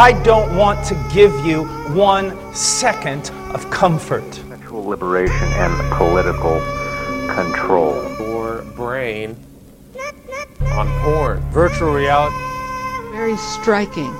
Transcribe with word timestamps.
I 0.00 0.12
don't 0.22 0.56
want 0.56 0.82
to 0.86 0.94
give 1.12 1.44
you 1.44 1.64
one 1.94 2.54
second 2.54 3.30
of 3.52 3.70
comfort. 3.70 4.24
Sexual 4.32 4.86
liberation 4.86 5.46
and 5.48 5.92
political 5.92 6.58
control. 7.34 8.02
Your 8.18 8.62
brain 8.74 9.36
on 10.72 10.88
porn. 11.02 11.40
Virtual 11.50 11.92
reality. 11.92 12.34
Very 13.12 13.36
striking 13.36 14.10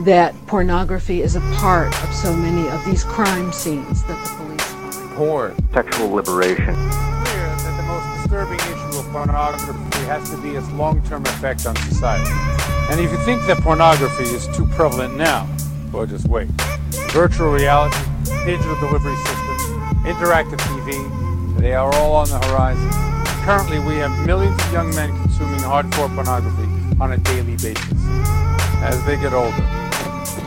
that 0.00 0.34
pornography 0.46 1.22
is 1.22 1.34
a 1.34 1.40
part 1.54 1.98
of 2.04 2.12
so 2.12 2.36
many 2.36 2.68
of 2.68 2.84
these 2.84 3.02
crime 3.02 3.52
scenes 3.52 4.04
that 4.04 4.22
the 4.24 4.36
police 4.36 4.62
find. 4.62 5.16
Porn. 5.16 5.68
Sexual 5.72 6.10
liberation. 6.10 6.74
Clear 6.74 7.46
that 7.56 7.76
the 7.78 7.82
most 7.84 8.20
disturbing 8.20 8.60
issue 8.60 8.98
of 8.98 9.06
pornography 9.10 10.04
has 10.04 10.28
to 10.28 10.36
be 10.42 10.50
its 10.50 10.70
long-term 10.72 11.22
effect 11.24 11.64
on 11.64 11.74
society. 11.76 12.30
And 12.92 13.00
if 13.00 13.10
you 13.10 13.16
think 13.24 13.40
that 13.46 13.56
pornography 13.62 14.24
is 14.24 14.46
too 14.54 14.66
prevalent 14.66 15.16
now, 15.16 15.48
well, 15.94 16.04
just 16.04 16.28
wait. 16.28 16.48
Virtual 17.08 17.50
reality, 17.50 17.96
digital 18.44 18.74
delivery 18.80 19.16
systems, 19.16 19.62
interactive 20.04 20.58
TV, 20.60 21.58
they 21.58 21.72
are 21.72 21.90
all 21.94 22.12
on 22.12 22.28
the 22.28 22.38
horizon. 22.40 22.90
Currently, 23.46 23.78
we 23.78 23.94
have 23.94 24.26
millions 24.26 24.62
of 24.62 24.72
young 24.74 24.94
men 24.94 25.08
consuming 25.22 25.60
hardcore 25.60 26.14
pornography 26.14 26.68
on 27.00 27.12
a 27.12 27.16
daily 27.16 27.56
basis. 27.56 28.04
As 28.84 29.02
they 29.06 29.16
get 29.16 29.32
older, 29.32 29.50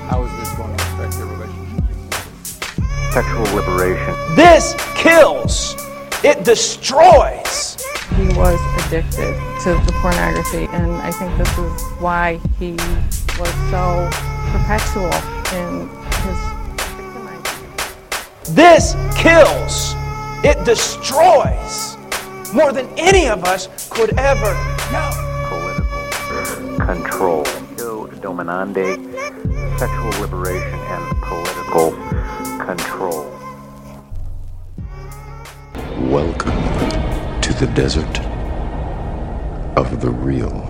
how 0.05 0.23
is 0.23 0.31
this 0.37 0.55
going 0.55 0.77
to 0.77 0.83
affect 0.93 1.17
their 1.17 1.25
relationship? 1.25 1.83
Sexual 3.11 3.55
liberation. 3.55 4.35
This 4.35 4.75
kills. 4.93 5.75
It 6.23 6.43
destroys. 6.43 7.83
He 8.15 8.27
was 8.37 8.61
addicted 8.95 9.35
to 9.61 9.73
the 9.85 9.91
pornography, 10.01 10.67
and 10.71 10.91
I 11.01 11.11
think 11.11 11.37
this 11.37 11.57
is 11.57 11.81
why 11.99 12.39
he 12.59 12.71
was 13.37 13.53
so 13.69 14.09
perpetual 14.51 15.11
in 15.51 15.89
his 16.23 16.39
victimizing. 16.87 18.55
This 18.55 18.95
kills. 19.17 19.95
It 20.45 20.63
destroys. 20.63 21.97
More 22.53 22.71
than 22.71 22.87
any 22.97 23.27
of 23.27 23.43
us 23.43 23.67
could 23.89 24.17
ever 24.17 24.53
know. 24.93 25.09
Political 25.49 26.85
control. 26.85 27.45
Yo 27.77 28.07
dominande. 28.21 28.95
Sexual 29.77 30.21
liberation 30.21 30.79
and 30.79 31.21
political 31.21 31.91
control. 32.63 33.29
Welcome 36.09 36.61
to 37.41 37.53
the 37.53 37.67
desert 37.73 38.24
of 39.75 39.97
the 39.97 40.09
real. 40.09 40.69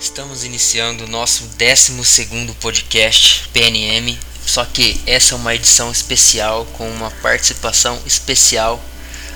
Estamos 0.00 0.44
iniciando 0.44 1.04
o 1.04 1.08
nosso 1.08 1.44
12 1.58 2.54
podcast 2.60 3.48
PNM, 3.52 4.18
só 4.46 4.64
que 4.64 5.00
essa 5.06 5.34
é 5.34 5.36
uma 5.36 5.54
edição 5.54 5.90
especial 5.90 6.64
com 6.76 6.88
uma 6.90 7.10
participação 7.10 8.00
especial 8.06 8.80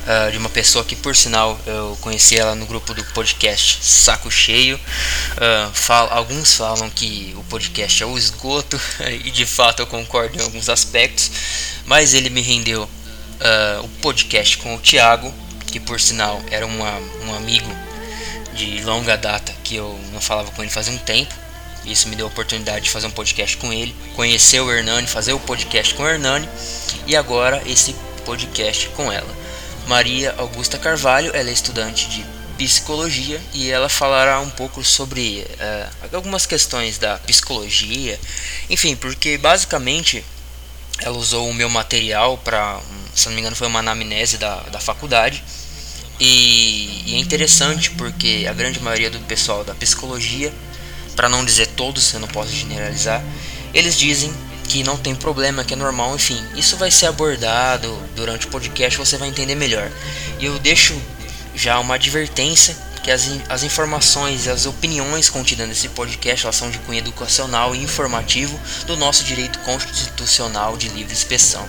uh, 0.09 0.33
de 0.33 0.39
uma 0.39 0.49
pessoa 0.49 0.85
que, 0.85 0.97
por 0.97 1.15
sinal, 1.15 1.61
eu 1.67 1.97
conheci 2.01 2.37
ela 2.39 2.55
no 2.55 2.67
grupo 2.67 2.95
do 2.95 3.05
podcast 3.13 3.85
Saco 3.85 4.31
Cheio. 4.31 4.77
Uh, 4.77 5.73
fal 5.75 6.09
alguns 6.11 6.55
falam 6.55 6.89
que 6.89 7.35
o 7.37 7.45
podcast 7.45 8.03
é 8.03 8.07
o 8.07 8.17
esgoto, 8.17 8.81
e 9.25 9.31
de 9.31 9.45
fato 9.45 9.81
eu 9.81 9.87
concordo 9.87 10.39
em 10.39 10.43
alguns 10.43 10.69
aspectos, 10.69 11.31
mas 11.85 12.15
ele 12.15 12.31
me 12.31 12.41
rendeu 12.41 12.85
uh, 12.85 13.85
o 13.85 13.89
podcast 14.01 14.57
com 14.59 14.75
o 14.75 14.79
Thiago, 14.79 15.33
que, 15.67 15.79
por 15.79 16.01
sinal, 16.01 16.41
era 16.51 16.67
uma, 16.67 16.99
um 17.27 17.35
amigo 17.35 17.71
de 18.55 18.83
longa 18.83 19.17
data 19.17 19.55
que 19.63 19.77
eu 19.77 19.99
não 20.13 20.21
falava 20.21 20.51
com 20.53 20.63
ele 20.63 20.71
fazia 20.71 20.93
um 20.93 20.99
tempo. 20.99 21.33
Isso 21.85 22.09
me 22.09 22.17
deu 22.17 22.27
a 22.27 22.29
oportunidade 22.29 22.87
de 22.87 22.91
fazer 22.91 23.07
um 23.07 23.11
podcast 23.11 23.57
com 23.59 23.73
ele, 23.73 23.95
conhecer 24.17 24.61
o 24.61 24.71
Hernani, 24.71 25.07
fazer 25.07 25.33
o 25.33 25.39
podcast 25.39 25.95
com 25.95 26.03
o 26.03 26.09
Hernani 26.09 26.49
e 27.07 27.15
agora 27.15 27.63
esse 27.67 27.95
podcast 28.25 28.89
com 28.91 29.13
ela. 29.13 29.48
Maria 29.89 30.35
Augusta 30.37 30.77
Carvalho, 30.77 31.31
ela 31.35 31.49
é 31.49 31.53
estudante 31.53 32.11
de 32.11 32.25
psicologia 32.59 33.41
e 33.55 33.71
ela 33.71 33.89
falará 33.89 34.39
um 34.39 34.51
pouco 34.51 34.85
sobre 34.85 35.47
uh, 35.49 36.15
algumas 36.15 36.45
questões 36.45 36.99
da 36.99 37.17
psicologia, 37.17 38.21
enfim, 38.69 38.95
porque 38.95 39.39
basicamente 39.39 40.23
ela 40.99 41.17
usou 41.17 41.49
o 41.49 41.55
meu 41.55 41.71
material 41.71 42.37
para, 42.37 42.79
se 43.15 43.27
não 43.27 43.35
me 43.35 43.41
engano, 43.41 43.57
foi 43.57 43.67
uma 43.67 43.79
anamnese 43.79 44.37
da, 44.37 44.57
da 44.65 44.79
faculdade. 44.79 45.43
E, 46.21 47.05
e, 47.07 47.15
é 47.15 47.19
interessante 47.19 47.91
porque 47.93 48.47
a 48.47 48.53
grande 48.53 48.81
maioria 48.81 49.09
do 49.09 49.19
pessoal 49.21 49.65
da 49.65 49.75
psicologia, 49.75 50.53
para 51.17 51.31
não 51.31 51.43
dizer 51.43 51.67
todos, 51.69 52.13
eu 52.13 52.21
não 52.21 52.29
posso 52.29 52.51
generalizar, 52.51 53.25
eles 53.73 53.97
dizem 53.97 54.35
que 54.69 54.85
não 54.85 54.97
tem 54.97 55.15
problema, 55.15 55.65
que 55.65 55.75
é 55.75 55.77
normal, 55.77 56.15
enfim. 56.15 56.45
Isso 56.55 56.77
vai 56.77 56.91
ser 56.91 57.07
abordado 57.07 57.99
durante 58.15 58.47
o 58.47 58.51
podcast, 58.51 58.99
você 58.99 59.17
vai 59.17 59.29
entender 59.29 59.55
melhor. 59.55 59.91
E 60.39 60.45
eu 60.45 60.59
deixo 60.59 61.01
já 61.55 61.79
uma 61.81 61.95
advertência 61.95 62.77
que 63.03 63.11
as, 63.11 63.29
as 63.49 63.63
informações 63.63 64.47
e 64.47 64.51
as 64.51 64.67
opiniões 64.67 65.31
contidas 65.31 65.67
nesse 65.67 65.89
podcast 65.89 66.45
elas 66.45 66.57
são 66.57 66.71
de 66.71 66.79
cunho 66.81 66.99
educacional 66.99 67.75
e 67.75 67.83
informativo 67.83 68.59
do 68.87 68.97
nosso 68.97 69.25
direito 69.25 69.59
constitucional 69.61 70.77
de 70.77 70.89
livre 70.89 71.15
expressão. 71.15 71.67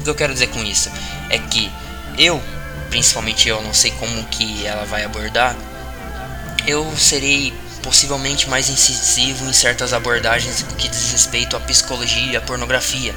O 0.00 0.04
que 0.04 0.10
eu 0.10 0.14
quero 0.14 0.32
dizer 0.32 0.48
com 0.48 0.64
isso 0.64 0.90
é 1.28 1.38
que 1.38 1.70
eu 2.16 2.42
principalmente 2.88 3.48
eu 3.48 3.62
não 3.62 3.72
sei 3.72 3.92
como 3.92 4.24
que 4.24 4.66
ela 4.66 4.84
vai 4.84 5.04
abordar, 5.04 5.56
eu 6.66 6.92
serei 6.96 7.54
possivelmente 7.82 8.48
mais 8.48 8.68
incisivo 8.68 9.44
em 9.46 9.52
certas 9.52 9.92
abordagens 9.92 10.64
que 10.78 10.88
diz 10.88 11.12
respeito 11.12 11.56
à 11.56 11.60
psicologia 11.60 12.32
e 12.32 12.36
à 12.36 12.40
pornografia. 12.40 13.14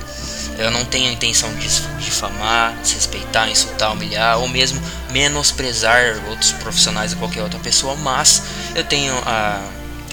Eu 0.57 0.69
não 0.69 0.85
tenho 0.85 1.09
a 1.09 1.13
intenção 1.13 1.53
de 1.55 1.67
difamar, 2.03 2.73
desrespeitar, 2.81 3.49
insultar, 3.49 3.91
humilhar 3.91 4.37
ou 4.39 4.47
mesmo 4.47 4.81
menosprezar 5.11 6.21
outros 6.29 6.51
profissionais 6.53 7.13
ou 7.13 7.19
qualquer 7.19 7.41
outra 7.41 7.59
pessoa, 7.59 7.95
mas 7.95 8.43
eu 8.75 8.83
tenho 8.83 9.13
a, 9.25 9.61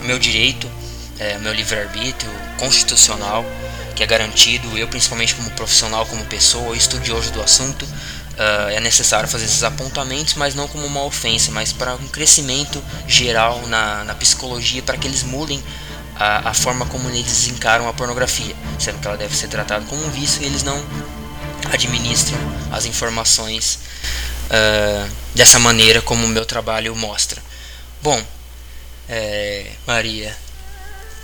meu 0.03 0.19
direito, 0.19 0.71
é, 1.19 1.39
meu 1.39 1.53
livre-arbítrio 1.53 2.33
constitucional, 2.59 3.45
que 3.95 4.03
é 4.03 4.07
garantido, 4.07 4.79
eu 4.79 4.89
principalmente 4.89 5.35
como 5.35 5.51
profissional, 5.51 6.07
como 6.07 6.25
pessoa, 6.25 6.75
estudioso 6.75 7.31
do 7.33 7.43
assunto, 7.43 7.87
Uh, 8.41 8.71
é 8.71 8.81
necessário 8.81 9.29
fazer 9.29 9.45
esses 9.45 9.63
apontamentos, 9.63 10.33
mas 10.33 10.55
não 10.55 10.67
como 10.67 10.87
uma 10.87 11.05
ofensa, 11.05 11.51
mas 11.51 11.75
para 11.75 11.95
um 11.97 12.09
crescimento 12.09 12.83
geral 13.07 13.67
na, 13.67 14.03
na 14.05 14.15
psicologia, 14.15 14.83
para 14.83 14.97
que 14.97 15.07
eles 15.07 15.23
mudem 15.23 15.63
a, 16.17 16.49
a, 16.49 16.55
forma 16.55 16.87
como 16.87 17.11
eles 17.11 17.49
encaram 17.49 17.87
a 17.87 17.93
pornografia, 17.93 18.57
sendo 18.79 18.99
que 18.99 19.07
ela 19.07 19.19
deve 19.19 19.37
ser 19.37 19.49
tratada 19.49 19.85
como 19.85 20.03
um 20.03 20.11
vício 20.11 20.43
e 20.43 20.47
eles 20.47 20.63
não 20.63 20.83
administram 21.71 22.39
as 22.73 22.87
informações 22.87 23.79
uh, 24.47 25.11
dessa 25.35 25.59
maneira 25.59 26.01
como 26.01 26.25
o 26.25 26.29
meu 26.29 26.47
trabalho 26.47 26.97
mostra. 26.97 27.43
Bom, 28.03 28.25
é, 29.07 29.73
Maria, 29.87 30.35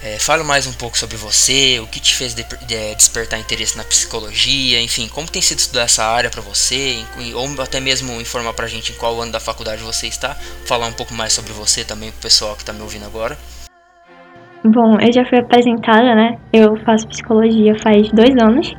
é, 0.06 0.18
fala 0.20 0.44
mais 0.44 0.68
um 0.68 0.72
pouco 0.72 0.96
sobre 0.96 1.16
você, 1.16 1.80
o 1.80 1.86
que 1.86 1.98
te 1.98 2.14
fez 2.14 2.32
de, 2.32 2.44
de, 2.44 2.94
despertar 2.94 3.40
interesse 3.40 3.76
na 3.76 3.82
psicologia, 3.82 4.80
enfim, 4.80 5.08
como 5.08 5.28
tem 5.28 5.42
sido 5.42 5.58
estudar 5.58 5.82
essa 5.82 6.04
área 6.04 6.30
para 6.30 6.40
você, 6.40 6.98
ou 7.34 7.60
até 7.60 7.80
mesmo 7.80 8.20
informar 8.20 8.52
pra 8.52 8.68
gente 8.68 8.92
em 8.92 8.94
qual 8.94 9.20
ano 9.20 9.32
da 9.32 9.40
faculdade 9.40 9.82
você 9.82 10.06
está, 10.06 10.36
falar 10.64 10.86
um 10.86 10.92
pouco 10.92 11.12
mais 11.12 11.32
sobre 11.32 11.52
você 11.52 11.84
também 11.84 12.12
pro 12.12 12.20
pessoal 12.20 12.54
que 12.54 12.62
está 12.62 12.72
me 12.72 12.82
ouvindo 12.82 13.04
agora. 13.04 13.36
Bom, 14.64 14.96
eu 15.00 15.12
já 15.12 15.24
fui 15.24 15.38
apresentada, 15.38 16.14
né? 16.14 16.38
Eu 16.52 16.76
faço 16.84 17.08
psicologia 17.08 17.76
faz 17.80 18.08
dois 18.10 18.36
anos 18.40 18.72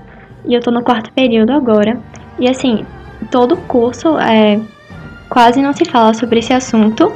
e 0.46 0.54
eu 0.54 0.62
tô 0.62 0.72
no 0.72 0.82
quarto 0.82 1.12
período 1.12 1.52
agora. 1.52 2.00
E 2.40 2.48
assim, 2.48 2.86
todo 3.32 3.58
curso 3.58 4.18
é, 4.18 4.60
quase 5.30 5.62
não 5.62 5.74
se 5.74 5.84
fala 5.84 6.14
sobre 6.14 6.40
esse 6.40 6.54
assunto. 6.54 7.12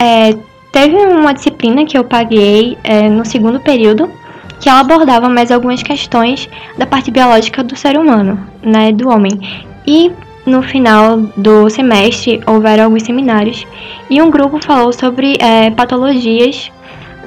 É, 0.00 0.32
Teve 0.72 0.96
uma 0.96 1.34
disciplina 1.34 1.84
que 1.84 1.96
eu 1.96 2.02
paguei 2.02 2.78
é, 2.82 3.08
no 3.08 3.26
segundo 3.26 3.60
período 3.60 4.10
que 4.58 4.68
ela 4.68 4.80
abordava 4.80 5.28
mais 5.28 5.50
algumas 5.50 5.82
questões 5.82 6.48
da 6.78 6.86
parte 6.86 7.10
biológica 7.10 7.62
do 7.62 7.76
ser 7.76 7.98
humano, 7.98 8.38
né, 8.62 8.92
do 8.92 9.08
homem. 9.08 9.38
E 9.86 10.10
no 10.46 10.62
final 10.62 11.18
do 11.36 11.68
semestre 11.68 12.40
houveram 12.46 12.84
alguns 12.84 13.02
seminários 13.02 13.66
e 14.08 14.22
um 14.22 14.30
grupo 14.30 14.64
falou 14.64 14.92
sobre 14.92 15.36
é, 15.40 15.70
patologias 15.70 16.70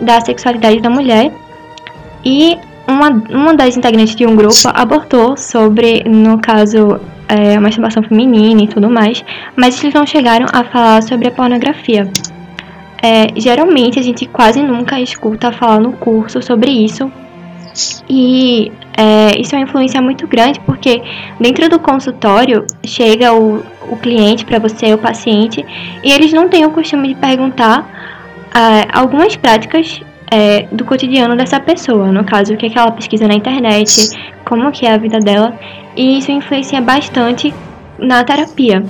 da 0.02 0.20
sexualidade 0.22 0.80
da 0.80 0.90
mulher 0.90 1.32
e 2.24 2.58
uma, 2.88 3.10
uma 3.30 3.54
das 3.54 3.78
integrantes 3.78 4.16
de 4.16 4.26
um 4.26 4.36
grupo 4.36 4.56
abortou 4.74 5.38
sobre, 5.38 6.04
no 6.04 6.40
caso, 6.40 7.00
é, 7.28 7.56
a 7.56 7.62
masturbação 7.62 8.02
feminina 8.04 8.64
e 8.64 8.68
tudo 8.68 8.90
mais, 8.90 9.24
mas 9.56 9.82
eles 9.82 9.94
não 9.94 10.06
chegaram 10.06 10.46
a 10.52 10.64
falar 10.64 11.04
sobre 11.04 11.28
a 11.28 11.32
pornografia. 11.32 12.10
É, 13.08 13.28
geralmente 13.36 14.00
a 14.00 14.02
gente 14.02 14.26
quase 14.26 14.64
nunca 14.64 15.00
escuta 15.00 15.52
falar 15.52 15.80
no 15.80 15.92
curso 15.94 16.42
sobre 16.42 16.72
isso, 16.72 17.12
E 18.10 18.72
é, 18.98 19.40
isso 19.40 19.54
é 19.54 19.60
uma 19.60 19.66
influência 19.66 20.02
muito 20.02 20.26
grande 20.28 20.60
porque 20.62 21.04
dentro 21.40 21.70
do 21.70 21.78
consultório 21.78 22.66
chega 22.86 23.34
o, 23.34 23.64
o 23.94 23.98
cliente 23.98 24.46
para 24.46 24.60
você, 24.60 24.94
o 24.94 24.98
paciente, 24.98 25.64
e 26.04 26.12
eles 26.12 26.32
não 26.32 26.48
têm 26.48 26.66
o 26.66 26.72
costume 26.72 27.10
de 27.10 27.16
perguntar 27.16 27.78
é, 28.56 28.88
algumas 28.92 29.36
práticas 29.36 30.02
é, 30.32 30.64
do 30.72 30.86
cotidiano 30.86 31.36
dessa 31.36 31.60
pessoa. 31.60 32.12
No 32.12 32.24
caso, 32.24 32.54
o 32.54 32.58
que, 32.58 32.68
é 32.68 32.70
que 32.70 32.80
ela 32.80 32.92
pesquisa 32.92 33.28
na 33.28 33.36
internet, 33.36 33.90
como 34.46 34.72
que 34.72 34.86
é 34.86 34.94
a 34.94 34.98
vida 34.98 35.20
dela, 35.20 35.54
e 35.96 36.18
isso 36.18 36.32
influencia 36.32 36.82
bastante 36.82 37.54
na 38.00 38.24
terapia. 38.24 38.84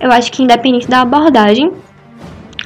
Eu 0.00 0.10
acho 0.10 0.32
que 0.32 0.42
independente 0.42 0.88
da 0.88 1.02
abordagem, 1.02 1.70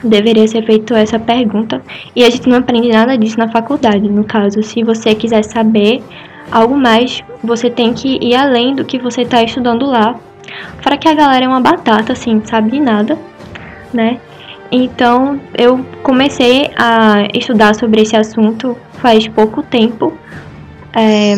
deveria 0.02 0.46
ser 0.46 0.64
feito 0.64 0.94
essa 0.94 1.19
pergunta 1.19 1.82
e 2.14 2.25
a 2.25 2.31
gente 2.31 2.48
não 2.48 2.58
aprende 2.58 2.88
nada 2.88 3.16
disso 3.16 3.38
na 3.38 3.48
faculdade. 3.48 4.08
No 4.08 4.25
caso, 4.25 4.62
se 4.62 4.82
você 4.82 5.14
quiser 5.14 5.43
saber 5.43 6.02
algo 6.50 6.76
mais, 6.76 7.22
você 7.43 7.70
tem 7.70 7.93
que 7.93 8.19
ir 8.20 8.34
além 8.34 8.75
do 8.75 8.84
que 8.84 8.98
você 8.98 9.22
está 9.22 9.43
estudando 9.43 9.87
lá. 9.87 10.19
Fora 10.81 10.96
que 10.96 11.08
a 11.08 11.14
galera 11.14 11.44
é 11.44 11.48
uma 11.48 11.60
batata, 11.60 12.12
assim, 12.12 12.40
sabe 12.44 12.70
de 12.72 12.81
nada, 12.81 13.19
né? 13.93 14.19
Então 14.70 15.40
eu 15.56 15.84
comecei 16.02 16.70
a 16.76 17.28
estudar 17.34 17.75
sobre 17.75 18.02
esse 18.02 18.16
assunto 18.16 18.76
faz 18.94 19.26
pouco 19.28 19.62
tempo. 19.62 20.12
É... 20.94 21.34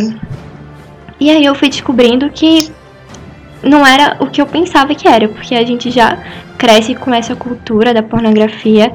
E 1.21 1.31
aí 1.31 1.45
eu 1.45 1.55
fui 1.55 1.69
descobrindo 1.69 2.31
que 2.31 2.71
não 3.63 3.87
era 3.87 4.17
o 4.21 4.27
que 4.27 4.41
eu 4.41 4.47
pensava 4.47 4.95
que 4.95 5.09
era, 5.09 5.29
porque 5.29 5.55
a 5.55 5.65
gente 5.65 5.91
já 5.91 6.19
cresce 6.57 6.95
com 6.95 7.13
essa 7.13 7.35
cultura 7.35 7.93
da 7.95 8.03
pornografia 8.03 8.93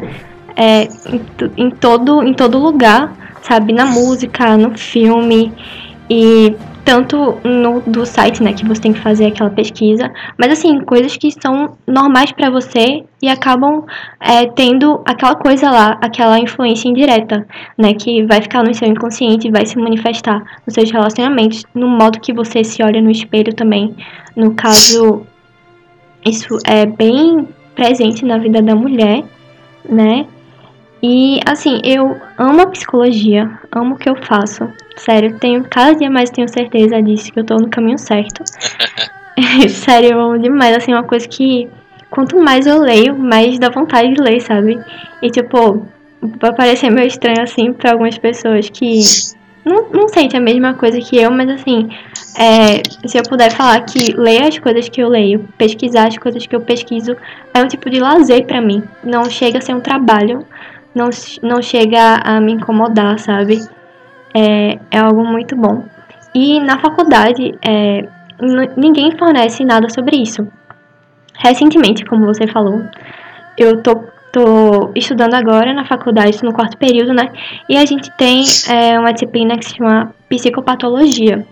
é, 0.56 0.84
em, 0.84 1.22
em, 1.58 1.70
todo, 1.70 2.24
em 2.24 2.34
todo 2.34 2.58
lugar, 2.58 3.14
sabe? 3.42 3.74
Na 3.74 3.86
música, 3.86 4.58
no 4.58 4.78
filme 4.78 5.52
e 6.10 6.56
tanto 6.84 7.38
no 7.44 7.82
do 7.82 8.06
site, 8.06 8.44
né, 8.44 8.54
que 8.54 8.66
você 8.66 8.82
tem 8.82 8.94
que 8.94 9.00
fazer 9.00 9.28
aquela 9.28 9.50
pesquisa, 9.50 10.12
mas 10.38 10.52
assim, 10.52 10.82
coisas 10.82 11.16
que 11.16 11.32
são 11.32 11.78
normais 11.88 12.32
para 12.32 12.50
você 12.50 13.04
e 13.22 13.30
acabam 13.30 13.86
é, 14.20 14.46
tendo 14.48 15.02
aquela 15.06 15.36
coisa 15.36 15.72
lá, 15.72 15.98
aquela 16.02 16.40
influência 16.40 16.90
indireta, 16.90 17.48
né, 17.78 17.94
que 17.94 18.26
vai 18.26 18.42
ficar 18.42 18.64
no 18.64 18.74
seu 18.74 18.88
inconsciente 18.88 19.48
e 19.48 19.52
vai 19.52 19.66
se 19.66 19.78
manifestar 19.78 20.44
nos 20.66 20.74
seus 20.74 20.92
relacionamentos, 20.92 21.64
no 21.74 21.88
modo 21.88 22.20
que 22.20 22.34
você 22.34 22.64
se 22.64 22.84
olha 22.84 23.02
no 23.02 23.12
espelho 23.12 23.54
também. 23.54 23.96
No 24.36 24.54
caso, 24.54 25.26
isso 26.26 26.58
é 26.66 26.86
bem 26.86 27.48
presente 27.76 28.26
na 28.26 28.38
vida 28.38 28.62
da 28.62 28.76
mulher, 28.76 29.24
né? 29.88 30.26
E 31.04 31.42
assim, 31.46 31.82
eu 31.84 32.18
amo 32.38 32.62
a 32.62 32.68
psicologia, 32.68 33.60
amo 33.70 33.96
o 33.96 33.98
que 33.98 34.10
eu 34.10 34.16
faço. 34.16 34.70
Sério, 34.96 35.38
tenho 35.38 35.64
cada 35.66 35.94
dia 35.94 36.10
mais 36.10 36.30
tenho 36.30 36.48
certeza 36.48 37.02
disso 37.02 37.34
que 37.34 37.42
eu 37.42 37.44
tô 37.44 37.58
no 37.58 37.70
caminho 37.70 37.98
certo. 37.98 38.42
Sério, 39.70 40.12
eu 40.12 40.20
amo 40.20 40.40
demais, 40.40 40.76
assim, 40.78 40.94
uma 40.94 41.04
coisa 41.04 41.28
que 41.28 41.70
quanto 42.10 42.40
mais 42.40 42.68
eu 42.68 42.80
leio, 42.80 43.18
mais 43.18 43.58
dá 43.58 43.70
vontade 43.70 44.14
de 44.14 44.22
ler, 44.22 44.40
sabe? 44.42 44.80
E 45.22 45.30
tipo, 45.30 45.86
vai 46.22 46.54
parecer 46.54 46.90
meio 46.90 47.08
estranho 47.08 47.42
assim 47.42 47.74
para 47.74 47.92
algumas 47.92 48.18
pessoas 48.18 48.70
que 48.70 49.00
não, 49.66 49.90
não 49.92 50.08
sente 50.08 50.38
a 50.38 50.40
mesma 50.40 50.74
coisa 50.74 51.00
que 51.00 51.18
eu, 51.18 51.32
mas 51.32 51.50
assim, 51.50 51.90
é, 52.38 52.84
se 53.08 53.18
eu 53.18 53.24
puder 53.24 53.52
falar 53.52 53.82
que 53.82 54.14
ler 54.14 54.44
as 54.44 54.60
coisas 54.60 54.88
que 54.90 55.02
eu 55.02 55.10
leio, 55.10 55.48
pesquisar 55.58 56.08
as 56.08 56.18
coisas 56.18 56.46
que 56.46 56.56
eu 56.56 56.62
pesquiso, 56.62 57.16
é 57.54 57.62
um 57.62 57.68
tipo 57.68 57.90
de 57.90 58.00
lazer 58.00 58.46
para 58.46 58.62
mim. 58.62 58.84
Não 59.04 59.30
chega 59.30 59.58
a 59.58 59.62
ser 59.62 59.74
um 59.74 59.80
trabalho, 59.80 60.46
não, 60.94 61.10
não 61.42 61.62
chega 61.62 62.16
a 62.24 62.40
me 62.40 62.54
incomodar, 62.54 63.20
sabe? 63.20 63.60
É, 64.34 64.80
é 64.92 65.00
algo 65.00 65.26
muito 65.26 65.56
bom. 65.56 65.84
E 66.34 66.60
na 66.60 66.80
faculdade, 66.80 67.58
é, 67.66 68.08
ninguém 68.76 69.18
fornece 69.18 69.64
nada 69.64 69.90
sobre 69.90 70.18
isso. 70.18 70.48
Recentemente, 71.36 72.06
como 72.06 72.26
você 72.26 72.48
falou, 72.48 72.84
eu 73.58 73.82
tô 73.82 74.04
tô 74.34 74.90
estudando 74.96 75.36
agora 75.36 75.76
na 75.76 75.86
faculdade, 75.86 76.44
no 76.44 76.52
quarto 76.52 76.76
período, 76.76 77.14
né? 77.14 77.32
E 77.70 77.78
a 77.78 77.86
gente 77.86 78.10
tem 78.18 78.44
é, 78.68 79.00
uma 79.00 79.14
disciplina 79.14 79.56
que 79.56 79.66
se 79.66 79.76
chama 79.76 80.12
psicopatologia. 80.28 81.46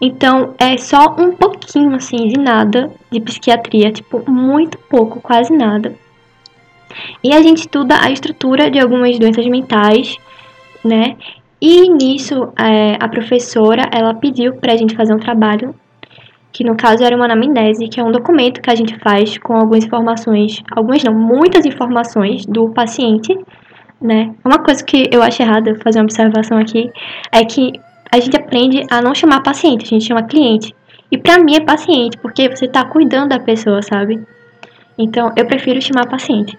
Então, 0.00 0.54
é 0.58 0.78
só 0.78 1.14
um 1.18 1.32
pouquinho, 1.32 1.94
assim, 1.94 2.28
de 2.28 2.40
nada 2.40 2.90
de 3.10 3.20
psiquiatria, 3.20 3.92
tipo, 3.92 4.30
muito 4.30 4.78
pouco, 4.78 5.20
quase 5.20 5.52
nada. 5.52 5.94
E 7.22 7.34
a 7.34 7.42
gente 7.42 7.58
estuda 7.58 7.96
a 8.00 8.10
estrutura 8.10 8.70
de 8.70 8.78
algumas 8.78 9.18
doenças 9.18 9.46
mentais, 9.46 10.16
né? 10.84 11.16
E 11.60 11.88
nisso, 11.88 12.52
é, 12.58 12.96
a 13.00 13.08
professora, 13.08 13.88
ela 13.92 14.14
pediu 14.14 14.54
pra 14.56 14.76
gente 14.76 14.94
fazer 14.94 15.14
um 15.14 15.18
trabalho 15.18 15.74
que 16.56 16.64
no 16.64 16.74
caso 16.74 17.04
era 17.04 17.14
uma 17.14 17.26
anamnese, 17.26 17.86
que 17.86 18.00
é 18.00 18.02
um 18.04 18.10
documento 18.10 18.62
que 18.62 18.70
a 18.70 18.74
gente 18.74 18.98
faz 19.00 19.36
com 19.36 19.54
algumas 19.54 19.84
informações, 19.84 20.62
algumas 20.74 21.04
não, 21.04 21.12
muitas 21.12 21.66
informações 21.66 22.46
do 22.46 22.70
paciente, 22.70 23.36
né? 24.00 24.34
Uma 24.42 24.58
coisa 24.58 24.82
que 24.82 25.06
eu 25.12 25.22
acho 25.22 25.42
errada 25.42 25.76
fazer 25.84 25.98
uma 25.98 26.04
observação 26.04 26.56
aqui 26.56 26.90
é 27.30 27.44
que 27.44 27.72
a 28.10 28.18
gente 28.18 28.34
aprende 28.34 28.86
a 28.90 29.02
não 29.02 29.14
chamar 29.14 29.42
paciente, 29.42 29.84
a 29.84 29.88
gente 29.88 30.06
chama 30.06 30.22
cliente. 30.22 30.74
E 31.12 31.18
pra 31.18 31.38
mim 31.38 31.56
é 31.56 31.60
paciente, 31.60 32.16
porque 32.18 32.48
você 32.48 32.66
tá 32.66 32.84
cuidando 32.86 33.28
da 33.30 33.38
pessoa, 33.38 33.82
sabe? 33.82 34.18
Então 34.96 35.32
eu 35.36 35.46
prefiro 35.46 35.80
chamar 35.82 36.08
paciente. 36.08 36.56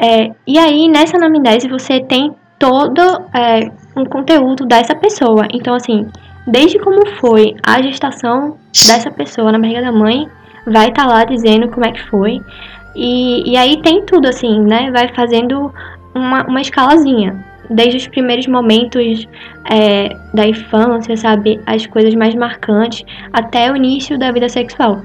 É, 0.00 0.32
e 0.46 0.58
aí 0.58 0.88
nessa 0.88 1.16
anamnese 1.16 1.68
você 1.68 2.00
tem 2.00 2.34
todo 2.58 3.00
é, 3.34 3.70
um 3.96 4.04
conteúdo 4.04 4.66
dessa 4.66 4.94
pessoa. 4.94 5.46
Então, 5.52 5.74
assim, 5.74 6.06
desde 6.46 6.78
como 6.78 7.06
foi 7.20 7.54
a 7.62 7.82
gestação 7.82 8.56
dessa 8.86 9.10
pessoa 9.10 9.52
na 9.52 9.58
barriga 9.58 9.82
da 9.82 9.92
mãe, 9.92 10.28
vai 10.66 10.88
estar 10.88 11.06
tá 11.06 11.08
lá 11.08 11.24
dizendo 11.24 11.68
como 11.68 11.86
é 11.86 11.92
que 11.92 12.02
foi. 12.08 12.40
E, 12.94 13.50
e 13.50 13.56
aí 13.56 13.80
tem 13.82 14.04
tudo 14.04 14.28
assim, 14.28 14.60
né? 14.60 14.90
Vai 14.90 15.08
fazendo 15.08 15.72
uma, 16.14 16.44
uma 16.44 16.60
escalazinha. 16.60 17.44
Desde 17.68 17.96
os 17.96 18.06
primeiros 18.06 18.46
momentos 18.46 19.26
é, 19.70 20.10
da 20.32 20.46
infância, 20.46 21.16
sabe? 21.16 21.60
As 21.66 21.86
coisas 21.86 22.14
mais 22.14 22.34
marcantes, 22.34 23.04
até 23.32 23.72
o 23.72 23.76
início 23.76 24.18
da 24.18 24.30
vida 24.30 24.48
sexual. 24.48 25.02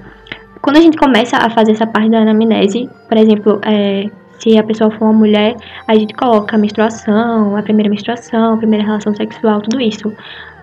Quando 0.61 0.77
a 0.77 0.81
gente 0.81 0.97
começa 0.97 1.37
a 1.37 1.49
fazer 1.49 1.71
essa 1.71 1.87
parte 1.87 2.09
da 2.09 2.19
anamnese, 2.19 2.89
por 3.07 3.17
exemplo, 3.17 3.61
é, 3.63 4.09
se 4.39 4.57
a 4.57 4.63
pessoa 4.63 4.89
for 4.91 5.05
uma 5.05 5.13
mulher, 5.13 5.55
a 5.87 5.95
gente 5.95 6.13
coloca 6.13 6.55
a 6.55 6.59
menstruação, 6.59 7.55
a 7.55 7.61
primeira 7.61 7.89
menstruação, 7.89 8.53
a 8.53 8.57
primeira 8.57 8.85
relação 8.85 9.13
sexual, 9.13 9.61
tudo 9.61 9.81
isso. 9.81 10.11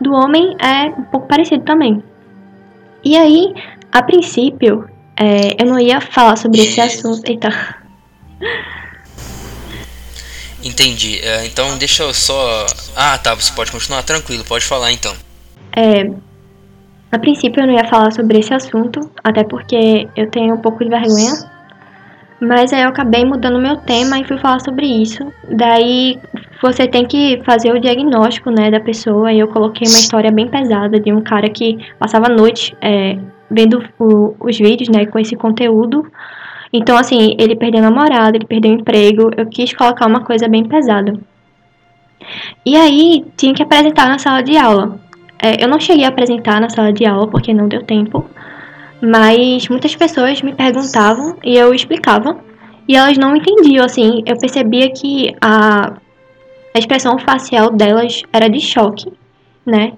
Do 0.01 0.13
homem 0.13 0.57
é 0.59 0.87
um 0.87 1.05
pouco 1.05 1.29
parecido 1.29 1.65
também. 1.65 2.03
E 3.05 3.17
aí, 3.17 3.55
a 3.93 4.03
princípio, 4.03 4.89
é, 5.17 5.63
eu 5.63 5.67
não 5.67 5.79
ia 5.79 6.01
falar 6.01 6.37
sobre 6.37 6.61
esse 6.61 6.81
assunto. 6.81 7.29
Eita. 7.29 7.77
Entendi. 10.63 11.21
É, 11.23 11.47
então 11.47 11.79
deixa 11.79 12.03
eu 12.03 12.13
só. 12.13 12.67
Ah, 12.97 13.17
tá. 13.19 13.35
Você 13.35 13.53
pode 13.53 13.71
continuar 13.71 14.03
tranquilo. 14.03 14.45
Pode 14.45 14.65
falar 14.65 14.93
então. 14.93 15.15
É. 15.75 16.11
A 17.13 17.19
princípio 17.19 17.63
eu 17.63 17.69
não 17.69 17.75
ia 17.75 17.85
falar 17.85 18.11
sobre 18.11 18.41
esse 18.41 18.53
assunto, 18.53 19.11
até 19.23 19.45
porque 19.45 20.09
eu 20.17 20.29
tenho 20.29 20.55
um 20.55 20.61
pouco 20.61 20.83
de 20.83 20.91
vergonha. 20.91 21.56
Mas 22.41 22.73
aí 22.73 22.83
eu 22.83 22.89
acabei 22.89 23.25
mudando 23.25 23.59
meu 23.59 23.77
tema 23.79 24.19
e 24.19 24.25
fui 24.25 24.37
falar 24.39 24.61
sobre 24.61 24.87
isso. 24.87 25.27
Daí 25.51 26.19
você 26.61 26.87
tem 26.87 27.07
que 27.07 27.41
fazer 27.45 27.73
o 27.73 27.81
diagnóstico, 27.81 28.51
né, 28.51 28.71
da 28.71 28.81
pessoa. 28.81 29.33
E 29.33 29.39
eu 29.39 29.49
coloquei 29.49 29.89
uma 29.89 29.99
história 29.99 30.31
bem 30.31 30.47
pesada 30.47 31.01
de 31.01 31.13
um 31.13 31.23
cara 31.23 31.49
que 31.49 31.79
passava 31.99 32.27
a 32.27 32.35
noite 32.35 32.77
é, 32.81 33.19
vendo 33.51 33.83
o, 33.99 34.35
os 34.39 34.59
vídeos, 34.59 34.89
né, 34.89 35.07
com 35.07 35.19
esse 35.19 35.35
conteúdo. 35.35 36.07
Então, 36.73 36.97
assim, 36.97 37.35
ele 37.39 37.57
perdeu 37.57 37.81
namorado, 37.81 38.37
ele 38.37 38.47
perdeu 38.47 38.73
emprego. 38.73 39.31
Eu 39.37 39.47
quis 39.47 39.73
colocar 39.73 40.07
uma 40.07 40.21
coisa 40.21 40.47
bem 40.47 40.65
pesada. 40.65 41.19
E 42.67 42.77
aí, 42.77 43.25
tinha 43.37 43.55
que 43.55 43.63
apresentar 43.63 44.09
na 44.09 44.19
sala 44.19 44.43
de 44.43 44.59
aula. 44.59 44.99
É, 45.43 45.63
eu 45.63 45.69
não 45.69 45.81
cheguei 45.81 46.05
a 46.05 46.09
apresentar 46.09 46.61
na 46.61 46.69
sala 46.69 46.93
de 46.93 47.07
aula 47.07 47.29
porque 47.29 47.55
não 47.55 47.69
deu 47.69 47.83
tempo. 47.83 48.29
Mas 49.03 49.69
muitas 49.69 49.95
pessoas 49.95 50.43
me 50.43 50.55
perguntavam 50.55 51.37
e 51.45 51.57
eu 51.57 51.75
explicava. 51.75 52.39
E 52.89 52.97
elas 52.97 53.19
não 53.19 53.37
entendiam, 53.37 53.85
assim. 53.85 54.23
Eu 54.27 54.39
percebia 54.39 54.91
que 54.91 55.35
a 55.41 55.97
a 56.77 56.79
expressão 56.79 57.19
facial 57.19 57.71
delas 57.71 58.23
era 58.31 58.51
de 58.51 58.61
choque, 58.61 59.11
né? 59.65 59.95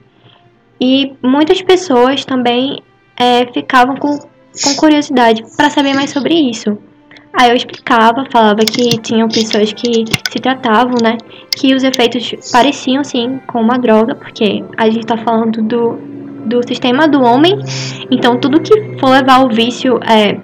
E 0.81 1.13
muitas 1.21 1.61
pessoas 1.61 2.25
também 2.25 2.81
é, 3.17 3.45
ficavam 3.53 3.97
com, 3.97 4.17
com 4.17 4.77
curiosidade 4.77 5.43
para 5.57 5.71
saber 5.71 5.93
mais 5.93 6.11
sobre 6.11 6.35
isso. 6.35 6.79
Aí 7.33 7.51
eu 7.51 7.57
explicava, 7.57 8.25
falava 8.31 8.61
que 8.61 8.97
tinham 9.01 9.29
pessoas 9.29 9.73
que 9.73 10.05
se 10.31 10.39
tratavam, 10.39 10.95
né? 11.03 11.17
Que 11.51 11.75
os 11.75 11.83
efeitos 11.83 12.33
pareciam 12.53 13.03
sim 13.03 13.41
com 13.49 13.61
uma 13.61 13.77
droga, 13.77 14.15
porque 14.15 14.65
a 14.77 14.89
gente 14.89 15.05
tá 15.05 15.17
falando 15.17 15.61
do, 15.61 15.99
do 16.47 16.67
sistema 16.67 17.09
do 17.09 17.23
homem, 17.23 17.59
então 18.11 18.39
tudo 18.39 18.61
que 18.61 18.99
for 18.99 19.11
levar 19.11 19.41
ao 19.41 19.49
vício 19.49 19.99
é, 20.03 20.39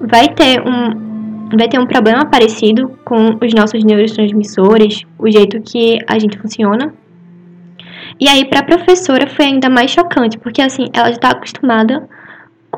vai 0.00 0.28
ter 0.28 0.60
um, 0.60 1.48
vai 1.56 1.68
ter 1.68 1.78
um 1.78 1.86
problema 1.86 2.26
parecido 2.26 2.98
com 3.04 3.38
os 3.40 3.52
nossos 3.54 3.84
neurotransmissores, 3.84 5.04
o 5.18 5.30
jeito 5.30 5.60
que 5.60 5.98
a 6.06 6.18
gente 6.18 6.38
funciona. 6.38 6.92
E 8.18 8.28
aí, 8.28 8.44
para 8.44 8.60
a 8.60 8.64
professora 8.64 9.26
foi 9.26 9.46
ainda 9.46 9.70
mais 9.70 9.90
chocante, 9.90 10.38
porque 10.38 10.60
assim, 10.60 10.86
ela 10.92 11.06
já 11.06 11.12
está 11.12 11.30
acostumada 11.30 12.08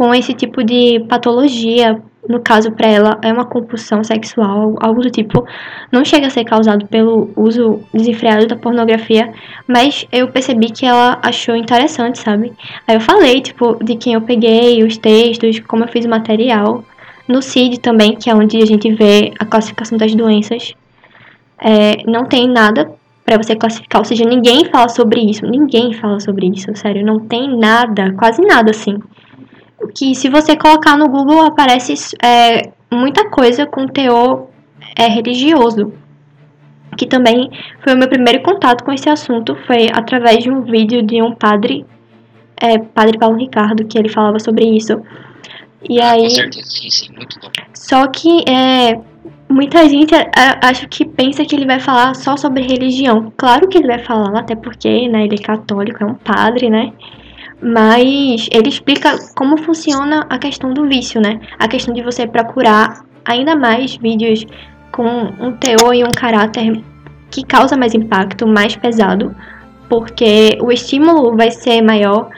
com 0.02 0.12
esse 0.12 0.35
tipo 0.35 0.64
de 0.64 0.99
patologia. 1.09 2.02
No 2.28 2.40
caso, 2.40 2.73
para 2.73 2.88
ela, 2.88 3.18
é 3.23 3.32
uma 3.32 3.44
compulsão 3.44 4.02
sexual, 4.02 4.75
algo 4.80 5.00
do 5.00 5.09
tipo. 5.09 5.47
Não 5.92 6.04
chega 6.04 6.26
a 6.26 6.30
ser 6.30 6.44
causado 6.44 6.88
pelo 6.88 7.30
uso 7.37 7.78
desenfreado 7.94 8.49
da 8.49 8.56
pornografia, 8.56 9.32
mas 9.64 10.04
eu 10.11 10.26
percebi 10.26 10.71
que 10.71 10.85
ela 10.85 11.21
achou 11.23 11.54
interessante, 11.54 12.18
sabe? 12.18 12.52
Aí 12.85 12.97
eu 12.97 13.00
falei, 13.00 13.40
tipo, 13.40 13.76
de 13.80 13.94
quem 13.94 14.14
eu 14.14 14.23
peguei, 14.23 14.82
os 14.82 14.97
textos, 14.97 15.61
como 15.61 15.85
eu 15.85 15.88
fiz 15.88 16.04
o 16.04 16.09
material. 16.09 16.85
No 17.28 17.40
CID 17.40 17.78
também, 17.78 18.16
que 18.16 18.28
é 18.28 18.35
onde 18.35 18.61
a 18.61 18.66
gente 18.66 18.92
vê 18.92 19.32
a 19.38 19.44
classificação 19.44 19.97
das 19.97 20.12
doenças. 20.16 20.75
É, 21.61 22.02
não 22.11 22.25
tem 22.25 22.49
nada 22.49 22.90
para 23.25 23.37
você 23.37 23.54
classificar, 23.54 24.00
ou 24.00 24.04
seja, 24.04 24.25
ninguém 24.25 24.64
fala 24.64 24.88
sobre 24.88 25.21
isso, 25.21 25.47
ninguém 25.47 25.92
fala 25.92 26.18
sobre 26.18 26.49
isso, 26.49 26.75
sério, 26.75 27.06
não 27.06 27.21
tem 27.21 27.56
nada, 27.56 28.12
quase 28.14 28.42
nada 28.42 28.73
assim. 28.73 28.99
Que 29.88 30.14
se 30.14 30.28
você 30.28 30.56
colocar 30.56 30.96
no 30.96 31.08
Google 31.08 31.42
aparece 31.42 31.94
é, 32.22 32.70
muita 32.90 33.28
coisa 33.30 33.66
com 33.66 33.86
teor 33.86 34.48
é, 34.96 35.06
religioso. 35.06 35.92
Que 36.96 37.06
também 37.06 37.50
foi 37.82 37.94
o 37.94 37.98
meu 37.98 38.08
primeiro 38.08 38.42
contato 38.42 38.84
com 38.84 38.92
esse 38.92 39.08
assunto, 39.08 39.56
foi 39.66 39.88
através 39.92 40.44
de 40.44 40.50
um 40.50 40.60
vídeo 40.62 41.02
de 41.02 41.22
um 41.22 41.34
padre, 41.34 41.86
é, 42.60 42.78
Padre 42.78 43.18
Paulo 43.18 43.36
Ricardo, 43.36 43.86
que 43.86 43.98
ele 43.98 44.10
falava 44.10 44.38
sobre 44.38 44.64
isso. 44.66 45.00
E 45.88 46.00
Ah, 46.00 46.12
aí. 46.12 46.24
com 46.24 46.30
certeza, 46.30 46.70
sim, 46.70 46.90
sim, 46.90 47.12
muito 47.16 47.40
bom. 47.40 47.48
Só 47.72 48.06
que 48.08 48.44
é, 48.48 49.00
muita 49.48 49.88
gente 49.88 50.14
é, 50.14 50.30
acho 50.62 50.86
que 50.88 51.04
pensa 51.04 51.44
que 51.44 51.56
ele 51.56 51.66
vai 51.66 51.80
falar 51.80 52.14
só 52.14 52.36
sobre 52.36 52.62
religião. 52.62 53.32
Claro 53.36 53.68
que 53.68 53.78
ele 53.78 53.88
vai 53.88 53.98
falar, 53.98 54.38
até 54.38 54.54
porque 54.54 55.08
né, 55.08 55.24
ele 55.24 55.36
é 55.36 55.42
católico, 55.42 56.04
é 56.04 56.06
um 56.06 56.14
padre, 56.14 56.68
né? 56.70 56.92
Mas 57.62 58.49
ele 58.50 58.69
explica 58.69 59.16
como 59.37 59.57
funciona 59.57 60.26
a 60.28 60.37
questão 60.38 60.75
do 60.75 60.88
vício, 60.88 61.21
né? 61.21 61.40
A 61.59 61.69
questão 61.69 61.95
de 61.95 62.02
você 62.02 62.26
procurar 62.26 63.04
ainda 63.25 63.54
mais 63.54 63.97
vídeos 63.97 64.45
com 64.90 65.07
um 65.07 65.52
teor 65.52 65.95
e 65.95 66.04
um 66.04 66.11
caráter 66.11 66.83
que 67.31 67.45
causa 67.45 67.76
mais 67.76 67.95
impacto, 67.95 68.47
mais 68.47 68.76
pesado, 68.76 69.35
porque 69.88 70.59
o 70.61 70.71
estímulo 70.71 71.37
vai 71.37 71.50
ser 71.50 71.81
maior, 71.81 72.28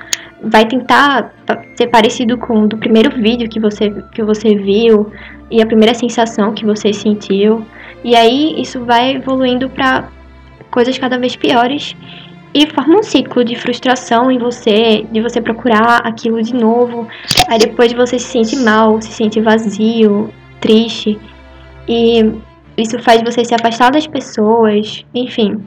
vai 0.43 0.67
tentar 0.67 1.33
ser 1.77 1.89
parecido 1.89 2.39
com 2.39 2.63
o 2.63 2.69
do 2.69 2.77
primeiro 2.77 3.11
vídeo 3.11 3.49
que 3.49 3.59
você, 3.59 3.91
que 4.13 4.23
você 4.23 4.55
viu 4.55 5.11
e 5.51 5.61
a 5.61 5.67
primeira 5.67 5.95
sensação 5.95 6.53
que 6.53 6.65
você 6.65 6.93
sentiu. 6.93 7.65
E 8.05 8.15
aí 8.15 8.61
isso 8.61 8.85
vai 8.85 9.17
evoluindo 9.17 9.69
para 9.69 10.09
coisas 10.71 10.99
cada 10.99 11.19
vez 11.19 11.35
piores 11.37 11.97
e 12.55 12.71
forma 12.73 13.01
um 13.01 13.03
ciclo 13.03 13.45
de 13.45 13.57
frustração 13.57 14.31
em 14.31 14.39
você, 14.39 15.05
de 15.11 15.21
você 15.21 15.41
procurar 15.41 15.97
aquilo 16.07 16.41
de 16.41 16.55
novo. 16.55 17.09
Aí 17.49 17.59
depois 17.59 17.93
você 17.93 18.17
se 18.19 18.27
sente 18.27 18.57
mal, 18.57 19.03
se 19.03 19.11
sente 19.11 19.41
vazio, 19.41 20.33
triste. 20.61 21.19
E 21.89 22.33
isso 22.77 22.99
faz 23.01 23.23
você 23.23 23.45
se 23.45 23.55
afastar 23.55 23.91
das 23.91 24.07
pessoas, 24.07 25.05
enfim, 25.13 25.65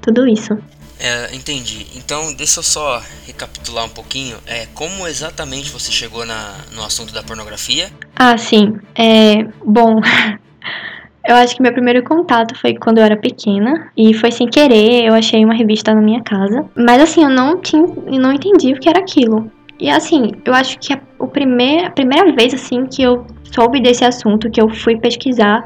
tudo 0.00 0.26
isso. 0.28 0.56
É, 1.00 1.34
entendi. 1.34 1.86
Então, 1.96 2.32
deixa 2.32 2.60
eu 2.60 2.62
só 2.62 3.02
recapitular 3.26 3.84
um 3.84 3.88
pouquinho. 3.88 4.38
É, 4.46 4.66
como 4.72 5.08
exatamente 5.08 5.68
você 5.70 5.90
chegou 5.90 6.24
na, 6.24 6.54
no 6.72 6.84
assunto 6.84 7.12
da 7.12 7.22
pornografia? 7.22 7.90
Ah, 8.14 8.38
sim. 8.38 8.78
É, 8.94 9.42
bom, 9.64 10.00
eu 11.26 11.36
acho 11.36 11.56
que 11.56 11.62
meu 11.62 11.72
primeiro 11.72 12.02
contato 12.02 12.54
foi 12.58 12.74
quando 12.74 12.98
eu 12.98 13.04
era 13.04 13.16
pequena 13.16 13.90
e 13.96 14.12
foi 14.14 14.30
sem 14.30 14.46
querer, 14.46 15.06
eu 15.06 15.14
achei 15.14 15.44
uma 15.44 15.54
revista 15.54 15.94
na 15.94 16.00
minha 16.00 16.22
casa. 16.22 16.66
Mas 16.76 17.00
assim, 17.02 17.22
eu 17.22 17.30
não 17.30 17.60
tinha, 17.60 17.82
eu 17.82 18.20
não 18.20 18.32
entendi 18.32 18.72
o 18.72 18.78
que 18.78 18.88
era 18.88 18.98
aquilo. 18.98 19.50
E 19.78 19.90
assim, 19.90 20.32
eu 20.44 20.54
acho 20.54 20.78
que 20.78 20.92
a, 20.92 21.00
o 21.18 21.26
primeir, 21.26 21.86
a 21.86 21.90
primeira 21.90 22.30
vez 22.32 22.54
assim 22.54 22.86
que 22.86 23.02
eu 23.02 23.26
soube 23.54 23.80
desse 23.80 24.04
assunto, 24.04 24.50
que 24.50 24.60
eu 24.60 24.68
fui 24.68 24.96
pesquisar, 24.96 25.64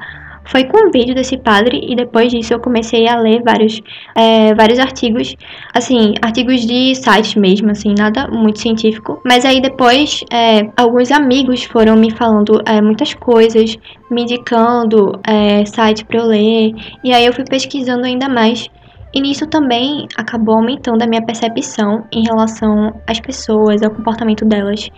foi 0.49 0.64
com 0.64 0.88
um 0.88 0.90
vídeo 0.90 1.14
desse 1.14 1.37
padre 1.37 1.81
e 1.87 1.95
depois 1.95 2.33
disso 2.33 2.55
eu 2.55 2.59
comecei 2.59 3.07
a 3.07 3.21
ler 3.21 3.43
vários, 3.43 3.81
é, 4.14 4.55
vários 4.55 4.78
artigos, 4.78 5.37
assim, 5.75 6.14
artigos 6.23 6.67
de 6.67 6.95
sites 6.95 7.35
mesmo, 7.35 7.71
assim, 7.71 7.95
nada 7.97 8.26
muito 8.28 8.59
científico. 8.59 9.21
Mas 9.25 9.45
aí 9.45 9.61
depois 9.61 10.25
é, 10.33 10.71
alguns 10.76 11.12
amigos 11.12 11.64
foram 11.64 11.97
me 11.97 12.11
falando 12.11 12.62
é, 12.64 12.81
muitas 12.81 13.12
coisas, 13.12 13.76
me 14.11 14.23
indicando 14.23 15.21
é, 15.26 15.64
sites 15.67 16.02
para 16.02 16.19
eu 16.19 16.26
ler, 16.26 16.73
e 17.05 17.12
aí 17.12 17.26
eu 17.26 17.33
fui 17.33 17.45
pesquisando 17.45 18.07
ainda 18.07 18.28
mais. 18.28 18.69
E 19.12 19.21
nisso 19.21 19.47
também 19.47 20.07
acabou 20.17 20.55
aumentando 20.57 21.02
a 21.02 21.07
minha 21.07 21.23
percepção 21.23 22.05
em 22.12 22.25
relação 22.25 22.95
às 23.07 23.21
pessoas, 23.21 23.83
ao 23.83 23.90
comportamento 23.90 24.45
delas, 24.45 24.90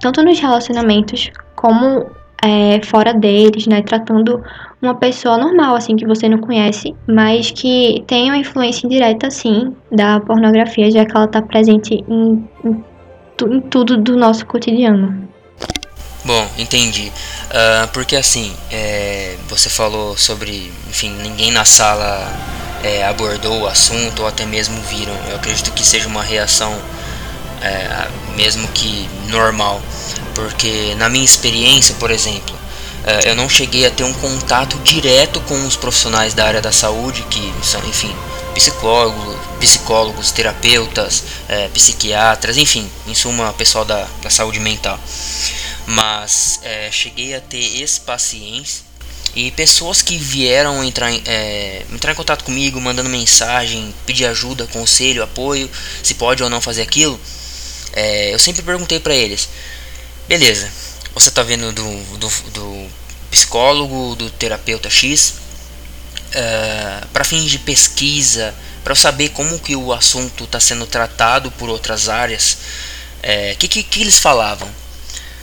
tanto 0.00 0.22
nos 0.22 0.38
relacionamentos 0.38 1.30
como 1.54 2.06
é, 2.44 2.80
fora 2.84 3.14
deles, 3.14 3.66
né? 3.66 3.80
Tratando 3.80 4.42
uma 4.84 4.94
pessoa 4.94 5.36
normal, 5.36 5.74
assim, 5.76 5.96
que 5.96 6.06
você 6.06 6.28
não 6.28 6.38
conhece, 6.38 6.94
mas 7.06 7.50
que 7.50 8.02
tem 8.06 8.30
uma 8.30 8.38
influência 8.38 8.86
indireta, 8.86 9.26
assim, 9.26 9.74
da 9.90 10.20
pornografia, 10.20 10.90
já 10.90 11.04
que 11.04 11.16
ela 11.16 11.26
tá 11.26 11.42
presente 11.42 12.04
em, 12.08 12.48
em, 12.64 12.84
em 13.50 13.60
tudo 13.60 13.96
do 13.96 14.16
nosso 14.16 14.46
cotidiano. 14.46 15.28
Bom, 16.24 16.48
entendi. 16.58 17.12
Ah, 17.50 17.88
porque 17.92 18.16
assim, 18.16 18.52
é, 18.70 19.36
você 19.48 19.68
falou 19.68 20.16
sobre, 20.16 20.72
enfim, 20.88 21.10
ninguém 21.22 21.52
na 21.52 21.64
sala 21.64 22.32
é, 22.82 23.06
abordou 23.06 23.60
o 23.60 23.66
assunto 23.66 24.22
ou 24.22 24.26
até 24.26 24.44
mesmo 24.44 24.80
viram. 24.82 25.14
Eu 25.28 25.36
acredito 25.36 25.70
que 25.72 25.86
seja 25.86 26.08
uma 26.08 26.22
reação, 26.22 26.76
é, 27.62 28.08
mesmo 28.36 28.66
que 28.68 29.08
normal. 29.28 29.80
Porque 30.34 30.94
na 30.96 31.08
minha 31.08 31.24
experiência, 31.24 31.94
por 31.96 32.10
exemplo, 32.10 32.56
eu 33.24 33.34
não 33.34 33.48
cheguei 33.48 33.86
a 33.86 33.90
ter 33.90 34.04
um 34.04 34.14
contato 34.14 34.78
direto 34.78 35.40
com 35.42 35.66
os 35.66 35.76
profissionais 35.76 36.34
da 36.34 36.46
área 36.46 36.62
da 36.62 36.72
saúde, 36.72 37.22
que 37.30 37.52
são, 37.62 37.80
enfim, 37.86 38.14
psicólogos, 38.54 39.36
psicólogos 39.60 40.30
terapeutas, 40.30 41.22
é, 41.48 41.68
psiquiatras, 41.68 42.56
enfim, 42.56 42.88
em 43.06 43.14
suma, 43.14 43.52
pessoal 43.52 43.84
da, 43.84 44.06
da 44.22 44.30
saúde 44.30 44.58
mental 44.58 44.98
mas 45.86 46.60
é, 46.62 46.90
cheguei 46.90 47.34
a 47.34 47.40
ter 47.40 47.78
ex-pacientes 47.78 48.84
e 49.34 49.50
pessoas 49.50 50.00
que 50.00 50.16
vieram 50.16 50.82
entrar 50.84 51.10
em, 51.10 51.22
é, 51.26 51.82
entrar 51.92 52.12
em 52.12 52.14
contato 52.14 52.44
comigo, 52.44 52.80
mandando 52.80 53.08
mensagem, 53.10 53.94
pedir 54.06 54.26
ajuda, 54.26 54.66
conselho, 54.68 55.22
apoio, 55.22 55.68
se 56.02 56.14
pode 56.14 56.42
ou 56.42 56.48
não 56.48 56.60
fazer 56.60 56.82
aquilo. 56.82 57.20
Eu 58.30 58.38
sempre 58.38 58.62
perguntei 58.62 58.98
para 58.98 59.14
eles: 59.14 59.48
beleza, 60.28 60.70
você 61.14 61.30
tá 61.30 61.42
vendo 61.42 61.72
do, 61.72 62.18
do, 62.18 62.28
do 62.50 62.90
psicólogo, 63.30 64.16
do 64.16 64.28
terapeuta 64.30 64.90
X, 64.90 65.34
para 67.12 67.24
fins 67.24 67.50
de 67.50 67.58
pesquisa, 67.58 68.54
para 68.82 68.94
saber 68.94 69.30
como 69.30 69.58
que 69.58 69.76
o 69.76 69.92
assunto 69.92 70.44
está 70.44 70.60
sendo 70.60 70.86
tratado 70.86 71.50
por 71.52 71.68
outras 71.68 72.08
áreas, 72.08 72.54
o 72.54 72.58
é, 73.22 73.54
que, 73.54 73.68
que, 73.68 73.82
que 73.82 74.02
eles 74.02 74.18
falavam? 74.18 74.68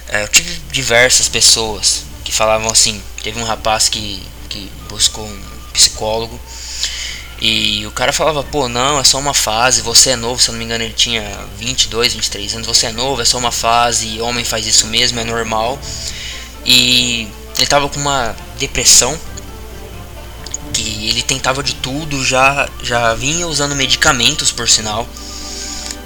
É, 0.08 0.24
eu 0.24 0.28
tive 0.28 0.62
diversas 0.72 1.28
pessoas 1.28 2.04
que 2.24 2.32
falavam 2.32 2.70
assim. 2.70 3.02
Teve 3.24 3.40
um 3.40 3.44
rapaz 3.44 3.90
que, 3.90 4.22
que 4.50 4.70
buscou 4.88 5.26
um 5.26 5.42
psicólogo 5.74 6.40
e 7.42 7.86
o 7.88 7.92
cara 7.92 8.14
falava: 8.14 8.44
pô, 8.44 8.70
não, 8.70 9.00
é 9.00 9.04
só 9.04 9.18
uma 9.18 9.34
fase. 9.34 9.82
Você 9.82 10.12
é 10.12 10.16
novo, 10.16 10.42
se 10.42 10.50
eu 10.50 10.54
não 10.54 10.60
me 10.60 10.66
engano, 10.66 10.84
ele 10.84 10.94
tinha 10.94 11.24
22, 11.58 12.14
23 12.14 12.54
anos. 12.56 12.68
Você 12.68 12.86
é 12.86 12.92
novo, 12.92 13.22
é 13.22 13.26
só 13.26 13.38
uma 13.38 13.52
fase. 13.52 14.22
Homem 14.22 14.46
faz 14.46 14.68
isso 14.68 14.88
mesmo, 14.88 15.20
é 15.20 15.24
normal. 15.24 15.80
E 16.66 17.28
ele 17.58 17.68
tava 17.68 17.90
com 17.90 18.00
uma 18.00 18.36
depressão 18.60 19.20
que 20.72 21.10
ele 21.10 21.24
tentava 21.24 21.64
de 21.64 21.76
tudo, 21.76 22.24
já, 22.24 22.70
já 22.84 23.14
vinha 23.16 23.48
usando 23.48 23.76
medicamentos, 23.76 24.52
por 24.52 24.70
sinal 24.70 25.08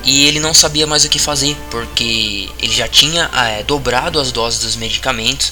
e 0.03 0.27
ele 0.27 0.39
não 0.39 0.53
sabia 0.53 0.85
mais 0.85 1.03
o 1.03 1.09
que 1.09 1.17
fazer 1.17 1.57
porque 1.71 2.47
ele 2.61 2.73
já 2.73 2.87
tinha 2.87 3.29
é, 3.33 3.63
dobrado 3.63 4.19
as 4.19 4.31
doses 4.31 4.59
dos 4.59 4.75
medicamentos 4.75 5.51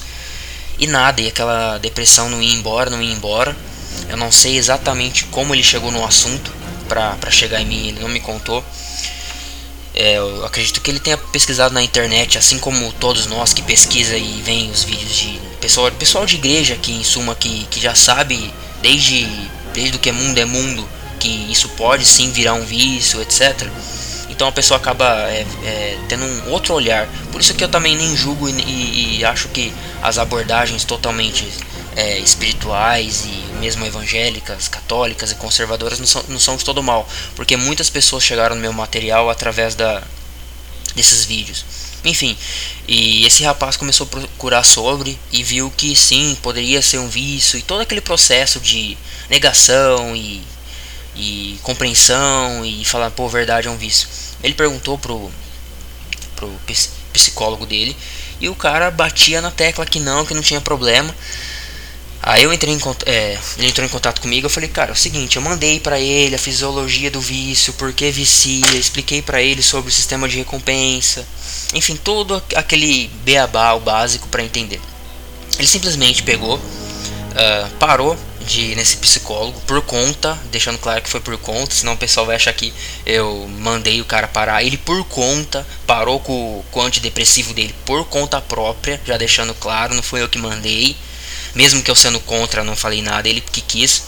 e 0.77 0.87
nada, 0.87 1.21
e 1.21 1.27
aquela 1.27 1.77
depressão 1.77 2.29
não 2.29 2.41
ia 2.41 2.53
embora, 2.53 2.89
não 2.89 3.01
ia 3.01 3.13
embora. 3.13 3.55
Eu 4.09 4.17
não 4.17 4.31
sei 4.31 4.57
exatamente 4.57 5.25
como 5.25 5.53
ele 5.53 5.63
chegou 5.63 5.91
no 5.91 6.05
assunto 6.05 6.51
para 6.87 7.31
chegar 7.31 7.61
em 7.61 7.65
mim, 7.65 7.87
ele 7.87 7.99
não 7.99 8.09
me 8.09 8.19
contou. 8.19 8.63
É, 9.95 10.17
eu 10.17 10.45
acredito 10.45 10.81
que 10.81 10.89
ele 10.89 10.99
tenha 10.99 11.17
pesquisado 11.17 11.73
na 11.73 11.83
internet, 11.83 12.37
assim 12.37 12.57
como 12.57 12.91
todos 12.93 13.27
nós 13.27 13.53
que 13.53 13.61
pesquisa 13.61 14.17
e 14.17 14.41
vem 14.41 14.71
os 14.71 14.83
vídeos 14.83 15.15
de 15.15 15.39
pessoal, 15.61 15.91
pessoal 15.91 16.25
de 16.25 16.35
igreja 16.35 16.75
que 16.75 16.91
em 16.91 17.03
suma 17.03 17.35
que, 17.35 17.67
que 17.69 17.79
já 17.79 17.93
sabe 17.93 18.51
desde 18.81 19.27
desde 19.73 19.97
o 19.97 19.99
que 19.99 20.09
é 20.09 20.11
mundo 20.11 20.37
é 20.37 20.45
mundo 20.45 20.87
que 21.19 21.51
isso 21.51 21.69
pode 21.69 22.05
sim 22.05 22.31
virar 22.31 22.53
um 22.53 22.65
vício, 22.65 23.21
etc. 23.21 23.67
Então 24.33 24.47
a 24.47 24.51
pessoa 24.51 24.79
acaba 24.79 25.05
é, 25.29 25.45
é, 25.63 25.97
tendo 26.09 26.25
um 26.25 26.49
outro 26.49 26.73
olhar. 26.73 27.07
Por 27.31 27.39
isso 27.39 27.53
que 27.53 27.63
eu 27.63 27.69
também 27.69 27.95
nem 27.95 28.17
julgo 28.17 28.49
e, 28.49 28.51
e, 28.51 29.19
e, 29.19 29.25
acho 29.25 29.47
que 29.49 29.71
as 30.01 30.17
abordagens 30.17 30.83
totalmente 30.83 31.47
é, 31.95 32.17
espirituais 32.17 33.25
e 33.25 33.59
mesmo 33.59 33.85
evangélicas, 33.85 34.67
católicas 34.67 35.31
e 35.31 35.35
conservadoras 35.35 35.99
não 35.99 36.07
são, 36.07 36.23
não 36.27 36.39
são 36.39 36.57
de 36.57 36.65
todo 36.65 36.81
mal, 36.81 37.07
porque 37.35 37.55
muitas 37.55 37.89
pessoas 37.89 38.23
chegaram 38.23 38.55
no 38.55 38.61
meu 38.61 38.73
material 38.73 39.29
através 39.29 39.75
da, 39.75 40.01
desses 40.95 41.25
vídeos. 41.25 41.63
Enfim, 42.03 42.35
e 42.87 43.25
esse 43.25 43.43
rapaz 43.43 43.77
começou 43.77 44.05
a 44.05 44.09
procurar 44.09 44.63
sobre 44.63 45.17
e 45.31 45.41
viu 45.43 45.71
que 45.71 45.95
sim, 45.95 46.35
poderia 46.41 46.81
ser 46.81 46.97
um 46.97 47.07
vício 47.07 47.57
e 47.57 47.61
todo 47.61 47.81
aquele 47.81 48.01
processo 48.01 48.59
de 48.59 48.97
negação 49.29 50.13
e, 50.15 50.41
e 51.15 51.59
compreensão 51.63 52.65
e 52.65 52.83
falar, 52.83 53.11
pô, 53.11 53.29
verdade 53.29 53.67
é 53.67 53.71
um 53.71 53.77
vício. 53.77 54.09
Ele 54.43 54.53
perguntou 54.53 54.97
pro, 54.97 55.31
pro 56.35 56.51
psicólogo 57.13 57.65
dele 57.65 57.95
e 58.41 58.49
o 58.49 58.55
cara 58.55 58.91
batia 58.91 59.41
na 59.41 59.51
tecla 59.51 59.85
que 59.85 59.99
não, 59.99 60.25
que 60.25 60.33
não 60.33 60.41
tinha 60.41 60.59
problema. 60.59 61.15
Aí 62.25 62.43
eu 62.43 62.53
entrei 62.53 62.73
em 62.73 62.79
é, 63.05 63.37
ele 63.57 63.67
entrou 63.67 63.85
em 63.85 63.89
contato 63.89 64.21
comigo, 64.21 64.45
eu 64.45 64.49
falei, 64.49 64.69
cara, 64.69 64.91
é 64.91 64.93
o 64.93 64.95
seguinte, 64.95 65.35
eu 65.35 65.41
mandei 65.41 65.77
para 65.81 65.99
ele 65.99 66.35
a 66.35 66.39
fisiologia 66.39 67.11
do 67.11 67.19
vício, 67.19 67.73
por 67.73 67.91
que 67.91 68.09
vicia, 68.11 68.77
expliquei 68.77 69.21
para 69.21 69.41
ele 69.41 69.61
sobre 69.61 69.91
o 69.91 69.93
sistema 69.93 70.27
de 70.29 70.37
recompensa, 70.37 71.27
enfim, 71.73 71.97
todo 71.97 72.41
aquele 72.55 73.09
beabá, 73.25 73.73
o 73.73 73.81
básico 73.81 74.29
para 74.29 74.41
entender. 74.41 74.79
Ele 75.57 75.67
simplesmente 75.67 76.23
pegou, 76.23 76.55
uh, 76.55 77.69
parou 77.77 78.17
de 78.43 78.75
nesse 78.75 78.97
psicólogo 78.97 79.59
por 79.61 79.81
conta, 79.81 80.37
deixando 80.51 80.77
claro 80.77 81.01
que 81.01 81.09
foi 81.09 81.19
por 81.19 81.37
conta, 81.37 81.73
senão 81.73 81.93
o 81.93 81.97
pessoal 81.97 82.25
vai 82.25 82.35
achar 82.35 82.53
que 82.53 82.73
eu 83.05 83.47
mandei 83.59 84.01
o 84.01 84.05
cara 84.05 84.27
parar. 84.27 84.63
Ele 84.63 84.77
por 84.77 85.03
conta 85.05 85.65
parou 85.87 86.19
com, 86.19 86.63
com 86.71 86.79
o 86.79 86.83
antidepressivo 86.83 87.53
dele 87.53 87.73
por 87.85 88.05
conta 88.05 88.39
própria, 88.41 89.01
já 89.05 89.17
deixando 89.17 89.53
claro, 89.53 89.95
não 89.95 90.03
foi 90.03 90.21
eu 90.21 90.29
que 90.29 90.37
mandei 90.37 90.95
mesmo 91.55 91.81
que 91.81 91.91
eu 91.91 91.95
sendo 91.95 92.19
contra, 92.19 92.63
não 92.63 92.75
falei 92.75 93.01
nada, 93.01 93.27
ele 93.29 93.41
que 93.41 93.61
quis, 93.61 94.03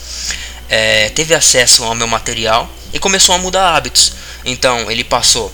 é, 0.70 1.10
teve 1.10 1.34
acesso 1.34 1.84
ao 1.84 1.96
meu 1.96 2.08
material 2.08 2.70
e 2.94 3.00
começou 3.00 3.36
a 3.36 3.38
mudar 3.38 3.76
hábitos. 3.76 4.14
Então 4.44 4.90
ele 4.90 5.04
passou 5.04 5.52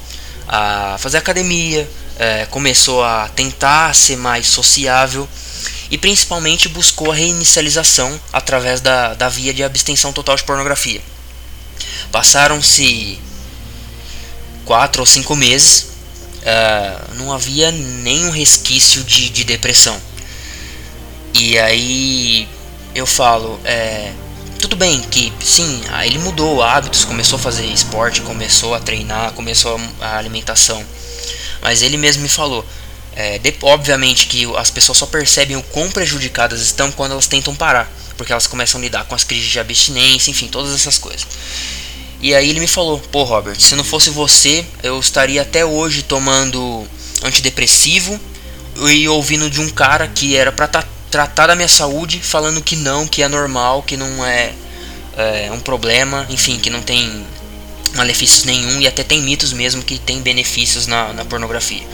a 0.48 0.98
fazer 1.00 1.18
academia, 1.18 1.90
é, 2.18 2.46
começou 2.46 3.04
a 3.04 3.30
tentar 3.30 3.94
ser 3.94 4.16
mais 4.16 4.48
sociável 4.48 5.28
e 5.92 5.98
principalmente 5.98 6.70
buscou 6.70 7.12
a 7.12 7.16
reinicialização 7.16 8.20
através 8.32 8.80
da, 8.80 9.14
da 9.14 9.28
via 9.28 9.54
de 9.54 9.62
abstenção 9.62 10.14
total 10.14 10.38
de 10.38 10.44
pornografia. 10.44 11.02
Passaram-se 12.12 13.20
quatro 14.64 15.02
ou 15.02 15.06
cinco 15.06 15.36
meses, 15.36 15.88
uh, 16.44 17.16
não 17.16 17.34
havia 17.34 17.72
nenhum 17.72 18.32
resquício 18.32 19.04
de, 19.04 19.30
de 19.30 19.44
depressão. 19.44 20.00
E 21.34 21.60
aí 21.60 22.48
eu 22.96 23.06
falo, 23.06 23.60
é, 23.66 24.14
tudo 24.60 24.76
bem 24.76 25.02
que 25.02 25.32
sim, 25.44 25.82
ele 26.06 26.20
mudou 26.20 26.62
hábitos, 26.64 27.04
começou 27.04 27.38
a 27.38 27.40
fazer 27.40 27.66
esporte, 27.66 28.22
começou 28.22 28.74
a 28.74 28.80
treinar, 28.80 29.34
começou 29.34 29.80
a, 30.00 30.18
alimentação. 30.18 30.86
Mas 31.62 31.82
ele 31.82 31.98
mesmo 31.98 32.24
me 32.24 32.30
falou, 32.30 32.66
é, 33.16 33.38
de, 33.38 33.54
obviamente 33.62 34.28
que 34.28 34.46
as 34.56 34.70
pessoas 34.70 34.98
só 34.98 35.06
percebem 35.06 35.58
o 35.58 35.64
quão 35.64 35.90
prejudicadas 35.92 36.62
estão 36.62 36.92
quando 36.92 37.12
elas 37.12 37.28
tentam 37.28 37.56
parar, 37.56 37.92
porque 38.18 38.32
elas 38.32 38.48
começam 38.48 38.80
a 38.80 38.84
lidar 38.84 39.06
com 39.06 39.16
as 39.16 39.24
crises 39.24 39.50
de 39.50 39.60
abstinência, 39.60 40.32
enfim, 40.32 40.48
todas 40.48 40.74
essas 40.74 40.98
coisas. 40.98 41.28
E 42.22 42.36
aí 42.36 42.50
ele 42.50 42.60
me 42.60 42.68
falou, 42.68 43.00
pô 43.12 43.24
Robert, 43.24 43.60
se 43.60 43.76
não 43.76 43.84
fosse 43.84 44.10
você, 44.10 44.64
eu 44.84 45.00
estaria 45.00 45.42
até 45.42 45.66
hoje 45.66 46.04
tomando 46.04 46.86
antidepressivo 47.24 48.20
e 48.90 49.08
ouvindo 49.08 49.50
de 49.50 49.60
um 49.60 49.70
cara 49.70 50.08
que 50.08 50.36
era 50.36 50.52
pra 50.52 50.68
tá 50.68 50.84
tratar 51.10 51.48
da 51.48 51.56
minha 51.56 51.68
saúde 51.68 52.22
falando 52.22 52.62
que 52.62 52.78
não, 52.78 53.06
que 53.06 53.22
é 53.22 53.28
normal, 53.28 53.84
que 53.84 53.98
não 53.98 54.26
é, 54.26 54.54
é 55.18 55.52
um 55.52 55.60
problema, 55.60 56.26
enfim, 56.30 56.58
que 56.58 56.70
não 56.70 56.82
tem 56.82 57.26
malefícios 57.96 58.46
nenhum 58.46 58.80
e 58.80 58.88
até 58.88 59.04
tem 59.04 59.22
mitos 59.22 59.52
mesmo 59.52 59.84
que 59.84 60.00
tem 60.00 60.22
benefícios 60.22 60.88
na, 60.88 61.12
na 61.12 61.26
pornografia. 61.26 61.86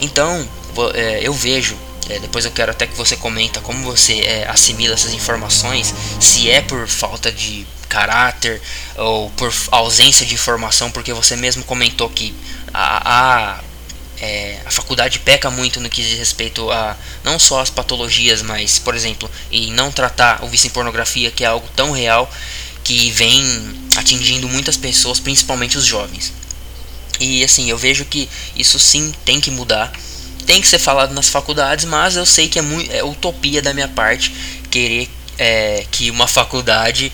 Então, 0.00 0.48
é, 0.94 1.20
eu 1.22 1.32
vejo, 1.32 1.76
é, 2.08 2.18
depois 2.18 2.44
eu 2.44 2.50
quero 2.50 2.70
até 2.70 2.86
que 2.86 2.96
você 2.96 3.16
comenta 3.16 3.60
como 3.60 3.82
você 3.84 4.20
é, 4.20 4.48
assimila 4.48 4.94
essas 4.94 5.12
informações, 5.12 5.94
se 6.20 6.50
é 6.50 6.60
por 6.60 6.86
falta 6.86 7.32
de 7.32 7.66
caráter 7.88 8.60
ou 8.96 9.30
por 9.30 9.52
ausência 9.70 10.26
de 10.26 10.34
informação, 10.34 10.90
porque 10.90 11.12
você 11.12 11.34
mesmo 11.36 11.64
comentou 11.64 12.08
que 12.08 12.34
a, 12.72 13.56
a 13.56 13.60
é, 14.20 14.60
a 14.66 14.70
faculdade 14.70 15.20
peca 15.20 15.50
muito 15.50 15.80
no 15.80 15.88
que 15.88 16.02
diz 16.02 16.18
respeito 16.18 16.70
a 16.70 16.96
não 17.22 17.38
só 17.38 17.60
as 17.60 17.70
patologias, 17.70 18.42
mas, 18.42 18.78
por 18.78 18.94
exemplo, 18.94 19.30
em 19.50 19.72
não 19.72 19.92
tratar 19.92 20.44
o 20.44 20.48
vício 20.48 20.66
em 20.66 20.70
pornografia, 20.70 21.30
que 21.30 21.44
é 21.44 21.46
algo 21.46 21.68
tão 21.76 21.92
real 21.92 22.28
que 22.82 23.10
vem 23.10 23.42
atingindo 23.96 24.48
muitas 24.48 24.76
pessoas, 24.76 25.20
principalmente 25.20 25.78
os 25.78 25.84
jovens. 25.84 26.32
E 27.20 27.42
assim, 27.44 27.68
eu 27.70 27.78
vejo 27.78 28.04
que 28.04 28.28
isso 28.56 28.78
sim 28.78 29.12
tem 29.24 29.40
que 29.40 29.50
mudar, 29.50 29.92
tem 30.46 30.60
que 30.60 30.68
ser 30.68 30.78
falado 30.78 31.12
nas 31.12 31.28
faculdades, 31.28 31.84
mas 31.84 32.16
eu 32.16 32.24
sei 32.24 32.48
que 32.48 32.58
é, 32.58 32.62
muito, 32.62 32.90
é 32.92 33.02
utopia 33.04 33.60
da 33.60 33.74
minha 33.74 33.88
parte 33.88 34.32
querer 34.70 35.08
é, 35.38 35.84
que 35.90 36.10
uma 36.10 36.26
faculdade 36.26 37.12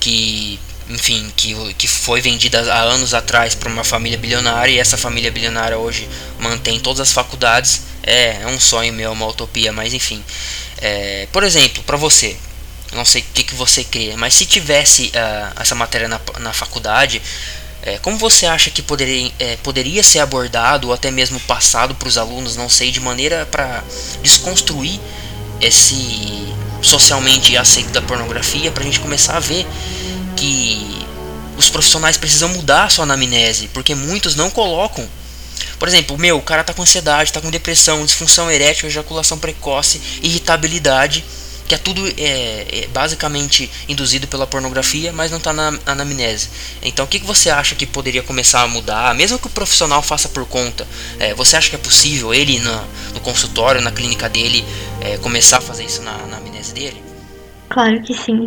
que 0.00 0.58
enfim, 0.88 1.32
que, 1.36 1.54
que 1.74 1.86
foi 1.86 2.20
vendida 2.20 2.60
há 2.72 2.80
anos 2.80 3.14
atrás 3.14 3.54
para 3.54 3.68
uma 3.68 3.84
família 3.84 4.18
bilionária 4.18 4.72
e 4.72 4.78
essa 4.78 4.96
família 4.96 5.30
bilionária 5.30 5.78
hoje 5.78 6.08
mantém 6.38 6.80
todas 6.80 7.00
as 7.00 7.12
faculdades. 7.12 7.82
É, 8.02 8.42
é 8.42 8.46
um 8.46 8.58
sonho 8.58 8.92
meu, 8.92 9.12
uma 9.12 9.26
utopia, 9.26 9.72
mas 9.72 9.94
enfim. 9.94 10.22
É, 10.78 11.28
por 11.30 11.44
exemplo, 11.44 11.82
para 11.84 11.96
você, 11.96 12.36
não 12.92 13.04
sei 13.04 13.22
o 13.22 13.24
que, 13.32 13.44
que 13.44 13.54
você 13.54 13.84
crê, 13.84 14.14
mas 14.16 14.34
se 14.34 14.46
tivesse 14.46 15.12
uh, 15.14 15.60
essa 15.60 15.74
matéria 15.74 16.08
na, 16.08 16.20
na 16.40 16.52
faculdade, 16.52 17.22
é, 17.82 17.98
como 17.98 18.18
você 18.18 18.46
acha 18.46 18.70
que 18.70 18.82
poderia, 18.82 19.32
é, 19.38 19.56
poderia 19.56 20.02
ser 20.02 20.18
abordado 20.18 20.88
ou 20.88 20.94
até 20.94 21.10
mesmo 21.10 21.40
passado 21.40 21.94
para 21.94 22.08
os 22.08 22.18
alunos, 22.18 22.56
não 22.56 22.68
sei, 22.68 22.90
de 22.90 23.00
maneira 23.00 23.46
para 23.46 23.82
desconstruir 24.22 25.00
esse 25.60 26.54
socialmente 26.82 27.56
aceito 27.56 27.90
da 27.90 28.02
pornografia, 28.02 28.70
para 28.70 28.82
a 28.82 28.86
gente 28.86 29.00
começar 29.00 29.36
a 29.36 29.40
ver 29.40 29.66
que 30.36 31.06
os 31.56 31.68
profissionais 31.68 32.16
precisam 32.16 32.48
mudar 32.50 32.84
a 32.84 32.88
sua 32.88 33.04
anamnese, 33.04 33.68
porque 33.68 33.94
muitos 33.94 34.34
não 34.34 34.50
colocam. 34.50 35.06
Por 35.78 35.88
exemplo, 35.88 36.18
meu, 36.18 36.38
o 36.38 36.42
cara 36.42 36.64
tá 36.64 36.72
com 36.74 36.82
ansiedade, 36.82 37.32
tá 37.32 37.40
com 37.40 37.50
depressão, 37.50 38.04
disfunção 38.04 38.50
erétil, 38.50 38.88
ejaculação 38.88 39.38
precoce, 39.38 40.00
irritabilidade, 40.22 41.24
que 41.70 41.74
é 41.76 41.78
tudo 41.78 42.04
é, 42.18 42.82
é 42.82 42.88
basicamente 42.88 43.70
induzido 43.88 44.26
pela 44.26 44.44
pornografia, 44.44 45.12
mas 45.12 45.30
não 45.30 45.38
está 45.38 45.52
na 45.52 45.78
anamnese. 45.86 46.50
Então, 46.82 47.04
o 47.04 47.08
que, 47.08 47.20
que 47.20 47.24
você 47.24 47.48
acha 47.48 47.76
que 47.76 47.86
poderia 47.86 48.24
começar 48.24 48.62
a 48.62 48.66
mudar, 48.66 49.14
mesmo 49.14 49.38
que 49.38 49.46
o 49.46 49.50
profissional 49.50 50.02
faça 50.02 50.28
por 50.28 50.44
conta? 50.46 50.84
É, 51.20 51.32
você 51.32 51.56
acha 51.56 51.70
que 51.70 51.76
é 51.76 51.78
possível 51.78 52.34
ele 52.34 52.58
no, 52.58 52.74
no 53.14 53.20
consultório, 53.20 53.80
na 53.80 53.92
clínica 53.92 54.28
dele, 54.28 54.64
é, 55.00 55.16
começar 55.18 55.58
a 55.58 55.60
fazer 55.60 55.84
isso 55.84 56.02
na 56.02 56.10
anamnese 56.10 56.74
dele? 56.74 57.00
Claro 57.68 58.02
que 58.02 58.14
sim. 58.14 58.46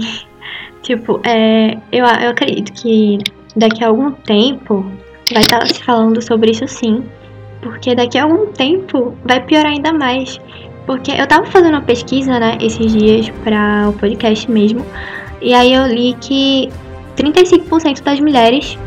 Tipo, 0.81 1.21
é, 1.25 1.77
eu, 1.93 2.05
eu 2.05 2.29
acredito 2.29 2.73
que 2.73 3.19
daqui 3.55 3.85
a 3.85 3.87
algum 3.87 4.11
tempo 4.11 4.85
vai 5.31 5.43
estar 5.43 5.59
tá 5.59 5.65
se 5.65 5.81
falando 5.81 6.21
sobre 6.21 6.51
isso 6.51 6.67
sim. 6.67 7.05
Porque 7.61 7.95
daqui 7.95 8.17
a 8.17 8.23
algum 8.23 8.51
tempo 8.51 9.17
vai 9.23 9.39
piorar 9.45 9.71
ainda 9.71 9.93
mais. 9.93 10.41
Porque 10.85 11.11
eu 11.11 11.25
tava 11.27 11.45
fazendo 11.45 11.73
uma 11.73 11.81
pesquisa, 11.81 12.39
né, 12.39 12.57
esses 12.61 12.91
dias 12.91 13.29
para 13.43 13.89
o 13.89 13.93
podcast 13.93 14.49
mesmo. 14.51 14.85
E 15.41 15.53
aí 15.53 15.73
eu 15.73 15.85
li 15.87 16.15
que 16.19 16.69
35% 17.15 18.01
das 18.01 18.19
mulheres 18.19 18.77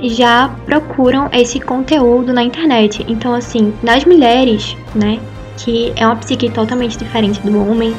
já 0.00 0.48
procuram 0.66 1.28
esse 1.32 1.60
conteúdo 1.60 2.32
na 2.32 2.42
internet. 2.42 3.04
Então, 3.08 3.34
assim, 3.34 3.72
nas 3.82 4.04
mulheres, 4.04 4.76
né, 4.94 5.18
que 5.56 5.92
é 5.96 6.06
uma 6.06 6.16
psique 6.16 6.50
totalmente 6.50 6.98
diferente 6.98 7.40
do 7.40 7.58
homem, 7.58 7.94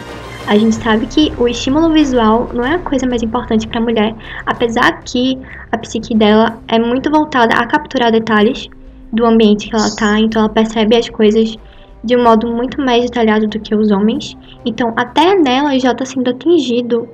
a 0.48 0.58
gente 0.58 0.76
sabe 0.76 1.08
que 1.08 1.34
o 1.40 1.48
estímulo 1.48 1.92
visual 1.92 2.50
não 2.54 2.64
é 2.64 2.76
a 2.76 2.80
coisa 2.80 3.08
mais 3.08 3.24
importante 3.24 3.68
para 3.68 3.80
a 3.80 3.84
mulher, 3.84 4.16
apesar 4.46 5.02
que 5.04 5.40
a 5.72 5.78
psique 5.78 6.14
dela 6.16 6.60
é 6.68 6.78
muito 6.78 7.10
voltada 7.10 7.56
a 7.56 7.66
capturar 7.66 8.12
detalhes 8.12 8.70
do 9.12 9.26
ambiente 9.26 9.70
que 9.70 9.76
ela 9.76 9.88
está, 9.88 10.20
então 10.20 10.44
ela 10.44 10.50
percebe 10.50 10.96
as 10.96 11.10
coisas 11.10 11.58
de 12.06 12.16
um 12.16 12.24
modo 12.24 12.48
muito 12.48 12.80
mais 12.80 13.04
detalhado 13.06 13.48
do 13.48 13.60
que 13.60 13.74
os 13.74 13.92
homens. 13.92 14.38
Então, 14.64 14.94
até 14.96 15.36
nela 15.36 15.78
já 15.80 15.92
está 15.92 16.06
sendo 16.06 16.30
atingido, 16.30 17.10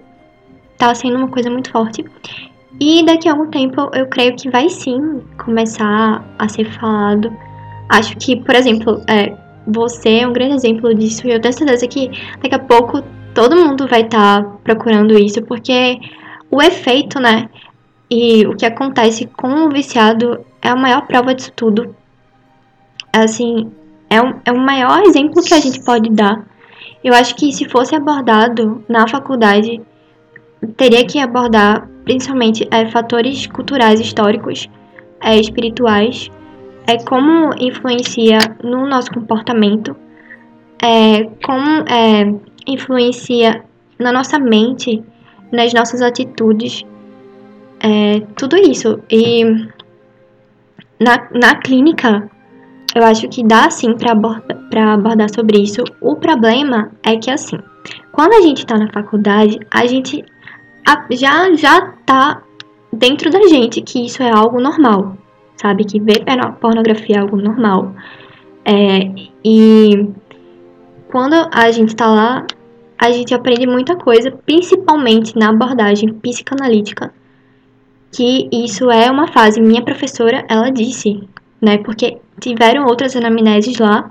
está 0.73 0.93
sendo 0.93 1.15
uma 1.15 1.29
coisa 1.29 1.49
muito 1.49 1.71
forte. 1.71 2.03
E 2.79 3.05
daqui 3.05 3.29
a 3.29 3.31
algum 3.31 3.49
tempo 3.49 3.89
eu 3.93 4.07
creio 4.07 4.35
que 4.35 4.49
vai 4.49 4.67
sim 4.69 5.21
começar 5.37 6.23
a 6.37 6.47
ser 6.49 6.65
falado. 6.65 7.31
Acho 7.89 8.17
que, 8.17 8.35
por 8.35 8.55
exemplo, 8.55 9.01
é, 9.07 9.33
você 9.65 10.19
é 10.19 10.27
um 10.27 10.33
grande 10.33 10.55
exemplo 10.55 10.93
disso 10.93 11.27
e 11.27 11.31
eu 11.31 11.39
tenho 11.39 11.53
certeza 11.53 11.87
que 11.87 12.09
daqui 12.41 12.55
a 12.55 12.59
pouco 12.59 13.01
todo 13.33 13.55
mundo 13.55 13.87
vai 13.87 14.01
estar 14.01 14.43
tá 14.43 14.49
procurando 14.63 15.17
isso, 15.17 15.41
porque 15.43 15.99
o 16.49 16.61
efeito, 16.61 17.19
né? 17.19 17.49
E 18.09 18.45
o 18.45 18.55
que 18.55 18.65
acontece 18.65 19.25
com 19.25 19.65
o 19.65 19.69
viciado 19.69 20.45
é 20.61 20.69
a 20.69 20.75
maior 20.75 21.05
prova 21.07 21.33
disso 21.33 21.51
tudo. 21.55 21.95
Assim, 23.13 23.71
é, 24.11 24.21
um, 24.21 24.33
é 24.45 24.51
o 24.51 24.59
maior 24.59 25.01
exemplo 25.03 25.41
que 25.41 25.53
a 25.53 25.59
gente 25.59 25.81
pode 25.81 26.09
dar 26.11 26.45
Eu 27.01 27.13
acho 27.13 27.33
que 27.35 27.51
se 27.53 27.67
fosse 27.67 27.95
abordado 27.95 28.83
na 28.87 29.07
faculdade, 29.07 29.81
teria 30.75 31.05
que 31.05 31.17
abordar 31.17 31.89
principalmente 32.03 32.67
é, 32.69 32.85
fatores 32.87 33.47
culturais 33.47 33.99
históricos, 33.99 34.69
é, 35.21 35.39
espirituais, 35.39 36.29
é 36.85 36.97
como 36.97 37.53
influencia 37.59 38.39
no 38.63 38.85
nosso 38.85 39.11
comportamento, 39.11 39.95
é, 40.81 41.23
como 41.45 41.83
é, 41.87 42.33
influencia 42.67 43.63
na 43.99 44.11
nossa 44.11 44.39
mente, 44.39 45.03
nas 45.51 45.73
nossas 45.73 46.01
atitudes, 46.01 46.83
é, 47.79 48.21
tudo 48.35 48.57
isso. 48.57 48.99
E 49.09 49.43
na, 50.99 51.29
na 51.31 51.55
clínica, 51.55 52.30
eu 52.93 53.03
acho 53.03 53.27
que 53.29 53.43
dá 53.43 53.69
sim 53.69 53.93
para 53.95 54.11
abordar, 54.11 54.87
abordar 54.93 55.33
sobre 55.33 55.59
isso. 55.59 55.83
O 55.99 56.15
problema 56.15 56.91
é 57.03 57.15
que, 57.17 57.31
assim, 57.31 57.57
quando 58.11 58.33
a 58.33 58.41
gente 58.41 58.59
está 58.59 58.77
na 58.77 58.91
faculdade, 58.91 59.59
a 59.69 59.85
gente 59.85 60.23
já, 61.11 61.53
já 61.55 61.81
tá 62.05 62.41
dentro 62.91 63.29
da 63.29 63.47
gente 63.47 63.81
que 63.81 64.05
isso 64.05 64.21
é 64.21 64.29
algo 64.29 64.59
normal, 64.59 65.17
sabe? 65.55 65.85
Que 65.85 65.99
ver 65.99 66.25
pornografia 66.59 67.17
é 67.17 67.19
algo 67.19 67.37
normal. 67.37 67.95
É, 68.65 69.09
e 69.43 70.09
quando 71.09 71.35
a 71.51 71.71
gente 71.71 71.95
tá 71.95 72.07
lá, 72.07 72.45
a 72.97 73.11
gente 73.11 73.33
aprende 73.33 73.65
muita 73.65 73.95
coisa, 73.95 74.31
principalmente 74.31 75.37
na 75.37 75.49
abordagem 75.49 76.13
psicanalítica, 76.13 77.13
que 78.11 78.49
isso 78.51 78.91
é 78.91 79.09
uma 79.09 79.27
fase. 79.27 79.61
Minha 79.61 79.81
professora, 79.81 80.45
ela 80.49 80.69
disse, 80.69 81.27
né? 81.61 81.77
Porque 81.77 82.19
tiveram 82.41 82.85
outras 82.85 83.15
anamneses 83.15 83.77
lá 83.77 84.09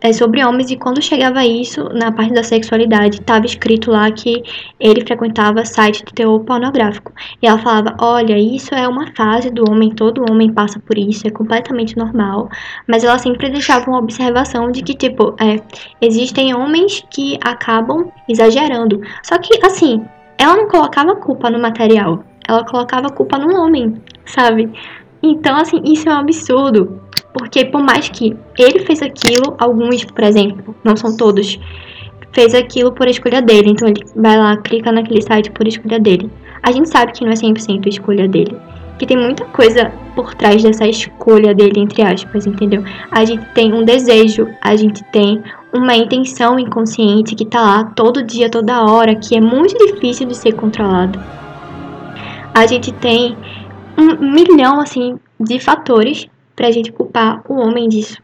é, 0.00 0.12
sobre 0.12 0.44
homens 0.44 0.70
e 0.70 0.76
quando 0.76 1.02
chegava 1.02 1.44
isso, 1.44 1.84
na 1.92 2.12
parte 2.12 2.32
da 2.32 2.42
sexualidade, 2.42 3.20
estava 3.20 3.46
escrito 3.46 3.90
lá 3.90 4.10
que 4.10 4.42
ele 4.78 5.00
frequentava 5.00 5.64
site 5.64 6.04
de 6.04 6.12
teor 6.12 6.40
pornográfico. 6.40 7.12
E 7.40 7.46
ela 7.46 7.58
falava, 7.58 7.96
olha, 8.00 8.38
isso 8.38 8.74
é 8.74 8.86
uma 8.86 9.06
fase 9.14 9.50
do 9.50 9.64
homem, 9.70 9.90
todo 9.90 10.24
homem 10.30 10.52
passa 10.52 10.78
por 10.80 10.98
isso, 10.98 11.26
é 11.26 11.30
completamente 11.30 11.96
normal. 11.96 12.48
Mas 12.86 13.04
ela 13.04 13.18
sempre 13.18 13.50
deixava 13.50 13.88
uma 13.90 13.98
observação 13.98 14.70
de 14.70 14.82
que, 14.82 14.94
tipo, 14.94 15.34
é, 15.40 15.60
existem 16.00 16.54
homens 16.54 17.04
que 17.10 17.38
acabam 17.42 18.10
exagerando. 18.28 19.00
Só 19.22 19.38
que, 19.38 19.64
assim, 19.64 20.04
ela 20.38 20.56
não 20.56 20.68
colocava 20.68 21.16
culpa 21.16 21.50
no 21.50 21.58
material, 21.58 22.24
ela 22.46 22.64
colocava 22.64 23.08
culpa 23.10 23.38
no 23.38 23.56
homem, 23.56 23.94
sabe? 24.24 24.70
Então, 25.22 25.56
assim, 25.56 25.80
isso 25.84 26.08
é 26.08 26.12
um 26.12 26.18
absurdo. 26.18 27.00
Porque 27.32 27.64
por 27.64 27.82
mais 27.82 28.08
que 28.08 28.36
ele 28.58 28.80
fez 28.80 29.02
aquilo, 29.02 29.54
alguns, 29.58 30.04
por 30.04 30.24
exemplo, 30.24 30.74
não 30.84 30.96
são 30.96 31.16
todos, 31.16 31.58
fez 32.32 32.54
aquilo 32.54 32.92
por 32.92 33.08
escolha 33.08 33.40
dele. 33.40 33.70
Então 33.70 33.88
ele 33.88 34.04
vai 34.14 34.36
lá, 34.36 34.56
clica 34.56 34.92
naquele 34.92 35.22
site 35.22 35.50
por 35.50 35.66
escolha 35.66 35.98
dele. 35.98 36.30
A 36.62 36.70
gente 36.70 36.88
sabe 36.88 37.12
que 37.12 37.24
não 37.24 37.32
é 37.32 37.34
100% 37.34 37.86
escolha 37.86 38.28
dele. 38.28 38.56
Que 38.98 39.06
tem 39.06 39.16
muita 39.16 39.44
coisa 39.46 39.90
por 40.14 40.34
trás 40.34 40.62
dessa 40.62 40.86
escolha 40.86 41.54
dele, 41.54 41.80
entre 41.80 42.02
aspas, 42.02 42.46
entendeu? 42.46 42.84
A 43.10 43.24
gente 43.24 43.44
tem 43.54 43.72
um 43.72 43.84
desejo, 43.84 44.46
a 44.60 44.76
gente 44.76 45.02
tem 45.10 45.42
uma 45.72 45.96
intenção 45.96 46.58
inconsciente 46.58 47.34
que 47.34 47.46
tá 47.46 47.60
lá 47.60 47.84
todo 47.84 48.22
dia, 48.22 48.50
toda 48.50 48.84
hora, 48.84 49.16
que 49.16 49.34
é 49.34 49.40
muito 49.40 49.76
difícil 49.86 50.28
de 50.28 50.36
ser 50.36 50.52
controlado. 50.52 51.18
A 52.54 52.66
gente 52.66 52.92
tem 52.92 53.36
um 53.98 54.30
milhão, 54.30 54.78
assim, 54.78 55.18
de 55.40 55.58
fatores 55.58 56.28
pra 56.54 56.70
gente 56.70 56.92
culpar 56.92 57.42
o 57.48 57.54
homem 57.54 57.88
disso. 57.88 58.18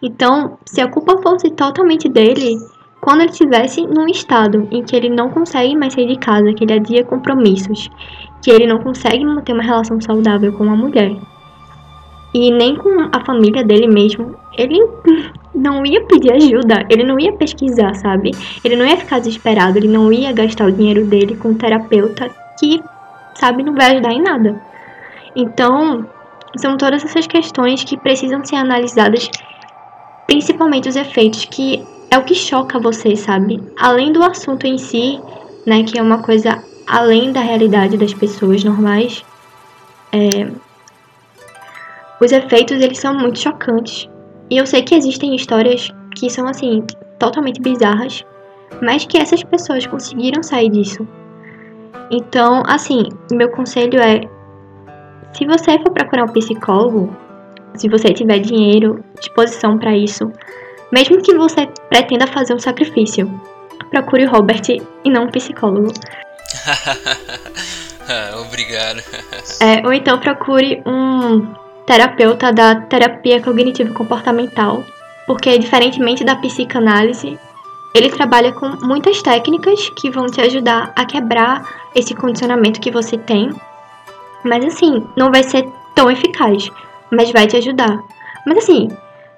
Então, 0.00 0.58
se 0.64 0.80
a 0.80 0.88
culpa 0.88 1.18
fosse 1.22 1.50
totalmente 1.50 2.08
dele, 2.08 2.56
quando 3.00 3.20
ele 3.22 3.30
estivesse 3.30 3.86
num 3.86 4.06
estado 4.06 4.68
em 4.70 4.82
que 4.82 4.94
ele 4.94 5.08
não 5.08 5.30
consegue 5.30 5.76
mais 5.76 5.92
sair 5.92 6.06
de 6.06 6.18
casa, 6.18 6.52
que 6.52 6.64
ele 6.64 6.74
adia 6.74 7.04
compromissos, 7.04 7.90
que 8.42 8.50
ele 8.50 8.66
não 8.66 8.78
consegue 8.78 9.24
manter 9.24 9.52
uma 9.52 9.62
relação 9.62 10.00
saudável 10.00 10.52
com 10.52 10.64
uma 10.64 10.76
mulher, 10.76 11.16
e 12.34 12.50
nem 12.50 12.76
com 12.76 13.08
a 13.12 13.24
família 13.24 13.62
dele 13.62 13.86
mesmo, 13.86 14.36
ele 14.56 14.78
não 15.54 15.84
ia 15.84 16.02
pedir 16.04 16.32
ajuda, 16.32 16.86
ele 16.88 17.04
não 17.04 17.18
ia 17.18 17.32
pesquisar, 17.32 17.94
sabe? 17.94 18.30
Ele 18.64 18.76
não 18.76 18.86
ia 18.86 18.96
ficar 18.96 19.18
desesperado, 19.18 19.78
ele 19.78 19.88
não 19.88 20.12
ia 20.12 20.32
gastar 20.32 20.66
o 20.66 20.72
dinheiro 20.72 21.04
dele 21.04 21.36
com 21.36 21.48
um 21.48 21.54
terapeuta 21.54 22.30
que, 22.58 22.82
sabe, 23.34 23.62
não 23.62 23.74
vai 23.74 23.92
ajudar 23.92 24.12
em 24.12 24.22
nada. 24.22 24.60
Então, 25.36 26.06
são 26.56 26.76
todas 26.76 27.04
essas 27.04 27.26
questões 27.26 27.84
que 27.84 27.96
precisam 27.96 28.44
ser 28.44 28.56
analisadas, 28.56 29.30
principalmente 30.26 30.88
os 30.88 30.96
efeitos, 30.96 31.44
que 31.46 31.84
é 32.10 32.18
o 32.18 32.24
que 32.24 32.34
choca 32.34 32.78
você, 32.78 33.16
sabe? 33.16 33.62
Além 33.78 34.12
do 34.12 34.22
assunto 34.22 34.66
em 34.66 34.76
si, 34.76 35.20
né, 35.66 35.82
que 35.82 35.98
é 35.98 36.02
uma 36.02 36.22
coisa 36.22 36.62
além 36.86 37.32
da 37.32 37.40
realidade 37.40 37.96
das 37.96 38.12
pessoas 38.12 38.62
normais, 38.64 39.24
é... 40.12 40.50
os 42.20 42.32
efeitos 42.32 42.80
eles 42.80 42.98
são 42.98 43.14
muito 43.14 43.38
chocantes. 43.38 44.08
E 44.50 44.58
eu 44.58 44.66
sei 44.66 44.82
que 44.82 44.94
existem 44.94 45.34
histórias 45.34 45.90
que 46.14 46.28
são 46.28 46.46
assim 46.46 46.84
totalmente 47.18 47.60
bizarras, 47.60 48.24
mas 48.82 49.06
que 49.06 49.16
essas 49.16 49.42
pessoas 49.42 49.86
conseguiram 49.86 50.42
sair 50.42 50.68
disso. 50.68 51.06
Então, 52.10 52.62
assim, 52.66 53.08
meu 53.30 53.48
conselho 53.50 53.98
é 53.98 54.20
se 55.32 55.46
você 55.46 55.78
for 55.78 55.92
procurar 55.92 56.24
um 56.24 56.32
psicólogo, 56.32 57.16
se 57.74 57.88
você 57.88 58.12
tiver 58.12 58.38
dinheiro, 58.38 59.02
disposição 59.18 59.78
para 59.78 59.96
isso, 59.96 60.30
mesmo 60.92 61.22
que 61.22 61.34
você 61.34 61.68
pretenda 61.88 62.26
fazer 62.26 62.54
um 62.54 62.58
sacrifício, 62.58 63.28
procure 63.90 64.26
o 64.26 64.30
Robert 64.30 64.62
e 65.04 65.10
não 65.10 65.24
um 65.24 65.30
psicólogo. 65.30 65.92
Obrigado. 68.46 69.02
É, 69.60 69.86
ou 69.86 69.92
então 69.92 70.18
procure 70.18 70.82
um 70.84 71.54
terapeuta 71.86 72.52
da 72.52 72.76
terapia 72.76 73.40
cognitivo 73.40 73.94
comportamental, 73.94 74.84
porque 75.26 75.58
diferentemente 75.58 76.24
da 76.24 76.36
psicanálise, 76.36 77.38
ele 77.94 78.10
trabalha 78.10 78.52
com 78.52 78.68
muitas 78.86 79.22
técnicas 79.22 79.88
que 79.90 80.10
vão 80.10 80.26
te 80.26 80.40
ajudar 80.40 80.92
a 80.94 81.04
quebrar 81.04 81.62
esse 81.94 82.14
condicionamento 82.14 82.80
que 82.80 82.90
você 82.90 83.16
tem 83.16 83.50
mas 84.44 84.64
assim, 84.64 85.06
não 85.16 85.30
vai 85.30 85.42
ser 85.42 85.66
tão 85.94 86.10
eficaz, 86.10 86.70
mas 87.10 87.30
vai 87.30 87.46
te 87.46 87.56
ajudar. 87.56 88.02
Mas 88.46 88.58
assim, 88.58 88.88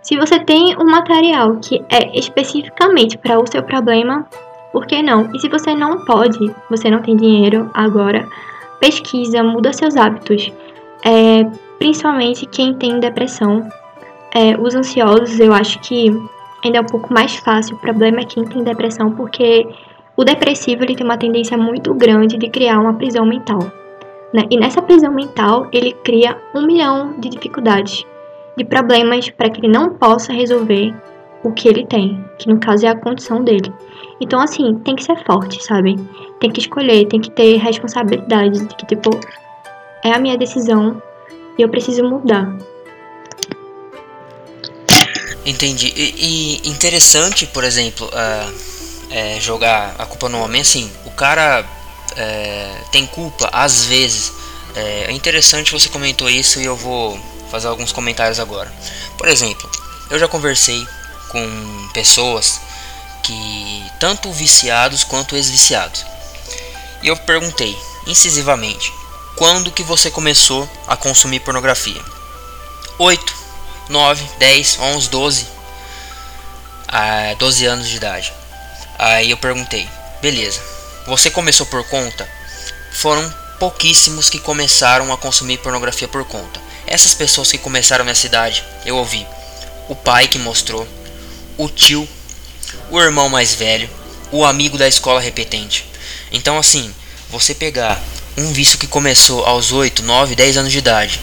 se 0.03 0.17
você 0.17 0.39
tem 0.39 0.77
um 0.79 0.85
material 0.85 1.57
que 1.57 1.83
é 1.91 2.19
especificamente 2.19 3.17
para 3.19 3.39
o 3.39 3.47
seu 3.47 3.63
problema, 3.63 4.27
por 4.73 4.87
que 4.87 5.03
não? 5.03 5.31
E 5.35 5.39
se 5.39 5.49
você 5.49 5.75
não 5.75 6.05
pode, 6.05 6.55
você 6.69 6.91
não 6.91 7.01
tem 7.01 7.17
dinheiro 7.17 7.71
agora, 7.73 8.29
pesquisa, 8.81 9.43
muda 9.43 9.73
seus 9.73 9.97
hábitos. 9.97 10.53
É, 11.05 11.45
principalmente 11.79 12.47
quem 12.47 12.75
tem 12.75 12.99
depressão. 12.99 13.69
É, 14.35 14.61
os 14.61 14.75
ansiosos, 14.75 15.39
eu 15.39 15.53
acho 15.53 15.79
que 15.81 16.11
ainda 16.65 16.79
é 16.79 16.81
um 16.81 16.87
pouco 16.87 17.13
mais 17.13 17.37
fácil. 17.37 17.77
O 17.77 17.79
problema 17.79 18.21
é 18.21 18.25
quem 18.25 18.45
tem 18.45 18.65
depressão, 18.65 19.13
porque 19.13 19.67
o 20.17 20.25
depressivo 20.25 20.83
ele 20.83 20.97
tem 20.97 21.05
uma 21.05 21.17
tendência 21.17 21.57
muito 21.57 21.95
grande 21.95 22.37
de 22.37 22.49
criar 22.49 22.81
uma 22.81 22.95
prisão 22.95 23.25
mental. 23.25 23.61
Né? 24.35 24.43
E 24.51 24.59
nessa 24.59 24.83
prisão 24.83 25.13
mental, 25.13 25.69
ele 25.73 25.93
cria 26.05 26.37
um 26.53 26.67
milhão 26.67 27.15
de 27.21 27.29
dificuldades, 27.29 28.05
de 28.57 28.65
problemas 28.65 29.31
para 29.31 29.49
que 29.49 29.61
ele 29.61 29.69
não 29.69 29.95
possa 29.95 30.33
resolver 30.33 30.93
o 31.45 31.53
que 31.53 31.69
ele 31.69 31.87
tem, 31.87 32.25
que 32.37 32.49
no 32.49 32.59
caso 32.59 32.85
é 32.85 32.89
a 32.89 32.97
condição 32.97 33.45
dele. 33.45 33.73
Então, 34.21 34.41
assim, 34.41 34.75
tem 34.79 34.97
que 34.97 35.05
ser 35.05 35.23
forte, 35.25 35.63
sabe? 35.63 35.97
Tem 36.41 36.51
que 36.51 36.59
escolher, 36.59 37.07
tem 37.07 37.21
que 37.21 37.31
ter 37.31 37.59
responsabilidade 37.59 38.67
de 38.67 38.75
que, 38.75 38.87
tipo, 38.87 39.11
é 40.03 40.13
a 40.13 40.19
minha 40.19 40.37
decisão 40.37 41.01
e 41.57 41.63
eu 41.63 41.69
preciso 41.69 42.03
mudar. 42.03 42.57
Entendi. 45.47 45.93
E, 45.95 46.63
e 46.65 46.69
interessante, 46.69 47.47
por 47.47 47.63
exemplo, 47.63 48.07
uh, 48.09 48.55
é, 49.11 49.39
jogar 49.39 49.95
a 49.99 50.07
culpa 50.07 50.29
no 50.29 50.41
homem, 50.41 50.63
assim, 50.63 50.91
o 51.05 51.11
cara 51.11 51.65
é, 52.17 52.77
tem 52.91 53.07
culpa 53.07 53.49
às 53.53 53.85
vezes. 53.85 54.33
É, 54.75 55.07
é 55.09 55.13
interessante 55.13 55.73
você 55.73 55.89
comentou 55.89 56.29
isso 56.29 56.61
e 56.61 56.65
eu 56.65 56.77
vou 56.77 57.19
fazer 57.51 57.69
alguns 57.69 57.93
comentários 57.93 58.41
agora. 58.41 58.73
Por 59.17 59.29
exemplo, 59.29 59.71
eu 60.11 60.19
já 60.19 60.27
conversei 60.27 60.87
com 61.29 61.89
pessoas 61.93 62.61
que 63.23 63.85
tanto 63.99 64.31
viciados 64.33 65.03
quanto 65.05 65.37
ex-viciados. 65.37 66.05
E 67.03 67.09
eu 67.09 67.17
perguntei 67.17 67.77
incisivamente: 68.07 68.93
quando 69.37 69.73
que 69.73 69.83
você 69.83 70.11
começou 70.11 70.69
a 70.87 70.97
consumir 70.97 71.41
pornografia? 71.41 72.01
8, 72.99 73.35
9, 73.89 74.25
10, 74.39 74.79
11, 74.79 75.09
12, 75.11 75.47
a 76.89 77.35
12 77.35 77.67
anos 77.67 77.89
de 77.89 77.97
idade. 77.97 78.33
Aí 78.99 79.31
eu 79.31 79.37
perguntei: 79.37 79.89
beleza, 80.21 80.61
você 81.07 81.31
começou 81.31 81.67
por 81.67 81.85
conta? 81.85 82.29
Foram 82.93 83.33
pouquíssimos 83.59 84.31
que 84.31 84.39
começaram 84.39 85.13
a 85.13 85.19
consumir 85.19 85.59
pornografia 85.59 86.09
por 86.09 86.25
conta. 86.25 86.61
Essas 86.87 87.15
pessoas 87.15 87.51
que 87.51 87.59
começaram 87.59 88.05
nessa 88.05 88.27
idade, 88.27 88.65
eu 88.85 88.97
ouvi 88.97 89.27
o 89.89 89.95
pai 89.95 90.29
que 90.29 90.39
mostrou, 90.39 90.89
o 91.57 91.69
tio, 91.69 92.09
o 92.91 93.01
irmão 93.01 93.29
mais 93.29 93.55
velho, 93.55 93.89
o 94.33 94.45
amigo 94.45 94.79
da 94.79 94.89
escola 94.89 95.21
repetente. 95.21 95.87
Então, 96.33 96.59
assim, 96.59 96.93
você 97.31 97.55
pegar 97.55 98.03
um 98.37 98.53
vício 98.53 98.79
que 98.79 98.87
começou 98.87 99.45
aos 99.45 99.73
8, 99.73 100.03
9, 100.03 100.35
10 100.35 100.57
anos 100.57 100.73
de 100.73 100.79
idade, 100.79 101.21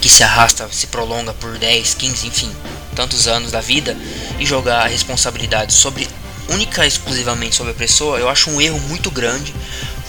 que 0.00 0.08
se 0.08 0.22
arrasta, 0.22 0.68
se 0.72 0.86
prolonga 0.86 1.34
por 1.34 1.58
10, 1.58 1.94
15, 1.94 2.26
enfim, 2.26 2.56
tantos 2.96 3.28
anos 3.28 3.52
da 3.52 3.60
vida, 3.60 3.96
e 4.38 4.46
jogar 4.46 4.82
a 4.82 4.88
responsabilidade 4.88 5.72
sobre 5.72 6.08
única 6.50 6.84
e 6.84 6.88
exclusivamente 6.88 7.56
sobre 7.56 7.72
a 7.72 7.74
pessoa, 7.74 8.18
eu 8.18 8.28
acho 8.28 8.50
um 8.50 8.60
erro 8.60 8.78
muito 8.80 9.10
grande, 9.10 9.54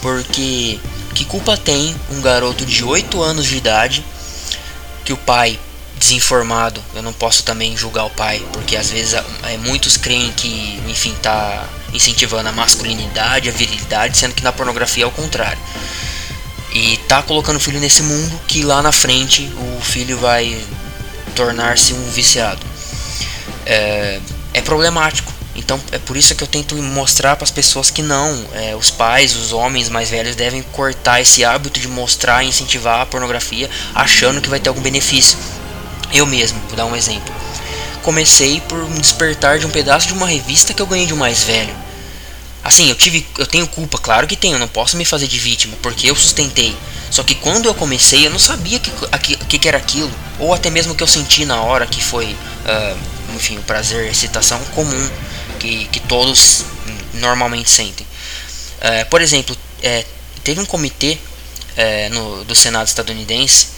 porque 0.00 0.78
que 1.14 1.24
culpa 1.24 1.56
tem 1.56 1.94
um 2.10 2.20
garoto 2.20 2.64
de 2.64 2.84
8 2.84 3.22
anos 3.22 3.46
de 3.46 3.56
idade 3.56 4.04
que 5.04 5.12
o 5.12 5.16
pai 5.16 5.58
desinformado, 6.02 6.82
eu 6.94 7.02
não 7.02 7.12
posso 7.12 7.44
também 7.44 7.76
julgar 7.76 8.04
o 8.04 8.10
pai, 8.10 8.44
porque 8.52 8.76
às 8.76 8.90
vezes 8.90 9.14
é, 9.14 9.56
muitos 9.58 9.96
creem 9.96 10.32
que, 10.32 10.82
enfim, 10.88 11.14
tá 11.22 11.68
incentivando 11.92 12.48
a 12.48 12.52
masculinidade, 12.52 13.48
a 13.48 13.52
virilidade, 13.52 14.16
sendo 14.16 14.34
que 14.34 14.42
na 14.42 14.52
pornografia 14.52 15.04
é 15.04 15.06
o 15.06 15.12
contrário. 15.12 15.60
E 16.72 16.96
tá 17.06 17.22
colocando 17.22 17.56
o 17.56 17.60
filho 17.60 17.78
nesse 17.78 18.02
mundo 18.02 18.40
que 18.48 18.64
lá 18.64 18.82
na 18.82 18.90
frente 18.90 19.52
o 19.56 19.80
filho 19.80 20.18
vai 20.18 20.60
tornar-se 21.36 21.92
um 21.92 22.10
viciado. 22.10 22.60
É, 23.64 24.20
é 24.54 24.60
problemático. 24.60 25.32
Então 25.54 25.78
é 25.90 25.98
por 25.98 26.16
isso 26.16 26.34
que 26.34 26.42
eu 26.42 26.48
tento 26.48 26.74
mostrar 26.76 27.36
para 27.36 27.44
as 27.44 27.50
pessoas 27.50 27.90
que 27.90 28.02
não, 28.02 28.44
é, 28.54 28.74
os 28.74 28.90
pais, 28.90 29.36
os 29.36 29.52
homens 29.52 29.88
mais 29.88 30.08
velhos 30.08 30.34
devem 30.34 30.62
cortar 30.62 31.20
esse 31.20 31.44
hábito 31.44 31.78
de 31.78 31.88
mostrar 31.88 32.42
e 32.42 32.48
incentivar 32.48 33.00
a 33.00 33.06
pornografia 33.06 33.68
achando 33.94 34.40
que 34.40 34.48
vai 34.48 34.58
ter 34.58 34.70
algum 34.70 34.80
benefício. 34.80 35.38
Eu 36.12 36.26
mesmo, 36.26 36.60
vou 36.68 36.76
dar 36.76 36.86
um 36.86 36.96
exemplo. 36.96 37.34
Comecei 38.02 38.60
por 38.62 38.88
me 38.88 39.00
despertar 39.00 39.58
de 39.58 39.66
um 39.66 39.70
pedaço 39.70 40.08
de 40.08 40.14
uma 40.14 40.26
revista 40.26 40.72
que 40.72 40.80
eu 40.80 40.86
ganhei 40.86 41.06
de 41.06 41.14
um 41.14 41.18
mais 41.18 41.44
velho. 41.44 41.74
Assim, 42.64 42.88
eu 42.88 42.94
tive, 42.94 43.26
eu 43.38 43.46
tenho 43.46 43.66
culpa, 43.66 43.98
claro 43.98 44.26
que 44.26 44.36
tenho, 44.36 44.58
não 44.58 44.68
posso 44.68 44.96
me 44.96 45.04
fazer 45.04 45.26
de 45.26 45.38
vítima, 45.38 45.76
porque 45.82 46.08
eu 46.08 46.14
sustentei. 46.14 46.76
Só 47.10 47.22
que 47.22 47.34
quando 47.34 47.66
eu 47.66 47.74
comecei, 47.74 48.26
eu 48.26 48.30
não 48.30 48.38
sabia 48.38 48.78
que 48.78 48.90
que, 49.46 49.58
que 49.58 49.68
era 49.68 49.78
aquilo, 49.78 50.10
ou 50.38 50.54
até 50.54 50.70
mesmo 50.70 50.94
que 50.94 51.02
eu 51.02 51.06
senti 51.06 51.44
na 51.44 51.60
hora, 51.60 51.86
que 51.86 52.02
foi, 52.02 52.26
uh, 52.26 52.98
enfim, 53.34 53.58
o 53.58 53.62
prazer, 53.62 54.08
a 54.08 54.10
excitação 54.10 54.58
comum 54.74 55.10
que, 55.62 55.84
que 55.86 56.00
todos 56.00 56.64
normalmente 57.14 57.70
sentem. 57.70 58.04
Uh, 58.78 59.08
por 59.08 59.22
exemplo, 59.22 59.56
é, 59.80 60.04
teve 60.42 60.60
um 60.60 60.66
comitê 60.66 61.16
é, 61.76 62.08
no, 62.08 62.44
do 62.44 62.54
Senado 62.54 62.88
estadunidense 62.88 63.68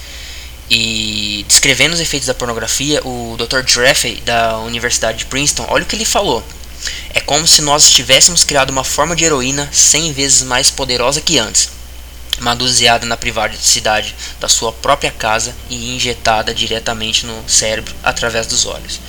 e 0.70 1.44
descrevendo 1.46 1.92
os 1.92 2.00
efeitos 2.00 2.26
da 2.26 2.32
pornografia, 2.32 3.06
o 3.06 3.36
Dr. 3.36 3.68
Jeffrey 3.68 4.16
da 4.22 4.58
Universidade 4.60 5.18
de 5.18 5.26
Princeton, 5.26 5.66
olha 5.68 5.84
o 5.84 5.86
que 5.86 5.94
ele 5.94 6.06
falou. 6.06 6.42
É 7.10 7.20
como 7.20 7.46
se 7.46 7.60
nós 7.60 7.90
tivéssemos 7.90 8.44
criado 8.44 8.70
uma 8.70 8.82
forma 8.82 9.14
de 9.14 9.24
heroína 9.24 9.68
100 9.70 10.12
vezes 10.14 10.42
mais 10.42 10.70
poderosa 10.70 11.20
que 11.20 11.38
antes, 11.38 11.68
manuseada 12.40 13.04
na 13.04 13.16
privacidade 13.16 14.14
da 14.40 14.48
sua 14.48 14.72
própria 14.72 15.10
casa 15.10 15.54
e 15.68 15.94
injetada 15.94 16.54
diretamente 16.54 17.26
no 17.26 17.44
cérebro 17.46 17.94
através 18.02 18.46
dos 18.46 18.64
olhos. 18.64 19.00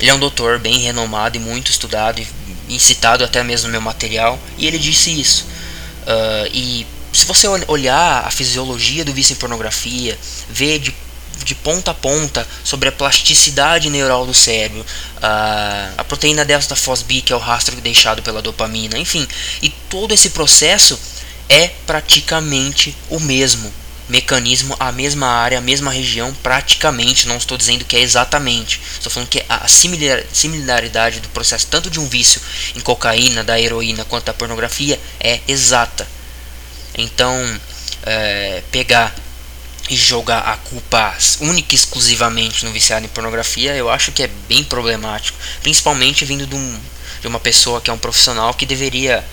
Ele 0.00 0.10
é 0.10 0.14
um 0.14 0.18
doutor 0.18 0.58
bem 0.58 0.78
renomado 0.78 1.36
e 1.36 1.40
muito 1.40 1.70
estudado 1.70 2.24
e 2.68 2.78
citado 2.78 3.24
até 3.24 3.42
mesmo 3.42 3.66
no 3.66 3.72
meu 3.72 3.80
material, 3.80 4.38
e 4.56 4.66
ele 4.66 4.78
disse 4.78 5.10
isso. 5.10 5.46
Uh, 6.02 6.48
e 6.52 6.86
se 7.12 7.26
você 7.26 7.48
olhar 7.48 8.24
a 8.24 8.30
fisiologia 8.30 9.04
do 9.04 9.12
vício 9.12 9.32
em 9.32 9.36
pornografia, 9.36 10.18
ver 10.48 10.78
de, 10.78 10.94
de 11.44 11.54
ponta 11.54 11.90
a 11.90 11.94
ponta 11.94 12.46
sobre 12.62 12.88
a 12.88 12.92
plasticidade 12.92 13.90
neural 13.90 14.26
do 14.26 14.34
cérebro, 14.34 14.84
a, 15.20 15.90
a 15.98 16.04
proteína 16.04 16.44
delta 16.44 16.76
FOSB, 16.76 17.22
que 17.22 17.32
é 17.32 17.36
o 17.36 17.40
rastro 17.40 17.74
deixado 17.80 18.22
pela 18.22 18.42
dopamina, 18.42 18.98
enfim, 18.98 19.26
e 19.62 19.70
todo 19.90 20.12
esse 20.12 20.30
processo 20.30 20.98
é 21.48 21.68
praticamente 21.86 22.94
o 23.08 23.18
mesmo 23.18 23.72
mecanismo, 24.08 24.74
a 24.80 24.90
mesma 24.90 25.26
área, 25.26 25.58
a 25.58 25.60
mesma 25.60 25.90
região, 25.90 26.34
praticamente. 26.42 27.28
Não 27.28 27.36
estou 27.36 27.56
dizendo 27.56 27.84
que 27.84 27.96
é 27.96 28.00
exatamente. 28.00 28.80
Estou 28.92 29.10
falando 29.12 29.28
que 29.28 29.44
a 29.48 29.66
similaridade 29.68 31.20
do 31.20 31.28
processo, 31.28 31.66
tanto 31.66 31.90
de 31.90 32.00
um 32.00 32.06
vício 32.06 32.40
em 32.74 32.80
cocaína, 32.80 33.44
da 33.44 33.60
heroína, 33.60 34.04
quanto 34.04 34.26
da 34.26 34.34
pornografia, 34.34 34.98
é 35.20 35.40
exata. 35.46 36.06
Então, 36.96 37.60
é, 38.04 38.62
pegar 38.72 39.14
e 39.90 39.96
jogar 39.96 40.40
a 40.40 40.56
culpa 40.56 41.16
única 41.40 41.74
e 41.74 41.76
exclusivamente 41.76 42.64
no 42.64 42.72
viciado 42.72 43.06
em 43.06 43.08
pornografia, 43.08 43.74
eu 43.74 43.88
acho 43.88 44.12
que 44.12 44.22
é 44.22 44.30
bem 44.48 44.62
problemático, 44.62 45.38
principalmente 45.62 46.24
vindo 46.24 46.46
de, 46.46 46.54
um, 46.54 46.80
de 47.20 47.26
uma 47.26 47.40
pessoa 47.40 47.80
que 47.80 47.88
é 47.88 47.92
um 47.92 47.98
profissional 47.98 48.52
que 48.52 48.66
deveria 48.66 49.24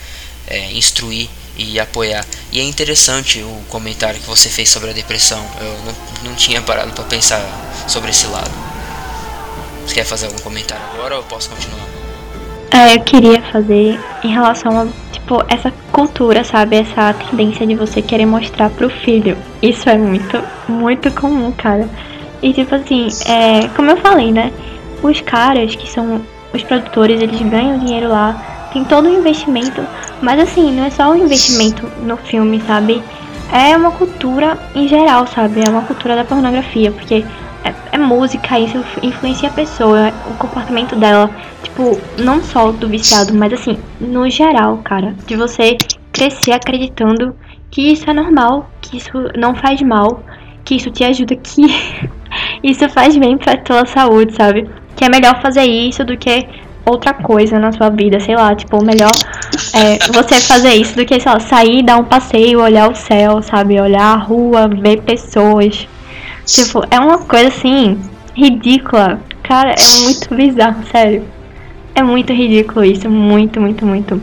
é, 0.47 0.71
instruir 0.71 1.29
e 1.57 1.79
apoiar. 1.79 2.25
E 2.51 2.59
é 2.59 2.63
interessante 2.63 3.39
o 3.41 3.61
comentário 3.69 4.19
que 4.19 4.27
você 4.27 4.49
fez 4.49 4.69
sobre 4.69 4.89
a 4.89 4.93
depressão. 4.93 5.43
Eu 5.59 5.77
não, 5.85 6.29
não 6.29 6.35
tinha 6.35 6.61
parado 6.61 6.91
para 6.91 7.03
pensar 7.05 7.41
sobre 7.87 8.11
esse 8.11 8.27
lado. 8.27 8.51
Você 9.85 9.95
quer 9.95 10.05
fazer 10.05 10.27
algum 10.27 10.39
comentário 10.39 10.83
agora 10.93 11.15
ou 11.15 11.21
eu 11.21 11.27
posso 11.27 11.49
continuar? 11.49 11.85
É, 12.71 12.95
eu 12.95 13.01
queria 13.01 13.41
fazer 13.51 13.99
em 14.23 14.33
relação 14.33 14.81
a 14.81 14.87
tipo, 15.11 15.43
essa 15.47 15.71
cultura, 15.91 16.43
sabe? 16.43 16.77
Essa 16.77 17.13
tendência 17.13 17.65
de 17.65 17.75
você 17.75 18.01
querer 18.01 18.25
mostrar 18.25 18.69
pro 18.69 18.89
filho. 18.89 19.37
Isso 19.61 19.89
é 19.89 19.97
muito, 19.97 20.41
muito 20.67 21.11
comum, 21.11 21.51
cara. 21.51 21.87
E 22.41 22.53
tipo 22.53 22.75
assim, 22.75 23.07
é, 23.25 23.67
como 23.69 23.91
eu 23.91 23.97
falei, 23.97 24.31
né? 24.31 24.51
Os 25.01 25.21
caras 25.21 25.75
que 25.75 25.89
são 25.89 26.21
os 26.53 26.63
produtores, 26.63 27.21
eles 27.21 27.41
ganham 27.41 27.79
dinheiro 27.79 28.09
lá, 28.09 28.54
tem 28.75 28.83
todo 28.83 29.07
um 29.07 29.19
investimento, 29.19 29.81
mas 30.21 30.37
assim, 30.37 30.69
não 30.75 30.83
é 30.83 30.89
só 30.89 31.09
um 31.09 31.15
investimento 31.15 31.89
no 32.03 32.17
filme, 32.17 32.61
sabe? 32.67 33.01
É 33.49 33.75
uma 33.77 33.91
cultura 33.91 34.57
em 34.75 34.85
geral, 34.85 35.25
sabe? 35.27 35.61
É 35.65 35.69
uma 35.69 35.83
cultura 35.83 36.13
da 36.13 36.25
pornografia, 36.25 36.91
porque 36.91 37.23
é, 37.63 37.73
é 37.93 37.97
música, 37.97 38.59
isso 38.59 38.83
influencia 39.01 39.47
a 39.47 39.53
pessoa, 39.53 40.11
o 40.29 40.33
comportamento 40.33 40.93
dela. 40.97 41.29
Tipo, 41.63 41.97
não 42.17 42.43
só 42.43 42.73
do 42.73 42.89
viciado, 42.89 43.33
mas 43.33 43.53
assim, 43.53 43.77
no 43.97 44.29
geral, 44.29 44.79
cara. 44.83 45.15
De 45.25 45.37
você 45.37 45.77
crescer 46.11 46.51
acreditando 46.51 47.33
que 47.71 47.93
isso 47.93 48.09
é 48.09 48.13
normal, 48.13 48.69
que 48.81 48.97
isso 48.97 49.13
não 49.37 49.55
faz 49.55 49.81
mal, 49.81 50.21
que 50.65 50.75
isso 50.75 50.91
te 50.91 51.05
ajuda, 51.05 51.33
que 51.39 51.63
isso 52.61 52.89
faz 52.89 53.15
bem 53.15 53.37
pra 53.37 53.55
tua 53.55 53.85
saúde, 53.85 54.35
sabe? 54.35 54.69
Que 54.97 55.05
é 55.05 55.09
melhor 55.09 55.41
fazer 55.41 55.63
isso 55.63 56.03
do 56.03 56.17
que 56.17 56.45
outra 56.85 57.13
coisa 57.13 57.59
na 57.59 57.71
sua 57.71 57.89
vida, 57.89 58.19
sei 58.19 58.35
lá, 58.35 58.55
tipo, 58.55 58.83
melhor 58.83 59.11
é, 59.73 59.97
você 60.13 60.39
fazer 60.39 60.73
isso 60.73 60.95
do 60.95 61.05
que, 61.05 61.19
sei 61.19 61.31
lá, 61.31 61.39
sair, 61.39 61.83
dar 61.83 61.97
um 61.97 62.03
passeio, 62.03 62.61
olhar 62.61 62.89
o 62.89 62.95
céu, 62.95 63.41
sabe? 63.41 63.79
Olhar 63.79 64.13
a 64.13 64.15
rua, 64.15 64.67
ver 64.67 65.01
pessoas. 65.01 65.87
Tipo, 66.45 66.83
é 66.91 66.99
uma 66.99 67.17
coisa 67.19 67.47
assim, 67.47 67.99
ridícula. 68.35 69.19
Cara, 69.43 69.71
é 69.71 70.03
muito 70.03 70.33
bizarro, 70.33 70.83
sério. 70.91 71.25
É 71.93 72.03
muito 72.03 72.33
ridículo 72.33 72.85
isso, 72.85 73.09
muito, 73.09 73.59
muito, 73.59 73.85
muito. 73.85 74.21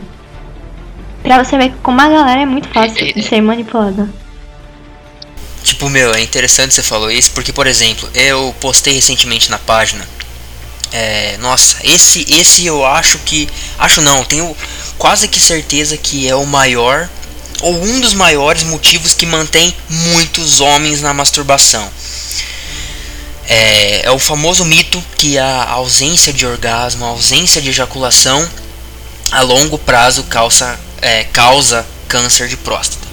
Pra 1.21 1.43
você 1.43 1.57
ver 1.57 1.73
como 1.81 1.99
a 2.01 2.09
galera 2.09 2.41
é 2.41 2.45
muito 2.45 2.67
fácil 2.67 3.13
de 3.13 3.23
ser 3.23 3.41
manipulada. 3.41 4.09
Tipo, 5.63 5.89
meu, 5.89 6.13
é 6.13 6.21
interessante 6.21 6.73
você 6.73 6.83
falou 6.83 7.09
isso, 7.09 7.31
porque, 7.31 7.53
por 7.53 7.65
exemplo, 7.65 8.07
eu 8.13 8.53
postei 8.59 8.93
recentemente 8.93 9.49
na 9.49 9.57
página. 9.57 10.05
É, 10.93 11.37
nossa, 11.39 11.77
esse, 11.83 12.25
esse 12.29 12.65
eu 12.65 12.85
acho 12.85 13.17
que. 13.19 13.49
Acho 13.79 14.01
não, 14.01 14.23
tenho 14.23 14.55
quase 14.97 15.27
que 15.27 15.39
certeza 15.39 15.97
que 15.97 16.29
é 16.29 16.35
o 16.35 16.45
maior, 16.45 17.09
ou 17.61 17.83
um 17.83 17.99
dos 17.99 18.13
maiores 18.13 18.63
motivos 18.63 19.13
que 19.13 19.25
mantém 19.25 19.75
muitos 19.89 20.61
homens 20.61 21.01
na 21.01 21.13
masturbação 21.13 21.91
é, 23.47 24.05
é 24.05 24.11
o 24.11 24.19
famoso 24.19 24.63
mito 24.65 25.03
que 25.17 25.37
a 25.37 25.63
ausência 25.63 26.31
de 26.31 26.45
orgasmo, 26.45 27.05
a 27.05 27.09
ausência 27.09 27.61
de 27.61 27.69
ejaculação 27.69 28.49
a 29.31 29.41
longo 29.41 29.77
prazo 29.77 30.23
causa, 30.23 30.79
é, 31.01 31.23
causa 31.25 31.85
câncer 32.07 32.47
de 32.47 32.55
próstata. 32.57 33.07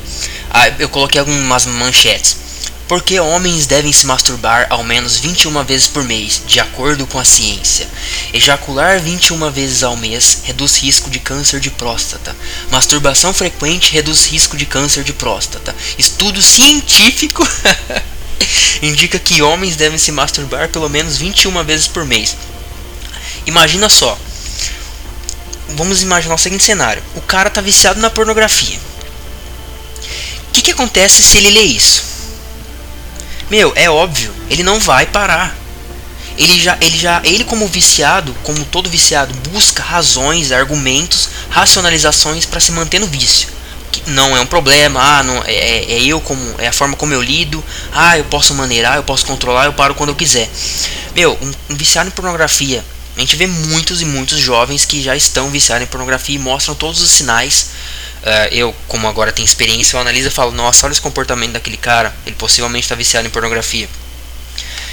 Ah, 0.51 0.69
eu 0.79 0.88
coloquei 0.88 1.19
algumas 1.19 1.64
manchetes. 1.66 2.37
Porque 2.90 3.20
homens 3.20 3.68
devem 3.68 3.92
se 3.92 4.05
masturbar 4.05 4.66
ao 4.68 4.83
menos 4.83 5.16
21 5.16 5.62
vezes 5.62 5.87
por 5.87 6.03
mês, 6.03 6.42
de 6.44 6.59
acordo 6.59 7.07
com 7.07 7.20
a 7.20 7.24
ciência. 7.24 7.88
Ejacular 8.33 8.98
21 8.98 9.48
vezes 9.53 9.85
ao 9.85 9.96
mês 9.96 10.38
reduz 10.42 10.76
risco 10.79 11.09
de 11.09 11.20
câncer 11.20 11.61
de 11.61 11.70
próstata. 11.70 12.37
Masturbação 12.68 13.33
frequente 13.33 13.92
reduz 13.92 14.26
risco 14.26 14.57
de 14.57 14.66
câncer 14.66 15.05
de 15.05 15.12
próstata. 15.12 15.72
Estudo 15.96 16.42
científico 16.42 17.46
indica 18.83 19.20
que 19.20 19.40
homens 19.40 19.76
devem 19.76 19.96
se 19.96 20.11
masturbar 20.11 20.68
pelo 20.70 20.88
menos 20.88 21.16
21 21.16 21.62
vezes 21.62 21.87
por 21.87 22.05
mês. 22.05 22.37
Imagina 23.46 23.88
só. 23.88 24.18
Vamos 25.76 26.03
imaginar 26.03 26.35
o 26.35 26.38
seguinte 26.38 26.64
cenário: 26.64 27.05
o 27.14 27.20
cara 27.20 27.46
está 27.46 27.61
viciado 27.61 28.00
na 28.00 28.11
pornografia. 28.11 28.81
O 30.48 30.53
que, 30.53 30.62
que 30.62 30.72
acontece 30.72 31.22
se 31.22 31.37
ele 31.37 31.50
lê 31.50 31.62
isso? 31.62 32.10
Meu, 33.50 33.72
é 33.74 33.90
óbvio, 33.90 34.32
ele 34.48 34.62
não 34.62 34.78
vai 34.78 35.06
parar. 35.06 35.56
ele 36.38 36.58
já, 36.58 36.78
ele 36.80 36.96
já, 36.96 37.20
ele 37.24 37.44
como 37.44 37.66
viciado, 37.66 38.32
como 38.44 38.64
todo 38.64 38.88
viciado, 38.88 39.34
busca 39.50 39.82
razões, 39.82 40.52
argumentos, 40.52 41.28
racionalizações 41.50 42.46
para 42.46 42.60
se 42.60 42.70
manter 42.72 43.00
no 43.00 43.06
vício. 43.08 43.48
Que 43.90 44.08
não 44.08 44.36
é 44.36 44.40
um 44.40 44.46
problema, 44.46 45.00
ah, 45.02 45.22
não, 45.24 45.42
é, 45.44 45.52
é, 45.52 45.92
é 45.92 46.02
eu 46.04 46.20
como, 46.20 46.54
é 46.58 46.68
a 46.68 46.72
forma 46.72 46.96
como 46.96 47.12
eu 47.12 47.20
lido, 47.20 47.62
ah, 47.92 48.16
eu 48.16 48.24
posso 48.24 48.54
maneirar, 48.54 48.96
eu 48.96 49.02
posso 49.02 49.26
controlar, 49.26 49.64
eu 49.64 49.72
paro 49.72 49.96
quando 49.96 50.10
eu 50.10 50.14
quiser. 50.14 50.48
Meu, 51.14 51.36
um, 51.42 51.72
um 51.72 51.76
viciado 51.76 52.08
em 52.08 52.12
pornografia, 52.12 52.84
a 53.16 53.20
gente 53.20 53.34
vê 53.36 53.46
muitos 53.46 54.00
e 54.00 54.04
muitos 54.04 54.38
jovens 54.38 54.84
que 54.84 55.02
já 55.02 55.16
estão 55.16 55.50
viciados 55.50 55.82
em 55.82 55.90
pornografia 55.90 56.36
e 56.36 56.38
mostram 56.38 56.74
todos 56.74 57.02
os 57.02 57.10
sinais. 57.10 57.66
Uh, 58.20 58.52
eu, 58.52 58.74
como 58.87 59.09
agora 59.09 59.33
tenho 59.33 59.46
experiência, 59.46 59.96
eu 59.96 60.00
analiso 60.00 60.28
e 60.28 60.30
falo: 60.30 60.52
Nossa, 60.52 60.87
olha 60.87 60.92
esse 60.92 61.00
comportamento 61.00 61.52
daquele 61.52 61.78
cara, 61.78 62.14
ele 62.26 62.37
possivelmente 62.37 62.85
está 62.85 62.94
viciado 62.94 63.26
em 63.26 63.30
pornografia. 63.30 63.88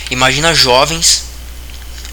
Imagina 0.09 0.53
jovens, 0.53 1.25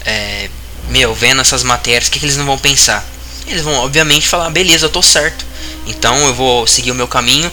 é, 0.05 0.49
meu, 0.89 1.15
vendo 1.15 1.39
essas 1.39 1.63
matérias, 1.63 2.07
o 2.07 2.11
que, 2.11 2.19
que 2.19 2.25
eles 2.25 2.35
não 2.35 2.45
vão 2.45 2.57
pensar? 2.57 3.05
Eles 3.47 3.61
vão, 3.61 3.73
obviamente, 3.75 4.27
falar: 4.27 4.49
Beleza, 4.49 4.85
eu 4.85 4.89
tô 4.89 5.01
certo, 5.01 5.45
então 5.87 6.17
eu 6.25 6.33
vou 6.33 6.67
seguir 6.67 6.91
o 6.91 6.95
meu 6.95 7.07
caminho. 7.07 7.51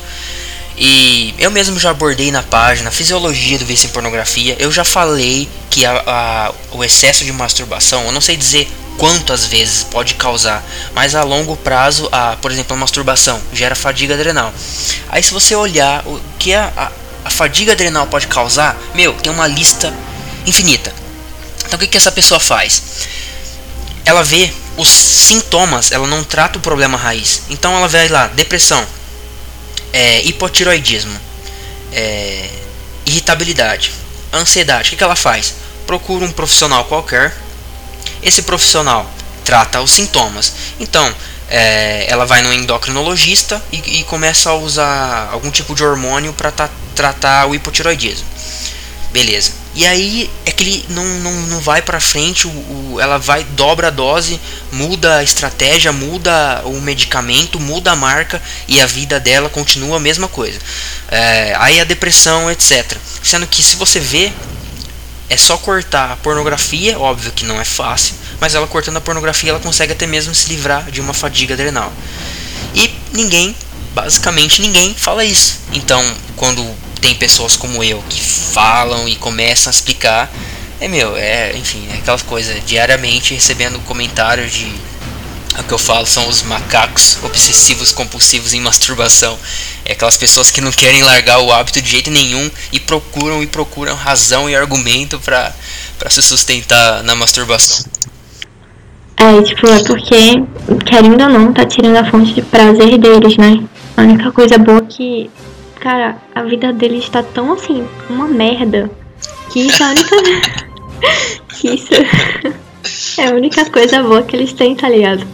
E 0.76 1.34
eu 1.38 1.50
mesmo 1.50 1.78
já 1.78 1.90
abordei 1.90 2.32
na 2.32 2.42
página 2.42 2.90
Fisiologia 2.90 3.58
do 3.58 3.66
Vício 3.66 3.86
em 3.86 3.90
Pornografia. 3.90 4.56
Eu 4.58 4.72
já 4.72 4.82
falei 4.82 5.48
que 5.70 5.84
a, 5.84 6.02
a, 6.04 6.52
o 6.72 6.82
excesso 6.82 7.24
de 7.24 7.32
masturbação, 7.32 8.06
eu 8.06 8.12
não 8.12 8.20
sei 8.20 8.36
dizer 8.36 8.68
quantas 8.98 9.46
vezes 9.46 9.84
pode 9.84 10.14
causar, 10.14 10.64
mas 10.94 11.14
a 11.14 11.22
longo 11.22 11.56
prazo, 11.56 12.08
a, 12.12 12.36
por 12.36 12.50
exemplo, 12.50 12.74
a 12.74 12.78
masturbação 12.78 13.40
gera 13.52 13.74
fadiga 13.74 14.14
adrenal. 14.14 14.52
Aí, 15.08 15.22
se 15.22 15.32
você 15.32 15.54
olhar 15.54 16.06
o 16.06 16.20
que 16.38 16.54
a, 16.54 16.72
a, 16.76 16.92
a 17.24 17.30
fadiga 17.30 17.72
adrenal 17.72 18.06
pode 18.06 18.26
causar, 18.26 18.76
meu, 18.94 19.12
tem 19.14 19.32
uma 19.32 19.46
lista 19.46 19.92
infinita. 20.46 20.92
Então, 21.64 21.76
o 21.76 21.80
que, 21.80 21.86
que 21.86 21.96
essa 21.96 22.12
pessoa 22.12 22.38
faz? 22.38 22.82
Ela 24.04 24.22
vê 24.22 24.52
os 24.76 24.88
sintomas, 24.88 25.92
ela 25.92 26.06
não 26.06 26.24
trata 26.24 26.58
o 26.58 26.60
problema 26.60 26.98
raiz. 26.98 27.42
Então, 27.50 27.74
ela 27.76 27.88
vê 27.88 28.08
lá 28.08 28.26
depressão, 28.28 28.86
é, 29.92 30.22
hipotiroidismo, 30.22 31.18
é, 31.92 32.48
irritabilidade, 33.06 33.92
ansiedade. 34.32 34.88
O 34.88 34.90
que, 34.90 34.96
que 34.96 35.04
ela 35.04 35.16
faz? 35.16 35.54
Procura 35.86 36.24
um 36.24 36.32
profissional 36.32 36.84
qualquer. 36.84 37.36
Esse 38.22 38.42
profissional 38.42 39.10
trata 39.44 39.80
os 39.80 39.90
sintomas. 39.90 40.52
Então, 40.78 41.12
é, 41.48 42.06
ela 42.08 42.24
vai 42.24 42.42
no 42.42 42.52
endocrinologista 42.52 43.62
e, 43.70 44.00
e, 44.00 44.04
começa 44.04 44.50
a 44.50 44.54
usar 44.54 45.28
algum 45.32 45.50
tipo 45.50 45.74
de 45.74 45.84
hormônio 45.84 46.32
para 46.32 46.52
tratar 46.94 47.46
o 47.46 47.54
hipotiroidismo. 47.54 48.26
Beleza. 49.12 49.52
E 49.74 49.86
aí 49.86 50.30
é 50.46 50.50
que 50.50 50.62
ele 50.62 50.84
não, 50.88 51.04
não, 51.04 51.32
não 51.32 51.60
vai 51.60 51.82
para 51.82 52.00
frente, 52.00 52.46
o, 52.46 52.50
o, 52.50 52.98
ela 53.00 53.18
vai, 53.18 53.44
dobra 53.44 53.88
a 53.88 53.90
dose, 53.90 54.40
muda 54.70 55.16
a 55.16 55.22
estratégia, 55.22 55.92
muda 55.92 56.62
o 56.64 56.80
medicamento, 56.80 57.60
muda 57.60 57.92
a 57.92 57.96
marca 57.96 58.40
e 58.68 58.80
a 58.80 58.86
vida 58.86 59.20
dela 59.20 59.48
continua 59.48 59.96
a 59.96 60.00
mesma 60.00 60.28
coisa. 60.28 60.58
É, 61.10 61.54
aí 61.58 61.80
a 61.80 61.84
depressão, 61.84 62.50
etc. 62.50 62.96
Sendo 63.22 63.46
que 63.46 63.62
se 63.62 63.76
você 63.76 64.00
vê, 64.00 64.32
é 65.32 65.36
só 65.36 65.56
cortar 65.56 66.12
a 66.12 66.16
pornografia, 66.16 66.98
óbvio 66.98 67.32
que 67.32 67.44
não 67.44 67.60
é 67.60 67.64
fácil, 67.64 68.14
mas 68.40 68.54
ela 68.54 68.66
cortando 68.66 68.98
a 68.98 69.00
pornografia 69.00 69.50
ela 69.50 69.60
consegue 69.60 69.92
até 69.92 70.06
mesmo 70.06 70.34
se 70.34 70.48
livrar 70.48 70.90
de 70.90 71.00
uma 71.00 71.14
fadiga 71.14 71.54
adrenal. 71.54 71.92
E 72.74 72.90
ninguém, 73.12 73.56
basicamente 73.94 74.60
ninguém, 74.60 74.94
fala 74.94 75.24
isso. 75.24 75.60
Então, 75.72 76.02
quando 76.36 76.62
tem 77.02 77.14
pessoas 77.16 77.56
como 77.56 77.82
eu 77.82 78.02
que 78.08 78.20
falam 78.20 79.08
e 79.08 79.16
começam 79.16 79.70
a 79.70 79.74
explicar. 79.74 80.32
É 80.80 80.88
meu, 80.88 81.16
é, 81.16 81.56
enfim, 81.56 81.86
é 81.92 81.96
aquela 81.96 82.18
coisa, 82.20 82.58
diariamente 82.60 83.34
recebendo 83.34 83.78
comentários 83.80 84.52
de 84.52 84.72
o 85.58 85.64
que 85.64 85.72
eu 85.72 85.78
falo 85.78 86.06
são 86.06 86.26
os 86.28 86.42
macacos 86.42 87.18
obsessivos 87.22 87.92
compulsivos 87.92 88.54
em 88.54 88.60
masturbação. 88.60 89.38
É 89.84 89.92
aquelas 89.92 90.16
pessoas 90.16 90.50
que 90.50 90.60
não 90.60 90.70
querem 90.70 91.02
largar 91.02 91.40
o 91.40 91.52
hábito 91.52 91.80
de 91.80 91.90
jeito 91.90 92.10
nenhum 92.10 92.50
e 92.72 92.78
procuram 92.78 93.42
e 93.42 93.46
procuram 93.46 93.94
razão 93.94 94.48
e 94.48 94.54
argumento 94.54 95.18
para 95.18 95.52
se 96.08 96.22
sustentar 96.22 97.02
na 97.02 97.14
masturbação. 97.14 97.84
É, 99.16 99.42
tipo, 99.42 99.68
é 99.68 99.82
porque, 99.84 100.42
querendo 100.84 101.22
ou 101.22 101.28
não, 101.28 101.52
tá 101.52 101.64
tirando 101.64 101.96
a 101.96 102.10
fonte 102.10 102.34
de 102.34 102.42
prazer 102.42 102.98
deles, 102.98 103.36
né? 103.36 103.62
A 103.96 104.02
única 104.02 104.32
coisa 104.32 104.58
boa 104.58 104.82
que 104.82 105.30
Cara, 105.82 106.16
a 106.32 106.44
vida 106.44 106.72
dele 106.72 106.98
está 106.98 107.24
tão 107.24 107.52
assim, 107.52 107.84
uma 108.08 108.28
merda. 108.28 108.88
Que 109.50 109.66
isso 109.66 109.82
é 109.82 109.86
a 109.86 109.90
única. 109.90 110.16
que 111.50 111.74
isso 111.74 111.92
é 113.20 113.26
a 113.26 113.32
única 113.32 113.68
coisa 113.68 114.00
boa 114.00 114.22
que 114.22 114.36
eles 114.36 114.52
têm, 114.52 114.76
tá 114.76 114.88
ligado? 114.88 115.26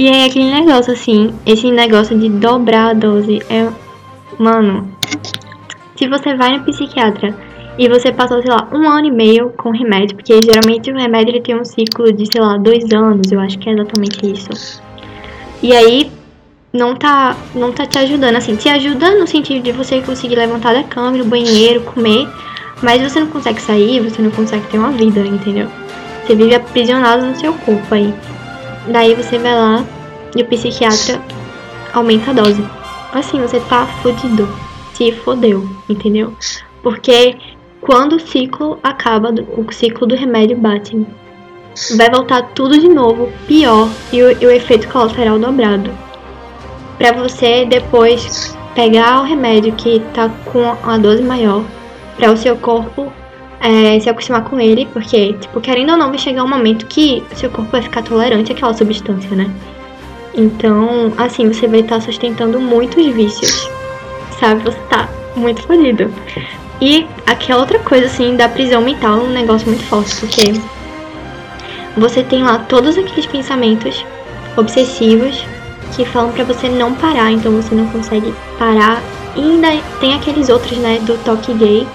E 0.00 0.08
aí 0.08 0.24
aquele 0.24 0.50
negócio 0.50 0.94
assim, 0.94 1.30
esse 1.44 1.70
negócio 1.70 2.18
de 2.18 2.30
dobrar 2.30 2.88
a 2.88 2.92
dose 2.94 3.42
é. 3.50 3.68
Mano, 4.38 4.90
se 5.94 6.08
você 6.08 6.34
vai 6.34 6.56
no 6.56 6.64
psiquiatra 6.64 7.36
e 7.76 7.86
você 7.86 8.10
passou, 8.10 8.40
sei 8.40 8.50
lá, 8.50 8.66
um 8.72 8.88
ano 8.88 9.08
e 9.08 9.10
meio 9.10 9.50
com 9.50 9.68
remédio, 9.68 10.16
porque 10.16 10.40
geralmente 10.42 10.90
o 10.90 10.96
remédio 10.96 11.32
ele 11.32 11.42
tem 11.42 11.54
um 11.54 11.66
ciclo 11.66 12.10
de, 12.14 12.24
sei 12.32 12.40
lá, 12.40 12.56
dois 12.56 12.90
anos, 12.94 13.30
eu 13.30 13.38
acho 13.40 13.58
que 13.58 13.68
é 13.68 13.74
exatamente 13.74 14.24
isso. 14.24 14.80
E 15.62 15.70
aí 15.76 16.10
não 16.72 16.96
tá, 16.96 17.36
não 17.54 17.70
tá 17.70 17.84
te 17.84 17.98
ajudando, 17.98 18.36
assim, 18.36 18.56
te 18.56 18.70
ajuda 18.70 19.18
no 19.18 19.26
sentido 19.26 19.62
de 19.62 19.70
você 19.70 20.00
conseguir 20.00 20.36
levantar 20.36 20.72
da 20.72 20.82
cama, 20.82 21.18
ir 21.18 21.24
no 21.24 21.26
banheiro, 21.26 21.82
comer, 21.82 22.26
mas 22.82 23.02
você 23.02 23.20
não 23.20 23.26
consegue 23.26 23.60
sair, 23.60 24.00
você 24.00 24.22
não 24.22 24.30
consegue 24.30 24.66
ter 24.68 24.78
uma 24.78 24.92
vida, 24.92 25.20
entendeu? 25.20 25.68
Você 26.24 26.34
vive 26.34 26.54
aprisionado 26.54 27.26
no 27.26 27.36
seu 27.36 27.52
corpo 27.52 27.94
aí. 27.94 28.14
Daí 28.90 29.14
você 29.14 29.38
vai 29.38 29.54
lá 29.54 29.84
e 30.36 30.42
o 30.42 30.46
psiquiatra 30.46 31.20
aumenta 31.92 32.30
a 32.30 32.34
dose. 32.34 32.64
Assim, 33.12 33.40
você 33.40 33.60
tá 33.60 33.86
fudido. 34.02 34.48
Se 34.94 35.12
fodeu, 35.12 35.68
entendeu? 35.88 36.34
Porque 36.82 37.36
quando 37.80 38.16
o 38.16 38.20
ciclo 38.20 38.78
acaba, 38.82 39.32
o 39.56 39.72
ciclo 39.72 40.06
do 40.06 40.14
remédio 40.14 40.56
bate, 40.56 41.06
vai 41.96 42.10
voltar 42.10 42.42
tudo 42.54 42.78
de 42.78 42.88
novo, 42.88 43.32
pior, 43.46 43.88
e 44.12 44.22
o, 44.22 44.30
e 44.30 44.46
o 44.46 44.50
efeito 44.50 44.88
colateral 44.88 45.38
dobrado 45.38 45.90
para 47.00 47.12
você 47.12 47.64
depois 47.64 48.54
pegar 48.74 49.22
o 49.22 49.24
remédio 49.24 49.72
que 49.72 50.00
tá 50.12 50.28
com 50.44 50.76
a 50.82 50.98
dose 50.98 51.22
maior 51.22 51.64
para 52.14 52.30
o 52.30 52.36
seu 52.36 52.54
corpo 52.58 53.10
é, 53.60 54.00
se 54.00 54.08
acostumar 54.08 54.44
com 54.44 54.58
ele, 54.58 54.88
porque, 54.92 55.34
tipo, 55.34 55.60
querendo 55.60 55.92
ou 55.92 55.98
não, 55.98 56.08
vai 56.08 56.18
chegar 56.18 56.42
um 56.42 56.48
momento 56.48 56.86
que 56.86 57.22
seu 57.34 57.50
corpo 57.50 57.70
vai 57.70 57.82
ficar 57.82 58.02
tolerante 58.02 58.52
àquela 58.52 58.72
substância, 58.72 59.36
né? 59.36 59.50
Então, 60.34 61.12
assim, 61.18 61.46
você 61.48 61.66
vai 61.66 61.80
estar 61.80 61.96
tá 61.96 62.00
sustentando 62.00 62.58
muitos 62.60 63.06
vícios, 63.06 63.68
sabe? 64.38 64.62
Você 64.62 64.78
tá 64.88 65.08
muito 65.36 65.62
fodido. 65.62 66.12
E 66.80 67.06
aquela 67.26 67.60
outra 67.60 67.78
coisa, 67.80 68.06
assim, 68.06 68.36
da 68.36 68.48
prisão 68.48 68.80
mental 68.80 69.18
é 69.18 69.22
um 69.22 69.32
negócio 69.32 69.68
muito 69.68 69.84
forte, 69.84 70.16
porque 70.20 70.54
você 71.96 72.22
tem 72.22 72.42
lá 72.42 72.58
todos 72.58 72.96
aqueles 72.96 73.26
pensamentos 73.26 74.04
obsessivos 74.56 75.44
que 75.94 76.04
falam 76.04 76.32
para 76.32 76.44
você 76.44 76.68
não 76.68 76.94
parar, 76.94 77.32
então 77.32 77.52
você 77.52 77.74
não 77.74 77.86
consegue 77.88 78.32
parar. 78.58 79.02
E 79.36 79.40
ainda 79.40 79.68
tem 80.00 80.14
aqueles 80.14 80.48
outros, 80.48 80.78
né, 80.78 80.98
do 81.00 81.18
toque 81.24 81.52
gay. 81.54 81.86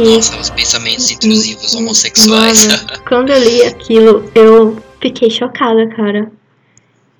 Que, 0.00 0.16
Nossa, 0.16 0.40
os 0.40 0.48
pensamentos 0.48 1.10
intrusivos 1.10 1.74
homossexuais. 1.74 2.66
Mano, 2.66 3.02
quando 3.06 3.30
eu 3.30 3.38
li 3.38 3.62
aquilo, 3.64 4.24
eu 4.34 4.82
fiquei 4.98 5.28
chocada, 5.28 5.86
cara. 5.88 6.32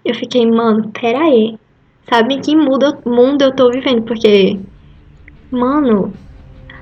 Eu 0.03 0.15
fiquei, 0.15 0.47
mano, 0.47 0.91
pera 0.99 1.19
aí. 1.19 1.59
Sabe 2.09 2.41
que 2.41 2.57
mundo, 2.57 2.97
mundo 3.05 3.43
eu 3.43 3.55
tô 3.55 3.71
vivendo? 3.71 4.03
Porque, 4.05 4.59
mano, 5.51 6.11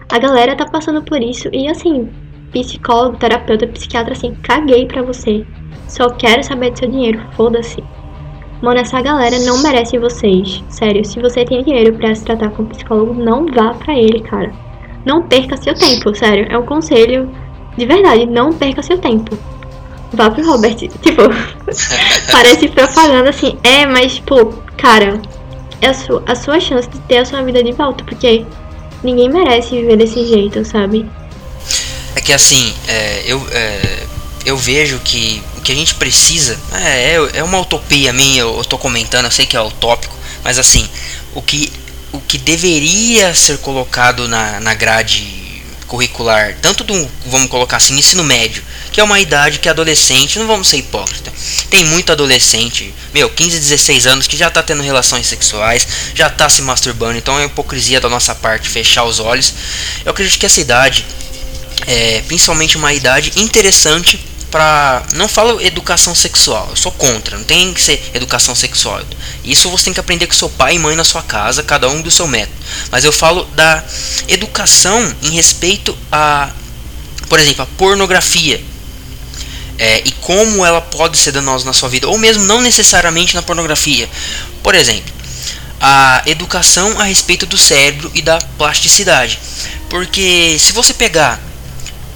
a 0.09 0.19
galera 0.21 0.55
tá 0.55 0.67
passando 0.67 1.03
por 1.03 1.21
isso. 1.21 1.49
E 1.53 1.67
assim, 1.67 2.09
psicólogo, 2.53 3.19
terapeuta, 3.19 3.67
psiquiatra, 3.67 4.13
assim, 4.13 4.37
caguei 4.37 4.87
pra 4.87 5.03
você. 5.03 5.45
Só 5.89 6.11
quero 6.11 6.45
saber 6.45 6.71
do 6.71 6.79
seu 6.79 6.89
dinheiro, 6.89 7.21
foda-se. 7.33 7.83
Mano, 8.63 8.79
essa 8.79 9.01
galera 9.03 9.37
não 9.41 9.61
merece 9.65 9.99
vocês. 9.99 10.63
Sério, 10.69 11.05
se 11.05 11.21
você 11.21 11.45
tem 11.45 11.65
dinheiro 11.65 11.93
para 11.95 12.15
se 12.15 12.25
tratar 12.25 12.51
com 12.51 12.63
um 12.63 12.67
psicólogo, 12.67 13.15
não 13.15 13.47
vá 13.47 13.75
para 13.75 13.99
ele, 13.99 14.21
cara. 14.21 14.68
Não 15.09 15.23
perca 15.23 15.57
seu 15.57 15.75
tempo, 15.75 16.15
sério. 16.15 16.47
É 16.51 16.59
um 16.59 16.67
conselho 16.67 17.35
de 17.79 17.87
verdade, 17.87 18.27
não 18.27 18.53
perca 18.53 18.83
seu 18.83 18.99
tempo. 18.99 19.39
Vá 20.13 20.31
pro 20.31 20.45
Robert. 20.45 20.77
Tipo, 20.77 21.23
parece 22.31 22.69
propaganda 22.69 23.31
assim. 23.31 23.59
É, 23.63 23.87
mas, 23.87 24.19
pô, 24.19 24.53
cara, 24.77 25.19
é 25.81 25.89
a 25.89 25.95
sua, 25.95 26.23
a 26.27 26.35
sua 26.35 26.61
chance 26.61 26.87
de 26.91 26.99
ter 27.01 27.17
a 27.17 27.25
sua 27.25 27.43
vida 27.43 27.65
de 27.65 27.73
volta, 27.73 28.05
porque 28.05 28.45
ninguém 29.03 29.31
merece 29.31 29.71
viver 29.71 29.97
desse 29.97 30.27
jeito, 30.27 30.63
sabe? 30.63 31.09
É 32.15 32.21
que 32.21 32.35
assim, 32.35 32.75
é, 32.87 33.23
eu, 33.27 33.41
é, 33.51 34.07
eu 34.45 34.59
vejo 34.59 34.99
que 34.99 35.43
o 35.57 35.63
que 35.63 35.73
a 35.73 35.75
gente 35.75 35.95
precisa 35.95 36.59
é, 36.75 37.15
é, 37.15 37.39
é 37.39 37.43
uma 37.43 37.61
utopia 37.61 38.13
minha, 38.13 38.43
eu 38.43 38.61
estou 38.61 38.79
comentando, 38.79 39.25
eu 39.25 39.31
sei 39.31 39.47
que 39.47 39.57
é 39.57 39.61
utópico, 39.61 40.15
mas 40.45 40.59
assim, 40.59 40.87
o 41.35 41.41
que, 41.41 41.73
o 42.13 42.21
que 42.21 42.39
deveria 42.39 43.35
ser 43.35 43.59
colocado 43.59 44.27
na, 44.29 44.61
na 44.61 44.75
grade 44.75 45.49
curricular, 45.87 46.57
tanto 46.61 46.85
do, 46.85 47.11
vamos 47.27 47.49
colocar 47.49 47.79
assim, 47.79 47.99
ensino 47.99 48.23
médio, 48.23 48.63
que 48.93 49.01
é 49.01 49.05
uma 49.05 49.19
idade 49.19 49.59
que 49.59 49.69
adolescente, 49.69 50.39
não 50.39 50.47
vamos 50.47 50.69
ser 50.69 50.77
hipócrita. 50.77 51.33
Tem 51.71 51.85
muito 51.87 52.13
adolescente, 52.13 52.95
meu, 53.13 53.31
15, 53.31 53.59
16 53.59 54.07
anos 54.07 54.27
que 54.27 54.37
já 54.37 54.51
tá 54.51 54.63
tendo 54.63 54.83
relações 54.83 55.27
sexuais, 55.27 55.89
já 56.15 56.29
tá 56.29 56.49
se 56.49 56.61
masturbando, 56.63 57.17
então 57.17 57.39
é 57.39 57.47
hipocrisia 57.47 58.01
da 58.01 58.09
nossa 58.09 58.35
parte 58.35 58.69
fechar 58.69 59.05
os 59.05 59.19
olhos. 59.19 59.55
Eu 60.05 60.13
acredito 60.13 60.39
que 60.39 60.47
essa 60.47 60.61
idade 60.61 61.07
é 61.87 62.23
principalmente 62.27 62.77
uma 62.77 62.93
idade 62.93 63.33
interessante 63.37 64.28
para 64.51 65.03
não 65.13 65.29
falo 65.29 65.61
educação 65.61 66.15
sexual, 66.15 66.69
eu 66.71 66.77
sou 66.77 66.93
contra, 66.93 67.37
não 67.37 67.45
tem 67.45 67.73
que 67.73 67.83
ser 67.83 68.11
educação 68.15 68.55
sexual. 68.55 69.03
Isso 69.45 69.71
você 69.71 69.85
tem 69.85 69.95
que 69.95 70.01
aprender 70.01 70.27
com 70.27 70.35
seu 70.35 70.49
pai 70.49 70.77
e 70.77 70.79
mãe 70.79 70.97
na 70.97 71.05
sua 71.05 71.23
casa, 71.23 71.63
cada 71.63 71.89
um 71.89 72.01
do 72.01 72.11
seu 72.11 72.27
método. 72.27 72.57
Mas 72.91 73.05
eu 73.05 73.13
falo 73.13 73.45
da 73.55 73.85
educação 74.27 75.15
em 75.23 75.31
respeito 75.31 75.97
a, 76.11 76.51
por 77.29 77.39
exemplo, 77.39 77.63
a 77.63 77.67
pornografia. 77.67 78.63
É, 79.81 80.03
e 80.05 80.11
como 80.11 80.67
ela 80.67 80.81
pode 80.81 81.17
ser 81.17 81.31
danosa 81.31 81.65
na 81.65 81.73
sua 81.73 81.89
vida, 81.89 82.09
ou 82.09 82.19
mesmo 82.19 82.45
não 82.45 82.61
necessariamente 82.61 83.35
na 83.37 83.43
pornografia. 83.43 84.09
Por 84.61 84.75
exemplo, 84.75 85.13
a 85.81 86.23
educação 86.27 86.99
a 87.01 87.05
respeito 87.05 87.47
do 87.47 87.57
cérebro 87.57 88.11
e 88.15 88.21
da 88.21 88.39
plasticidade. 88.59 89.39
Porque 89.89 90.57
se 90.59 90.73
você 90.73 90.93
pegar 90.93 91.41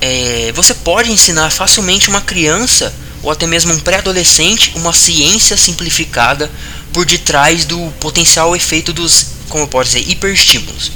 é, 0.04 0.50
você 0.52 0.74
pode 0.74 1.12
ensinar 1.12 1.48
facilmente 1.50 2.08
uma 2.08 2.20
criança 2.20 2.92
ou 3.22 3.30
até 3.30 3.46
mesmo 3.46 3.72
um 3.72 3.78
pré-adolescente 3.78 4.72
uma 4.74 4.92
ciência 4.92 5.56
simplificada 5.56 6.50
por 6.92 7.06
detrás 7.06 7.64
do 7.64 7.78
potencial 8.00 8.56
efeito 8.56 8.92
dos, 8.92 9.26
como 9.48 9.68
posso 9.68 9.92
dizer, 9.92 10.10
hiperestímulos. 10.10 10.90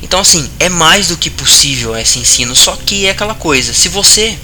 Então, 0.00 0.20
assim, 0.20 0.48
é 0.60 0.68
mais 0.68 1.08
do 1.08 1.16
que 1.16 1.28
possível 1.28 1.96
esse 1.96 2.20
ensino, 2.20 2.54
só 2.54 2.76
que 2.76 3.06
é 3.06 3.10
aquela 3.10 3.34
coisa: 3.34 3.74
se 3.74 3.88
você 3.88 4.38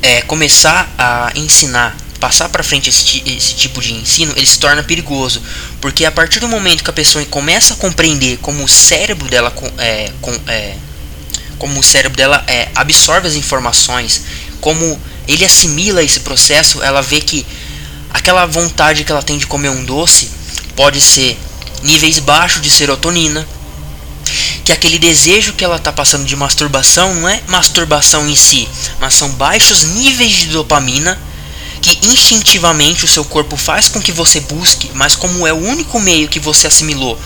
é, 0.00 0.22
começar 0.22 0.90
a 0.96 1.32
ensinar, 1.34 1.94
passar 2.18 2.48
para 2.48 2.62
frente 2.62 2.88
esse, 2.88 3.22
esse, 3.26 3.54
tipo 3.56 3.82
de 3.82 3.92
ensino, 3.92 4.32
ele 4.34 4.46
se 4.46 4.58
torna 4.58 4.82
perigoso, 4.82 5.42
porque 5.82 6.06
a 6.06 6.10
partir 6.10 6.40
do 6.40 6.48
momento 6.48 6.82
que 6.82 6.88
a 6.88 6.94
pessoa 6.94 7.22
começa 7.26 7.74
a 7.74 7.76
compreender 7.76 8.38
como 8.38 8.64
o 8.64 8.68
cérebro 8.68 9.28
dela 9.28 9.54
é, 9.76 10.10
com, 10.22 10.32
é, 10.46 10.76
como 11.60 11.78
o 11.78 11.82
cérebro 11.82 12.16
dela 12.16 12.42
é, 12.48 12.70
absorve 12.74 13.28
as 13.28 13.34
informações, 13.34 14.22
como 14.62 14.98
ele 15.28 15.44
assimila 15.44 16.02
esse 16.02 16.20
processo, 16.20 16.82
ela 16.82 17.02
vê 17.02 17.20
que 17.20 17.46
aquela 18.12 18.46
vontade 18.46 19.04
que 19.04 19.12
ela 19.12 19.22
tem 19.22 19.36
de 19.36 19.46
comer 19.46 19.68
um 19.68 19.84
doce 19.84 20.30
pode 20.74 21.00
ser 21.02 21.38
níveis 21.82 22.18
baixos 22.18 22.62
de 22.62 22.70
serotonina, 22.70 23.46
que 24.64 24.72
aquele 24.72 24.98
desejo 24.98 25.52
que 25.52 25.62
ela 25.62 25.76
está 25.76 25.92
passando 25.92 26.24
de 26.24 26.34
masturbação 26.34 27.14
não 27.14 27.28
é 27.28 27.42
masturbação 27.46 28.26
em 28.26 28.34
si, 28.34 28.66
mas 28.98 29.14
são 29.14 29.28
baixos 29.28 29.84
níveis 29.84 30.32
de 30.32 30.46
dopamina 30.46 31.20
que 31.82 31.98
instintivamente 32.06 33.04
o 33.04 33.08
seu 33.08 33.24
corpo 33.24 33.56
faz 33.56 33.88
com 33.88 34.00
que 34.00 34.12
você 34.12 34.40
busque, 34.40 34.90
mas 34.94 35.14
como 35.14 35.46
é 35.46 35.52
o 35.52 35.56
único 35.56 36.00
meio 36.00 36.28
que 36.28 36.40
você 36.40 36.66
assimilou, 36.66 37.20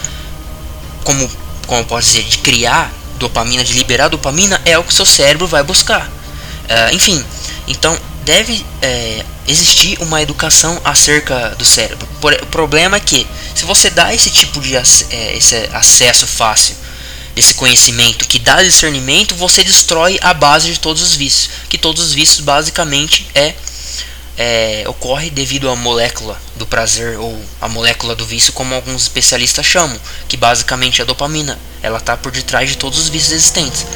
como 1.05 1.31
como 1.67 1.85
pode 1.85 2.05
dizer, 2.07 2.25
de 2.25 2.39
criar 2.39 2.93
dopamina, 3.19 3.65
de 3.65 3.73
liberar 3.73 4.09
dopamina, 4.09 4.61
é 4.65 4.79
o 4.79 4.85
que 4.85 4.93
seu 4.93 5.07
cérebro 5.07 5.47
vai 5.47 5.63
buscar. 5.63 6.07
Uh, 6.09 6.95
enfim, 6.95 7.25
então 7.69 7.99
deve 8.25 8.65
é, 8.81 9.25
existir 9.47 9.99
uma 10.01 10.23
educação 10.23 10.81
acerca 10.85 11.51
do 11.57 11.65
cérebro. 11.65 12.09
O 12.43 12.47
problema 12.47 12.97
é 12.97 13.01
que 13.01 13.27
se 13.55 13.65
você 13.65 13.91
dá 13.91 14.15
esse 14.15 14.31
tipo 14.31 14.61
de 14.61 14.75
é, 14.77 15.37
esse 15.37 15.69
acesso 15.73 16.27
fácil, 16.27 16.75
esse 17.37 17.55
conhecimento 17.55 18.27
que 18.27 18.39
dá 18.39 18.63
discernimento, 18.63 19.35
você 19.35 19.63
destrói 19.63 20.19
a 20.23 20.33
base 20.33 20.73
de 20.73 20.81
todos 20.81 21.03
os 21.03 21.15
vícios. 21.15 21.51
Que 21.69 21.77
todos 21.77 22.03
os 22.03 22.13
vícios 22.13 22.41
basicamente 22.41 23.29
é 23.35 23.55
é, 24.37 24.85
ocorre 24.87 25.31
devido 25.31 25.71
à 25.71 25.77
molécula 25.77 26.41
do 26.57 26.67
prazer 26.67 27.19
ou 27.19 27.41
a 27.61 27.69
molécula 27.69 28.15
do 28.15 28.27
vício, 28.27 28.53
como 28.53 28.75
alguns 28.75 29.03
especialistas 29.03 29.65
chamam, 29.65 29.99
que 30.29 30.37
basicamente 30.37 31.01
é 31.01 31.05
a 31.05 31.07
dopamina. 31.07 31.59
Ela 31.83 31.99
está 31.99 32.17
por 32.17 32.33
detrás 32.33 32.69
de 32.71 32.77
todos 32.77 32.99
os 32.99 33.09
vícios 33.09 33.33
existentes. 33.33 33.87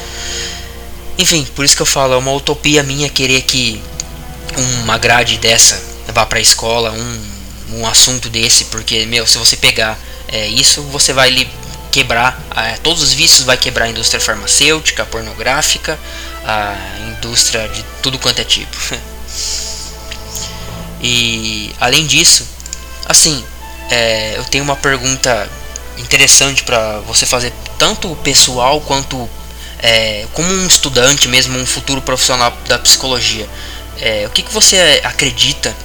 Enfim, 1.17 1.45
por 1.55 1.65
isso 1.65 1.75
que 1.75 1.81
eu 1.81 1.85
falo, 1.85 2.13
é 2.13 2.17
uma 2.17 2.31
utopia 2.31 2.81
minha 2.83 3.09
querer 3.09 3.41
que 3.41 3.81
uma 4.83 4.97
grade 4.97 5.37
dessa 5.37 5.81
vá 6.13 6.25
para 6.25 6.39
a 6.39 6.41
escola, 6.41 6.91
um, 6.91 7.79
um 7.79 7.87
assunto 7.87 8.29
desse, 8.29 8.65
porque, 8.65 9.05
meu, 9.05 9.27
se 9.27 9.37
você 9.37 9.57
pegar 9.57 9.99
é, 10.27 10.47
isso, 10.47 10.81
você 10.83 11.13
vai 11.13 11.47
quebrar, 11.91 12.41
é, 12.55 12.77
todos 12.77 13.03
os 13.03 13.13
vícios 13.13 13.43
vai 13.43 13.57
quebrar 13.57 13.85
a 13.85 13.89
indústria 13.89 14.19
farmacêutica, 14.19 15.05
pornográfica, 15.05 15.99
a 16.45 16.75
indústria 17.09 17.67
de 17.67 17.83
tudo 18.01 18.17
quanto 18.17 18.39
é 18.39 18.43
tipo. 18.43 18.75
E 21.01 21.73
além 21.79 22.05
disso, 22.05 22.47
assim, 23.05 23.43
é, 23.89 24.37
eu 24.37 24.43
tenho 24.45 24.63
uma 24.63 24.75
pergunta 24.75 25.49
interessante 25.97 26.63
para 26.63 26.99
você 26.99 27.25
fazer 27.25 27.53
tanto 27.77 28.15
pessoal 28.17 28.81
quanto 28.81 29.29
é, 29.79 30.27
como 30.33 30.49
um 30.51 30.67
estudante 30.67 31.27
mesmo, 31.27 31.57
um 31.57 31.65
futuro 31.65 32.01
profissional 32.01 32.55
da 32.67 32.77
psicologia. 32.79 33.47
É, 33.99 34.25
o 34.27 34.29
que, 34.29 34.43
que 34.43 34.53
você 34.53 35.01
acredita 35.03 35.75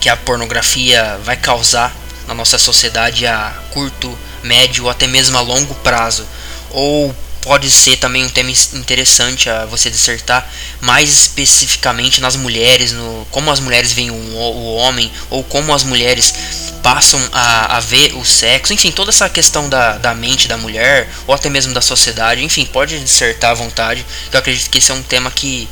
que 0.00 0.08
a 0.08 0.16
pornografia 0.16 1.18
vai 1.24 1.36
causar 1.36 1.94
na 2.26 2.34
nossa 2.34 2.58
sociedade 2.58 3.26
a 3.26 3.54
curto, 3.72 4.16
médio 4.42 4.84
ou 4.84 4.90
até 4.90 5.06
mesmo 5.06 5.36
a 5.36 5.40
longo 5.40 5.74
prazo? 5.76 6.26
Ou 6.70 7.14
pode 7.46 7.70
ser 7.70 7.96
também 7.96 8.24
um 8.24 8.28
tema 8.28 8.50
interessante 8.74 9.48
a 9.48 9.64
você 9.64 9.88
dissertar 9.88 10.50
mais 10.80 11.12
especificamente 11.12 12.20
nas 12.20 12.34
mulheres, 12.34 12.90
no 12.90 13.24
como 13.30 13.52
as 13.52 13.60
mulheres 13.60 13.92
veem 13.92 14.10
o, 14.10 14.14
o 14.14 14.74
homem 14.74 15.12
ou 15.30 15.44
como 15.44 15.72
as 15.72 15.84
mulheres 15.84 16.34
passam 16.82 17.20
a, 17.32 17.76
a, 17.76 17.80
ver 17.80 18.16
o 18.16 18.24
sexo, 18.24 18.72
enfim, 18.72 18.90
toda 18.90 19.10
essa 19.10 19.28
questão 19.28 19.68
da, 19.68 19.96
da 19.96 20.12
mente 20.12 20.48
da 20.48 20.56
mulher 20.56 21.08
ou 21.24 21.34
até 21.36 21.48
mesmo 21.48 21.72
da 21.72 21.80
sociedade, 21.80 22.42
enfim, 22.42 22.66
pode 22.66 22.98
dissertar 22.98 23.52
à 23.52 23.54
vontade, 23.54 24.04
eu 24.32 24.38
acredito 24.40 24.68
que 24.68 24.78
esse 24.78 24.90
é 24.90 24.94
um 24.94 25.02
tema 25.02 25.30
que, 25.30 25.68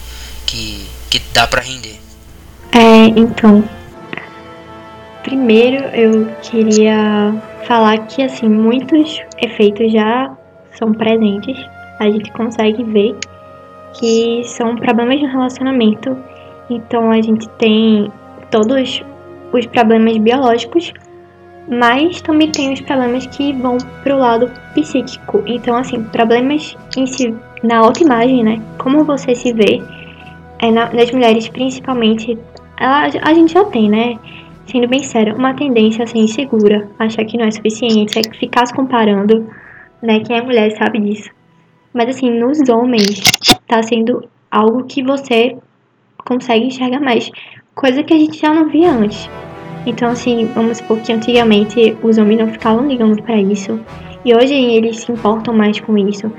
que, 0.47 0.87
que 1.11 1.21
dá 1.33 1.45
para 1.45 1.61
render. 1.61 1.99
É, 2.71 3.07
então, 3.17 3.69
primeiro 5.25 5.87
eu 5.87 6.37
queria 6.41 7.35
falar 7.67 7.99
que 8.07 8.23
assim 8.23 8.49
muitos 8.49 9.21
efeitos 9.43 9.93
já 9.93 10.37
são 10.79 10.93
presentes, 10.93 11.59
a 11.99 12.11
gente 12.11 12.31
consegue 12.33 12.83
ver 12.85 13.17
que 13.95 14.43
são 14.45 14.77
problemas 14.77 15.21
no 15.21 15.29
relacionamento. 15.29 16.17
Então 16.69 17.11
a 17.11 17.21
gente 17.21 17.49
tem 17.51 18.11
todos 18.51 19.03
os 19.53 19.67
problemas 19.67 20.17
biológicos, 20.19 20.93
mas 21.69 22.21
também 22.21 22.51
tem 22.51 22.73
os 22.73 22.81
problemas 22.81 23.27
que 23.27 23.53
vão 23.53 23.79
pro 24.03 24.19
lado 24.19 24.51
psíquico. 24.75 25.43
Então 25.47 25.77
assim, 25.77 26.03
problemas 26.05 26.77
em 26.97 27.07
si, 27.07 27.35
na 27.63 27.79
autoimagem, 27.79 28.43
né? 28.43 28.61
Como 28.79 29.05
você 29.05 29.35
se 29.35 29.53
vê, 29.53 29.83
é 30.59 30.71
na, 30.71 30.93
nas 30.93 31.11
mulheres 31.11 31.49
principalmente, 31.49 32.39
a, 32.77 33.05
a 33.05 33.35
gente 33.35 33.53
já 33.53 33.65
tem, 33.65 33.89
né? 33.89 34.19
Sendo 34.67 34.89
bem 34.89 35.03
sério, 35.03 35.37
uma 35.37 35.53
tendência 35.53 36.05
a 36.05 36.07
ser 36.07 36.19
insegura, 36.19 36.89
achar 36.99 37.25
que 37.25 37.37
não 37.37 37.45
é 37.45 37.51
suficiente, 37.51 38.19
é 38.19 38.23
ficar 38.35 38.65
se 38.67 38.73
comparando 38.73 39.47
né? 40.05 40.21
Quem 40.21 40.37
é 40.37 40.43
mulher 40.43 40.71
sabe 40.77 41.01
disso. 41.01 41.31
Mas 41.93 42.11
assim, 42.11 42.31
nos 42.31 42.69
homens 42.69 43.21
tá 43.67 43.83
sendo 43.83 44.29
algo 44.51 44.85
que 44.85 45.03
você 45.03 45.57
consegue 46.25 46.67
enxergar 46.67 47.01
mais, 47.01 47.31
coisa 47.75 48.03
que 48.03 48.15
a 48.15 48.19
gente 48.19 48.39
já 48.39 48.53
não 48.53 48.69
via 48.69 48.91
antes. 48.91 49.29
Então 49.87 50.11
assim, 50.11 50.47
vamos 50.55 50.79
supor 50.79 51.01
que 51.01 51.13
antigamente 51.13 51.97
os 52.03 52.19
homens 52.19 52.41
não 52.41 52.49
ficavam 52.49 52.87
ligando 52.87 53.23
para 53.23 53.41
isso 53.41 53.81
e 54.25 54.35
hoje 54.35 54.55
eles 54.55 55.01
se 55.01 55.13
importam 55.13 55.55
mais 55.55 55.79
com 55.81 55.97
isso, 55.99 56.33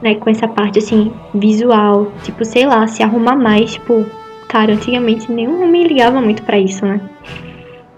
né? 0.00 0.14
Com 0.14 0.30
essa 0.30 0.46
parte 0.46 0.78
assim 0.78 1.12
visual, 1.34 2.12
tipo 2.22 2.44
sei 2.44 2.66
lá, 2.66 2.86
se 2.86 3.02
arrumar 3.02 3.36
mais, 3.36 3.72
tipo, 3.72 4.06
cara, 4.48 4.72
antigamente 4.72 5.30
nenhum 5.30 5.64
homem 5.64 5.84
ligava 5.84 6.20
muito 6.20 6.42
para 6.42 6.58
isso, 6.58 6.84
né? 6.86 7.00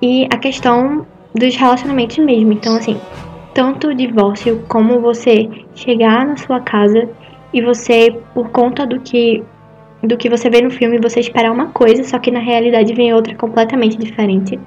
E 0.01 0.27
a 0.33 0.37
questão 0.39 1.07
dos 1.35 1.55
relacionamentos 1.57 2.16
mesmo, 2.18 2.53
então 2.53 2.77
assim, 2.77 2.99
tanto 3.55 3.88
o 3.88 3.94
divórcio 3.94 4.64
como 4.68 5.00
você 5.00 5.48
chegar 5.74 6.26
na 6.26 6.36
sua 6.36 6.61
casa 6.61 7.09
e 7.52 7.62
você, 7.62 8.20
por 8.34 8.50
conta 8.50 8.86
do 8.86 9.00
que 9.00 9.42
do 10.02 10.18
que 10.18 10.28
você 10.28 10.50
vê 10.50 10.61
no 10.61 10.70
filme, 10.70 10.98
você 10.98 11.20
esperar 11.20 11.50
uma 11.50 11.68
coisa, 11.68 12.05
só 12.05 12.18
que 12.18 12.30
na 12.30 12.40
realidade 12.40 12.92
vem 12.92 13.14
outra 13.14 13.34
completamente 13.34 13.96
diferente, 13.96 14.61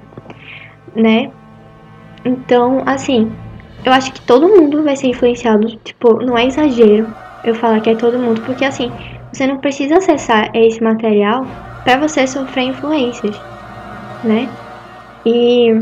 né? 0.96 1.30
Então, 2.24 2.82
assim, 2.84 3.30
eu 3.84 3.92
acho 3.92 4.12
que 4.12 4.20
todo 4.22 4.48
mundo 4.48 4.82
vai 4.82 4.96
ser 4.96 5.08
influenciado, 5.08 5.68
tipo, 5.84 6.14
não 6.24 6.36
é 6.36 6.46
exagero 6.46 7.14
eu 7.44 7.54
falar 7.54 7.80
que 7.80 7.90
é 7.90 7.94
todo 7.94 8.18
mundo, 8.18 8.40
porque 8.42 8.64
assim, 8.64 8.90
você 9.32 9.46
não 9.46 9.58
precisa 9.58 9.98
acessar 9.98 10.50
esse 10.54 10.82
material 10.82 11.46
para 11.84 11.98
você 12.00 12.26
sofrer 12.26 12.64
influências, 12.64 13.40
né? 14.24 14.50
E, 15.24 15.78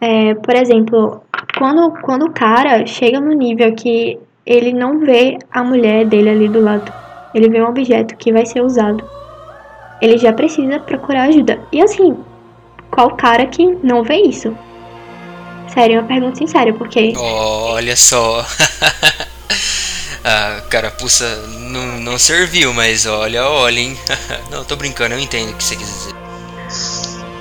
é, 0.00 0.34
por 0.34 0.54
exemplo, 0.54 1.22
quando, 1.60 1.92
quando 2.00 2.22
o 2.24 2.32
cara 2.32 2.86
chega 2.86 3.20
no 3.20 3.34
nível 3.34 3.74
que 3.74 4.18
ele 4.46 4.72
não 4.72 4.98
vê 5.00 5.36
a 5.50 5.62
mulher 5.62 6.06
dele 6.06 6.30
ali 6.30 6.48
do 6.48 6.58
lado, 6.58 6.90
ele 7.34 7.50
vê 7.50 7.60
um 7.60 7.68
objeto 7.68 8.16
que 8.16 8.32
vai 8.32 8.46
ser 8.46 8.62
usado. 8.62 9.04
ele 10.00 10.16
já 10.16 10.32
precisa 10.32 10.80
procurar 10.80 11.24
ajuda. 11.24 11.60
E 11.70 11.82
assim, 11.82 12.16
qual 12.90 13.14
cara 13.14 13.44
que 13.44 13.76
não 13.82 14.02
vê 14.02 14.22
isso? 14.22 14.56
Sério, 15.68 15.96
é 15.96 16.00
uma 16.00 16.08
pergunta 16.08 16.36
sincera, 16.36 16.72
porque. 16.72 17.12
Olha 17.18 17.94
só. 17.94 18.42
a 20.24 20.62
carapuça 20.62 21.26
não, 21.68 22.00
não 22.00 22.18
serviu, 22.18 22.72
mas 22.72 23.04
olha, 23.04 23.46
olha, 23.46 23.80
hein? 23.80 23.98
não, 24.50 24.64
tô 24.64 24.76
brincando, 24.76 25.14
eu 25.14 25.20
entendo 25.20 25.50
o 25.50 25.56
que 25.56 25.62
você 25.62 25.76
quis 25.76 25.86
dizer. 25.86 26.14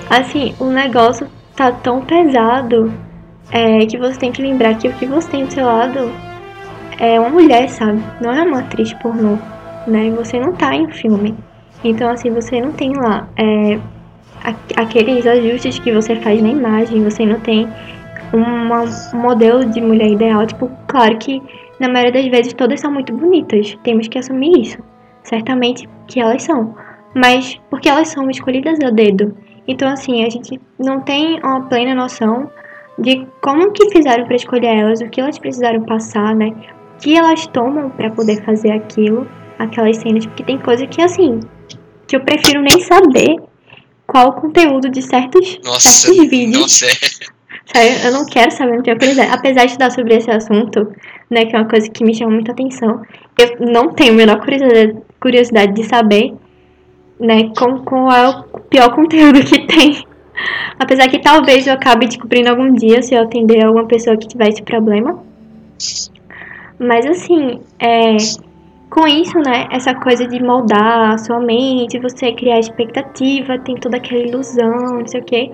Assim, 0.10 0.54
o 0.60 0.66
negócio 0.66 1.26
tá 1.56 1.72
tão 1.72 2.02
pesado 2.02 2.94
é, 3.52 3.86
que 3.86 3.98
você 3.98 4.18
tem 4.20 4.32
que 4.32 4.42
lembrar 4.42 4.76
que 4.78 4.88
o 4.88 4.94
que 4.94 5.06
você 5.06 5.30
tem 5.30 5.46
do 5.46 5.54
seu 5.54 5.66
lado 5.66 6.12
é 7.00 7.20
uma 7.20 7.30
mulher, 7.30 7.70
sabe? 7.70 8.02
Não 8.22 8.32
é 8.32 8.44
uma 8.44 8.60
atriz 8.60 8.94
pornô, 8.96 9.38
né? 9.88 10.12
Você 10.12 10.40
não 10.40 10.54
tá 10.54 10.76
em 10.76 10.90
filme. 10.92 11.36
Então, 11.84 12.10
assim, 12.10 12.30
você 12.30 12.62
não 12.62 12.72
tem 12.74 12.94
lá 12.94 13.28
é, 13.38 13.80
aqueles 14.76 15.26
ajustes 15.26 15.80
que 15.80 15.92
você 15.92 16.16
faz 16.18 16.42
na 16.42 16.50
imagem, 16.50 17.04
você 17.04 17.26
não 17.26 17.40
tem 17.40 17.68
uma, 18.34 18.84
um 18.84 19.18
modelo 19.22 19.66
de 19.66 19.82
mulher 19.82 20.10
ideal. 20.10 20.46
Tipo, 20.46 20.70
claro 20.88 21.18
que 21.18 21.42
na 21.80 21.88
maioria 21.88 22.22
das 22.22 22.28
vezes 22.28 22.54
todas 22.54 22.80
são 22.80 22.92
muito 22.92 23.14
bonitas, 23.14 23.78
temos 23.84 24.08
que 24.08 24.18
assumir 24.18 24.60
isso. 24.60 24.78
Certamente 25.24 25.88
que 26.08 26.20
elas 26.20 26.44
são, 26.44 26.76
mas 27.16 27.60
porque 27.70 27.88
elas 27.88 28.10
são 28.10 28.30
escolhidas 28.30 28.80
a 28.82 28.90
dedo. 28.90 29.36
Então, 29.68 29.88
assim, 29.88 30.26
a 30.26 30.30
gente 30.30 30.60
não 30.78 31.02
tem 31.02 31.40
uma 31.44 31.62
plena 31.62 31.94
noção 31.94 32.50
de 33.02 33.28
como 33.42 33.72
que 33.72 33.90
fizeram 33.90 34.26
para 34.26 34.36
escolher 34.36 34.78
elas, 34.78 35.02
o 35.02 35.10
que 35.10 35.22
elas 35.22 35.40
precisaram 35.40 35.84
passar, 35.84 36.36
né? 36.36 36.54
O 36.96 37.02
que 37.02 37.16
elas 37.16 37.48
tomam 37.48 37.90
para 37.90 38.10
poder 38.12 38.44
fazer 38.44 38.72
aquilo, 38.72 39.28
aquelas 39.58 39.98
cenas, 39.98 40.26
porque 40.26 40.44
tem 40.44 40.58
coisa 40.58 40.86
que 40.86 41.02
assim, 41.02 41.40
que 42.08 42.16
eu 42.16 42.22
prefiro 42.22 42.62
nem 42.62 42.80
saber 42.82 43.36
qual 44.06 44.30
o 44.30 44.34
conteúdo 44.34 44.90
de 44.90 45.02
certos, 45.02 45.60
nossa, 45.64 45.88
certos 45.88 46.30
vídeos. 46.30 46.62
Nossa. 46.62 46.86
É. 46.86 47.30
Eu 48.08 48.12
não 48.12 48.26
quero 48.26 48.50
saber, 48.50 48.78
não 48.78 48.82
tenho 48.82 48.98
curiosidade. 48.98 49.32
Apesar 49.32 49.62
de 49.62 49.68
estudar 49.68 49.92
sobre 49.92 50.16
esse 50.16 50.32
assunto, 50.32 50.92
né, 51.30 51.46
que 51.46 51.56
é 51.56 51.60
uma 51.60 51.70
coisa 51.70 51.88
que 51.88 52.04
me 52.04 52.16
chama 52.16 52.32
muita 52.32 52.52
atenção, 52.52 53.04
eu 53.38 53.72
não 53.72 53.94
tenho 53.94 54.14
a 54.14 54.16
menor 54.16 54.40
curiosidade, 54.40 54.98
curiosidade 55.22 55.74
de 55.74 55.84
saber, 55.84 56.34
né, 57.20 57.52
qual, 57.56 57.84
qual 57.84 58.12
é 58.12 58.28
o 58.28 58.60
pior 58.62 58.96
conteúdo 58.96 59.40
que 59.46 59.68
tem. 59.68 60.04
Apesar 60.78 61.08
que 61.10 61.20
talvez 61.20 61.68
eu 61.68 61.74
acabe 61.74 62.08
descobrindo 62.08 62.50
algum 62.50 62.74
dia 62.74 63.02
se 63.02 63.14
eu 63.14 63.22
atender 63.22 63.64
alguma 63.64 63.86
pessoa 63.86 64.18
que 64.18 64.28
tiver 64.28 64.50
esse 64.50 64.62
problema. 64.64 65.24
Mas 66.80 67.06
assim, 67.06 67.60
é, 67.78 68.16
com 68.90 69.08
isso, 69.08 69.38
né, 69.38 69.68
essa 69.72 69.94
coisa 69.94 70.26
de 70.26 70.42
moldar 70.42 71.12
a 71.12 71.18
sua 71.18 71.40
mente, 71.40 72.00
você 72.00 72.32
criar 72.32 72.60
expectativa, 72.60 73.60
tem 73.60 73.76
toda 73.76 73.98
aquela 73.98 74.22
ilusão, 74.22 75.00
não 75.00 75.08
sei 75.08 75.22
o 75.22 75.24
quê. 75.24 75.52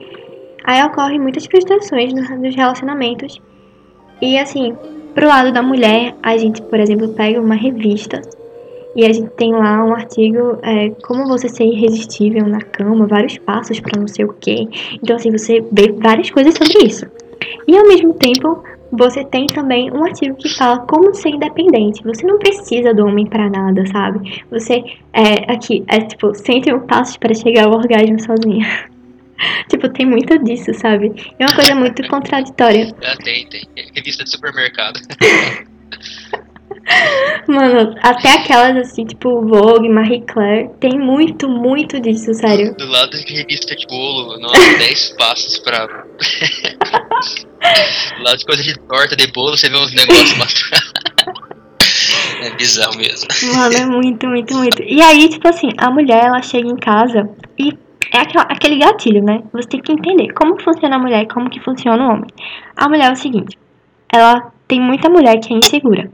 Aí 0.63 0.83
ocorrem 0.83 1.19
muitas 1.19 1.45
frustrações 1.45 2.13
nos 2.13 2.55
relacionamentos. 2.55 3.41
E 4.21 4.37
assim, 4.37 4.75
pro 5.13 5.27
lado 5.27 5.51
da 5.51 5.61
mulher, 5.61 6.15
a 6.23 6.37
gente, 6.37 6.61
por 6.61 6.79
exemplo, 6.79 7.09
pega 7.09 7.41
uma 7.41 7.55
revista 7.55 8.21
e 8.95 9.05
a 9.05 9.11
gente 9.11 9.29
tem 9.31 9.51
lá 9.51 9.83
um 9.83 9.93
artigo 9.93 10.57
é, 10.63 10.89
como 11.03 11.27
você 11.27 11.49
ser 11.49 11.65
irresistível 11.65 12.47
na 12.47 12.61
cama, 12.61 13.05
vários 13.05 13.37
passos 13.37 13.79
para 13.79 13.99
não 13.99 14.07
sei 14.07 14.25
o 14.25 14.33
quê. 14.33 14.67
Então 15.03 15.15
assim, 15.15 15.31
você 15.31 15.63
vê 15.71 15.91
várias 15.91 16.29
coisas 16.29 16.53
sobre 16.53 16.87
isso. 16.87 17.05
E 17.67 17.77
ao 17.77 17.87
mesmo 17.87 18.13
tempo, 18.13 18.63
você 18.91 19.23
tem 19.25 19.47
também 19.47 19.91
um 19.91 20.03
artigo 20.03 20.35
que 20.35 20.49
fala 20.49 20.79
como 20.79 21.13
ser 21.13 21.29
independente. 21.29 22.03
Você 22.03 22.25
não 22.25 22.39
precisa 22.39 22.93
do 22.93 23.05
homem 23.05 23.25
para 23.25 23.49
nada, 23.49 23.85
sabe? 23.87 24.43
Você 24.49 24.83
é 25.11 25.51
aqui, 25.51 25.83
é 25.87 25.99
tipo, 25.99 26.33
101 26.33 26.79
passos 26.87 27.17
para 27.17 27.33
chegar 27.33 27.65
ao 27.65 27.73
orgasmo 27.73 28.19
sozinha. 28.19 28.89
tipo, 29.67 29.89
tem 29.89 30.05
muito 30.05 30.37
disso, 30.43 30.73
sabe? 30.73 31.11
É 31.37 31.45
uma 31.45 31.55
coisa 31.55 31.75
muito 31.75 32.07
contraditória. 32.07 32.95
Ah, 33.03 33.17
tem, 33.23 33.45
tem. 33.47 33.67
Revista 33.93 34.23
de 34.23 34.31
supermercado. 34.31 34.99
Mano, 37.47 37.95
até 38.01 38.31
aquelas 38.33 38.77
assim, 38.77 39.05
tipo 39.05 39.41
Vogue, 39.41 39.89
Marie 39.89 40.21
Claire, 40.21 40.69
tem 40.79 40.97
muito, 40.99 41.49
muito 41.49 41.99
disso, 41.99 42.33
sério. 42.33 42.75
Do 42.75 42.87
lado 42.87 43.17
de 43.17 43.33
revista 43.33 43.75
de 43.75 43.85
bolo, 43.87 44.39
nossa, 44.39 44.55
10 44.77 45.09
passos 45.17 45.59
pra. 45.59 45.87
Do 48.17 48.23
lado 48.23 48.37
de 48.37 48.45
coisa 48.45 48.63
de 48.63 48.79
torta 48.81 49.15
de 49.15 49.27
bolo, 49.27 49.57
você 49.57 49.69
vê 49.69 49.77
uns 49.77 49.91
negócios 49.93 50.71
é 52.41 52.51
bizarro 52.51 52.95
mesmo. 52.97 53.27
Mano, 53.55 53.75
é 53.75 53.85
muito, 53.85 54.27
muito, 54.27 54.55
muito. 54.55 54.83
E 54.83 55.01
aí, 55.01 55.27
tipo 55.29 55.47
assim, 55.47 55.69
a 55.77 55.89
mulher, 55.89 56.25
ela 56.25 56.41
chega 56.41 56.67
em 56.67 56.75
casa 56.75 57.27
e 57.57 57.71
é 58.11 58.19
aquele 58.19 58.77
gatilho, 58.77 59.23
né? 59.23 59.41
Você 59.51 59.67
tem 59.67 59.81
que 59.81 59.91
entender 59.91 60.31
como 60.33 60.61
funciona 60.61 60.95
a 60.95 60.99
mulher 60.99 61.23
e 61.23 61.27
como 61.27 61.49
que 61.49 61.59
funciona 61.59 62.07
o 62.07 62.11
homem. 62.11 62.29
A 62.77 62.87
mulher 62.87 63.09
é 63.09 63.11
o 63.11 63.15
seguinte, 63.15 63.57
ela 64.11 64.51
tem 64.67 64.81
muita 64.81 65.09
mulher 65.09 65.39
que 65.39 65.53
é 65.53 65.57
insegura. 65.57 66.09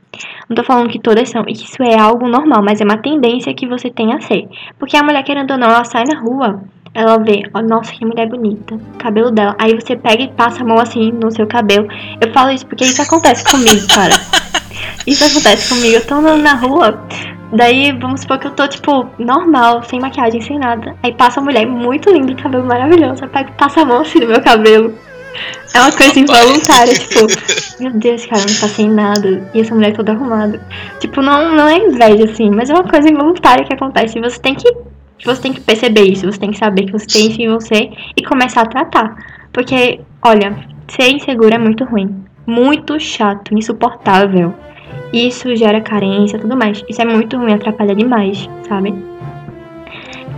Não 0.49 0.55
tô 0.55 0.63
falando 0.63 0.89
que 0.89 0.99
todas 0.99 1.29
são, 1.29 1.43
isso 1.47 1.81
é 1.81 1.99
algo 1.99 2.27
normal, 2.27 2.61
mas 2.63 2.81
é 2.81 2.83
uma 2.83 2.97
tendência 2.97 3.53
que 3.53 3.67
você 3.67 3.89
tem 3.89 4.13
a 4.13 4.21
ser. 4.21 4.47
Porque 4.77 4.97
a 4.97 5.03
mulher, 5.03 5.23
querendo 5.23 5.51
ou 5.51 5.57
não, 5.57 5.67
ela 5.67 5.83
sai 5.83 6.03
na 6.03 6.19
rua, 6.19 6.61
ela 6.93 7.17
vê, 7.17 7.43
ó, 7.53 7.59
oh, 7.59 7.61
nossa, 7.61 7.93
que 7.93 8.05
mulher 8.05 8.27
bonita, 8.27 8.77
cabelo 8.97 9.31
dela. 9.31 9.55
Aí 9.57 9.73
você 9.73 9.95
pega 9.95 10.23
e 10.23 10.27
passa 10.27 10.61
a 10.61 10.65
mão 10.65 10.77
assim 10.77 11.11
no 11.11 11.31
seu 11.31 11.47
cabelo. 11.47 11.87
Eu 12.19 12.31
falo 12.33 12.51
isso 12.51 12.65
porque 12.65 12.83
isso 12.83 13.01
acontece 13.01 13.49
comigo, 13.49 13.87
cara. 13.87 14.13
Isso 15.07 15.23
acontece 15.23 15.69
comigo. 15.69 15.95
Eu 15.95 16.05
tô 16.05 16.15
andando 16.15 16.41
na 16.41 16.53
rua, 16.53 17.01
daí 17.51 17.91
vamos 17.93 18.21
supor 18.21 18.37
que 18.39 18.47
eu 18.47 18.51
tô, 18.51 18.67
tipo, 18.67 19.07
normal, 19.17 19.83
sem 19.83 19.99
maquiagem, 19.99 20.41
sem 20.41 20.59
nada. 20.59 20.95
Aí 21.01 21.13
passa 21.13 21.39
uma 21.39 21.45
mulher 21.45 21.65
muito 21.65 22.11
linda, 22.11 22.35
cabelo 22.35 22.65
maravilhoso. 22.65 23.23
Eu 23.23 23.29
pego 23.29 23.49
e 23.49 23.53
passa 23.53 23.81
a 23.81 23.85
mão 23.85 24.01
assim 24.01 24.19
no 24.19 24.27
meu 24.27 24.41
cabelo. 24.41 24.93
É 25.73 25.79
uma 25.79 25.91
coisa 25.91 26.19
involuntária, 26.19 26.93
tipo, 26.93 27.27
meu 27.81 27.91
Deus, 27.93 28.25
cara, 28.25 28.41
não 28.41 28.59
tá 28.59 28.67
sem 28.67 28.89
nada. 28.89 29.49
E 29.53 29.61
essa 29.61 29.73
mulher 29.73 29.93
toda 29.93 30.11
arrumada. 30.11 30.59
Tipo, 30.99 31.21
não, 31.21 31.55
não 31.55 31.67
é 31.67 31.77
inveja, 31.77 32.25
assim, 32.25 32.49
mas 32.49 32.69
é 32.69 32.73
uma 32.73 32.83
coisa 32.83 33.09
involuntária 33.09 33.65
que 33.65 33.73
acontece. 33.73 34.19
E 34.19 34.21
você 34.21 34.39
tem 34.39 34.55
que. 34.55 34.69
Você 35.23 35.41
tem 35.41 35.53
que 35.53 35.61
perceber 35.61 36.01
isso, 36.01 36.25
você 36.25 36.39
tem 36.39 36.49
que 36.49 36.57
saber 36.57 36.85
que 36.85 36.91
você 36.91 37.05
tem 37.05 37.29
isso 37.29 37.41
em 37.41 37.49
você 37.49 37.91
e 38.17 38.23
começar 38.23 38.61
a 38.61 38.65
tratar. 38.65 39.15
Porque, 39.53 40.01
olha, 40.21 40.57
ser 40.87 41.11
inseguro 41.11 41.53
é 41.53 41.59
muito 41.59 41.85
ruim. 41.85 42.23
Muito 42.45 42.99
chato, 42.99 43.55
insuportável. 43.55 44.53
Isso 45.13 45.55
gera 45.55 45.79
carência 45.79 46.37
e 46.37 46.39
tudo 46.39 46.57
mais. 46.57 46.83
Isso 46.89 47.01
é 47.01 47.05
muito 47.05 47.37
ruim, 47.37 47.53
atrapalha 47.53 47.93
demais, 47.93 48.49
sabe? 48.67 48.95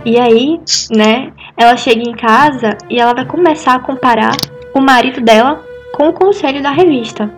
E 0.04 0.20
aí, 0.20 0.60
né, 0.94 1.32
ela 1.56 1.76
chega 1.76 2.02
em 2.02 2.12
casa 2.12 2.76
e 2.90 3.00
ela 3.00 3.14
vai 3.14 3.24
começar 3.24 3.74
a 3.74 3.78
comparar 3.78 4.32
o 4.74 4.80
marido 4.80 5.20
dela 5.20 5.62
com 5.92 6.08
o 6.08 6.12
conselho 6.12 6.62
da 6.62 6.70
revista. 6.70 7.30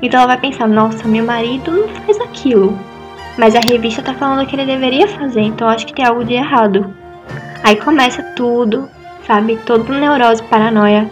Então 0.00 0.20
ela 0.20 0.28
vai 0.28 0.38
pensar: 0.38 0.68
nossa, 0.68 1.08
meu 1.08 1.24
marido 1.24 1.70
não 1.70 1.88
faz 1.88 2.20
aquilo. 2.20 2.78
Mas 3.36 3.56
a 3.56 3.60
revista 3.60 4.02
tá 4.02 4.14
falando 4.14 4.46
que 4.46 4.54
ele 4.54 4.64
deveria 4.64 5.08
fazer, 5.08 5.40
então 5.40 5.68
acho 5.68 5.86
que 5.86 5.94
tem 5.94 6.04
algo 6.04 6.24
de 6.24 6.34
errado. 6.34 6.94
Aí 7.64 7.74
começa 7.76 8.22
tudo, 8.36 8.88
sabe? 9.26 9.56
Todo 9.66 9.92
neurose, 9.92 10.42
paranoia, 10.44 11.10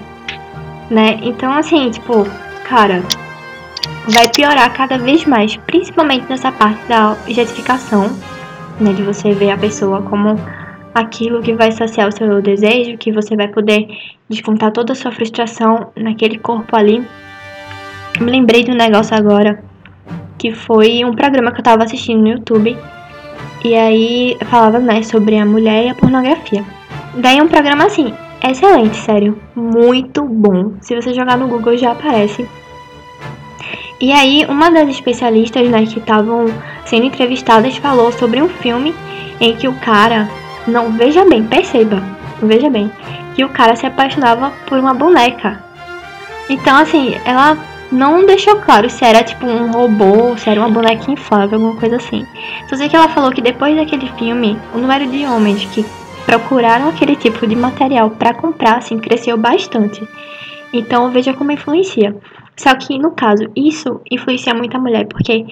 né? 0.89 1.18
Então, 1.23 1.53
assim, 1.53 1.91
tipo, 1.91 2.25
cara, 2.68 3.03
vai 4.07 4.29
piorar 4.29 4.73
cada 4.73 4.99
vez 4.99 5.25
mais, 5.25 5.57
principalmente 5.57 6.27
nessa 6.29 6.53
parte 6.53 6.81
da 6.87 7.12
objetificação, 7.12 8.16
né? 8.79 8.93
De 8.93 9.03
você 9.03 9.33
ver 9.33 9.51
a 9.51 9.59
pessoa 9.59 10.03
como 10.03 10.39
aquilo 10.95 11.43
que 11.43 11.55
vai 11.55 11.73
saciar 11.73 12.09
o 12.09 12.12
seu 12.12 12.41
desejo, 12.41 12.99
que 12.99 13.11
você 13.11 13.35
vai 13.35 13.49
poder 13.49 13.89
descontar 14.33 14.72
toda 14.72 14.93
a 14.93 14.97
sua 14.97 15.12
frustração 15.12 15.93
naquele 15.97 16.39
corpo 16.39 16.76
ali. 16.76 17.07
Me 18.20 18.30
lembrei 18.30 18.64
de 18.64 18.70
um 18.70 18.74
negócio 18.74 19.16
agora, 19.16 19.62
que 20.39 20.53
foi 20.53 21.05
um 21.05 21.14
programa 21.14 21.53
que 21.53 21.61
eu 21.61 21.64
tava 21.64 21.85
assistindo 21.85 22.20
no 22.20 22.28
YouTube, 22.28 22.76
e 23.64 23.74
aí 23.74 24.37
falava, 24.47 24.78
né, 24.78 25.03
sobre 25.03 25.39
a 25.39 25.47
mulher 25.47 25.87
e 25.87 25.89
a 25.89 25.95
pornografia. 25.95 26.64
Daí 27.14 27.39
é 27.39 27.43
um 27.43 27.49
programa 27.49 27.85
assim, 27.85 28.12
excelente, 28.43 28.97
sério, 28.97 29.39
muito 29.55 30.24
bom. 30.24 30.72
Se 30.80 30.97
você 30.97 31.14
jogar 31.14 31.39
no 31.39 31.47
Google 31.47 31.76
já 31.76 31.93
aparece. 31.93 32.49
E 34.01 34.12
aí, 34.12 34.45
uma 34.49 34.68
das 34.68 34.89
especialistas, 34.89 35.68
né, 35.68 35.87
que 35.87 36.01
estavam 36.01 36.47
sendo 36.85 37.07
entrevistadas 37.07 37.76
falou 37.76 38.11
sobre 38.11 38.43
um 38.43 38.49
filme 38.49 38.93
em 39.41 39.55
que 39.55 39.68
o 39.68 39.74
cara 39.74 40.28
não, 40.66 40.91
veja 40.93 41.24
bem, 41.24 41.45
perceba, 41.45 42.03
veja 42.47 42.68
bem, 42.70 42.90
que 43.34 43.45
o 43.45 43.49
cara 43.49 43.76
se 43.76 43.86
apaixonava 43.86 44.53
por 44.66 44.78
uma 44.78 44.95
boneca. 44.95 45.62
Então, 46.49 46.76
assim, 46.76 47.16
ela 47.24 47.57
não 47.90 48.24
deixou 48.24 48.57
claro 48.57 48.88
se 48.88 49.05
era 49.05 49.22
tipo 49.22 49.47
um 49.47 49.70
robô, 49.70 50.36
se 50.36 50.49
era 50.49 50.61
uma 50.61 50.70
boneca 50.70 51.11
inflável, 51.11 51.59
alguma 51.59 51.78
coisa 51.78 51.97
assim. 51.97 52.26
Só 52.68 52.76
sei 52.76 52.88
que 52.88 52.97
ela 52.97 53.09
falou 53.09 53.30
que 53.30 53.43
depois 53.43 53.76
daquele 53.76 54.09
filme, 54.18 54.59
o 54.74 54.78
número 54.78 55.07
de 55.07 55.26
homens 55.26 55.64
que 55.66 55.84
procuraram 56.24 56.88
aquele 56.88 57.16
tipo 57.16 57.47
de 57.47 57.55
material 57.55 58.11
para 58.11 58.34
comprar, 58.34 58.78
assim, 58.78 58.99
cresceu 58.99 59.36
bastante. 59.36 60.07
Então, 60.72 61.11
veja 61.11 61.34
como 61.34 61.53
influencia. 61.53 62.16
Só 62.57 62.74
que, 62.74 62.99
no 62.99 63.11
caso, 63.11 63.45
isso 63.55 64.01
influencia 64.11 64.55
muito 64.55 64.76
a 64.76 64.80
mulher, 64.80 65.07
porque 65.07 65.45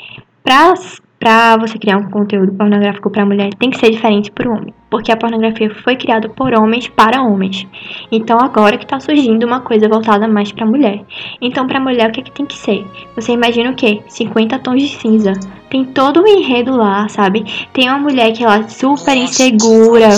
pra 0.43 0.75
pra 1.21 1.59
você 1.59 1.79
criar 1.79 1.99
um 1.99 2.09
conteúdo 2.09 2.53
pornográfico 2.55 3.11
pra 3.11 3.27
mulher 3.27 3.51
tem 3.59 3.69
que 3.69 3.79
ser 3.79 3.91
diferente 3.91 4.31
pro 4.31 4.51
homem. 4.51 4.73
Porque 4.89 5.13
a 5.13 5.17
pornografia 5.17 5.71
foi 5.85 5.95
criada 5.95 6.31
por 6.31 6.53
homens 6.59 6.89
para 6.89 7.23
homens. 7.23 7.67
Então 8.11 8.41
agora 8.41 8.79
que 8.79 8.87
tá 8.87 8.99
surgindo 8.99 9.47
uma 9.47 9.61
coisa 9.61 9.87
voltada 9.87 10.27
mais 10.27 10.51
pra 10.51 10.65
mulher. 10.65 11.05
Então 11.41 11.67
pra 11.67 11.79
mulher 11.79 12.09
o 12.09 12.13
que, 12.13 12.21
é 12.21 12.23
que 12.25 12.33
tem 12.33 12.47
que 12.47 12.57
ser? 12.57 12.85
Você 13.15 13.33
imagina 13.33 13.71
o 13.71 13.75
quê? 13.75 14.03
50 14.09 14.59
tons 14.61 14.83
de 14.83 14.89
cinza. 14.89 15.35
Tem 15.69 15.85
todo 15.85 16.23
um 16.23 16.27
enredo 16.27 16.75
lá, 16.75 17.07
sabe? 17.09 17.45
Tem 17.73 17.89
uma 17.89 17.99
mulher 17.99 18.33
que 18.33 18.43
ela 18.43 18.61
é 18.61 18.69
super 18.69 19.17
insegura. 19.17 20.09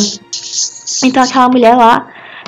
Então 1.05 1.23
aquela 1.23 1.49
mulher 1.49 1.77
lá. 1.77 2.07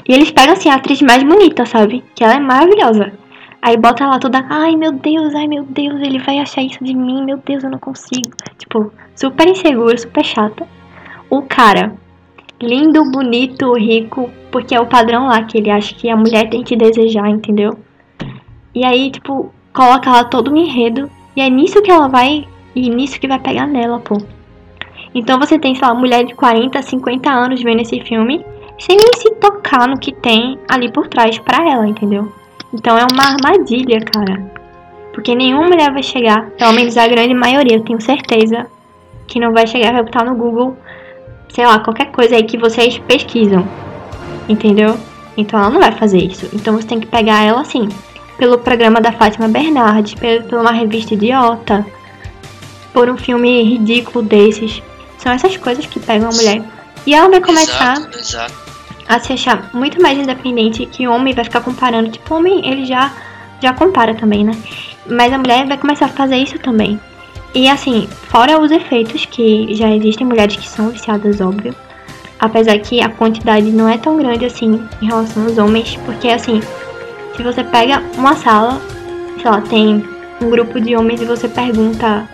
E 0.08 0.14
eles 0.14 0.30
pegam 0.30 0.52
assim 0.52 0.68
a 0.68 0.76
atriz 0.76 1.02
mais 1.02 1.24
bonita, 1.24 1.66
sabe? 1.66 2.04
Que 2.14 2.22
ela 2.22 2.34
é 2.34 2.40
maravilhosa. 2.40 3.23
Aí 3.64 3.78
bota 3.78 4.06
lá 4.06 4.18
toda, 4.18 4.44
ai 4.50 4.76
meu 4.76 4.92
Deus, 4.92 5.34
ai 5.34 5.48
meu 5.48 5.64
Deus, 5.64 5.98
ele 6.02 6.18
vai 6.18 6.38
achar 6.38 6.60
isso 6.60 6.84
de 6.84 6.92
mim, 6.92 7.24
meu 7.24 7.38
Deus, 7.38 7.64
eu 7.64 7.70
não 7.70 7.78
consigo. 7.78 8.30
Tipo, 8.58 8.92
super 9.16 9.48
inseguro, 9.48 9.98
super 9.98 10.22
chata. 10.22 10.68
O 11.30 11.40
cara, 11.40 11.94
lindo, 12.60 13.10
bonito, 13.10 13.72
rico, 13.72 14.28
porque 14.52 14.74
é 14.74 14.80
o 14.82 14.86
padrão 14.86 15.28
lá 15.28 15.42
que 15.44 15.56
ele 15.56 15.70
acha 15.70 15.94
que 15.94 16.10
a 16.10 16.16
mulher 16.16 16.50
tem 16.50 16.62
que 16.62 16.76
desejar, 16.76 17.26
entendeu? 17.30 17.78
E 18.74 18.84
aí, 18.84 19.10
tipo, 19.10 19.50
coloca 19.72 20.10
lá 20.10 20.24
todo 20.24 20.52
o 20.52 20.56
enredo, 20.58 21.10
e 21.34 21.40
é 21.40 21.48
nisso 21.48 21.80
que 21.80 21.90
ela 21.90 22.06
vai, 22.06 22.46
e 22.76 22.90
nisso 22.90 23.18
que 23.18 23.26
vai 23.26 23.38
pegar 23.38 23.66
nela, 23.66 23.98
pô. 23.98 24.18
Então 25.14 25.38
você 25.38 25.58
tem, 25.58 25.74
sei 25.74 25.88
lá, 25.88 25.94
mulher 25.94 26.26
de 26.26 26.34
40, 26.34 26.82
50 26.82 27.30
anos 27.30 27.62
vendo 27.62 27.80
esse 27.80 27.98
filme, 28.00 28.44
sem 28.78 28.94
nem 28.94 29.12
se 29.14 29.34
tocar 29.36 29.88
no 29.88 29.98
que 29.98 30.12
tem 30.12 30.58
ali 30.68 30.92
por 30.92 31.08
trás 31.08 31.38
pra 31.38 31.66
ela, 31.66 31.88
entendeu? 31.88 32.30
Então 32.74 32.98
é 32.98 33.06
uma 33.10 33.22
armadilha, 33.22 34.00
cara. 34.00 34.42
Porque 35.12 35.32
nenhuma 35.32 35.68
mulher 35.68 35.92
vai 35.92 36.02
chegar, 36.02 36.50
pelo 36.58 36.72
menos 36.72 36.96
a 36.96 37.06
grande 37.06 37.32
maioria, 37.32 37.76
eu 37.76 37.84
tenho 37.84 38.00
certeza, 38.00 38.66
que 39.28 39.38
não 39.38 39.52
vai 39.52 39.64
chegar, 39.64 39.92
vai 39.92 40.02
botar 40.02 40.24
no 40.24 40.34
Google, 40.34 40.76
sei 41.54 41.64
lá, 41.64 41.78
qualquer 41.78 42.10
coisa 42.10 42.34
aí 42.34 42.42
que 42.42 42.58
vocês 42.58 42.98
pesquisam. 42.98 43.64
Entendeu? 44.48 44.98
Então 45.36 45.60
ela 45.60 45.70
não 45.70 45.80
vai 45.80 45.92
fazer 45.92 46.18
isso. 46.18 46.48
Então 46.52 46.74
você 46.74 46.88
tem 46.88 46.98
que 46.98 47.06
pegar 47.06 47.44
ela 47.44 47.60
assim, 47.60 47.88
pelo 48.36 48.58
programa 48.58 49.00
da 49.00 49.12
Fátima 49.12 49.46
Bernardes, 49.46 50.14
por 50.48 50.58
uma 50.58 50.72
revista 50.72 51.14
idiota, 51.14 51.86
por 52.92 53.08
um 53.08 53.16
filme 53.16 53.62
ridículo 53.62 54.24
desses. 54.24 54.82
São 55.18 55.30
essas 55.30 55.56
coisas 55.56 55.86
que 55.86 56.00
pegam 56.00 56.28
a 56.28 56.32
mulher. 56.32 56.60
E 57.06 57.14
ela 57.14 57.28
vai 57.28 57.40
começar. 57.40 57.98
Exato, 57.98 58.18
exato 58.18 58.63
a 59.08 59.18
se 59.18 59.32
achar 59.32 59.70
muito 59.72 60.00
mais 60.00 60.18
independente 60.18 60.86
que 60.86 61.06
o 61.06 61.12
homem 61.12 61.34
vai 61.34 61.44
ficar 61.44 61.60
comparando. 61.60 62.10
Tipo, 62.10 62.34
o 62.34 62.36
homem 62.38 62.66
ele 62.66 62.84
já, 62.84 63.12
já 63.60 63.72
compara 63.72 64.14
também, 64.14 64.44
né? 64.44 64.52
Mas 65.06 65.32
a 65.32 65.38
mulher 65.38 65.66
vai 65.66 65.76
começar 65.76 66.06
a 66.06 66.08
fazer 66.08 66.36
isso 66.36 66.58
também. 66.58 66.98
E 67.54 67.68
assim, 67.68 68.08
fora 68.28 68.60
os 68.60 68.70
efeitos, 68.70 69.26
que 69.26 69.74
já 69.74 69.90
existem 69.90 70.26
mulheres 70.26 70.56
que 70.56 70.68
são 70.68 70.90
viciadas, 70.90 71.40
óbvio. 71.40 71.74
Apesar 72.40 72.78
que 72.78 73.00
a 73.00 73.08
quantidade 73.08 73.70
não 73.70 73.88
é 73.88 73.96
tão 73.96 74.16
grande 74.16 74.44
assim 74.44 74.82
em 75.00 75.06
relação 75.06 75.44
aos 75.44 75.56
homens. 75.58 75.96
Porque 76.04 76.28
assim, 76.28 76.60
se 77.36 77.42
você 77.42 77.62
pega 77.62 78.02
uma 78.16 78.34
sala, 78.34 78.80
sei 79.40 79.50
lá, 79.50 79.60
tem 79.60 80.04
um 80.40 80.50
grupo 80.50 80.80
de 80.80 80.96
homens 80.96 81.20
e 81.20 81.24
você 81.24 81.48
pergunta 81.48 82.28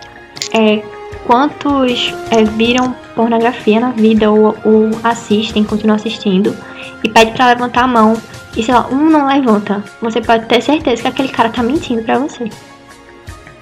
é, 0.53 0.81
quantos 1.25 2.13
é, 2.29 2.43
viram 2.43 2.95
pornografia 3.15 3.79
na 3.79 3.91
vida 3.91 4.31
ou, 4.31 4.55
ou 4.63 4.89
assistem, 5.03 5.63
continuam 5.63 5.95
assistindo, 5.95 6.55
e 7.03 7.09
pede 7.09 7.31
para 7.31 7.47
levantar 7.47 7.83
a 7.83 7.87
mão, 7.87 8.13
e 8.55 8.63
sei 8.63 8.73
lá, 8.73 8.87
um 8.87 9.09
não 9.09 9.27
levanta, 9.27 9.83
você 10.01 10.21
pode 10.21 10.45
ter 10.45 10.61
certeza 10.61 11.01
que 11.03 11.07
aquele 11.07 11.29
cara 11.29 11.49
tá 11.49 11.63
mentindo 11.63 12.03
pra 12.03 12.17
você. 12.17 12.49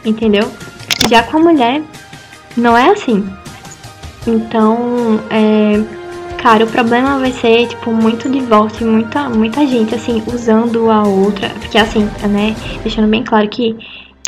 Entendeu? 0.04 0.50
Já 1.10 1.24
com 1.24 1.38
a 1.38 1.40
mulher, 1.40 1.82
não 2.56 2.78
é 2.78 2.90
assim. 2.90 3.28
Então, 4.26 5.20
é, 5.30 5.82
cara, 6.42 6.66
o 6.66 6.68
problema 6.68 7.20
vai 7.20 7.32
ser, 7.32 7.68
tipo, 7.68 7.92
muito 7.92 8.30
divórcio, 8.30 8.86
muita, 8.86 9.30
muita 9.30 9.66
gente, 9.66 9.96
assim, 9.96 10.24
usando 10.28 10.90
a 10.90 11.04
outra. 11.04 11.50
Porque, 11.60 11.78
assim, 11.78 12.10
né, 12.30 12.56
deixando 12.84 13.08
bem 13.08 13.24
claro 13.24 13.48
que 13.50 13.76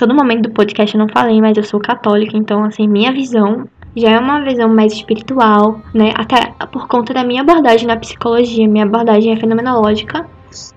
todo 0.01 0.15
momento 0.15 0.49
do 0.49 0.51
podcast 0.51 0.95
eu 0.95 0.99
não 0.99 1.07
falei, 1.07 1.39
mas 1.39 1.55
eu 1.55 1.63
sou 1.63 1.79
católica, 1.79 2.35
então, 2.35 2.63
assim, 2.63 2.87
minha 2.87 3.13
visão 3.13 3.67
já 3.95 4.09
é 4.09 4.19
uma 4.19 4.41
visão 4.41 4.67
mais 4.67 4.93
espiritual, 4.93 5.79
né? 5.93 6.11
Até 6.15 6.51
por 6.71 6.87
conta 6.87 7.13
da 7.13 7.23
minha 7.23 7.41
abordagem 7.41 7.85
na 7.85 7.97
psicologia, 7.97 8.67
minha 8.67 8.85
abordagem 8.85 9.31
é 9.31 9.35
fenomenológica. 9.35 10.25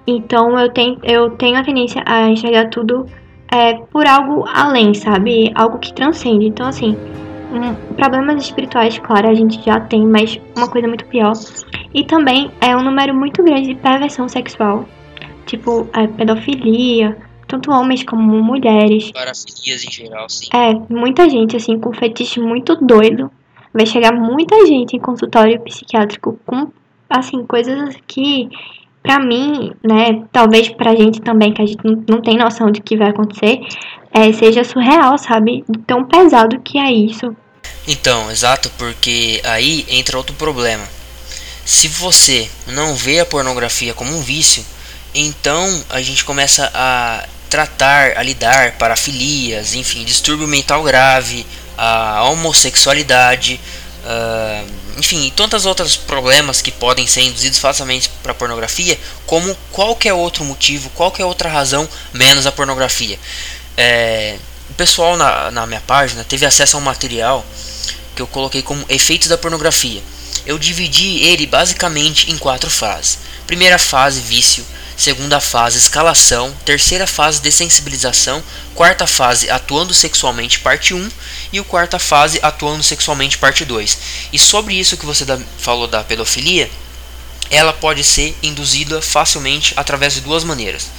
Então 0.06 0.58
eu 0.60 0.68
tenho, 0.68 0.98
eu 1.02 1.30
tenho 1.30 1.56
a 1.56 1.64
tendência 1.64 2.02
a 2.04 2.28
enxergar 2.28 2.68
tudo 2.68 3.06
é, 3.50 3.74
por 3.90 4.06
algo 4.06 4.44
além, 4.46 4.92
sabe? 4.92 5.50
Algo 5.54 5.78
que 5.78 5.94
transcende. 5.94 6.46
Então, 6.46 6.66
assim, 6.66 6.94
um, 7.50 7.94
problemas 7.94 8.42
espirituais, 8.42 8.98
claro, 8.98 9.30
a 9.30 9.34
gente 9.34 9.64
já 9.64 9.80
tem, 9.80 10.04
mas 10.06 10.38
uma 10.54 10.68
coisa 10.68 10.86
muito 10.86 11.06
pior. 11.06 11.32
E 11.94 12.04
também 12.04 12.50
é 12.60 12.76
um 12.76 12.82
número 12.82 13.14
muito 13.14 13.42
grande 13.42 13.68
de 13.68 13.74
perversão 13.76 14.28
sexual. 14.28 14.84
Tipo, 15.46 15.88
a 15.94 16.06
pedofilia, 16.08 17.16
tanto 17.46 17.70
homens 17.70 18.02
como 18.04 18.42
mulheres. 18.42 19.10
Parafilias 19.12 19.84
em 19.84 19.90
geral, 19.90 20.28
sim. 20.28 20.48
É, 20.52 20.74
muita 20.92 21.28
gente, 21.28 21.56
assim, 21.56 21.78
com 21.78 21.92
fetiche 21.92 22.40
muito 22.40 22.76
doido. 22.76 23.30
Vai 23.72 23.86
chegar 23.86 24.12
muita 24.12 24.66
gente 24.66 24.96
em 24.96 25.00
consultório 25.00 25.60
psiquiátrico 25.60 26.38
com, 26.46 26.68
assim, 27.10 27.44
coisas 27.44 27.96
que, 28.06 28.48
pra 29.02 29.18
mim, 29.18 29.72
né, 29.82 30.22
talvez 30.32 30.68
pra 30.68 30.94
gente 30.94 31.20
também, 31.20 31.52
que 31.52 31.62
a 31.62 31.66
gente 31.66 31.82
não 32.08 32.20
tem 32.20 32.36
noção 32.36 32.70
de 32.70 32.80
que 32.80 32.96
vai 32.96 33.10
acontecer, 33.10 33.60
é, 34.12 34.32
seja 34.32 34.62
surreal, 34.62 35.18
sabe? 35.18 35.64
Tão 35.86 36.04
pesado 36.04 36.60
que 36.60 36.78
é 36.78 36.92
isso. 36.92 37.34
Então, 37.86 38.30
exato, 38.30 38.70
porque 38.78 39.42
aí 39.44 39.84
entra 39.88 40.16
outro 40.16 40.34
problema. 40.36 40.84
Se 41.64 41.88
você 41.88 42.48
não 42.68 42.94
vê 42.94 43.20
a 43.20 43.26
pornografia 43.26 43.94
como 43.94 44.14
um 44.14 44.20
vício, 44.20 44.64
então 45.14 45.66
a 45.90 46.00
gente 46.00 46.24
começa 46.24 46.70
a 46.74 47.26
tratar, 47.54 48.18
a 48.18 48.22
lidar 48.24 48.72
parafilias, 48.72 49.74
enfim, 49.74 50.02
distúrbio 50.02 50.48
mental 50.48 50.82
grave, 50.82 51.46
a 51.78 52.24
homossexualidade, 52.24 53.60
uh, 54.04 54.98
enfim, 54.98 55.32
tantos 55.36 55.64
outros 55.64 55.96
problemas 55.96 56.60
que 56.60 56.72
podem 56.72 57.06
ser 57.06 57.20
induzidos 57.20 57.60
facilmente 57.60 58.10
para 58.24 58.34
pornografia, 58.34 58.98
como 59.24 59.56
qualquer 59.70 60.12
outro 60.14 60.44
motivo, 60.44 60.90
qualquer 60.90 61.26
outra 61.26 61.48
razão, 61.48 61.88
menos 62.12 62.44
a 62.44 62.50
pornografia. 62.50 63.20
É, 63.76 64.36
o 64.68 64.74
pessoal 64.74 65.16
na, 65.16 65.52
na 65.52 65.64
minha 65.64 65.82
página 65.82 66.24
teve 66.24 66.44
acesso 66.44 66.76
a 66.76 66.80
um 66.80 66.82
material 66.82 67.46
que 68.16 68.22
eu 68.22 68.26
coloquei 68.26 68.62
como 68.62 68.84
efeitos 68.88 69.28
da 69.28 69.38
pornografia. 69.38 70.02
Eu 70.44 70.58
dividi 70.58 71.22
ele 71.22 71.46
basicamente 71.46 72.32
em 72.32 72.36
quatro 72.36 72.68
fases. 72.68 73.20
Primeira 73.46 73.78
fase, 73.78 74.20
vício 74.20 74.66
segunda 74.96 75.40
fase 75.40 75.78
escalação, 75.78 76.54
terceira 76.64 77.06
fase 77.06 77.40
dessensibilização, 77.40 78.42
quarta 78.74 79.06
fase 79.06 79.50
atuando 79.50 79.92
sexualmente 79.92 80.60
parte 80.60 80.94
1 80.94 81.10
e 81.52 81.60
o 81.60 81.64
quarta 81.64 81.98
fase 81.98 82.38
atuando 82.42 82.82
sexualmente 82.82 83.38
parte 83.38 83.64
2. 83.64 83.98
E 84.32 84.38
sobre 84.38 84.74
isso 84.74 84.96
que 84.96 85.06
você 85.06 85.24
da, 85.24 85.38
falou 85.58 85.86
da 85.86 86.04
pedofilia, 86.04 86.70
ela 87.50 87.72
pode 87.72 88.02
ser 88.02 88.36
induzida 88.42 89.02
facilmente 89.02 89.74
através 89.76 90.14
de 90.14 90.20
duas 90.20 90.44
maneiras. 90.44 90.90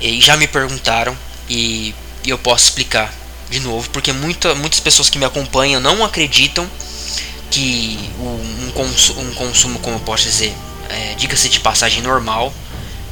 E 0.00 0.20
já 0.20 0.36
me 0.36 0.46
perguntaram 0.46 1.16
e, 1.48 1.94
e 2.24 2.30
eu 2.30 2.38
posso 2.38 2.64
explicar 2.64 3.12
de 3.48 3.60
novo, 3.60 3.88
porque 3.90 4.12
muita, 4.12 4.54
muitas 4.54 4.80
pessoas 4.80 5.10
que 5.10 5.18
me 5.18 5.24
acompanham 5.24 5.80
não 5.80 6.04
acreditam 6.04 6.68
que 7.50 8.10
um, 8.18 8.72
um 9.20 9.34
consumo 9.34 9.78
como 9.78 9.96
eu 9.96 10.00
posso 10.00 10.24
dizer, 10.24 10.52
é, 10.88 11.14
diga-se 11.14 11.48
de 11.48 11.60
passagem 11.60 12.02
normal, 12.02 12.52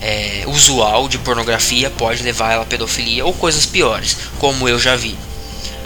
é, 0.02 0.42
usual 0.48 1.08
de 1.08 1.16
pornografia 1.18 1.88
pode 1.88 2.24
levar 2.24 2.52
ela 2.52 2.64
à 2.64 2.66
pedofilia 2.66 3.24
ou 3.24 3.32
coisas 3.32 3.64
piores, 3.64 4.16
como 4.38 4.68
eu 4.68 4.78
já 4.78 4.96
vi. 4.96 5.16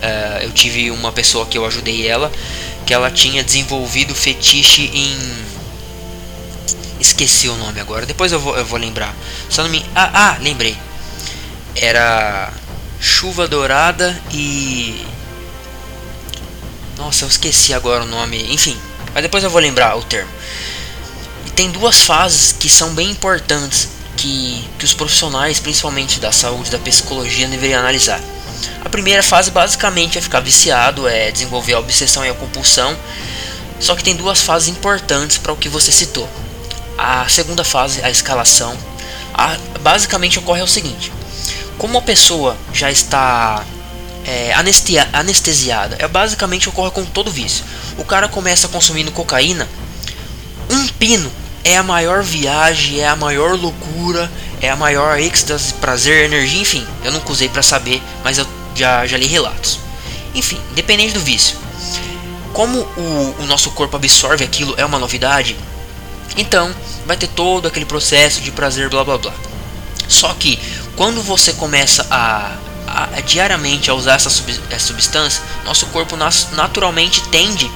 É, 0.01 0.41
eu 0.43 0.51
tive 0.53 0.91
uma 0.91 1.13
pessoa 1.13 1.45
que 1.45 1.59
eu 1.59 1.67
ajudei 1.67 2.07
ela, 2.07 2.33
que 2.87 2.95
ela 2.95 3.11
tinha 3.11 3.45
desenvolvido 3.45 4.15
fetiche 4.15 4.91
em. 4.95 5.47
Esqueci 6.99 7.47
o 7.49 7.57
nome 7.57 7.79
agora, 7.79 8.07
depois 8.07 8.33
eu 8.33 8.41
vou, 8.41 8.57
eu 8.57 8.65
vou 8.65 8.79
lembrar. 8.79 9.15
Só 9.51 9.63
não 9.63 9.69
me. 9.69 9.85
Ah, 9.95 10.11
ah, 10.15 10.39
lembrei. 10.41 10.77
Era 11.75 12.51
Chuva 12.99 13.47
Dourada 13.47 14.19
e. 14.33 15.05
Nossa, 16.97 17.27
eu 17.27 17.29
esqueci 17.29 17.75
agora 17.75 18.03
o 18.03 18.07
nome. 18.07 18.51
Enfim, 18.51 18.79
mas 19.13 19.23
depois 19.23 19.45
eu 19.45 19.51
vou 19.51 19.61
lembrar 19.61 19.95
o 19.99 20.03
termo. 20.03 20.31
E 21.47 21.51
tem 21.51 21.71
duas 21.71 22.01
fases 22.01 22.53
que 22.53 22.71
são 22.71 22.95
bem 22.95 23.11
importantes 23.11 23.96
que, 24.17 24.69
que 24.79 24.85
os 24.85 24.95
profissionais, 24.95 25.61
principalmente 25.61 26.19
da 26.19 26.33
saúde, 26.33 26.71
da 26.71 26.79
psicologia, 26.79 27.47
deveriam 27.49 27.81
analisar. 27.81 28.21
A 28.85 28.89
primeira 28.89 29.23
fase 29.23 29.51
basicamente 29.51 30.19
é 30.19 30.21
ficar 30.21 30.41
viciado, 30.41 31.07
é 31.07 31.31
desenvolver 31.31 31.75
a 31.75 31.79
obsessão 31.79 32.25
e 32.25 32.29
a 32.29 32.35
compulsão. 32.35 32.97
Só 33.79 33.95
que 33.95 34.03
tem 34.03 34.17
duas 34.17 34.41
fases 34.41 34.69
importantes 34.69 35.37
para 35.37 35.53
o 35.53 35.57
que 35.57 35.69
você 35.69 35.93
citou. 35.93 36.29
A 36.97 37.29
segunda 37.29 37.63
fase, 37.63 38.03
a 38.03 38.11
escalação, 38.11 38.77
a, 39.35 39.57
basicamente 39.81 40.39
ocorre 40.39 40.63
o 40.63 40.67
seguinte: 40.67 41.13
como 41.77 41.99
a 41.99 42.03
pessoa 42.03 42.57
já 42.73 42.91
está 42.91 43.63
é, 44.27 44.53
anestia, 44.55 45.09
anestesiada. 45.13 45.97
É 45.99 46.09
basicamente 46.09 46.69
ocorre 46.69 46.91
com 46.91 47.05
todo 47.05 47.31
vício. 47.31 47.65
O 47.97 48.05
cara 48.05 48.29
começa 48.29 48.67
consumindo 48.69 49.13
cocaína, 49.13 49.69
um 50.69 50.89
pino 50.89 51.31
é 51.65 51.77
a 51.77 51.83
maior 51.83 52.23
viagem, 52.23 53.01
é 53.01 53.09
a 53.09 53.17
maior 53.17 53.59
loucura, 53.59 54.31
é 54.61 54.71
a 54.71 54.77
maior 54.77 55.19
êxtase, 55.19 55.75
prazer, 55.75 56.25
energia, 56.25 56.61
enfim. 56.61 56.87
Eu 57.05 57.13
nunca 57.13 57.31
usei 57.31 57.49
para 57.49 57.63
saber, 57.63 58.03
mas 58.23 58.39
eu 58.39 58.47
já, 58.75 59.07
já 59.07 59.17
li 59.17 59.27
relatos. 59.27 59.79
Enfim, 60.35 60.61
independente 60.71 61.15
do 61.15 61.21
vício. 61.21 61.57
Como 62.53 62.79
o, 62.79 63.37
o 63.41 63.47
nosso 63.47 63.71
corpo 63.73 63.97
absorve 63.97 64.45
aquilo 64.45 64.75
é 64.77 64.85
uma 64.85 64.99
novidade, 64.99 65.57
então 66.37 66.75
vai 67.05 67.17
ter 67.17 67.29
todo 67.29 67.69
aquele 67.69 67.85
processo 67.85 68.41
de 68.41 68.51
prazer, 68.51 68.89
blá 68.89 69.05
blá 69.05 69.19
blá. 69.19 69.33
Só 70.09 70.33
que 70.35 70.59
quando 70.95 71.23
você 71.23 71.53
começa 71.53 72.07
a, 72.11 72.57
a, 72.87 73.05
a 73.17 73.21
diariamente 73.21 73.91
a 73.91 73.95
usar 73.95 74.15
essa, 74.15 74.31
sub, 74.31 74.53
essa 74.71 74.87
substância, 74.87 75.43
nosso 75.65 75.87
corpo 75.87 76.17
nas, 76.17 76.49
naturalmente 76.53 77.21
tende 77.29 77.71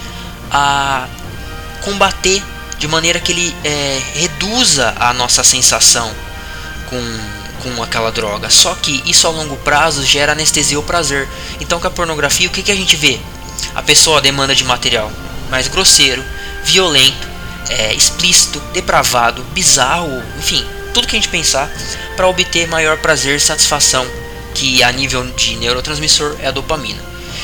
a 0.50 1.06
combater 1.82 2.42
de 2.80 2.88
maneira 2.88 3.20
que 3.20 3.30
ele 3.30 3.54
é, 3.62 4.00
reduza 4.14 4.94
a 4.98 5.12
nossa 5.12 5.44
sensação 5.44 6.10
com, 6.88 7.20
com 7.62 7.82
aquela 7.82 8.10
droga. 8.10 8.48
Só 8.48 8.74
que 8.74 9.02
isso 9.04 9.26
a 9.26 9.30
longo 9.30 9.54
prazo 9.58 10.02
gera 10.02 10.32
anestesia 10.32 10.78
ou 10.78 10.82
prazer. 10.82 11.28
Então 11.60 11.78
com 11.78 11.86
a 11.86 11.90
pornografia 11.90 12.48
o 12.48 12.50
que, 12.50 12.62
que 12.62 12.72
a 12.72 12.74
gente 12.74 12.96
vê? 12.96 13.20
A 13.74 13.82
pessoa 13.82 14.22
demanda 14.22 14.54
de 14.54 14.64
material 14.64 15.12
mais 15.50 15.68
grosseiro, 15.68 16.24
violento, 16.64 17.28
é, 17.68 17.92
explícito, 17.92 18.58
depravado, 18.72 19.42
bizarro, 19.52 20.22
enfim, 20.38 20.64
tudo 20.94 21.06
que 21.06 21.16
a 21.16 21.20
gente 21.20 21.28
pensar 21.28 21.70
para 22.16 22.28
obter 22.28 22.66
maior 22.66 22.96
prazer 22.98 23.36
e 23.36 23.40
satisfação, 23.40 24.06
que 24.54 24.82
a 24.82 24.90
nível 24.90 25.24
de 25.32 25.56
neurotransmissor 25.56 26.34
é 26.40 26.46
a 26.46 26.50
dopamina. 26.50 27.02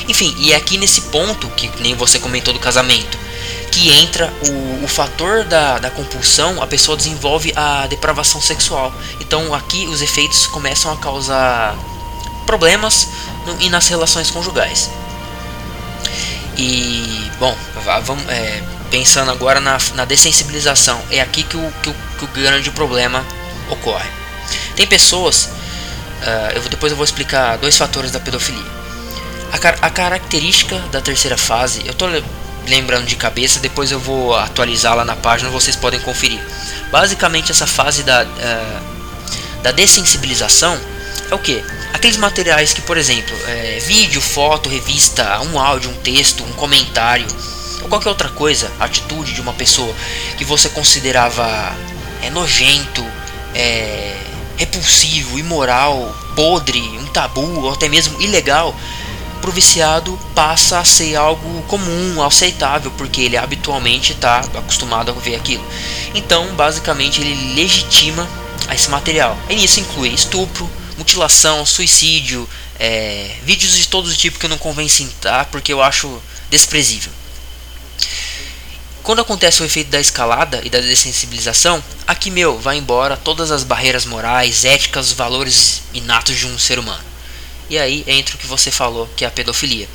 Enfim, 0.09 0.34
e 0.39 0.53
é 0.53 0.57
aqui 0.57 0.78
nesse 0.78 1.03
ponto, 1.03 1.47
que 1.51 1.70
nem 1.80 1.95
você 1.95 2.18
comentou 2.18 2.55
do 2.55 2.61
casamento, 2.61 3.26
que 3.71 3.91
entra 3.93 4.33
o, 4.49 4.85
o 4.85 4.89
fator 4.89 5.45
da, 5.45 5.79
da 5.79 5.91
compulsão, 5.91 6.63
a 6.63 6.67
pessoa 6.67 6.97
desenvolve 6.97 7.53
a 7.55 7.87
depravação 7.87 8.41
sexual. 8.41 8.93
Então 9.21 9.55
aqui 9.55 9.87
os 9.87 10.01
efeitos 10.01 10.47
começam 10.47 10.93
a 10.93 10.97
causar 10.97 11.77
problemas 12.47 13.09
no, 13.45 13.61
e 13.61 13.69
nas 13.69 13.89
relações 13.89 14.31
conjugais. 14.31 14.91
E, 16.57 17.31
bom, 17.39 17.55
vamos, 18.03 18.27
é, 18.31 18.63
pensando 18.91 19.31
agora 19.31 19.61
na, 19.61 19.77
na 19.95 20.05
dessensibilização, 20.05 20.99
é 21.11 21.21
aqui 21.21 21.43
que 21.43 21.57
o, 21.57 21.73
que 21.83 21.91
o, 21.91 21.95
que 22.19 22.25
o 22.25 22.29
grande 22.29 22.71
problema 22.71 23.25
ocorre. 23.69 24.09
Tem 24.75 24.87
pessoas, 24.87 25.51
uh, 26.23 26.53
eu, 26.55 26.63
depois 26.63 26.93
eu 26.93 26.97
vou 26.97 27.05
explicar 27.05 27.59
dois 27.59 27.77
fatores 27.77 28.11
da 28.11 28.21
pedofilia. 28.21 28.65
A, 29.53 29.87
a 29.87 29.91
característica 29.91 30.79
da 30.91 31.01
terceira 31.01 31.37
fase, 31.37 31.83
eu 31.85 31.93
estou 31.93 32.09
lembrando 32.67 33.07
de 33.07 33.17
cabeça, 33.17 33.61
depois 33.61 33.91
eu 33.91 33.99
vou 33.99 34.35
atualizar 34.35 34.95
lá 34.95 35.05
na 35.05 35.17
página, 35.17 35.51
vocês 35.51 35.77
podem 35.77 36.01
conferir. 36.01 36.41
Basicamente, 36.91 37.51
essa 37.51 37.67
fase 37.67 38.03
da, 38.03 38.25
uh, 38.25 39.62
da 39.62 39.73
dessensibilização 39.73 40.79
é 41.31 41.35
o 41.35 41.39
que? 41.39 41.62
Aqueles 41.93 42.17
materiais 42.17 42.73
que, 42.73 42.83
por 42.83 42.97
exemplo, 42.97 43.35
é, 43.49 43.79
vídeo, 43.81 44.21
foto, 44.21 44.69
revista, 44.69 45.41
um 45.41 45.59
áudio, 45.59 45.91
um 45.91 45.95
texto, 45.95 46.45
um 46.45 46.53
comentário, 46.53 47.27
ou 47.83 47.89
qualquer 47.89 48.11
outra 48.11 48.29
coisa, 48.29 48.71
atitude 48.79 49.33
de 49.33 49.41
uma 49.41 49.53
pessoa 49.53 49.95
que 50.37 50.45
você 50.45 50.69
considerava 50.69 51.75
é, 52.23 52.31
nojento, 52.31 53.05
é, 53.55 54.14
repulsivo, 54.57 55.39
imoral, 55.39 56.14
podre, 56.35 56.81
um 56.81 57.07
tabu 57.07 57.64
ou 57.64 57.73
até 57.73 57.89
mesmo 57.89 58.21
ilegal, 58.21 58.75
para 59.41 59.51
o 59.51 59.53
viciado 59.53 60.18
passa 60.34 60.78
a 60.78 60.84
ser 60.84 61.16
algo 61.16 61.62
comum, 61.62 62.22
aceitável, 62.22 62.91
porque 62.93 63.20
ele 63.20 63.37
habitualmente 63.37 64.12
está 64.12 64.41
acostumado 64.41 65.11
a 65.11 65.14
ver 65.14 65.37
aquilo. 65.37 65.64
Então, 66.14 66.55
basicamente, 66.55 67.20
ele 67.20 67.55
legitima 67.55 68.28
esse 68.72 68.91
material. 68.91 69.37
E 69.49 69.62
isso 69.62 69.80
inclui 69.80 70.09
estupro, 70.09 70.68
mutilação, 70.97 71.64
suicídio, 71.64 72.49
é, 72.78 73.37
vídeos 73.43 73.76
de 73.76 73.89
todo 73.89 74.14
tipo 74.14 74.39
que 74.39 74.47
eu 74.47 74.51
não 74.51 74.59
convém 74.59 74.89
citar 74.89 75.47
porque 75.47 75.72
eu 75.72 75.82
acho 75.82 76.20
desprezível. 76.51 77.12
Quando 79.03 79.20
acontece 79.20 79.62
o 79.62 79.64
efeito 79.64 79.89
da 79.89 80.01
escalada 80.01 80.61
e 80.64 80.68
da 80.68 80.80
dessensibilização, 80.80 81.82
aqui 82.07 82.28
meu 82.28 82.59
vai 82.59 82.76
embora 82.76 83.16
todas 83.16 83.53
as 83.53 83.62
barreiras 83.62 84.05
morais, 84.05 84.64
éticas, 84.64 85.12
valores 85.12 85.82
inatos 85.95 86.37
de 86.37 86.47
um 86.47 86.59
ser 86.59 86.80
humano. 86.80 87.06
E 87.69 87.79
aí 87.79 88.05
entra 88.07 88.35
o 88.35 88.39
que 88.39 88.47
você 88.47 88.71
falou, 88.71 89.09
que 89.17 89.25
é 89.25 89.29
a 89.29 89.31
pedofilia. 89.31 89.89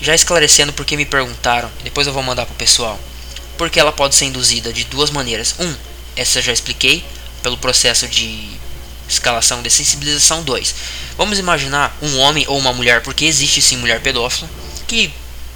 Já 0.00 0.14
esclarecendo 0.14 0.72
porque 0.72 0.96
me 0.96 1.06
perguntaram, 1.06 1.70
depois 1.82 2.06
eu 2.06 2.12
vou 2.12 2.22
mandar 2.22 2.46
pro 2.46 2.54
pessoal. 2.54 2.98
Porque 3.56 3.80
ela 3.80 3.92
pode 3.92 4.14
ser 4.14 4.26
induzida 4.26 4.72
de 4.72 4.84
duas 4.84 5.10
maneiras. 5.10 5.54
Um, 5.58 5.74
essa 6.14 6.42
já 6.42 6.52
expliquei, 6.52 7.04
pelo 7.42 7.56
processo 7.56 8.06
de 8.08 8.50
escalação 9.08 9.62
de 9.62 9.70
sensibilização 9.70 10.42
2. 10.42 10.74
Vamos 11.16 11.38
imaginar 11.38 11.96
um 12.02 12.18
homem 12.18 12.44
ou 12.48 12.58
uma 12.58 12.72
mulher, 12.72 13.02
porque 13.02 13.24
existe 13.24 13.62
sim 13.62 13.76
mulher 13.76 14.00
pedófila, 14.00 14.50
que, 14.86 15.12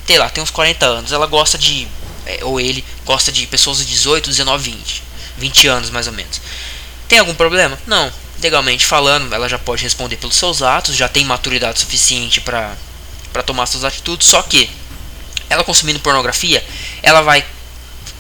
sei 0.07 0.19
lá, 0.19 0.29
tem 0.31 0.43
uns 0.43 0.51
40 0.51 0.87
anos, 0.87 1.13
ela 1.13 1.27
gosta 1.27 1.59
de 1.59 1.89
é, 2.27 2.45
ou 2.45 2.61
ele 2.61 2.85
gosta 3.05 3.33
de 3.33 3.47
pessoas 3.47 3.79
de 3.79 3.87
18, 3.87 4.31
19, 4.31 4.71
20. 4.71 5.03
20 5.39 5.67
anos 5.69 5.91
mais 5.91 6.07
ou 6.07 6.13
menos. 6.13 6.41
Tem 7.09 7.19
algum 7.19 7.35
problema? 7.35 7.79
Não. 7.87 8.13
Legalmente 8.43 8.87
falando, 8.87 9.35
ela 9.35 9.49
já 9.49 9.59
pode 9.59 9.83
responder 9.83 10.17
pelos 10.17 10.37
seus 10.37 10.63
atos, 10.63 10.97
já 10.97 11.09
tem 11.09 11.25
maturidade 11.25 11.81
suficiente 11.81 12.41
para 12.41 12.77
tomar 13.45 13.67
suas 13.67 13.85
atitudes. 13.85 14.29
Só 14.29 14.43
que 14.43 14.71
ela 15.49 15.65
consumindo 15.65 16.01
pornografia, 16.01 16.65
ela 17.03 17.21
vai 17.21 17.45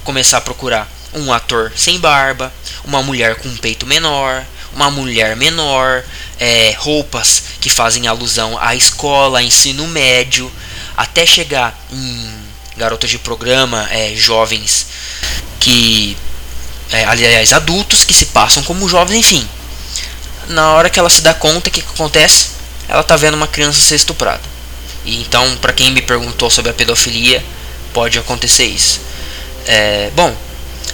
começar 0.04 0.38
a 0.38 0.42
procurar 0.42 0.90
um 1.14 1.32
ator 1.32 1.72
sem 1.76 1.98
barba, 1.98 2.52
uma 2.84 3.02
mulher 3.02 3.36
com 3.36 3.48
um 3.48 3.56
peito 3.56 3.86
menor, 3.86 4.44
uma 4.72 4.90
mulher 4.90 5.36
menor, 5.36 6.04
é, 6.38 6.74
roupas 6.78 7.42
que 7.60 7.70
fazem 7.70 8.06
alusão 8.06 8.58
à 8.60 8.74
escola, 8.74 9.42
ensino 9.42 9.86
médio, 9.88 10.50
até 10.96 11.26
chegar 11.26 11.78
em 11.90 12.40
garotas 12.76 13.10
de 13.10 13.18
programa, 13.18 13.88
é, 13.90 14.14
jovens 14.14 14.86
que. 15.58 16.16
É, 16.92 17.04
aliás, 17.04 17.52
adultos 17.52 18.04
que 18.04 18.12
se 18.12 18.26
passam 18.26 18.62
como 18.64 18.88
jovens, 18.88 19.18
enfim. 19.18 19.48
Na 20.50 20.72
hora 20.72 20.90
que 20.90 20.98
ela 20.98 21.08
se 21.08 21.22
dá 21.22 21.32
conta, 21.32 21.68
o 21.68 21.72
que, 21.72 21.80
que 21.80 21.92
acontece? 21.94 22.48
Ela 22.88 23.04
tá 23.04 23.16
vendo 23.16 23.34
uma 23.34 23.46
criança 23.46 23.78
ser 23.80 23.94
estuprada. 23.94 24.42
E 25.04 25.20
então, 25.20 25.56
para 25.58 25.72
quem 25.72 25.92
me 25.92 26.02
perguntou 26.02 26.50
sobre 26.50 26.72
a 26.72 26.74
pedofilia, 26.74 27.42
pode 27.94 28.18
acontecer 28.18 28.64
isso. 28.64 29.00
É, 29.64 30.10
bom, 30.16 30.34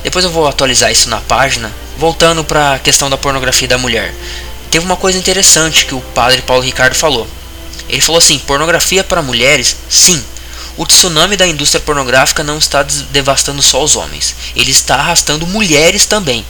depois 0.03 0.27
eu 0.27 0.31
vou 0.31 0.47
atualizar 0.47 0.93
isso 0.93 1.09
na 1.09 1.23
página. 1.23 1.73
Voltando 1.97 2.45
para 2.45 2.75
a 2.75 2.79
questão 2.79 3.09
da 3.09 3.17
pornografia 3.17 3.67
da 3.67 3.79
mulher. 3.79 4.15
Teve 4.71 4.85
uma 4.85 4.97
coisa 4.97 5.17
interessante 5.17 5.87
que 5.87 5.95
o 5.95 6.03
padre 6.15 6.43
Paulo 6.43 6.63
Ricardo 6.63 6.95
falou. 6.95 7.27
Ele 7.89 8.03
falou 8.03 8.19
assim: 8.19 8.39
pornografia 8.41 9.03
para 9.03 9.23
mulheres, 9.23 9.75
sim, 9.89 10.23
o 10.77 10.87
tsunami 10.87 11.37
da 11.37 11.47
indústria 11.47 11.81
pornográfica 11.81 12.43
não 12.43 12.59
está 12.59 12.83
devastando 13.11 13.63
só 13.63 13.83
os 13.83 13.97
homens, 13.97 14.35
ele 14.55 14.71
está 14.71 14.97
arrastando 14.97 15.47
mulheres 15.47 16.07
também. 16.07 16.45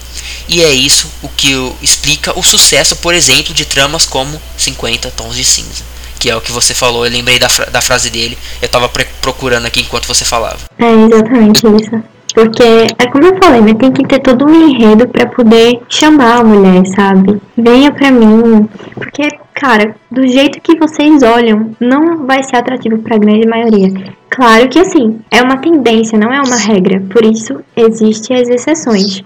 E 0.48 0.62
é 0.62 0.72
isso 0.72 1.10
o 1.22 1.28
que 1.28 1.52
explica 1.82 2.38
o 2.38 2.42
sucesso, 2.42 2.96
por 2.96 3.14
exemplo, 3.14 3.54
de 3.54 3.64
tramas 3.64 4.06
como 4.06 4.40
50 4.56 5.10
Tons 5.10 5.36
de 5.36 5.44
Cinza. 5.44 5.84
Que 6.18 6.30
é 6.30 6.36
o 6.36 6.40
que 6.40 6.50
você 6.50 6.74
falou, 6.74 7.04
eu 7.04 7.12
lembrei 7.12 7.38
da, 7.38 7.48
fra 7.48 7.66
da 7.66 7.80
frase 7.80 8.10
dele, 8.10 8.38
eu 8.62 8.66
estava 8.66 8.88
procurando 9.20 9.66
aqui 9.66 9.80
enquanto 9.80 10.06
você 10.06 10.24
falava. 10.24 10.58
É 10.78 10.84
exatamente 10.84 11.66
isso. 11.66 12.02
Porque, 12.34 12.62
é 12.62 13.06
como 13.10 13.24
eu 13.24 13.38
falei, 13.42 13.62
né? 13.62 13.74
Tem 13.74 13.90
que 13.90 14.06
ter 14.06 14.20
todo 14.20 14.44
um 14.44 14.68
enredo 14.68 15.08
para 15.08 15.26
poder 15.26 15.80
chamar 15.88 16.40
a 16.40 16.44
mulher, 16.44 16.84
sabe? 16.94 17.40
Venha 17.56 17.90
pra 17.90 18.10
mim. 18.10 18.68
Porque, 18.94 19.26
cara, 19.56 19.96
do 20.10 20.26
jeito 20.28 20.60
que 20.60 20.78
vocês 20.78 21.22
olham, 21.22 21.74
não 21.80 22.26
vai 22.26 22.42
ser 22.42 22.56
atrativo 22.56 22.98
pra 22.98 23.18
grande 23.18 23.48
maioria. 23.48 23.88
Claro 24.28 24.68
que, 24.68 24.78
assim, 24.78 25.20
é 25.30 25.42
uma 25.42 25.56
tendência, 25.56 26.18
não 26.18 26.32
é 26.32 26.40
uma 26.40 26.56
regra. 26.56 27.00
Por 27.10 27.24
isso, 27.24 27.64
existem 27.74 28.36
as 28.36 28.48
exceções, 28.48 29.22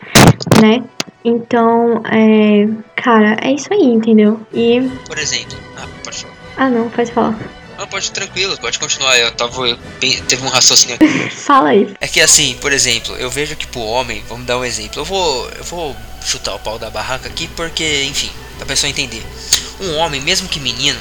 né? 0.62 0.82
Então, 1.24 2.02
é. 2.06 2.68
Cara, 2.96 3.36
é 3.42 3.52
isso 3.52 3.68
aí, 3.72 3.84
entendeu? 3.84 4.40
E. 4.54 4.80
Por 5.06 5.18
exemplo. 5.18 5.58
Ah, 5.76 5.86
pode 6.04 6.18
falar. 6.18 6.34
Ah, 6.56 6.68
não, 6.70 6.88
pode 6.88 7.12
falar. 7.12 7.38
Não, 7.78 7.86
pode 7.86 8.10
tranquilo, 8.12 8.56
pode 8.58 8.78
continuar. 8.78 9.18
Eu 9.18 9.32
tava. 9.32 9.68
Eu, 9.68 9.76
teve 10.28 10.44
um 10.44 10.48
raciocínio 10.48 10.96
aqui. 10.96 11.06
Fala 11.34 11.70
aí. 11.70 11.92
É 12.00 12.06
que 12.06 12.20
assim, 12.20 12.56
por 12.60 12.72
exemplo, 12.72 13.16
eu 13.16 13.30
vejo 13.30 13.56
que 13.56 13.66
pro 13.66 13.80
homem, 13.80 14.22
vamos 14.28 14.46
dar 14.46 14.58
um 14.58 14.64
exemplo. 14.64 15.00
Eu 15.00 15.04
vou. 15.04 15.50
Eu 15.50 15.64
vou 15.64 15.96
chutar 16.22 16.54
o 16.54 16.58
pau 16.58 16.78
da 16.78 16.90
barraca 16.90 17.28
aqui 17.28 17.48
porque, 17.48 18.04
enfim, 18.04 18.30
pra 18.58 18.66
pessoa 18.66 18.88
entender. 18.88 19.22
Um 19.80 19.96
homem, 19.96 20.20
mesmo 20.20 20.48
que 20.48 20.60
menino, 20.60 21.00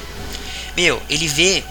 meu, 0.76 1.02
ele 1.10 1.28
vê 1.28 1.64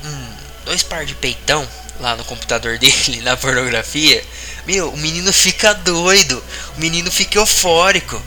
dois 0.64 0.82
par 0.82 1.06
de 1.06 1.14
peitão 1.14 1.66
lá 2.00 2.14
no 2.16 2.24
computador 2.24 2.76
dele, 2.78 3.22
na 3.22 3.36
pornografia. 3.36 4.24
Meu, 4.66 4.90
o 4.90 4.96
menino 4.96 5.32
fica 5.32 5.72
doido. 5.72 6.42
O 6.76 6.80
menino 6.80 7.10
fica 7.10 7.38
eufórico 7.38 8.22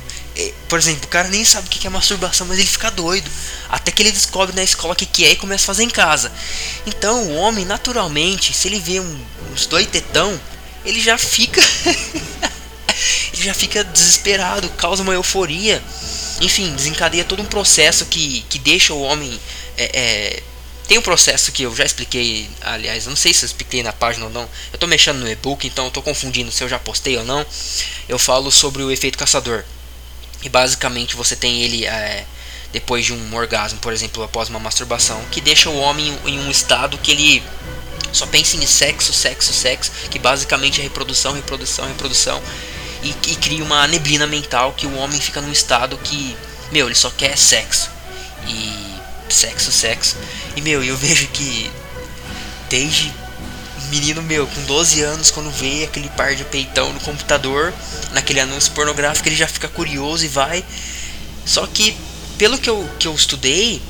por 0.67 0.79
exemplo, 0.79 1.05
o 1.05 1.07
cara 1.07 1.27
nem 1.27 1.43
sabe 1.43 1.67
o 1.67 1.69
que 1.69 1.85
é 1.85 1.89
masturbação, 1.89 2.47
mas 2.47 2.57
ele 2.57 2.67
fica 2.67 2.89
doido. 2.89 3.29
Até 3.69 3.91
que 3.91 4.01
ele 4.01 4.11
descobre 4.11 4.55
na 4.55 4.63
escola 4.63 4.93
o 4.93 4.95
que, 4.95 5.05
que 5.05 5.25
é 5.25 5.31
e 5.31 5.35
começa 5.35 5.65
a 5.65 5.67
fazer 5.67 5.83
em 5.83 5.89
casa. 5.89 6.31
Então 6.85 7.23
o 7.25 7.35
homem, 7.35 7.65
naturalmente, 7.65 8.53
se 8.53 8.67
ele 8.67 8.79
vê 8.79 8.99
um, 8.99 9.25
uns 9.51 9.65
dois 9.65 9.85
tetão, 9.87 10.39
ele 10.85 11.01
já 11.01 11.17
fica. 11.17 11.61
ele 13.33 13.43
já 13.43 13.53
fica 13.53 13.83
desesperado, 13.83 14.69
causa 14.69 15.03
uma 15.03 15.13
euforia. 15.13 15.81
Enfim, 16.41 16.73
desencadeia 16.75 17.23
todo 17.23 17.41
um 17.41 17.45
processo 17.45 18.05
que, 18.05 18.43
que 18.49 18.57
deixa 18.59 18.93
o 18.93 19.01
homem. 19.01 19.39
É, 19.77 19.83
é, 19.93 20.43
tem 20.87 20.97
um 20.97 21.01
processo 21.01 21.51
que 21.51 21.63
eu 21.63 21.73
já 21.73 21.85
expliquei, 21.85 22.49
aliás, 22.59 23.05
não 23.05 23.15
sei 23.15 23.33
se 23.33 23.45
eu 23.45 23.47
expliquei 23.47 23.83
na 23.83 23.93
página 23.93 24.25
ou 24.25 24.31
não. 24.31 24.49
Eu 24.73 24.79
tô 24.79 24.87
mexendo 24.87 25.19
no 25.19 25.29
e-book, 25.29 25.65
então 25.65 25.85
eu 25.85 25.91
tô 25.91 26.01
confundindo 26.01 26.51
se 26.51 26.63
eu 26.63 26.67
já 26.67 26.79
postei 26.79 27.15
ou 27.15 27.23
não. 27.23 27.45
Eu 28.09 28.19
falo 28.19 28.51
sobre 28.51 28.83
o 28.83 28.91
efeito 28.91 29.17
caçador. 29.17 29.63
E 30.43 30.49
basicamente 30.49 31.15
você 31.15 31.35
tem 31.35 31.61
ele 31.61 31.85
é, 31.85 32.25
depois 32.73 33.05
de 33.05 33.13
um 33.13 33.35
orgasmo, 33.35 33.79
por 33.79 33.93
exemplo, 33.93 34.23
após 34.23 34.49
uma 34.49 34.59
masturbação, 34.59 35.23
que 35.31 35.39
deixa 35.39 35.69
o 35.69 35.77
homem 35.77 36.17
em 36.25 36.39
um 36.39 36.49
estado 36.49 36.97
que 36.97 37.11
ele 37.11 37.43
só 38.11 38.25
pensa 38.25 38.57
em 38.57 38.65
sexo, 38.65 39.13
sexo, 39.13 39.53
sexo, 39.53 39.91
que 40.09 40.19
basicamente 40.19 40.81
é 40.81 40.83
reprodução, 40.83 41.33
reprodução, 41.33 41.87
reprodução, 41.87 42.41
e, 43.03 43.09
e 43.31 43.35
cria 43.35 43.63
uma 43.63 43.87
neblina 43.87 44.27
mental 44.27 44.73
que 44.73 44.85
o 44.85 44.95
homem 44.97 45.19
fica 45.19 45.41
num 45.41 45.51
estado 45.51 45.97
que, 45.97 46.35
meu, 46.71 46.87
ele 46.87 46.95
só 46.95 47.09
quer 47.09 47.37
sexo. 47.37 47.89
E 48.47 48.91
sexo, 49.29 49.71
sexo. 49.71 50.17
E 50.55 50.61
meu, 50.61 50.83
eu 50.83 50.95
vejo 50.97 51.27
que 51.27 51.71
desde 52.69 53.11
menino 53.89 54.21
meu, 54.21 54.47
com 54.47 54.63
12 54.63 55.01
anos, 55.01 55.31
quando 55.31 55.51
vê 55.51 55.83
aquele 55.83 56.09
par 56.09 56.33
de 56.33 56.45
peitão 56.45 56.93
no 56.93 56.99
computador, 57.01 57.73
naquele 58.13 58.39
anúncio 58.39 58.71
pornográfico, 58.71 59.27
ele 59.27 59.35
já 59.35 59.47
fica 59.47 59.67
curioso 59.67 60.23
e 60.23 60.29
vai. 60.29 60.63
Só 61.45 61.67
que, 61.67 61.95
pelo 62.37 62.57
que 62.57 62.69
eu, 62.69 62.89
que 62.97 63.07
eu 63.07 63.13
estudei 63.13 63.81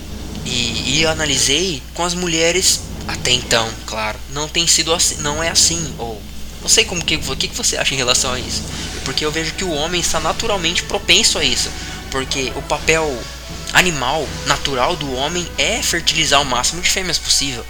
e, 0.43 0.99
e 0.99 1.05
analisei, 1.05 1.84
com 1.93 2.03
as 2.03 2.16
mulheres, 2.16 2.82
até 3.07 3.32
então, 3.32 3.70
claro, 3.86 4.18
não 4.32 4.47
tem 4.47 4.66
sido 4.66 4.93
assim, 4.93 5.18
não 5.18 5.43
é 5.43 5.49
assim. 5.49 5.93
Ou 5.99 6.20
não 6.62 6.70
sei 6.70 6.86
como 6.86 7.03
que, 7.03 7.18
que, 7.18 7.47
que 7.47 7.55
você 7.55 7.76
acha 7.78 7.93
em 7.93 7.97
relação 7.97 8.34
a 8.34 8.39
isso. 8.39 8.64
Porque 9.03 9.26
eu 9.26 9.32
vejo 9.32 9.53
que 9.55 9.64
o 9.64 9.72
homem 9.72 9.99
está 9.99 10.20
naturalmente 10.20 10.84
propenso 10.84 11.39
a 11.39 11.43
isso. 11.43 11.70
Porque 12.12 12.51
o 12.55 12.62
papel 12.62 13.18
animal, 13.74 14.28
natural 14.45 14.95
do 14.95 15.12
homem 15.14 15.47
é 15.57 15.82
fertilizar 15.82 16.41
o 16.41 16.45
máximo 16.45 16.82
de 16.82 16.89
fêmeas 16.89 17.18
possível. 17.18 17.66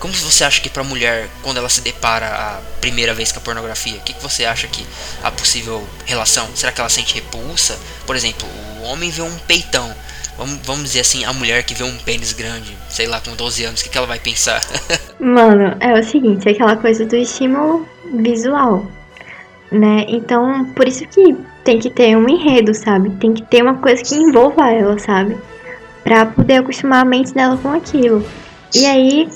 Como 0.00 0.12
você 0.14 0.42
acha 0.42 0.60
que 0.60 0.68
para 0.68 0.82
a 0.82 0.84
mulher, 0.84 1.28
quando 1.42 1.58
ela 1.58 1.68
se 1.68 1.80
depara 1.80 2.26
a 2.26 2.60
primeira 2.80 3.14
vez 3.14 3.30
com 3.30 3.38
a 3.38 3.42
pornografia, 3.42 3.98
o 3.98 4.00
que, 4.00 4.12
que 4.12 4.22
você 4.22 4.44
acha 4.44 4.66
que 4.66 4.84
a 5.22 5.30
possível 5.30 5.86
relação? 6.04 6.48
Será 6.56 6.72
que 6.72 6.80
ela 6.80 6.90
sente 6.90 7.14
repulsa? 7.14 7.78
Por 8.04 8.16
exemplo, 8.16 8.48
o 8.80 8.82
homem 8.82 9.10
vê 9.10 9.22
um 9.22 9.38
peitão. 9.40 9.94
Vamos, 10.36 10.58
vamos 10.64 10.82
dizer 10.84 11.00
assim, 11.00 11.24
a 11.24 11.32
mulher 11.32 11.62
que 11.62 11.74
vê 11.74 11.84
um 11.84 11.96
pênis 11.98 12.32
grande, 12.32 12.76
sei 12.88 13.06
lá, 13.06 13.20
com 13.20 13.36
12 13.36 13.64
anos, 13.64 13.80
o 13.80 13.84
que, 13.84 13.90
que 13.90 13.98
ela 13.98 14.06
vai 14.06 14.18
pensar? 14.18 14.66
Mano, 15.20 15.76
é 15.78 15.92
o 15.92 16.02
seguinte, 16.02 16.48
é 16.48 16.52
aquela 16.52 16.74
coisa 16.74 17.06
do 17.06 17.14
estímulo 17.14 17.86
visual, 18.12 18.86
né? 19.70 20.04
Então, 20.08 20.64
por 20.74 20.86
isso 20.86 21.06
que 21.08 21.36
tem 21.64 21.78
que 21.78 21.90
ter 21.90 22.16
um 22.16 22.28
enredo, 22.28 22.74
sabe? 22.74 23.10
Tem 23.18 23.32
que 23.32 23.42
ter 23.42 23.62
uma 23.62 23.74
coisa 23.74 24.02
que 24.02 24.14
envolva 24.14 24.70
ela, 24.70 24.98
sabe? 24.98 25.36
Pra 26.02 26.26
poder 26.26 26.56
acostumar 26.56 27.02
a 27.02 27.08
mente 27.08 27.32
dela 27.32 27.56
com 27.56 27.70
aquilo. 27.70 28.24
E 28.74 28.86
aí, 28.86 29.28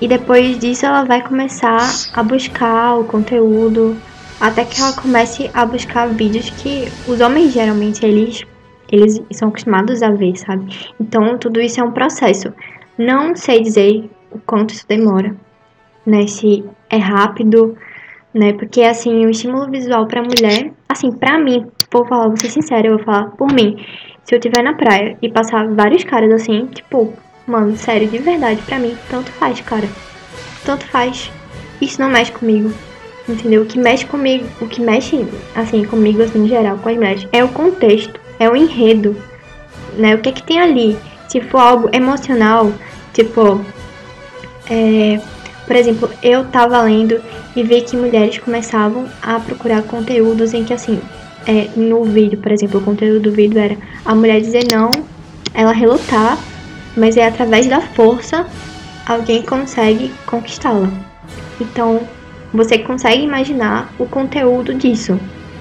e 0.00 0.08
depois 0.08 0.58
disso 0.58 0.86
ela 0.86 1.04
vai 1.04 1.22
começar 1.22 1.78
a 2.12 2.22
buscar 2.22 2.98
o 2.98 3.04
conteúdo, 3.04 3.96
até 4.40 4.64
que 4.64 4.80
ela 4.80 4.92
comece 4.92 5.50
a 5.52 5.66
buscar 5.66 6.08
vídeos 6.08 6.50
que 6.50 6.88
os 7.06 7.20
homens 7.20 7.52
geralmente 7.52 8.04
eles 8.04 8.44
eles 8.90 9.20
são 9.32 9.48
acostumados 9.48 10.02
a 10.02 10.10
ver, 10.10 10.34
sabe? 10.36 10.74
Então 10.98 11.36
tudo 11.36 11.60
isso 11.60 11.80
é 11.80 11.84
um 11.84 11.92
processo. 11.92 12.52
Não 12.96 13.36
sei 13.36 13.60
dizer 13.60 14.08
o 14.30 14.38
quanto 14.38 14.72
isso 14.72 14.86
demora, 14.88 15.36
né? 16.06 16.26
Se 16.26 16.64
é 16.88 16.96
rápido, 16.96 17.76
né? 18.38 18.52
Porque 18.52 18.82
assim, 18.82 19.26
o 19.26 19.30
estímulo 19.30 19.70
visual 19.70 20.06
para 20.06 20.22
mulher, 20.22 20.72
assim, 20.88 21.10
para 21.12 21.38
mim, 21.38 21.66
vou 21.90 22.06
falar, 22.06 22.28
vou 22.28 22.36
ser 22.36 22.48
sincera, 22.48 22.86
eu 22.86 22.96
vou 22.96 23.04
falar 23.04 23.30
por 23.32 23.52
mim. 23.52 23.76
Se 24.24 24.34
eu 24.34 24.38
estiver 24.38 24.62
na 24.62 24.74
praia 24.74 25.16
e 25.20 25.30
passar 25.30 25.66
vários 25.74 26.04
caras 26.04 26.30
assim, 26.32 26.66
tipo, 26.66 27.12
Mano, 27.48 27.74
sério, 27.78 28.06
de 28.06 28.18
verdade, 28.18 28.60
pra 28.60 28.78
mim, 28.78 28.94
tanto 29.08 29.32
faz, 29.32 29.58
cara. 29.62 29.88
Tanto 30.66 30.84
faz. 30.84 31.32
Isso 31.80 31.98
não 31.98 32.10
mexe 32.10 32.30
comigo. 32.30 32.70
Entendeu? 33.26 33.62
O 33.62 33.66
que 33.66 33.78
mexe 33.78 34.04
comigo, 34.04 34.46
o 34.60 34.66
que 34.66 34.82
mexe, 34.82 35.26
assim, 35.54 35.82
comigo, 35.82 36.22
assim, 36.22 36.44
em 36.44 36.48
geral, 36.48 36.76
com 36.76 36.90
as 36.90 36.96
mulheres, 36.96 37.26
é 37.32 37.42
o 37.42 37.48
contexto, 37.48 38.20
é 38.38 38.50
o 38.50 38.54
enredo, 38.54 39.16
né? 39.96 40.14
O 40.14 40.18
que 40.18 40.28
é 40.28 40.32
que 40.32 40.42
tem 40.42 40.60
ali? 40.60 40.98
Se 41.26 41.40
for 41.40 41.58
algo 41.58 41.90
emocional, 41.90 42.70
tipo, 43.14 43.64
é, 44.68 45.18
por 45.68 45.76
exemplo, 45.76 46.10
eu 46.20 46.46
tava 46.46 46.82
lendo 46.82 47.20
e 47.54 47.62
vi 47.62 47.82
que 47.82 47.96
mulheres 47.96 48.38
começavam 48.38 49.06
a 49.22 49.38
procurar 49.38 49.82
conteúdos 49.82 50.52
em 50.52 50.64
que, 50.64 50.74
assim, 50.74 51.00
é, 51.46 51.68
no 51.76 52.02
vídeo, 52.04 52.38
por 52.38 52.50
exemplo, 52.50 52.80
o 52.80 52.84
conteúdo 52.84 53.20
do 53.20 53.32
vídeo 53.32 53.60
era 53.60 53.76
a 54.04 54.14
mulher 54.14 54.40
dizer 54.40 54.64
não, 54.72 54.90
ela 55.54 55.72
relutar 55.72 56.36
mas 56.98 57.16
é 57.16 57.26
através 57.26 57.66
da 57.68 57.80
força 57.80 58.46
alguém 59.06 59.42
consegue 59.42 60.10
conquistá-la. 60.26 60.90
Então, 61.60 62.00
você 62.52 62.78
consegue 62.78 63.22
imaginar 63.22 63.92
o 63.98 64.06
conteúdo 64.06 64.74
disso, 64.74 65.18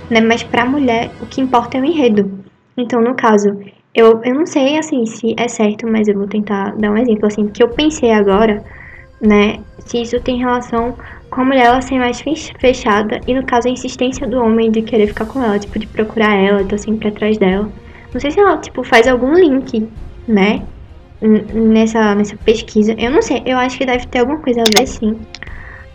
né? 0.10 0.20
Mas 0.20 0.44
para 0.44 0.64
a 0.64 0.66
mulher, 0.66 1.12
o 1.22 1.26
que 1.26 1.40
importa 1.40 1.78
é 1.78 1.82
o 1.82 1.86
enredo. 1.86 2.44
Então, 2.76 3.02
no 3.02 3.16
caso, 3.16 3.50
eu, 3.94 4.20
eu 4.24 4.34
não 4.34 4.46
sei 4.46 4.78
assim 4.78 5.06
se 5.06 5.36
é 5.38 5.48
certo, 5.48 5.88
mas 5.88 6.08
eu 6.08 6.16
vou 6.16 6.28
tentar 6.28 6.76
dar 6.76 6.92
um 6.92 6.98
exemplo 6.98 7.28
assim 7.28 7.48
que 7.48 7.64
eu 7.64 7.70
pensei 7.70 8.12
agora, 8.12 8.64
né? 9.22 9.60
Se 9.88 10.02
isso 10.02 10.20
tem 10.20 10.38
relação 10.38 10.96
com 11.30 11.42
a 11.42 11.46
mulher 11.46 11.66
ela 11.66 11.82
ser 11.82 11.98
mais 11.98 12.22
fechada 12.60 13.20
e 13.28 13.34
no 13.34 13.46
caso 13.46 13.68
a 13.68 13.72
insistência 13.72 14.28
do 14.28 14.40
homem 14.40 14.72
de 14.72 14.82
querer 14.82 15.08
ficar 15.08 15.26
com 15.26 15.44
ela, 15.44 15.60
tipo 15.60 15.78
de 15.80 15.88
procurar 15.88 16.36
ela, 16.36 16.64
tá 16.64 16.78
sempre 16.78 17.08
atrás 17.08 17.38
dela. 17.38 17.70
Não 18.14 18.20
sei 18.22 18.32
se 18.32 18.40
ela 18.40 18.58
tipo 18.58 18.84
faz 18.84 19.08
algum 19.08 19.34
link, 19.34 19.88
né? 20.28 20.62
nessa, 21.22 22.16
nessa 22.16 22.36
pesquisa. 22.38 22.96
Eu 22.98 23.12
não 23.12 23.22
sei, 23.22 23.42
eu 23.46 23.58
acho 23.58 23.78
que 23.78 23.86
deve 23.86 24.06
ter 24.08 24.20
alguma 24.20 24.40
coisa 24.40 24.62
a 24.62 24.80
ver 24.80 24.88
sim. 24.88 25.20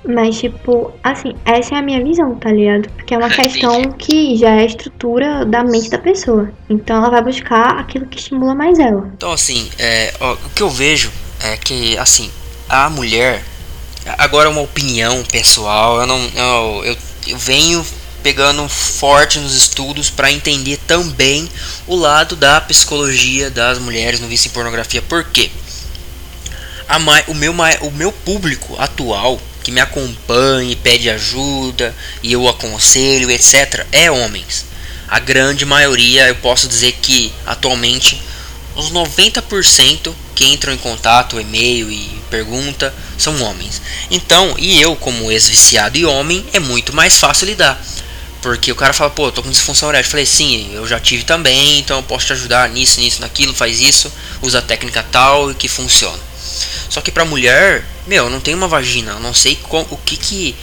Mas, 0.04 0.40
tipo, 0.40 0.92
assim, 1.02 1.34
essa 1.44 1.76
é 1.76 1.78
a 1.78 1.82
minha 1.82 2.02
visão, 2.02 2.34
tá 2.34 2.50
ligado? 2.50 2.88
Porque 2.90 3.14
é 3.14 3.18
uma 3.18 3.30
questão 3.30 3.92
que 3.92 4.36
já 4.36 4.50
é 4.50 4.62
a 4.62 4.64
estrutura 4.64 5.44
da 5.44 5.62
mente 5.62 5.90
da 5.90 5.98
pessoa. 5.98 6.50
Então 6.68 6.96
ela 6.96 7.08
vai 7.08 7.22
buscar 7.22 7.78
aquilo 7.78 8.06
que 8.06 8.18
estimula 8.18 8.54
mais 8.54 8.78
ela. 8.80 9.08
Então, 9.14 9.30
assim, 9.30 9.70
é, 9.78 10.12
ó, 10.20 10.32
o 10.32 10.50
que 10.50 10.62
eu 10.62 10.70
vejo 10.70 11.12
é 11.40 11.56
que, 11.56 11.96
assim, 11.98 12.30
a 12.68 12.90
mulher. 12.90 13.44
Agora, 14.18 14.50
uma 14.50 14.60
opinião 14.60 15.22
pessoal, 15.24 16.00
eu 16.00 16.06
não. 16.06 16.30
Eu, 16.34 16.84
eu, 16.84 16.98
eu 17.28 17.38
venho 17.38 17.86
pegando 18.22 18.68
forte 18.68 19.38
nos 19.38 19.54
estudos 19.54 20.08
para 20.08 20.30
entender 20.30 20.78
também 20.86 21.48
o 21.86 21.96
lado 21.96 22.36
da 22.36 22.60
psicologia 22.60 23.50
das 23.50 23.78
mulheres 23.78 24.20
no 24.20 24.28
vício 24.28 24.48
em 24.48 24.52
pornografia. 24.52 25.02
Por 25.02 25.24
quê? 25.24 25.50
A, 26.88 26.98
o, 27.28 27.34
meu, 27.34 27.52
o 27.80 27.90
meu 27.90 28.12
público 28.12 28.76
atual, 28.78 29.40
que 29.62 29.70
me 29.70 29.80
acompanha 29.80 30.72
e 30.72 30.76
pede 30.76 31.08
ajuda, 31.10 31.94
e 32.22 32.32
eu 32.32 32.48
aconselho, 32.48 33.30
etc., 33.30 33.86
é 33.92 34.10
homens. 34.10 34.64
A 35.08 35.18
grande 35.18 35.64
maioria, 35.64 36.28
eu 36.28 36.36
posso 36.36 36.68
dizer 36.68 36.92
que 37.02 37.32
atualmente, 37.46 38.20
os 38.74 38.90
90% 38.90 40.12
que 40.42 40.52
entram 40.52 40.74
em 40.74 40.78
contato, 40.78 41.40
e-mail 41.40 41.88
e 41.88 42.20
pergunta, 42.28 42.92
são 43.16 43.40
homens. 43.42 43.80
Então, 44.10 44.56
e 44.58 44.80
eu, 44.82 44.96
como 44.96 45.30
ex-viciado 45.30 45.96
e 45.96 46.04
homem, 46.04 46.44
é 46.52 46.58
muito 46.58 46.92
mais 46.92 47.16
fácil 47.16 47.46
lidar. 47.46 47.80
Porque 48.40 48.72
o 48.72 48.74
cara 48.74 48.92
fala, 48.92 49.10
pô, 49.10 49.30
tô 49.30 49.40
com 49.40 49.50
disfunção 49.50 49.88
erétil. 49.88 50.08
Eu 50.08 50.10
falei, 50.10 50.26
sim, 50.26 50.70
eu 50.74 50.84
já 50.84 50.98
tive 50.98 51.22
também, 51.22 51.78
então 51.78 51.98
eu 51.98 52.02
posso 52.02 52.26
te 52.26 52.32
ajudar 52.32 52.68
nisso, 52.70 52.98
nisso, 52.98 53.20
naquilo, 53.20 53.54
faz 53.54 53.80
isso, 53.80 54.12
usa 54.42 54.58
a 54.58 54.62
técnica 54.62 55.04
tal 55.12 55.52
e 55.52 55.54
que 55.54 55.68
funciona. 55.68 56.18
Só 56.90 57.00
que 57.00 57.12
pra 57.12 57.24
mulher, 57.24 57.84
meu, 58.04 58.28
não 58.28 58.40
tem 58.40 58.52
uma 58.52 58.66
vagina, 58.66 59.12
eu 59.12 59.20
não 59.20 59.32
sei 59.32 59.54
com, 59.54 59.86
o 59.90 59.96
que 59.96 60.16
que. 60.16 60.56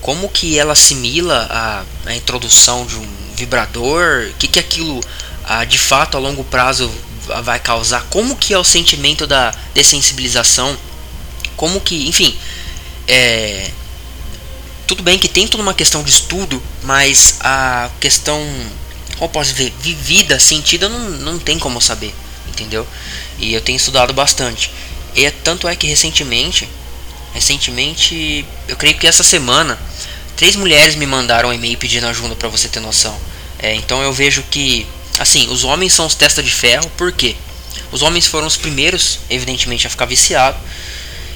Como 0.00 0.28
que 0.28 0.56
ela 0.56 0.74
assimila 0.74 1.48
a, 1.50 1.82
a 2.06 2.14
introdução 2.14 2.86
de 2.86 2.94
um 2.94 3.08
vibrador, 3.34 4.28
o 4.30 4.34
que 4.34 4.46
que 4.46 4.60
aquilo 4.60 5.00
a, 5.44 5.64
de 5.64 5.76
fato 5.76 6.16
a 6.16 6.20
longo 6.20 6.44
prazo 6.44 6.88
vai 7.42 7.58
causar, 7.58 8.04
como 8.10 8.36
que 8.36 8.52
é 8.52 8.58
o 8.58 8.64
sentimento 8.64 9.26
da 9.26 9.54
dessensibilização, 9.74 10.76
como 11.56 11.80
que, 11.80 12.08
enfim, 12.08 12.36
é, 13.06 13.70
tudo 14.86 15.02
bem 15.02 15.18
que 15.18 15.28
tem 15.28 15.46
toda 15.46 15.62
uma 15.62 15.74
questão 15.74 16.02
de 16.02 16.10
estudo, 16.10 16.62
mas 16.82 17.36
a 17.40 17.90
questão, 18.00 18.40
como 19.18 19.28
posso 19.28 19.54
ver, 19.54 19.72
vivida, 19.80 20.38
sentida, 20.38 20.88
não, 20.88 21.10
não 21.10 21.38
tem 21.38 21.58
como 21.58 21.80
saber, 21.80 22.14
entendeu? 22.48 22.86
E 23.38 23.52
eu 23.52 23.60
tenho 23.60 23.76
estudado 23.76 24.14
bastante. 24.14 24.70
E 25.14 25.26
é, 25.26 25.30
tanto 25.30 25.68
é 25.68 25.76
que 25.76 25.86
recentemente, 25.86 26.68
recentemente, 27.34 28.46
eu 28.66 28.76
creio 28.76 28.96
que 28.96 29.06
essa 29.06 29.22
semana, 29.22 29.78
três 30.36 30.56
mulheres 30.56 30.94
me 30.94 31.04
mandaram 31.06 31.50
um 31.50 31.52
e-mail 31.52 31.76
pedindo 31.76 32.06
ajuda 32.06 32.34
para 32.34 32.48
você 32.48 32.68
ter 32.68 32.80
noção. 32.80 33.18
É, 33.58 33.74
então 33.74 34.02
eu 34.02 34.12
vejo 34.12 34.42
que 34.50 34.86
assim, 35.18 35.48
os 35.50 35.64
homens 35.64 35.92
são 35.92 36.06
os 36.06 36.14
testa 36.14 36.42
de 36.42 36.50
ferro, 36.50 36.88
por 36.96 37.12
quê? 37.12 37.36
Os 37.90 38.02
homens 38.02 38.26
foram 38.26 38.46
os 38.46 38.56
primeiros, 38.56 39.20
evidentemente, 39.30 39.86
a 39.86 39.90
ficar 39.90 40.06
viciados 40.06 40.60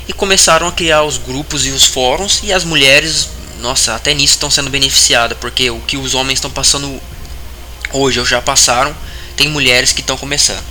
e 0.07 0.13
começaram 0.13 0.67
a 0.67 0.73
criar 0.73 1.03
os 1.03 1.17
grupos 1.17 1.67
e 1.67 1.71
os 1.71 1.85
fóruns 1.85 2.41
e 2.43 2.53
as 2.53 2.65
mulheres, 2.65 3.29
nossa, 3.61 3.95
até 3.95 4.13
nisso 4.13 4.35
estão 4.35 4.51
sendo 4.51 4.71
beneficiadas, 4.71 5.39
porque 5.39 5.71
o 5.71 5.81
que 5.81 5.97
os 5.97 6.15
homens 6.15 6.39
estão 6.39 6.51
passando 6.51 7.01
hoje 7.93 8.19
ou 8.19 8.27
já 8.27 8.41
passaram, 8.41 8.95
tem 9.37 9.49
mulheres 9.49 9.93
que 9.93 10.01
estão 10.01 10.17
começando. 10.17 10.63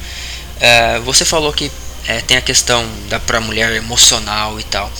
É, 0.60 1.00
você 1.00 1.26
falou 1.26 1.52
que 1.52 1.72
é, 2.08 2.22
tem 2.22 2.38
a 2.38 2.42
questão 2.42 2.88
da 3.10 3.20
para 3.20 3.40
mulher 3.40 3.72
emocional 3.74 4.60
e 4.60 4.64
tal. 4.64 4.92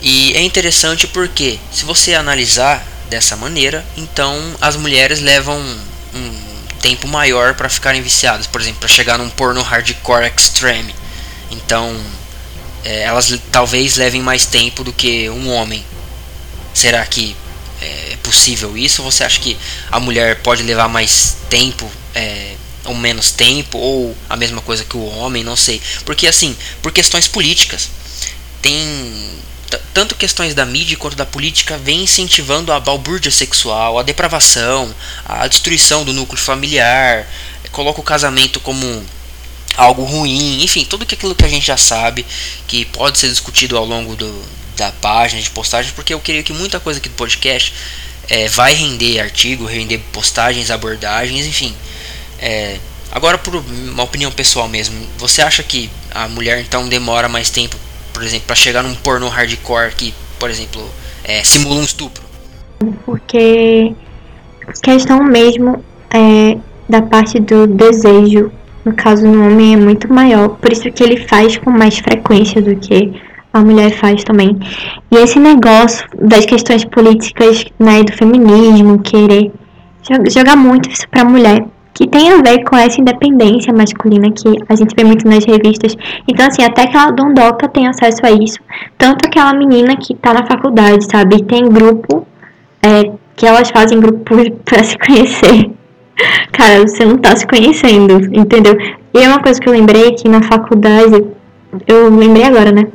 E 0.00 0.32
é 0.34 0.40
interessante 0.40 1.06
porque 1.06 1.58
se 1.70 1.84
você 1.84 2.14
analisar 2.14 2.84
dessa 3.08 3.36
maneira, 3.36 3.84
então 3.96 4.36
as 4.60 4.76
mulheres 4.76 5.20
levam 5.20 5.58
um 6.14 6.51
tempo 6.82 7.06
maior 7.08 7.54
para 7.54 7.68
ficarem 7.68 8.02
viciadas, 8.02 8.46
por 8.46 8.60
exemplo, 8.60 8.80
para 8.80 8.88
chegar 8.88 9.16
num 9.16 9.30
porno 9.30 9.62
hardcore 9.62 10.30
extreme. 10.36 10.94
Então, 11.50 11.98
é, 12.84 13.02
elas 13.04 13.32
talvez 13.50 13.96
levem 13.96 14.20
mais 14.20 14.44
tempo 14.44 14.82
do 14.82 14.92
que 14.92 15.30
um 15.30 15.50
homem. 15.50 15.84
Será 16.74 17.06
que 17.06 17.36
é 17.80 18.16
possível 18.22 18.76
isso? 18.76 19.02
Você 19.02 19.24
acha 19.24 19.40
que 19.40 19.56
a 19.90 19.98
mulher 19.98 20.40
pode 20.42 20.62
levar 20.62 20.88
mais 20.88 21.36
tempo 21.48 21.90
é, 22.14 22.54
ou 22.84 22.94
menos 22.94 23.30
tempo 23.30 23.78
ou 23.78 24.16
a 24.28 24.36
mesma 24.36 24.60
coisa 24.60 24.84
que 24.84 24.96
o 24.96 25.04
homem? 25.04 25.44
Não 25.44 25.56
sei. 25.56 25.80
Porque 26.04 26.26
assim, 26.26 26.56
por 26.80 26.92
questões 26.92 27.28
políticas, 27.28 27.88
tem 28.60 28.76
tanto 29.92 30.14
questões 30.14 30.54
da 30.54 30.64
mídia 30.64 30.96
quanto 30.96 31.16
da 31.16 31.26
política 31.26 31.78
vem 31.78 32.02
incentivando 32.02 32.72
a 32.72 32.80
balbúrdia 32.80 33.30
sexual, 33.30 33.98
a 33.98 34.02
depravação, 34.02 34.94
a 35.24 35.46
destruição 35.46 36.04
do 36.04 36.12
núcleo 36.12 36.40
familiar, 36.40 37.26
coloca 37.70 38.00
o 38.00 38.04
casamento 38.04 38.60
como 38.60 39.04
algo 39.76 40.04
ruim, 40.04 40.62
enfim, 40.62 40.84
tudo 40.84 41.02
aquilo 41.02 41.34
que 41.34 41.44
a 41.44 41.48
gente 41.48 41.66
já 41.66 41.76
sabe, 41.76 42.26
que 42.66 42.84
pode 42.86 43.18
ser 43.18 43.28
discutido 43.28 43.76
ao 43.76 43.84
longo 43.84 44.14
do, 44.14 44.44
da 44.76 44.92
página 44.92 45.40
de 45.40 45.50
postagens, 45.50 45.94
porque 45.94 46.12
eu 46.12 46.20
creio 46.20 46.44
que 46.44 46.52
muita 46.52 46.78
coisa 46.78 46.98
aqui 46.98 47.08
do 47.08 47.14
podcast 47.14 47.72
é, 48.28 48.48
vai 48.48 48.74
render 48.74 49.20
artigo, 49.20 49.64
render 49.64 49.98
postagens, 50.12 50.70
abordagens, 50.70 51.46
enfim. 51.46 51.74
É, 52.38 52.78
agora, 53.10 53.38
por 53.38 53.54
uma 53.54 54.02
opinião 54.02 54.30
pessoal 54.30 54.68
mesmo, 54.68 55.08
você 55.16 55.42
acha 55.42 55.62
que 55.62 55.90
a 56.10 56.28
mulher 56.28 56.60
então 56.60 56.88
demora 56.88 57.28
mais 57.28 57.50
tempo 57.50 57.76
por 58.12 58.22
exemplo, 58.22 58.46
para 58.46 58.56
chegar 58.56 58.82
num 58.82 58.94
porno 58.94 59.28
hardcore 59.28 59.94
que, 59.94 60.14
por 60.38 60.50
exemplo, 60.50 60.82
é, 61.24 61.42
simula 61.42 61.80
um 61.80 61.84
estupro? 61.84 62.22
Porque 63.04 63.94
questão 64.82 65.22
mesmo 65.22 65.84
é, 66.10 66.56
da 66.88 67.02
parte 67.02 67.40
do 67.40 67.66
desejo, 67.66 68.50
no 68.84 68.92
caso 68.94 69.26
no 69.26 69.46
homem, 69.46 69.74
é 69.74 69.76
muito 69.76 70.12
maior. 70.12 70.50
Por 70.50 70.72
isso 70.72 70.90
que 70.90 71.02
ele 71.02 71.26
faz 71.28 71.56
com 71.58 71.70
mais 71.70 71.98
frequência 71.98 72.60
do 72.60 72.76
que 72.76 73.12
a 73.52 73.60
mulher 73.60 73.92
faz 73.98 74.24
também. 74.24 74.58
E 75.10 75.16
esse 75.16 75.38
negócio 75.38 76.06
das 76.20 76.46
questões 76.46 76.84
políticas, 76.84 77.64
né, 77.78 78.02
do 78.02 78.12
feminismo, 78.12 78.98
querer 79.00 79.52
jogar 80.30 80.56
muito 80.56 80.90
isso 80.90 81.08
pra 81.08 81.24
mulher, 81.24 81.64
que 81.94 82.06
tem 82.06 82.30
a 82.30 82.36
ver 82.36 82.64
com 82.64 82.76
essa 82.76 83.00
independência 83.00 83.72
masculina 83.72 84.30
que 84.30 84.48
a 84.68 84.74
gente 84.74 84.94
vê 84.96 85.04
muito 85.04 85.26
nas 85.28 85.44
revistas. 85.44 85.96
Então, 86.26 86.46
assim, 86.46 86.62
até 86.62 86.82
aquela 86.82 87.10
dondoca 87.10 87.68
tem 87.68 87.86
acesso 87.86 88.24
a 88.24 88.30
isso. 88.30 88.58
Tanto 88.96 89.26
aquela 89.26 89.52
menina 89.52 89.96
que 89.96 90.14
tá 90.14 90.32
na 90.32 90.46
faculdade, 90.46 91.04
sabe? 91.10 91.42
Tem 91.42 91.68
grupo 91.68 92.26
é, 92.82 93.12
que 93.36 93.46
elas 93.46 93.70
fazem 93.70 94.00
grupo 94.00 94.20
para 94.64 94.82
se 94.84 94.96
conhecer. 94.98 95.70
Cara, 96.52 96.80
você 96.80 97.04
não 97.04 97.18
tá 97.18 97.36
se 97.36 97.46
conhecendo, 97.46 98.20
entendeu? 98.32 98.76
E 99.14 99.18
é 99.18 99.28
uma 99.28 99.40
coisa 99.40 99.60
que 99.60 99.68
eu 99.68 99.72
lembrei 99.72 100.12
que 100.12 100.28
na 100.28 100.42
faculdade, 100.42 101.24
eu 101.86 102.08
lembrei 102.08 102.44
agora, 102.44 102.72
né? 102.72 102.86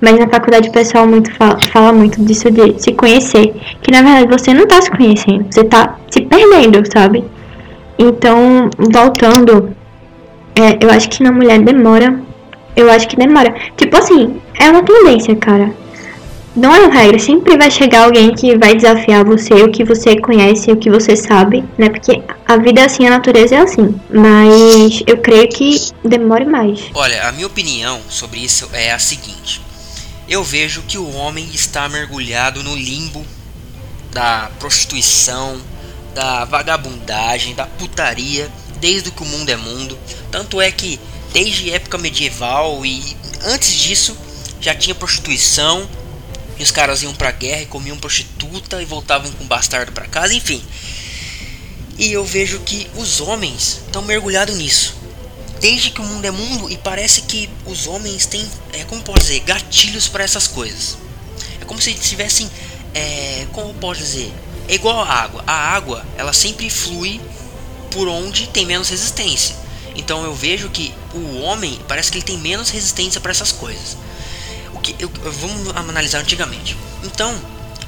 Mas 0.00 0.18
na 0.18 0.28
faculdade 0.28 0.68
o 0.68 0.72
pessoal 0.72 1.06
muito 1.06 1.32
fala, 1.32 1.58
fala 1.72 1.92
muito 1.92 2.22
disso 2.22 2.50
de 2.50 2.80
se 2.82 2.92
conhecer. 2.92 3.54
Que 3.80 3.90
na 3.90 4.02
verdade 4.02 4.26
você 4.26 4.52
não 4.52 4.66
tá 4.66 4.82
se 4.82 4.90
conhecendo, 4.90 5.46
você 5.50 5.64
tá 5.64 5.96
se 6.10 6.20
perdendo, 6.20 6.82
sabe? 6.92 7.24
Então, 7.98 8.70
voltando, 8.78 9.74
é, 10.56 10.84
eu 10.84 10.90
acho 10.90 11.08
que 11.08 11.22
na 11.22 11.32
mulher 11.32 11.60
demora. 11.60 12.20
Eu 12.76 12.90
acho 12.90 13.06
que 13.06 13.16
demora. 13.16 13.54
Tipo 13.76 13.96
assim, 13.96 14.40
é 14.58 14.68
uma 14.68 14.82
tendência, 14.82 15.34
cara. 15.36 15.72
Não 16.56 16.72
é 16.72 16.80
uma 16.80 16.94
regra, 16.94 17.18
sempre 17.18 17.56
vai 17.56 17.68
chegar 17.68 18.04
alguém 18.04 18.32
que 18.32 18.56
vai 18.56 18.76
desafiar 18.76 19.24
você, 19.24 19.54
o 19.54 19.72
que 19.72 19.82
você 19.82 20.16
conhece, 20.20 20.70
o 20.70 20.76
que 20.76 20.88
você 20.88 21.16
sabe, 21.16 21.64
né? 21.76 21.88
Porque 21.88 22.22
a 22.46 22.56
vida 22.56 22.80
é 22.80 22.84
assim, 22.84 23.04
a 23.06 23.10
natureza 23.10 23.56
é 23.56 23.58
assim. 23.58 24.00
Mas 24.08 25.02
eu 25.04 25.16
creio 25.16 25.48
que 25.48 25.76
demore 26.04 26.44
mais. 26.44 26.80
Olha, 26.94 27.28
a 27.28 27.32
minha 27.32 27.48
opinião 27.48 28.00
sobre 28.08 28.38
isso 28.38 28.70
é 28.72 28.92
a 28.92 29.00
seguinte: 29.00 29.60
eu 30.28 30.44
vejo 30.44 30.82
que 30.82 30.96
o 30.96 31.12
homem 31.16 31.48
está 31.52 31.88
mergulhado 31.88 32.62
no 32.62 32.76
limbo 32.76 33.26
da 34.12 34.48
prostituição, 34.60 35.60
da 36.14 36.44
vagabundagem, 36.44 37.54
da 37.54 37.66
putaria, 37.66 38.50
desde 38.80 39.10
que 39.10 39.22
o 39.22 39.26
mundo 39.26 39.50
é 39.50 39.56
mundo. 39.56 39.98
Tanto 40.30 40.60
é 40.60 40.70
que 40.70 40.98
desde 41.32 41.72
época 41.72 41.98
medieval 41.98 42.86
e 42.86 43.16
antes 43.42 43.72
disso 43.72 44.16
já 44.60 44.74
tinha 44.74 44.94
prostituição. 44.94 45.88
E 46.56 46.62
os 46.62 46.70
caras 46.70 47.02
iam 47.02 47.12
pra 47.12 47.32
guerra 47.32 47.62
e 47.62 47.66
comiam 47.66 47.98
prostituta 47.98 48.80
e 48.80 48.84
voltavam 48.84 49.30
com 49.32 49.44
bastardo 49.44 49.90
para 49.90 50.06
casa, 50.06 50.32
enfim. 50.32 50.62
E 51.98 52.12
eu 52.12 52.24
vejo 52.24 52.60
que 52.60 52.88
os 52.96 53.20
homens 53.20 53.82
estão 53.86 54.02
mergulhados 54.02 54.56
nisso. 54.56 54.96
Desde 55.60 55.90
que 55.90 56.00
o 56.00 56.04
mundo 56.04 56.24
é 56.24 56.30
mundo 56.30 56.70
e 56.70 56.76
parece 56.76 57.22
que 57.22 57.48
os 57.66 57.86
homens 57.86 58.26
têm, 58.26 58.48
é, 58.72 58.84
como 58.84 59.02
pode 59.02 59.20
dizer, 59.20 59.40
gatilhos 59.40 60.08
para 60.08 60.22
essas 60.22 60.46
coisas. 60.46 60.96
É 61.60 61.64
como 61.64 61.80
se 61.80 61.92
tivessem, 61.94 62.48
é, 62.92 63.46
como 63.52 63.72
pode 63.74 64.00
dizer, 64.00 64.32
é 64.68 64.74
igual 64.74 65.00
a 65.00 65.06
água. 65.06 65.44
A 65.46 65.52
água, 65.52 66.04
ela 66.16 66.32
sempre 66.32 66.68
flui 66.70 67.20
por 67.90 68.08
onde 68.08 68.48
tem 68.48 68.66
menos 68.66 68.88
resistência. 68.88 69.56
Então 69.94 70.24
eu 70.24 70.34
vejo 70.34 70.68
que 70.68 70.92
o 71.14 71.40
homem 71.40 71.78
parece 71.86 72.10
que 72.10 72.18
ele 72.18 72.24
tem 72.24 72.38
menos 72.38 72.70
resistência 72.70 73.20
para 73.20 73.30
essas 73.30 73.52
coisas. 73.52 73.96
O 74.72 74.80
que 74.80 74.96
eu, 74.98 75.08
vamos 75.08 75.74
analisar 75.76 76.18
antigamente. 76.18 76.76
Então 77.04 77.34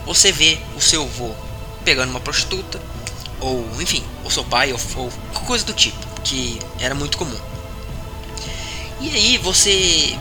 você 0.04 0.30
vê 0.30 0.58
o 0.76 0.80
seu 0.80 1.02
avô 1.02 1.34
pegando 1.84 2.10
uma 2.10 2.20
prostituta 2.20 2.80
ou 3.40 3.64
enfim, 3.82 4.02
o 4.24 4.30
seu 4.30 4.44
pai 4.44 4.72
ou, 4.72 4.80
ou 4.96 5.10
coisa 5.44 5.64
do 5.64 5.72
tipo 5.72 6.16
que 6.22 6.58
era 6.80 6.94
muito 6.94 7.16
comum. 7.16 7.38
E 9.00 9.10
aí 9.10 9.38
você 9.38 10.18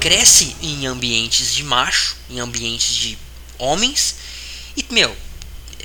cresce 0.00 0.56
em 0.62 0.86
ambientes 0.86 1.54
de 1.54 1.62
macho, 1.62 2.16
em 2.30 2.40
ambientes 2.40 2.94
de 2.94 3.18
homens 3.58 4.16
e 4.76 4.84
meu, 4.90 5.14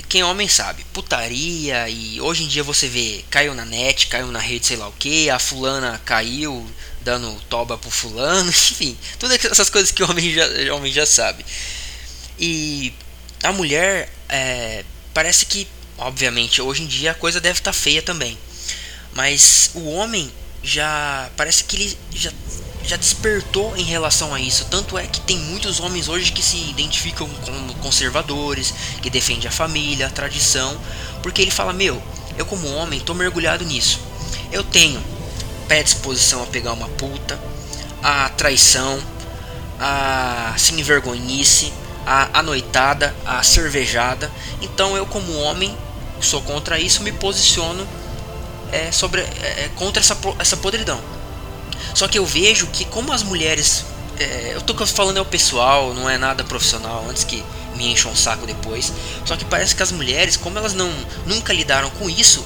quem 0.04 0.22
é 0.22 0.26
homem 0.26 0.48
sabe, 0.48 0.86
putaria 0.94 1.90
e 1.90 2.22
hoje 2.22 2.44
em 2.44 2.48
dia 2.48 2.64
você 2.64 2.88
vê, 2.88 3.24
caiu 3.30 3.54
na 3.54 3.66
net, 3.66 4.08
caiu 4.08 4.28
na 4.28 4.40
rede, 4.40 4.68
sei 4.68 4.78
lá 4.78 4.88
o 4.88 4.94
que, 4.94 5.30
a 5.30 5.40
fulana 5.40 6.02
caiu 6.06 6.66
dando 7.02 7.34
toba 7.50 7.78
pro 7.78 7.90
fulano, 7.90 8.50
enfim, 8.52 8.98
todas 9.18 9.44
essas 9.44 9.70
coisas 9.70 9.92
que 9.92 10.04
o 10.04 10.10
homem 10.10 10.34
já, 10.34 10.46
o 10.46 10.76
homem 10.76 10.92
já 10.92 11.06
sabe. 11.06 11.46
E 12.40 12.94
a 13.44 13.52
mulher, 13.52 14.12
é, 14.30 14.84
parece 15.14 15.46
que, 15.46 15.68
obviamente, 15.98 16.62
hoje 16.62 16.84
em 16.84 16.88
dia 16.88 17.12
a 17.12 17.16
coisa 17.16 17.40
deve 17.40 17.60
estar 17.60 17.72
tá 17.72 17.78
feia 17.78 18.02
também, 18.02 18.38
mas 19.14 19.72
o 19.74 19.90
homem 19.90 20.32
já 20.62 21.30
parece 21.38 21.64
que 21.64 21.76
ele 21.76 21.98
já 22.14 22.32
já 22.88 22.96
despertou 22.96 23.76
em 23.76 23.84
relação 23.84 24.34
a 24.34 24.40
isso. 24.40 24.66
Tanto 24.72 24.98
é 24.98 25.06
que 25.06 25.20
tem 25.20 25.38
muitos 25.38 25.80
homens 25.82 26.08
hoje 26.08 26.32
que 26.32 26.42
se 26.42 26.58
identificam 26.70 27.30
como 27.46 27.74
conservadores, 27.76 28.74
que 29.02 29.10
defendem 29.10 29.48
a 29.48 29.52
família, 29.52 30.08
a 30.08 30.10
tradição, 30.10 30.80
porque 31.22 31.42
ele 31.42 31.52
fala: 31.52 31.74
Meu, 31.74 32.02
eu 32.38 32.46
como 32.46 32.74
homem 32.74 33.00
tô 33.02 33.14
mergulhado 33.14 33.66
nisso. 33.66 34.00
Eu 34.52 34.64
tenho 34.64 35.04
predisposição 35.68 36.42
a 36.42 36.46
pegar 36.48 36.72
uma 36.72 36.88
puta, 36.88 37.38
a 38.02 38.30
traição, 38.30 39.04
a 39.78 40.56
sem 40.58 40.82
vergonhice, 40.82 41.74
a, 42.06 42.40
a 42.40 42.42
noitada, 42.42 43.14
a 43.26 43.44
cervejada. 43.44 44.32
Então 44.62 44.96
eu 44.96 45.06
como 45.06 45.38
homem 45.40 45.78
sou 46.22 46.42
contra 46.42 46.80
isso, 46.80 47.04
me 47.04 47.12
posiciono 47.12 47.86
é, 48.72 48.94
sobre, 48.94 49.22
é, 49.22 49.70
contra 49.76 50.02
essa, 50.02 50.18
essa 50.40 50.56
podridão. 50.56 51.17
Só 51.94 52.08
que 52.08 52.18
eu 52.18 52.26
vejo 52.26 52.68
que 52.68 52.86
como 52.86 53.12
as 53.12 53.24
mulheres. 53.24 53.86
É, 54.20 54.54
eu 54.56 54.62
tô 54.62 54.74
falando 54.88 55.18
é 55.18 55.22
o 55.22 55.26
pessoal, 55.26 55.94
não 55.94 56.10
é 56.10 56.18
nada 56.18 56.44
profissional, 56.44 57.06
antes 57.08 57.24
que 57.24 57.44
me 57.76 57.92
encham 57.92 58.12
um 58.12 58.16
saco 58.16 58.48
depois. 58.48 58.92
Só 59.26 59.36
que 59.36 59.46
parece 59.46 59.76
que 59.76 59.84
as 59.84 59.92
mulheres, 59.92 60.36
como 60.36 60.58
elas 60.58 60.74
não 60.74 60.92
nunca 61.26 61.54
lidaram 61.54 61.90
com 61.92 62.10
isso, 62.10 62.44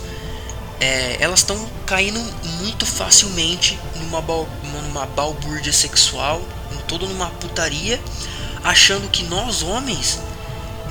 é, 0.82 1.17
elas 1.19 1.39
estão 1.39 1.69
caindo 1.86 2.19
muito 2.59 2.86
facilmente 2.86 3.79
numa, 3.95 4.21
bal, 4.21 4.49
numa 4.84 5.05
balbúrdia 5.05 5.71
sexual, 5.71 6.41
todo 6.91 7.07
numa 7.07 7.29
putaria, 7.29 8.01
achando 8.63 9.09
que 9.09 9.23
nós 9.23 9.61
homens 9.61 10.19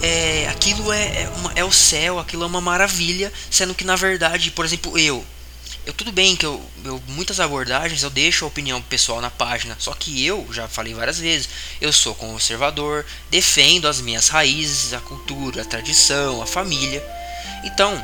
é, 0.03 0.49
aquilo 0.49 0.91
é, 0.91 1.25
é, 1.25 1.33
uma, 1.37 1.53
é 1.55 1.63
o 1.63 1.71
céu, 1.71 2.19
aquilo 2.19 2.43
é 2.43 2.47
uma 2.47 2.61
maravilha, 2.61 3.31
sendo 3.51 3.75
que 3.75 3.85
na 3.85 3.97
verdade, 3.97 4.51
por 4.51 4.65
exemplo, 4.65 4.99
eu 4.99 5.23
eu 5.91 5.95
tudo 5.95 6.13
bem 6.13 6.37
que 6.37 6.47
eu, 6.47 6.63
eu 6.85 7.03
muitas 7.09 7.41
abordagens 7.41 8.05
eu 8.05 8.11
deixo 8.11 8.45
a 8.45 8.49
opinião 8.49 8.81
pessoal 8.81 9.21
na 9.21 9.29
página, 9.29 9.77
só 9.81 9.93
que 9.93 10.25
eu 10.25 10.47
já 10.53 10.69
falei 10.69 10.95
várias 10.95 11.19
vezes, 11.19 11.49
eu 11.81 11.93
sou 11.93 12.15
conservador, 12.15 13.05
defendo 13.29 13.89
as 13.89 14.01
minhas 14.01 14.29
raízes, 14.29 14.93
a 14.93 15.01
cultura, 15.01 15.63
a 15.63 15.65
tradição, 15.65 16.41
a 16.41 16.47
família. 16.47 17.05
Então, 17.65 18.01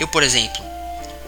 eu 0.00 0.08
por 0.08 0.22
exemplo, 0.22 0.64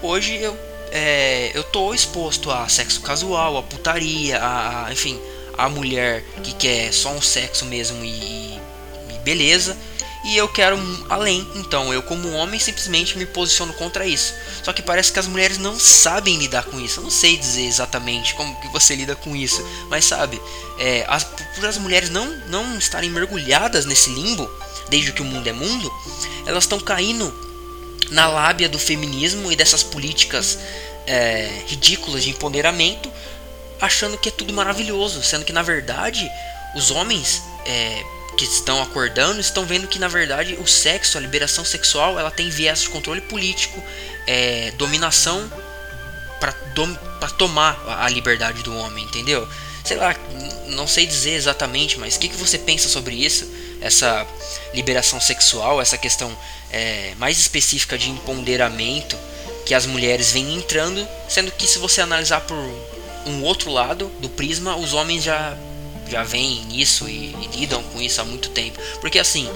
hoje 0.01 0.35
eu 0.35 0.57
é, 0.91 1.51
eu 1.53 1.63
tô 1.63 1.93
exposto 1.93 2.49
a 2.49 2.67
sexo 2.67 3.01
casual, 3.01 3.57
a 3.57 3.63
putaria, 3.63 4.39
a, 4.39 4.87
a 4.87 4.91
enfim, 4.91 5.19
a 5.55 5.69
mulher 5.69 6.23
que 6.43 6.53
quer 6.53 6.91
só 6.91 7.11
um 7.11 7.21
sexo 7.21 7.65
mesmo 7.65 8.03
e, 8.03 8.57
e 8.57 9.19
beleza 9.23 9.77
e 10.23 10.37
eu 10.37 10.47
quero 10.47 10.77
além. 11.09 11.47
Então 11.55 11.93
eu 11.93 12.01
como 12.01 12.31
homem 12.31 12.59
simplesmente 12.59 13.17
me 13.17 13.25
posiciono 13.25 13.73
contra 13.73 14.05
isso. 14.05 14.33
Só 14.63 14.71
que 14.71 14.81
parece 14.81 15.11
que 15.11 15.19
as 15.19 15.27
mulheres 15.27 15.57
não 15.57 15.77
sabem 15.79 16.37
lidar 16.37 16.63
com 16.65 16.79
isso. 16.79 16.99
Eu 16.99 17.03
não 17.03 17.11
sei 17.11 17.37
dizer 17.37 17.65
exatamente 17.65 18.33
como 18.35 18.59
que 18.61 18.67
você 18.69 18.95
lida 18.95 19.15
com 19.15 19.35
isso, 19.35 19.65
mas 19.89 20.05
sabe, 20.05 20.41
é, 20.79 21.05
as, 21.07 21.23
por 21.23 21.65
as 21.65 21.77
mulheres 21.77 22.09
não 22.09 22.25
não 22.47 22.77
estarem 22.77 23.09
mergulhadas 23.09 23.85
nesse 23.85 24.09
limbo 24.09 24.49
desde 24.89 25.11
que 25.11 25.21
o 25.21 25.25
mundo 25.25 25.47
é 25.47 25.53
mundo, 25.53 25.91
elas 26.45 26.65
estão 26.65 26.79
caindo 26.79 27.33
na 28.11 28.27
lábia 28.27 28.69
do 28.69 28.77
feminismo 28.77 29.51
e 29.51 29.55
dessas 29.55 29.81
políticas 29.81 30.59
é, 31.07 31.63
ridículas 31.67 32.23
de 32.23 32.29
empoderamento, 32.29 33.11
achando 33.81 34.17
que 34.17 34.29
é 34.29 34.31
tudo 34.31 34.53
maravilhoso, 34.53 35.23
sendo 35.23 35.45
que 35.45 35.53
na 35.53 35.61
verdade 35.61 36.29
os 36.75 36.91
homens 36.91 37.41
é, 37.65 38.03
que 38.33 38.45
estão 38.45 38.81
acordando 38.81 39.39
estão 39.39 39.65
vendo 39.65 39.87
que 39.87 39.99
na 39.99 40.07
verdade 40.07 40.55
o 40.55 40.67
sexo, 40.67 41.17
a 41.17 41.21
liberação 41.21 41.63
sexual, 41.63 42.19
ela 42.19 42.31
tem 42.31 42.49
viés 42.49 42.81
de 42.81 42.89
controle 42.89 43.21
político, 43.21 43.81
é, 44.27 44.71
dominação 44.71 45.51
para 46.39 46.51
dom, 46.73 46.93
tomar 47.37 47.81
a 47.87 48.09
liberdade 48.09 48.63
do 48.63 48.75
homem, 48.75 49.05
entendeu? 49.05 49.47
Sei 49.83 49.97
lá, 49.97 50.15
não 50.67 50.87
sei 50.87 51.05
dizer 51.05 51.33
exatamente, 51.33 51.99
mas 51.99 52.15
o 52.15 52.19
que, 52.19 52.29
que 52.29 52.35
você 52.35 52.57
pensa 52.57 52.89
sobre 52.89 53.15
isso? 53.15 53.49
Essa 53.81 54.25
liberação 54.73 55.19
sexual, 55.19 55.81
essa 55.81 55.97
questão 55.97 56.35
é, 56.71 57.13
mais 57.17 57.37
específica 57.37 57.97
de 57.97 58.09
empoderamento 58.09 59.17
que 59.65 59.73
as 59.73 59.85
mulheres 59.85 60.31
vêm 60.31 60.55
entrando, 60.55 61.07
sendo 61.29 61.51
que 61.51 61.67
se 61.67 61.77
você 61.77 62.01
analisar 62.01 62.41
por 62.41 62.57
um 63.25 63.43
outro 63.43 63.71
lado 63.71 64.11
do 64.19 64.29
prisma, 64.29 64.75
os 64.75 64.93
homens 64.93 65.23
já 65.23 65.57
já 66.07 66.23
vêm 66.23 66.63
nisso 66.65 67.07
e, 67.07 67.35
e, 67.35 67.59
lidam 67.59 67.81
com 67.83 68.01
isso 68.01 68.21
há 68.21 68.25
muito 68.25 68.49
tempo. 68.49 68.79
Porque 69.01 69.19
assim, 69.19 69.49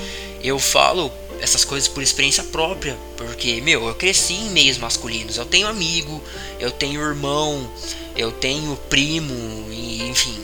eu 0.43 0.59
falo 0.59 1.11
essas 1.39 1.63
coisas 1.63 1.87
por 1.87 2.01
experiência 2.01 2.43
própria, 2.45 2.97
porque 3.15 3.61
meu, 3.61 3.87
eu 3.87 3.95
cresci 3.95 4.33
em 4.33 4.49
meios 4.49 4.77
masculinos. 4.77 5.37
Eu 5.37 5.45
tenho 5.45 5.67
amigo, 5.67 6.21
eu 6.59 6.71
tenho 6.71 7.01
irmão, 7.01 7.69
eu 8.15 8.31
tenho 8.31 8.75
primo, 8.89 9.33
e, 9.71 10.07
enfim, 10.09 10.37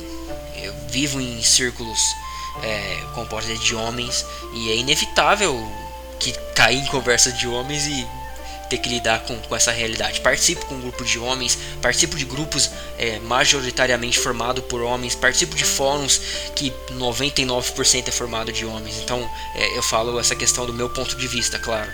eu 0.62 0.74
vivo 0.90 1.20
em 1.20 1.42
círculos 1.42 2.00
é, 2.62 3.04
compostos 3.16 3.60
de 3.60 3.76
homens 3.76 4.26
e 4.54 4.72
é 4.72 4.76
inevitável 4.76 5.72
que 6.20 6.32
cair 6.54 6.80
em 6.80 6.86
conversa 6.86 7.32
de 7.32 7.48
homens 7.48 7.88
e 7.88 8.08
ter 8.74 8.80
que 8.80 8.90
lidar 8.90 9.20
com, 9.26 9.38
com 9.38 9.56
essa 9.56 9.72
realidade. 9.72 10.20
Participo 10.22 10.66
com 10.66 10.76
um 10.76 10.82
grupo 10.82 11.06
de 11.06 11.20
homens, 11.20 11.58
participo 11.82 12.16
de 12.16 12.26
grupos 12.26 12.72
é, 12.98 13.20
majoritariamente 13.20 14.18
formados 14.18 14.64
por 14.66 14.82
homens, 14.82 15.14
participo 15.14 15.56
de 15.56 15.64
fóruns 15.64 16.20
que 16.56 16.74
99% 16.92 18.08
é 18.08 18.12
formado 18.12 18.52
de 18.52 18.66
homens. 18.66 18.98
Então 18.98 19.30
é, 19.56 19.78
eu 19.78 19.84
falo 19.84 20.20
essa 20.20 20.36
questão 20.36 20.66
do 20.66 20.74
meu 20.74 20.90
ponto 20.90 21.16
de 21.16 21.28
vista, 21.28 21.60
claro. 21.60 21.90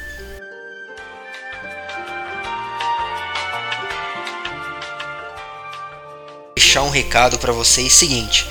Deixar 6.55 6.83
um 6.83 6.89
recado 6.89 7.37
para 7.39 7.51
vocês 7.51 7.91
seguinte. 7.91 8.47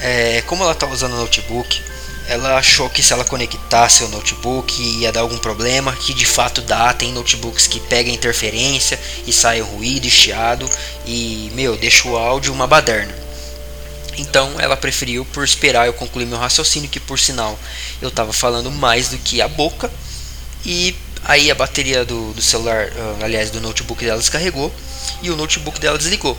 É, 0.00 0.42
como 0.42 0.64
ela 0.64 0.72
está 0.72 0.86
usando 0.86 1.12
o 1.12 1.18
notebook, 1.18 1.82
ela 2.30 2.56
achou 2.56 2.88
que 2.88 3.02
se 3.02 3.12
ela 3.12 3.24
conectasse 3.24 4.04
o 4.04 4.08
notebook 4.08 4.80
ia 4.80 5.10
dar 5.10 5.22
algum 5.22 5.36
problema, 5.36 5.92
que 5.96 6.14
de 6.14 6.24
fato 6.24 6.62
dá, 6.62 6.92
tem 6.92 7.12
notebooks 7.12 7.66
que 7.66 7.80
pegam 7.80 8.14
interferência 8.14 9.00
e 9.26 9.32
sai 9.32 9.60
ruído 9.60 10.06
e 10.06 10.10
chiado 10.10 10.70
e, 11.04 11.50
meu, 11.56 11.76
deixa 11.76 12.06
o 12.06 12.16
áudio 12.16 12.52
uma 12.52 12.68
baderna. 12.68 13.12
Então 14.16 14.60
ela 14.60 14.76
preferiu 14.76 15.24
por 15.24 15.42
esperar 15.42 15.88
eu 15.88 15.92
concluir 15.92 16.24
meu 16.24 16.38
raciocínio, 16.38 16.88
que 16.88 17.00
por 17.00 17.18
sinal 17.18 17.58
eu 18.00 18.10
estava 18.10 18.32
falando 18.32 18.70
mais 18.70 19.08
do 19.08 19.18
que 19.18 19.42
a 19.42 19.48
boca. 19.48 19.90
E 20.64 20.94
aí 21.24 21.50
a 21.50 21.54
bateria 21.56 22.04
do, 22.04 22.32
do 22.32 22.40
celular, 22.40 22.92
ah, 22.96 23.24
aliás, 23.24 23.50
do 23.50 23.60
notebook 23.60 24.04
dela 24.04 24.20
descarregou 24.20 24.72
e 25.20 25.32
o 25.32 25.36
notebook 25.36 25.80
dela 25.80 25.98
desligou. 25.98 26.38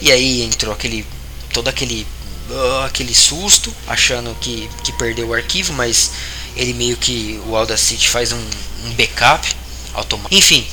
E 0.00 0.10
aí 0.10 0.42
entrou 0.42 0.72
aquele 0.72 1.04
todo 1.52 1.68
aquele 1.68 2.06
uh, 2.50 2.84
aquele 2.84 3.14
susto, 3.14 3.74
achando 3.86 4.36
que, 4.40 4.68
que 4.82 4.92
perdeu 4.92 5.28
o 5.28 5.34
arquivo, 5.34 5.72
mas 5.72 6.12
ele 6.56 6.72
meio 6.72 6.96
que 6.96 7.40
o 7.46 7.56
Audacity 7.56 8.08
faz 8.08 8.32
um, 8.32 8.44
um 8.84 8.92
backup 8.94 9.54
automático. 9.94 10.34
Enfim, 10.34 10.66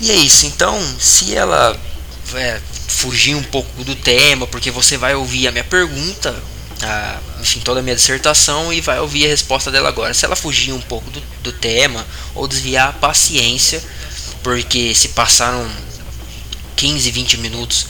e 0.00 0.10
é 0.10 0.14
isso. 0.16 0.46
Então, 0.46 0.78
se 0.98 1.34
ela 1.34 1.78
é, 2.34 2.60
fugir 2.88 3.34
um 3.34 3.42
pouco 3.42 3.84
do 3.84 3.94
tema, 3.94 4.46
porque 4.46 4.70
você 4.70 4.96
vai 4.96 5.14
ouvir 5.14 5.48
a 5.48 5.52
minha 5.52 5.64
pergunta, 5.64 6.34
a, 6.82 7.18
enfim, 7.40 7.60
toda 7.60 7.80
a 7.80 7.82
minha 7.82 7.96
dissertação 7.96 8.72
e 8.72 8.80
vai 8.80 8.98
ouvir 9.00 9.26
a 9.26 9.28
resposta 9.28 9.70
dela 9.70 9.88
agora. 9.88 10.12
Se 10.12 10.24
ela 10.24 10.36
fugir 10.36 10.72
um 10.72 10.80
pouco 10.80 11.10
do, 11.10 11.20
do 11.42 11.52
tema 11.52 12.06
ou 12.34 12.46
desviar 12.46 12.88
a 12.88 12.92
paciência, 12.92 13.82
porque 14.42 14.94
se 14.94 15.08
passaram 15.08 15.68
15, 16.76 17.10
20 17.10 17.38
minutos 17.38 17.86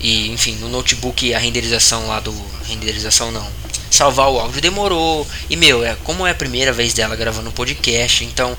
e 0.00 0.30
enfim, 0.30 0.56
no 0.56 0.68
notebook 0.68 1.32
a 1.34 1.38
renderização 1.38 2.06
lá 2.06 2.20
do. 2.20 2.34
Renderização 2.66 3.30
não. 3.30 3.46
Salvar 3.90 4.30
o 4.30 4.38
áudio 4.38 4.60
demorou. 4.60 5.26
E 5.48 5.56
meu, 5.56 5.84
é 5.84 5.96
como 6.04 6.26
é 6.26 6.30
a 6.30 6.34
primeira 6.34 6.72
vez 6.72 6.94
dela 6.94 7.16
gravando 7.16 7.50
um 7.50 7.52
podcast, 7.52 8.24
então 8.24 8.56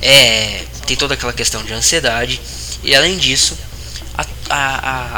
é. 0.00 0.64
Tem 0.86 0.96
toda 0.96 1.14
aquela 1.14 1.32
questão 1.32 1.62
de 1.62 1.72
ansiedade. 1.72 2.40
E 2.82 2.94
além 2.94 3.18
disso, 3.18 3.58
a, 4.16 4.26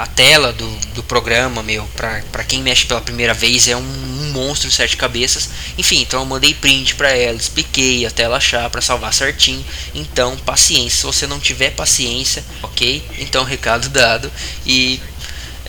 a, 0.01 0.03
a 0.03 0.07
tela 0.09 0.53
do, 0.53 0.69
do 0.95 1.03
programa, 1.03 1.63
meu, 1.63 1.85
pra, 1.97 2.45
quem 2.45 2.63
mexe 2.63 2.87
pela 2.87 3.01
primeira 3.01 3.33
vez, 3.33 3.69
é 3.69 3.77
um, 3.77 3.81
um 3.81 4.33
monstro 4.33 4.71
sete 4.71 4.97
cabeças. 4.97 5.49
Enfim, 5.79 6.03
então 6.03 6.21
eu 6.21 6.27
mandei 6.27 6.53
print 6.55 6.95
pra 6.97 7.11
ela, 7.11 7.37
expliquei 7.37 8.05
até 8.05 8.25
ela 8.25 8.37
achar 8.37 8.69
pra 8.71 8.81
salvar 8.81 9.15
certinho. 9.15 9.65
Então, 9.95 10.37
paciência. 10.39 11.01
Se 11.01 11.07
você 11.07 11.27
não 11.27 11.39
tiver 11.39 11.71
paciência, 11.71 12.45
ok? 12.63 13.03
Então, 13.19 13.45
recado 13.45 13.89
dado. 13.89 14.31
E 14.67 15.01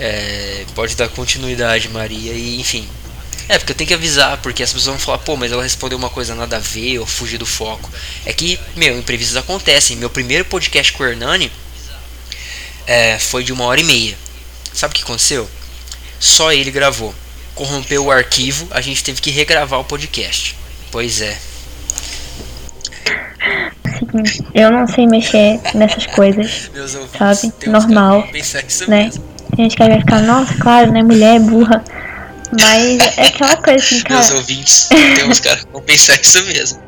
é, 0.03 0.65
pode 0.73 0.95
dar 0.95 1.07
continuidade, 1.09 1.87
Maria, 1.89 2.33
e 2.33 2.59
enfim. 2.59 2.89
É, 3.47 3.59
porque 3.59 3.71
eu 3.71 3.75
tenho 3.75 3.87
que 3.87 3.93
avisar, 3.93 4.37
porque 4.37 4.63
as 4.63 4.73
pessoas 4.73 4.95
vão 4.95 4.99
falar, 4.99 5.19
pô, 5.19 5.37
mas 5.37 5.51
ela 5.51 5.61
respondeu 5.61 5.95
uma 5.95 6.09
coisa 6.09 6.33
nada 6.33 6.57
a 6.57 6.59
ver, 6.59 6.97
ou 6.97 7.05
fugir 7.05 7.37
do 7.37 7.45
foco. 7.45 7.87
É 8.25 8.33
que, 8.33 8.59
meu, 8.75 8.97
imprevistos 8.97 9.37
acontecem. 9.37 9.97
Meu 9.97 10.09
primeiro 10.09 10.43
podcast 10.45 10.91
com 10.93 11.03
o 11.03 11.05
Hernani 11.05 11.51
é, 12.87 13.19
foi 13.19 13.43
de 13.43 13.53
uma 13.53 13.65
hora 13.65 13.79
e 13.79 13.83
meia. 13.83 14.17
Sabe 14.73 14.93
o 14.93 14.95
que 14.95 15.03
aconteceu? 15.03 15.47
Só 16.19 16.51
ele 16.51 16.71
gravou. 16.71 17.13
Corrompeu 17.53 18.05
o 18.05 18.11
arquivo, 18.11 18.67
a 18.71 18.81
gente 18.81 19.03
teve 19.03 19.21
que 19.21 19.29
regravar 19.29 19.79
o 19.79 19.83
podcast. 19.83 20.55
Pois 20.91 21.21
é. 21.21 21.37
Eu 24.55 24.71
não 24.71 24.87
sei 24.87 25.05
mexer 25.05 25.59
nessas 25.75 26.07
coisas, 26.07 26.71
sabe? 27.15 27.53
Normal, 27.67 28.27
né? 28.87 29.03
Mesmo. 29.03 29.40
Gente 29.61 29.77
que 29.77 29.87
vai 29.87 29.99
ficar, 29.99 30.21
nossa, 30.21 30.57
claro, 30.57 30.91
né? 30.91 31.03
Mulher 31.03 31.35
é 31.35 31.39
burra. 31.39 31.83
Mas 32.59 33.15
é 33.15 33.27
aquela 33.27 33.55
coisa 33.57 33.77
assim, 33.77 34.01
cara. 34.01 34.21
Meus 34.21 34.33
ouvintes, 34.33 34.89
tem 34.89 35.29
uns 35.29 35.39
caras 35.39 35.63
que 35.63 35.71
vão 35.71 35.83
pensar 35.83 36.19
isso 36.19 36.43
mesmo. 36.47 36.81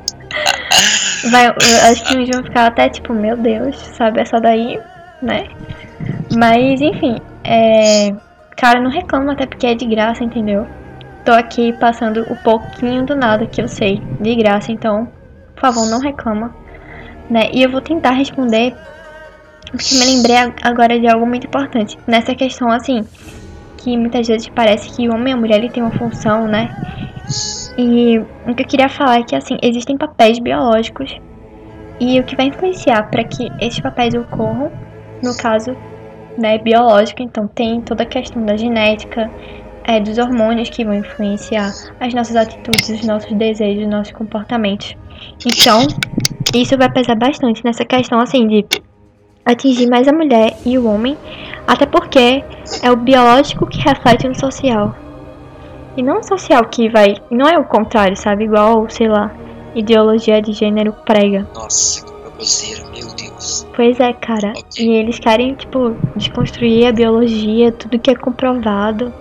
Vai, 1.29 1.45
eu 1.49 1.91
acho 1.91 2.03
que 2.03 2.25
dia 2.25 2.33
vão 2.33 2.43
ficar 2.43 2.65
até 2.65 2.89
tipo, 2.89 3.13
meu 3.13 3.37
Deus, 3.37 3.77
sabe? 3.95 4.21
Essa 4.21 4.39
daí, 4.39 4.79
né? 5.21 5.47
Mas, 6.35 6.81
enfim, 6.81 7.21
é. 7.43 8.11
Cara, 8.57 8.81
não 8.81 8.89
reclama 8.89 9.33
até 9.33 9.45
porque 9.45 9.67
é 9.67 9.75
de 9.75 9.85
graça, 9.85 10.23
entendeu? 10.23 10.65
Tô 11.23 11.31
aqui 11.31 11.73
passando 11.73 12.23
o 12.23 12.35
pouquinho 12.37 13.05
do 13.05 13.15
nada 13.15 13.45
que 13.45 13.61
eu 13.61 13.67
sei, 13.67 14.01
de 14.19 14.33
graça, 14.33 14.71
então, 14.71 15.07
por 15.53 15.61
favor, 15.61 15.85
não 15.91 15.99
reclama. 15.99 16.55
Né? 17.29 17.49
E 17.53 17.61
eu 17.61 17.69
vou 17.69 17.81
tentar 17.81 18.11
responder 18.13 18.75
porque 19.71 19.95
me 19.95 20.05
lembrei 20.05 20.35
agora 20.61 20.99
de 20.99 21.07
algo 21.07 21.25
muito 21.25 21.47
importante. 21.47 21.97
Nessa 22.07 22.35
questão, 22.35 22.69
assim, 22.69 23.05
que 23.77 23.97
muitas 23.97 24.27
vezes 24.27 24.47
parece 24.49 24.89
que 24.95 25.07
o 25.09 25.13
homem 25.13 25.33
e 25.33 25.35
a 25.35 25.37
mulher 25.37 25.57
ele 25.57 25.69
tem 25.69 25.83
uma 25.83 25.91
função, 25.91 26.47
né? 26.47 26.69
E 27.77 28.19
o 28.47 28.53
que 28.55 28.63
eu 28.63 28.67
queria 28.67 28.89
falar 28.89 29.19
é 29.19 29.23
que, 29.23 29.35
assim, 29.35 29.57
existem 29.61 29.97
papéis 29.97 30.39
biológicos 30.39 31.15
e 31.99 32.19
o 32.19 32.23
que 32.23 32.35
vai 32.35 32.47
influenciar 32.47 33.09
para 33.09 33.23
que 33.23 33.49
esses 33.59 33.79
papéis 33.79 34.13
ocorram, 34.13 34.71
no 35.23 35.35
caso, 35.35 35.75
né, 36.37 36.57
biológico, 36.57 37.21
então 37.21 37.47
tem 37.47 37.81
toda 37.81 38.03
a 38.03 38.05
questão 38.05 38.43
da 38.45 38.57
genética, 38.57 39.29
é, 39.85 39.99
dos 39.99 40.17
hormônios 40.17 40.69
que 40.69 40.83
vão 40.83 40.93
influenciar 40.93 41.71
as 41.99 42.13
nossas 42.13 42.35
atitudes, 42.35 42.89
os 42.89 43.05
nossos 43.05 43.31
desejos, 43.33 43.83
os 43.83 43.89
nossos 43.89 44.13
comportamentos. 44.13 44.95
Então, 45.45 45.87
isso 46.53 46.77
vai 46.77 46.91
pesar 46.91 47.15
bastante 47.15 47.63
nessa 47.63 47.85
questão, 47.85 48.19
assim, 48.19 48.47
de 48.47 48.65
atingir 49.45 49.89
mais 49.89 50.07
a 50.07 50.13
mulher 50.13 50.57
e 50.65 50.77
o 50.77 50.85
homem, 50.87 51.17
até 51.67 51.85
porque 51.85 52.43
é 52.81 52.91
o 52.91 52.95
biológico 52.95 53.67
que 53.67 53.79
reflete 53.79 54.27
no 54.27 54.39
social. 54.39 54.95
E 55.95 56.01
não 56.01 56.19
o 56.19 56.23
social 56.23 56.63
que 56.65 56.89
vai. 56.89 57.15
Não 57.29 57.47
é 57.47 57.57
o 57.57 57.65
contrário, 57.65 58.17
sabe? 58.17 58.45
Igual, 58.45 58.89
sei 58.89 59.07
lá, 59.07 59.31
ideologia 59.75 60.41
de 60.41 60.51
gênero 60.51 60.93
prega. 61.05 61.47
Nossa, 61.53 62.05
que 62.05 62.11
baboseira, 62.23 62.83
meu 62.89 63.07
Deus. 63.15 63.67
Pois 63.75 63.99
é, 63.99 64.11
cara. 64.13 64.53
Ok. 64.57 64.85
E 64.85 64.89
eles 64.89 65.19
querem, 65.19 65.53
tipo, 65.53 65.95
desconstruir 66.15 66.87
a 66.87 66.91
biologia, 66.91 67.71
tudo 67.71 67.99
que 67.99 68.09
é 68.09 68.15
comprovado. 68.15 69.13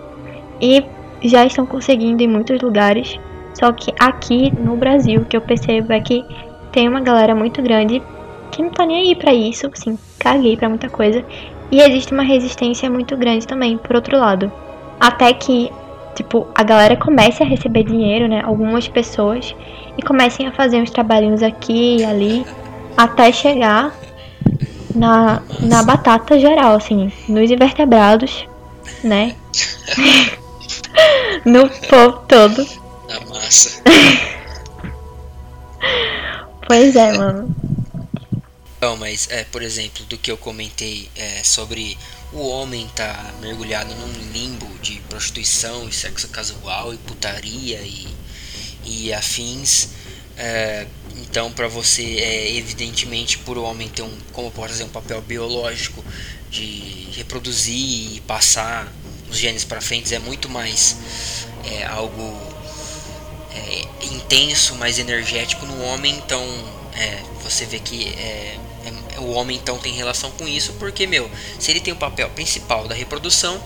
E 0.60 0.84
já 1.22 1.44
estão 1.44 1.66
conseguindo 1.66 2.22
em 2.22 2.28
muitos 2.28 2.60
lugares. 2.60 3.18
Só 3.54 3.70
que 3.72 3.92
aqui 3.98 4.50
no 4.58 4.76
Brasil, 4.76 5.20
o 5.20 5.24
que 5.26 5.36
eu 5.36 5.42
percebo 5.42 5.92
é 5.92 6.00
que 6.00 6.24
tem 6.72 6.88
uma 6.88 7.00
galera 7.00 7.34
muito 7.34 7.60
grande 7.60 8.02
que 8.52 8.62
não 8.62 8.70
tá 8.70 8.84
nem 8.86 9.08
aí 9.08 9.16
pra 9.16 9.32
isso, 9.32 9.68
assim, 9.72 9.98
caguei 10.18 10.56
pra 10.56 10.68
muita 10.68 10.88
coisa. 10.88 11.24
E 11.70 11.80
existe 11.80 12.12
uma 12.12 12.22
resistência 12.22 12.88
muito 12.90 13.16
grande 13.16 13.46
também, 13.46 13.78
por 13.78 13.96
outro 13.96 14.18
lado. 14.18 14.52
Até 15.00 15.32
que, 15.32 15.72
tipo, 16.14 16.46
a 16.54 16.62
galera 16.62 16.94
comece 16.94 17.42
a 17.42 17.46
receber 17.46 17.82
dinheiro, 17.82 18.28
né? 18.28 18.42
Algumas 18.44 18.86
pessoas. 18.86 19.56
E 19.96 20.02
comecem 20.02 20.46
a 20.46 20.52
fazer 20.52 20.76
uns 20.76 20.90
trabalhinhos 20.90 21.42
aqui 21.42 21.96
e 21.96 22.04
ali. 22.04 22.46
Até 22.94 23.32
chegar 23.32 23.94
na, 24.94 25.42
na 25.60 25.82
batata 25.82 26.38
geral, 26.38 26.76
assim, 26.76 27.10
nos 27.26 27.50
invertebrados, 27.50 28.46
né? 29.02 29.34
no 31.46 31.68
povo 31.88 32.18
todo. 32.28 32.66
Na 33.08 33.20
massa. 33.28 33.82
Pois 36.64 36.96
é, 36.96 37.18
mano. 37.18 37.54
Não, 38.82 38.96
mas, 38.96 39.28
é, 39.30 39.44
por 39.44 39.62
exemplo, 39.62 40.04
do 40.06 40.18
que 40.18 40.28
eu 40.28 40.36
comentei 40.36 41.09
é, 41.14 41.44
sobre 41.44 41.96
o 42.32 42.48
homem 42.48 42.88
tá 42.96 43.32
mergulhado 43.40 43.94
num 43.94 44.12
limbo 44.32 44.66
de 44.80 44.96
prostituição 45.09 45.88
e 45.88 45.92
sexo 45.92 46.26
casual 46.28 46.92
e 46.92 46.96
putaria 46.98 47.80
e, 47.80 48.09
e 48.84 49.12
afins. 49.12 49.90
é, 50.36 50.86
então, 51.16 51.52
para 51.52 51.68
você, 51.68 52.02
é, 52.18 52.56
evidentemente, 52.56 53.38
por 53.38 53.56
o 53.56 53.62
homem 53.62 53.88
ter 53.88 54.02
um, 54.02 54.18
como 54.32 54.50
posso 54.50 54.70
dizer, 54.72 54.84
um 54.84 54.88
papel 54.88 55.22
biológico 55.22 56.04
de 56.50 57.09
reproduzir 57.16 58.16
e 58.16 58.20
passar 58.26 58.92
os 59.30 59.38
genes 59.38 59.64
para 59.64 59.80
frente, 59.80 60.12
é 60.14 60.18
muito 60.18 60.48
mais 60.48 60.96
é, 61.64 61.84
algo 61.86 62.36
é, 63.54 63.86
intenso, 64.06 64.74
mais 64.76 64.98
energético 64.98 65.66
no 65.66 65.82
homem. 65.84 66.14
Então, 66.16 66.42
é, 66.94 67.22
você 67.42 67.64
vê 67.66 67.78
que 67.78 68.09
é- 68.09 68.59
o 69.22 69.32
homem 69.32 69.56
então 69.56 69.78
tem 69.78 69.92
relação 69.92 70.30
com 70.32 70.46
isso, 70.46 70.74
porque 70.74 71.06
meu, 71.06 71.30
se 71.58 71.70
ele 71.70 71.80
tem 71.80 71.92
o 71.92 71.96
papel 71.96 72.28
principal 72.30 72.86
da 72.86 72.94
reprodução, 72.94 73.60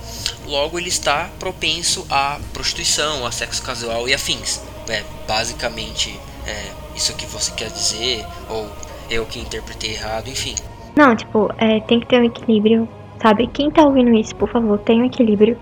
logo 0.46 0.78
ele 0.78 0.88
está 0.88 1.30
propenso 1.38 2.06
à 2.10 2.38
prostituição, 2.52 3.26
a 3.26 3.32
sexo 3.32 3.62
casual 3.62 4.08
e 4.08 4.14
afins. 4.14 4.60
É 4.88 5.02
basicamente 5.26 6.18
é, 6.46 6.70
isso 6.94 7.14
que 7.14 7.26
você 7.26 7.50
quer 7.52 7.70
dizer, 7.70 8.24
ou 8.48 8.70
eu 9.10 9.24
que 9.26 9.38
interpretei 9.40 9.92
errado, 9.92 10.28
enfim. 10.28 10.54
Não, 10.96 11.14
tipo, 11.14 11.50
é, 11.58 11.80
tem 11.80 12.00
que 12.00 12.06
ter 12.06 12.20
um 12.20 12.24
equilíbrio, 12.24 12.88
sabe? 13.20 13.46
Quem 13.48 13.70
tá 13.70 13.84
ouvindo 13.84 14.14
isso, 14.14 14.34
por 14.36 14.48
favor, 14.48 14.78
tenha 14.78 15.02
um 15.02 15.06
equilíbrio. 15.06 15.58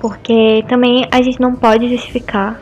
Porque 0.00 0.64
também 0.68 1.06
a 1.10 1.22
gente 1.22 1.40
não 1.40 1.54
pode 1.54 1.88
justificar 1.88 2.60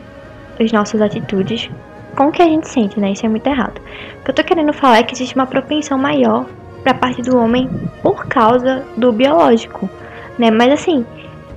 as 0.59 0.71
nossas 0.71 1.01
atitudes 1.01 1.69
com 2.15 2.27
o 2.27 2.31
que 2.31 2.41
a 2.41 2.45
gente 2.45 2.67
sente, 2.67 2.99
né? 2.99 3.11
Isso 3.11 3.25
é 3.25 3.29
muito 3.29 3.47
errado. 3.47 3.79
O 4.19 4.23
que 4.23 4.31
eu 4.31 4.35
tô 4.35 4.43
querendo 4.43 4.73
falar 4.73 4.99
é 4.99 5.03
que 5.03 5.13
existe 5.13 5.35
uma 5.35 5.45
propensão 5.45 5.97
maior 5.97 6.45
pra 6.83 6.93
parte 6.93 7.21
do 7.21 7.37
homem 7.37 7.69
por 8.01 8.27
causa 8.27 8.83
do 8.95 9.11
biológico, 9.11 9.89
né? 10.37 10.51
Mas 10.51 10.71
assim, 10.71 11.05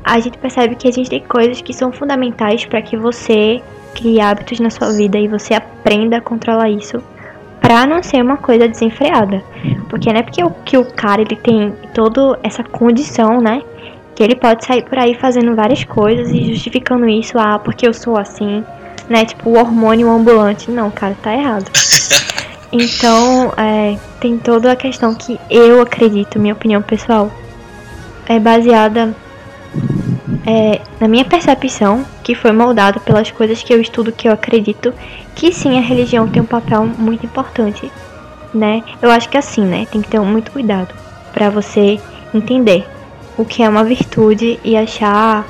a 0.02 0.18
gente 0.20 0.38
percebe 0.38 0.74
que 0.74 0.88
existem 0.88 1.20
coisas 1.20 1.60
que 1.60 1.74
são 1.74 1.92
fundamentais 1.92 2.64
pra 2.64 2.82
que 2.82 2.96
você 2.96 3.62
crie 3.94 4.20
hábitos 4.20 4.60
na 4.60 4.70
sua 4.70 4.90
vida 4.90 5.18
e 5.18 5.28
você 5.28 5.54
aprenda 5.54 6.16
a 6.16 6.20
controlar 6.20 6.70
isso 6.70 7.02
pra 7.60 7.86
não 7.86 8.02
ser 8.02 8.22
uma 8.22 8.36
coisa 8.36 8.68
desenfreada. 8.68 9.42
Porque 9.88 10.10
não 10.10 10.20
é 10.20 10.22
porque 10.22 10.42
o, 10.42 10.50
que 10.50 10.78
o 10.78 10.84
cara 10.84 11.20
ele 11.20 11.36
tem 11.36 11.74
toda 11.92 12.38
essa 12.42 12.64
condição, 12.64 13.40
né? 13.40 13.62
Que 14.14 14.22
ele 14.22 14.34
pode 14.34 14.64
sair 14.64 14.82
por 14.82 14.98
aí 14.98 15.14
fazendo 15.14 15.54
várias 15.54 15.84
coisas 15.84 16.30
e 16.32 16.52
justificando 16.52 17.06
isso, 17.08 17.38
ah, 17.38 17.58
porque 17.58 17.86
eu 17.86 17.92
sou 17.92 18.18
assim, 18.18 18.64
né? 19.08 19.24
Tipo, 19.24 19.50
o 19.50 19.58
hormônio 19.58 20.10
ambulante. 20.10 20.70
Não, 20.70 20.90
cara, 20.90 21.16
tá 21.22 21.34
errado. 21.34 21.70
Então, 22.70 23.50
é, 23.56 23.96
tem 24.20 24.36
toda 24.36 24.70
a 24.70 24.76
questão 24.76 25.14
que 25.14 25.40
eu 25.48 25.80
acredito, 25.80 26.38
minha 26.38 26.52
opinião 26.52 26.82
pessoal, 26.82 27.32
é 28.26 28.38
baseada 28.38 29.16
é, 30.46 30.80
na 31.00 31.08
minha 31.08 31.24
percepção, 31.24 32.04
que 32.22 32.34
foi 32.34 32.52
moldada 32.52 33.00
pelas 33.00 33.30
coisas 33.30 33.62
que 33.62 33.72
eu 33.72 33.80
estudo, 33.80 34.12
que 34.12 34.28
eu 34.28 34.32
acredito, 34.32 34.92
que 35.34 35.52
sim, 35.52 35.78
a 35.78 35.80
religião 35.80 36.28
tem 36.28 36.42
um 36.42 36.46
papel 36.46 36.84
muito 36.84 37.24
importante, 37.24 37.90
né? 38.52 38.82
Eu 39.00 39.10
acho 39.10 39.28
que 39.28 39.38
assim, 39.38 39.64
né? 39.64 39.86
Tem 39.90 40.02
que 40.02 40.08
ter 40.08 40.20
muito 40.20 40.50
cuidado 40.50 40.94
pra 41.32 41.48
você 41.48 41.98
entender 42.34 42.86
o 43.36 43.44
que 43.44 43.62
é 43.62 43.68
uma 43.68 43.84
virtude 43.84 44.58
e 44.64 44.76
achar. 44.76 45.46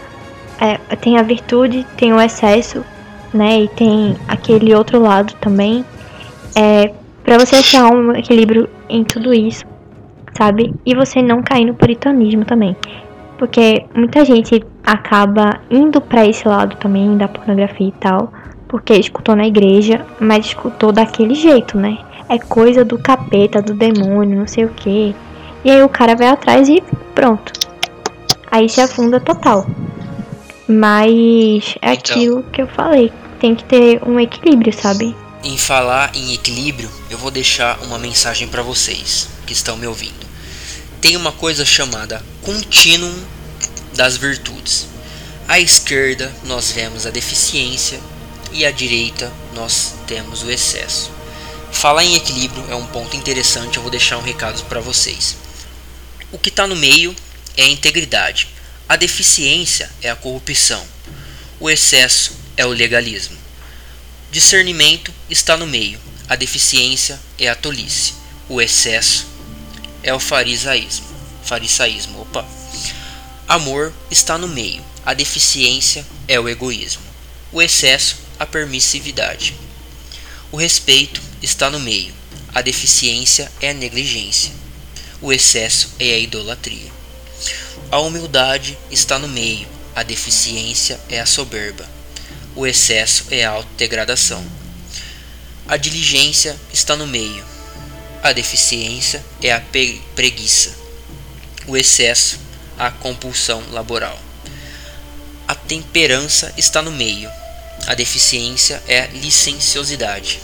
É, 0.60 0.76
tem 0.96 1.18
a 1.18 1.22
virtude, 1.22 1.86
tem 1.96 2.12
o 2.12 2.20
excesso, 2.20 2.84
né? 3.32 3.60
E 3.60 3.68
tem 3.68 4.16
aquele 4.26 4.74
outro 4.74 5.00
lado 5.00 5.34
também. 5.40 5.84
É, 6.54 6.92
pra 7.24 7.38
você 7.38 7.56
achar 7.56 7.92
um 7.92 8.12
equilíbrio 8.12 8.68
em 8.88 9.04
tudo 9.04 9.34
isso, 9.34 9.64
sabe? 10.36 10.74
E 10.84 10.94
você 10.94 11.22
não 11.22 11.42
cair 11.42 11.64
no 11.64 11.74
puritanismo 11.74 12.44
também. 12.44 12.76
Porque 13.38 13.84
muita 13.94 14.24
gente 14.24 14.64
acaba 14.84 15.60
indo 15.70 16.00
pra 16.00 16.26
esse 16.26 16.48
lado 16.48 16.76
também 16.76 17.16
da 17.16 17.28
pornografia 17.28 17.88
e 17.88 17.92
tal, 17.92 18.32
porque 18.66 18.94
escutou 18.94 19.36
na 19.36 19.46
igreja, 19.46 20.04
mas 20.18 20.46
escutou 20.46 20.90
daquele 20.90 21.34
jeito, 21.34 21.78
né? 21.78 21.98
É 22.28 22.38
coisa 22.38 22.84
do 22.84 22.98
capeta, 22.98 23.62
do 23.62 23.74
demônio, 23.74 24.38
não 24.38 24.46
sei 24.46 24.64
o 24.64 24.70
que. 24.70 25.14
E 25.64 25.70
aí 25.70 25.82
o 25.82 25.88
cara 25.88 26.16
vai 26.16 26.28
atrás 26.28 26.68
e 26.68 26.82
pronto. 27.14 27.52
Aí 28.50 28.68
se 28.68 28.80
afunda 28.80 29.20
total. 29.20 29.66
Mas 30.68 31.74
é 31.80 31.94
Então. 31.94 32.16
aquilo 32.16 32.42
que 32.44 32.60
eu 32.62 32.68
falei. 32.68 33.12
Tem 33.40 33.54
que 33.54 33.64
ter 33.64 34.02
um 34.06 34.20
equilíbrio, 34.20 34.72
sabe? 34.72 35.16
Em 35.42 35.56
falar 35.56 36.14
em 36.14 36.34
equilíbrio, 36.34 36.90
eu 37.08 37.16
vou 37.16 37.30
deixar 37.30 37.78
uma 37.82 37.98
mensagem 37.98 38.48
para 38.48 38.62
vocês 38.62 39.28
que 39.46 39.52
estão 39.52 39.76
me 39.76 39.86
ouvindo. 39.86 40.26
Tem 41.00 41.16
uma 41.16 41.32
coisa 41.32 41.64
chamada 41.64 42.22
contínuo 42.42 43.14
das 43.94 44.16
virtudes. 44.16 44.86
À 45.46 45.58
esquerda 45.58 46.34
nós 46.44 46.70
vemos 46.72 47.06
a 47.06 47.10
deficiência 47.10 47.98
e 48.52 48.66
à 48.66 48.70
direita 48.70 49.32
nós 49.54 49.94
temos 50.06 50.42
o 50.42 50.50
excesso. 50.50 51.10
Falar 51.72 52.04
em 52.04 52.16
equilíbrio 52.16 52.64
é 52.68 52.74
um 52.74 52.86
ponto 52.86 53.16
interessante, 53.16 53.76
eu 53.76 53.82
vou 53.82 53.90
deixar 53.90 54.18
um 54.18 54.22
recado 54.22 54.62
para 54.64 54.80
vocês. 54.80 55.36
O 56.32 56.38
que 56.38 56.48
está 56.48 56.66
no 56.66 56.76
meio 56.76 57.14
é 57.56 57.62
a 57.62 57.68
integridade. 57.68 58.48
A 58.88 58.96
deficiência 58.96 59.90
é 60.00 60.08
a 60.08 60.16
corrupção. 60.16 60.82
O 61.60 61.68
excesso 61.68 62.32
é 62.56 62.64
o 62.64 62.70
legalismo. 62.70 63.36
Discernimento 64.30 65.12
está 65.28 65.58
no 65.58 65.66
meio. 65.66 66.00
A 66.26 66.34
deficiência 66.34 67.20
é 67.38 67.50
a 67.50 67.54
tolice. 67.54 68.14
O 68.48 68.62
excesso 68.62 69.26
é 70.02 70.14
o 70.14 70.18
farisaísmo. 70.18 71.06
Farisaísmo, 71.44 72.22
opa. 72.22 72.48
Amor 73.46 73.92
está 74.10 74.38
no 74.38 74.48
meio. 74.48 74.82
A 75.04 75.12
deficiência 75.12 76.06
é 76.26 76.40
o 76.40 76.48
egoísmo. 76.48 77.02
O 77.52 77.60
excesso, 77.60 78.16
a 78.38 78.46
permissividade. 78.46 79.54
O 80.50 80.56
respeito 80.56 81.20
está 81.42 81.68
no 81.68 81.78
meio. 81.78 82.14
A 82.54 82.62
deficiência 82.62 83.52
é 83.60 83.68
a 83.68 83.74
negligência. 83.74 84.50
O 85.20 85.30
excesso 85.30 85.90
é 85.98 86.14
a 86.14 86.18
idolatria. 86.18 86.97
A 87.90 87.98
humildade 88.00 88.76
está 88.90 89.18
no 89.18 89.26
meio. 89.26 89.66
A 89.96 90.02
deficiência 90.02 91.00
é 91.08 91.20
a 91.20 91.24
soberba. 91.24 91.88
O 92.54 92.66
excesso 92.66 93.24
é 93.30 93.46
a 93.46 93.50
autodegradação. 93.50 94.44
A 95.66 95.78
diligência 95.78 96.54
está 96.70 96.94
no 96.94 97.06
meio. 97.06 97.42
A 98.22 98.32
deficiência 98.34 99.24
é 99.42 99.52
a 99.52 99.62
preguiça. 100.14 100.76
O 101.66 101.78
excesso, 101.78 102.38
a 102.78 102.90
compulsão 102.90 103.62
laboral. 103.70 104.20
A 105.46 105.54
temperança 105.54 106.52
está 106.58 106.82
no 106.82 106.90
meio. 106.90 107.30
A 107.86 107.94
deficiência 107.94 108.82
é 108.86 109.00
a 109.00 109.06
licenciosidade. 109.06 110.40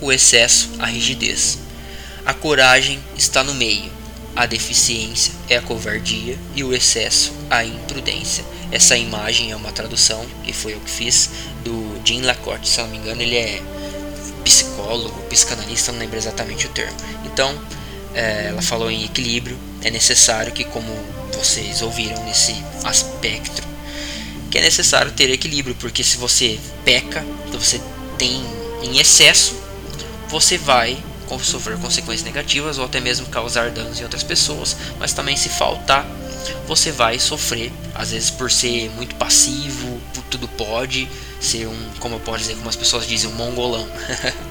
O 0.00 0.10
excesso, 0.10 0.70
a 0.80 0.86
rigidez. 0.86 1.56
A 2.26 2.34
coragem 2.34 2.98
está 3.16 3.44
no 3.44 3.54
meio. 3.54 3.97
A 4.38 4.46
deficiência 4.46 5.34
é 5.48 5.56
a 5.56 5.60
covardia 5.60 6.38
e 6.54 6.62
o 6.62 6.72
excesso, 6.72 7.32
a 7.50 7.64
imprudência. 7.64 8.44
Essa 8.70 8.96
imagem 8.96 9.50
é 9.50 9.56
uma 9.56 9.72
tradução 9.72 10.24
que 10.44 10.52
foi 10.52 10.74
eu 10.74 10.80
que 10.80 10.90
fiz 10.92 11.28
do 11.64 12.00
Jean 12.04 12.24
Lacorte, 12.24 12.68
se 12.68 12.78
não 12.78 12.86
me 12.86 12.98
engano, 12.98 13.20
ele 13.20 13.36
é 13.36 13.60
psicólogo, 14.44 15.20
psicanalista, 15.22 15.90
não 15.90 15.98
lembro 15.98 16.16
exatamente 16.16 16.66
o 16.66 16.68
termo. 16.68 16.96
Então, 17.24 17.52
é, 18.14 18.46
ela 18.50 18.62
falou 18.62 18.88
em 18.88 19.04
equilíbrio. 19.04 19.58
É 19.82 19.90
necessário 19.90 20.52
que, 20.52 20.62
como 20.62 20.86
vocês 21.36 21.82
ouviram 21.82 22.24
nesse 22.24 22.54
aspecto, 22.84 23.60
que 24.52 24.58
é 24.58 24.60
necessário 24.60 25.10
ter 25.10 25.28
equilíbrio, 25.30 25.74
porque 25.80 26.04
se 26.04 26.16
você 26.16 26.60
peca, 26.84 27.26
se 27.50 27.56
você 27.56 27.80
tem 28.16 28.40
em 28.84 29.00
excesso, 29.00 29.56
você 30.28 30.56
vai 30.56 30.96
sofrer 31.38 31.76
consequências 31.78 32.22
negativas 32.22 32.78
ou 32.78 32.84
até 32.84 33.00
mesmo 33.00 33.26
causar 33.26 33.70
danos 33.70 34.00
em 34.00 34.04
outras 34.04 34.22
pessoas, 34.22 34.76
mas 34.98 35.12
também 35.12 35.36
se 35.36 35.48
faltar, 35.48 36.06
você 36.66 36.92
vai 36.92 37.18
sofrer, 37.18 37.72
às 37.94 38.12
vezes 38.12 38.30
por 38.30 38.50
ser 38.50 38.90
muito 38.90 39.14
passivo, 39.16 40.00
por 40.14 40.22
tudo 40.24 40.46
pode, 40.48 41.08
ser 41.40 41.66
um, 41.66 41.90
como 41.98 42.16
eu 42.16 42.20
posso 42.20 42.38
dizer, 42.38 42.54
como 42.56 42.68
as 42.68 42.76
pessoas 42.76 43.06
dizem, 43.06 43.30
um 43.30 43.34
mongolão. 43.34 43.88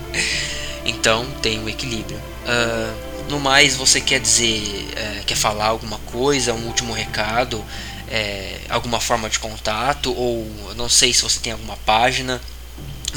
então 0.85 1.25
tem 1.41 1.59
um 1.59 1.69
equilíbrio. 1.69 2.17
Uh, 2.17 3.29
no 3.29 3.39
mais, 3.39 3.75
você 3.75 3.99
quer 3.99 4.19
dizer, 4.19 4.61
uh, 4.61 5.25
quer 5.25 5.35
falar 5.35 5.67
alguma 5.67 5.99
coisa, 5.99 6.53
um 6.53 6.67
último 6.67 6.93
recado, 6.93 7.63
é, 8.09 8.61
alguma 8.69 8.99
forma 8.99 9.29
de 9.29 9.37
contato, 9.39 10.13
ou 10.13 10.47
não 10.75 10.87
sei 10.87 11.13
se 11.13 11.21
você 11.21 11.39
tem 11.39 11.51
alguma 11.51 11.75
página, 11.77 12.41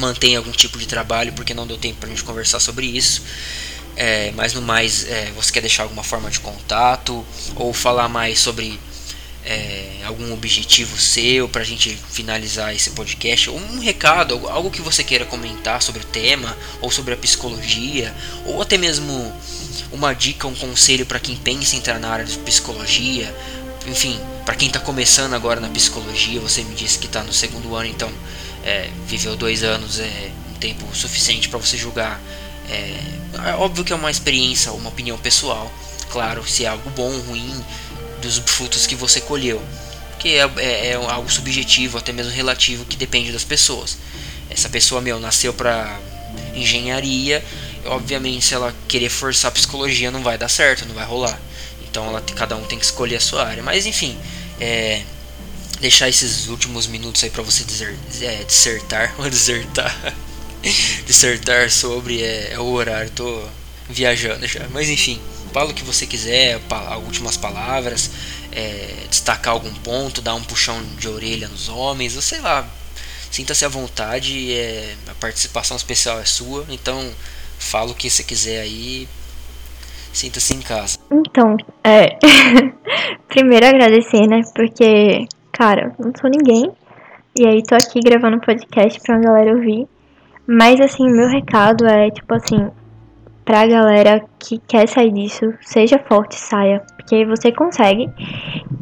mantém 0.01 0.37
algum 0.37 0.51
tipo 0.51 0.79
de 0.79 0.87
trabalho, 0.87 1.33
porque 1.33 1.55
não 1.55 1.67
deu 1.67 1.77
tempo 1.77 2.01
para 2.01 2.09
a 2.09 2.11
gente 2.11 2.25
conversar 2.25 2.59
sobre 2.59 2.87
isso. 2.87 3.23
É, 3.97 4.33
mas 4.35 4.55
no 4.55 4.63
mais, 4.63 5.07
é, 5.09 5.31
você 5.37 5.53
quer 5.53 5.61
deixar 5.61 5.83
alguma 5.83 6.03
forma 6.03 6.31
de 6.31 6.41
contato, 6.41 7.25
ou 7.55 7.73
falar 7.73 8.09
mais 8.09 8.39
sobre 8.39 8.81
é, 9.45 10.01
algum 10.05 10.33
objetivo 10.33 10.99
seu 10.99 11.49
para 11.49 11.63
a 11.63 11.65
gente 11.65 11.99
finalizar 12.11 12.75
esse 12.75 12.91
podcast, 12.91 13.51
ou 13.51 13.59
um 13.59 13.79
recado, 13.79 14.49
algo 14.49 14.71
que 14.71 14.81
você 14.81 15.05
queira 15.05 15.25
comentar 15.25 15.83
sobre 15.83 16.03
o 16.03 16.05
tema, 16.05 16.57
ou 16.81 16.91
sobre 16.91 17.15
a 17.15 17.17
psicologia, 17.17 18.15
ou 18.47 18.63
até 18.63 18.79
mesmo 18.79 19.33
uma 19.93 20.13
dica, 20.15 20.47
um 20.47 20.55
conselho 20.55 21.05
para 21.05 21.19
quem 21.19 21.37
pensa 21.37 21.75
em 21.75 21.79
entrar 21.79 21.99
na 21.99 22.09
área 22.09 22.25
de 22.25 22.39
psicologia, 22.39 23.35
enfim, 23.87 24.21
para 24.45 24.55
quem 24.55 24.69
está 24.69 24.79
começando 24.79 25.35
agora 25.35 25.61
na 25.61 25.69
psicologia, 25.69 26.41
você 26.41 26.63
me 26.63 26.75
disse 26.75 26.99
que 26.99 27.07
está 27.07 27.23
no 27.23 27.33
segundo 27.33 27.75
ano, 27.75 27.89
então 27.89 28.11
é, 28.65 28.91
viveu 29.07 29.37
dois 29.37 29.63
anos 29.63 29.99
é 29.99 30.31
um 30.51 30.55
tempo 30.55 30.85
suficiente 30.95 31.49
para 31.49 31.59
você 31.59 31.77
julgar. 31.77 32.21
É, 32.69 33.01
é, 33.49 33.55
óbvio 33.55 33.85
que 33.85 33.93
é 33.93 33.97
uma 33.97 34.11
experiência, 34.11 34.73
uma 34.73 34.89
opinião 34.89 35.19
pessoal, 35.19 35.71
claro, 36.11 36.47
se 36.47 36.65
é 36.65 36.69
algo 36.69 36.89
bom 36.91 37.13
ou 37.13 37.21
ruim, 37.23 37.65
dos 38.21 38.39
frutos 38.39 38.87
que 38.87 38.95
você 38.95 39.21
colheu. 39.21 39.61
Que 40.19 40.37
é, 40.37 40.51
é, 40.59 40.87
é 40.89 40.95
algo 40.95 41.31
subjetivo, 41.31 41.99
até 41.99 42.13
mesmo 42.13 42.33
relativo, 42.33 42.85
que 42.85 42.97
depende 42.97 43.33
das 43.33 43.45
pessoas. 43.45 43.97
Essa 44.51 44.69
pessoa, 44.69 45.01
meu, 45.01 45.19
nasceu 45.19 45.55
para 45.55 45.99
engenharia, 46.55 47.43
obviamente 47.87 48.45
se 48.45 48.55
ela 48.55 48.75
querer 48.87 49.09
forçar 49.09 49.51
psicologia 49.53 50.11
não 50.11 50.23
vai 50.23 50.37
dar 50.37 50.49
certo, 50.49 50.87
não 50.87 50.95
vai 50.95 51.07
rolar. 51.07 51.41
Então 51.89 52.07
ela, 52.07 52.21
cada 52.35 52.57
um 52.57 52.65
tem 52.65 52.79
que 52.79 52.85
escolher 52.85 53.17
a 53.17 53.21
sua 53.21 53.47
área. 53.47 53.63
Mas 53.63 53.87
enfim, 53.87 54.17
é, 54.61 55.03
deixar 55.81 56.09
esses 56.09 56.49
últimos 56.49 56.87
minutos 56.87 57.25
aí 57.25 57.31
para 57.31 57.43
você 57.43 57.65
dizer, 57.65 57.97
é, 58.23 58.45
dissertar, 58.45 59.15
ou 59.19 59.29
desertar, 59.29 60.15
dissertar 61.07 61.71
sobre 61.71 62.23
é, 62.23 62.53
é, 62.53 62.59
o 62.59 62.67
horário, 62.67 63.11
tô 63.11 63.43
viajando 63.89 64.47
já. 64.47 64.69
Mas 64.71 64.89
enfim, 64.89 65.21
fala 65.53 65.71
o 65.71 65.75
que 65.75 65.85
você 65.85 66.07
quiser, 66.07 66.61
últimas 67.05 67.37
palavras, 67.37 68.11
é, 68.53 69.07
destacar 69.09 69.55
algum 69.55 69.73
ponto, 69.75 70.21
dar 70.21 70.35
um 70.35 70.43
puxão 70.43 70.83
de 70.99 71.09
orelha 71.09 71.49
nos 71.49 71.69
homens, 71.69 72.15
ou 72.15 72.23
sei 72.23 72.41
lá, 72.41 72.69
sinta-se 73.31 73.65
à 73.65 73.69
vontade, 73.69 74.53
é, 74.53 74.95
a 75.09 75.15
participação 75.15 75.77
especial 75.77 76.21
é 76.21 76.25
sua, 76.25 76.67
então 76.69 77.11
fala 77.59 77.91
o 77.91 77.95
que 77.95 78.11
você 78.11 78.23
quiser 78.23 78.61
aí, 78.61 79.09
sinta-se 80.13 80.55
em 80.55 80.61
casa. 80.61 80.99
Então, 81.11 81.57
é. 81.85 82.19
Primeiro 83.29 83.67
agradecer, 83.67 84.27
né? 84.27 84.41
Porque, 84.55 85.27
cara, 85.53 85.95
não 85.99 86.13
sou 86.19 86.31
ninguém. 86.31 86.71
E 87.39 87.47
aí 87.47 87.63
tô 87.63 87.75
aqui 87.75 88.01
gravando 88.01 88.41
podcast 88.41 89.01
pra 89.01 89.17
uma 89.17 89.23
galera 89.23 89.55
ouvir. 89.55 89.87
Mas 90.47 90.81
assim, 90.81 91.09
meu 91.09 91.29
recado 91.29 91.87
é, 91.87 92.11
tipo 92.11 92.35
assim, 92.35 92.71
pra 93.45 93.67
galera 93.67 94.25
que 94.39 94.59
quer 94.59 94.89
sair 94.89 95.13
disso, 95.13 95.53
seja 95.61 95.99
forte, 95.99 96.37
saia. 96.37 96.83
Porque 96.97 97.25
você 97.25 97.53
consegue. 97.53 98.09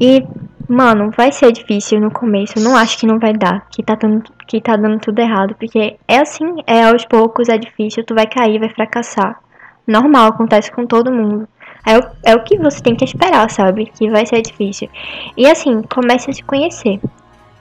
E, 0.01 0.27
mano, 0.69 1.11
vai 1.16 1.32
ser 1.32 1.53
difícil 1.53 2.01
no 2.01 2.11
começo. 2.11 2.59
Não 2.59 2.77
acho 2.77 2.99
que 2.99 3.07
não 3.07 3.19
vai 3.19 3.32
dar. 3.32 3.66
Que 3.70 3.82
tá 3.82 3.95
dando, 3.95 4.24
que 4.47 4.61
tá 4.61 4.77
dando 4.77 4.99
tudo 4.99 5.19
errado. 5.19 5.55
Porque 5.59 5.99
é 6.07 6.19
assim, 6.19 6.57
é 6.66 6.85
aos 6.85 7.05
poucos, 7.05 7.49
é 7.49 7.59
difícil. 7.59 8.05
Tu 8.05 8.15
vai 8.15 8.27
cair, 8.27 8.59
vai 8.59 8.70
fracassar. 8.70 9.40
Normal, 9.86 10.28
acontece 10.28 10.70
com 10.70 10.86
todo 10.86 11.12
mundo. 11.12 11.49
É 11.86 11.98
o, 11.98 12.02
é 12.24 12.34
o 12.34 12.42
que 12.44 12.59
você 12.59 12.82
tem 12.82 12.94
que 12.94 13.05
esperar, 13.05 13.50
sabe? 13.50 13.86
Que 13.86 14.10
vai 14.10 14.26
ser 14.26 14.42
difícil. 14.42 14.88
E 15.36 15.46
assim, 15.46 15.82
comece 15.82 16.30
a 16.30 16.32
se 16.32 16.42
conhecer. 16.42 17.00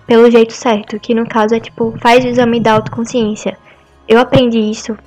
Pelo 0.05 0.31
jeito 0.31 0.53
certo, 0.53 0.99
que 0.99 1.13
no 1.13 1.27
caso 1.27 1.53
é 1.53 1.59
tipo, 1.59 1.93
faz 1.99 2.23
o 2.23 2.27
exame 2.29 2.59
da 2.59 2.73
autoconsciência. 2.73 3.57
Eu 4.07 4.19
aprendi 4.19 4.59
isso 4.59 4.97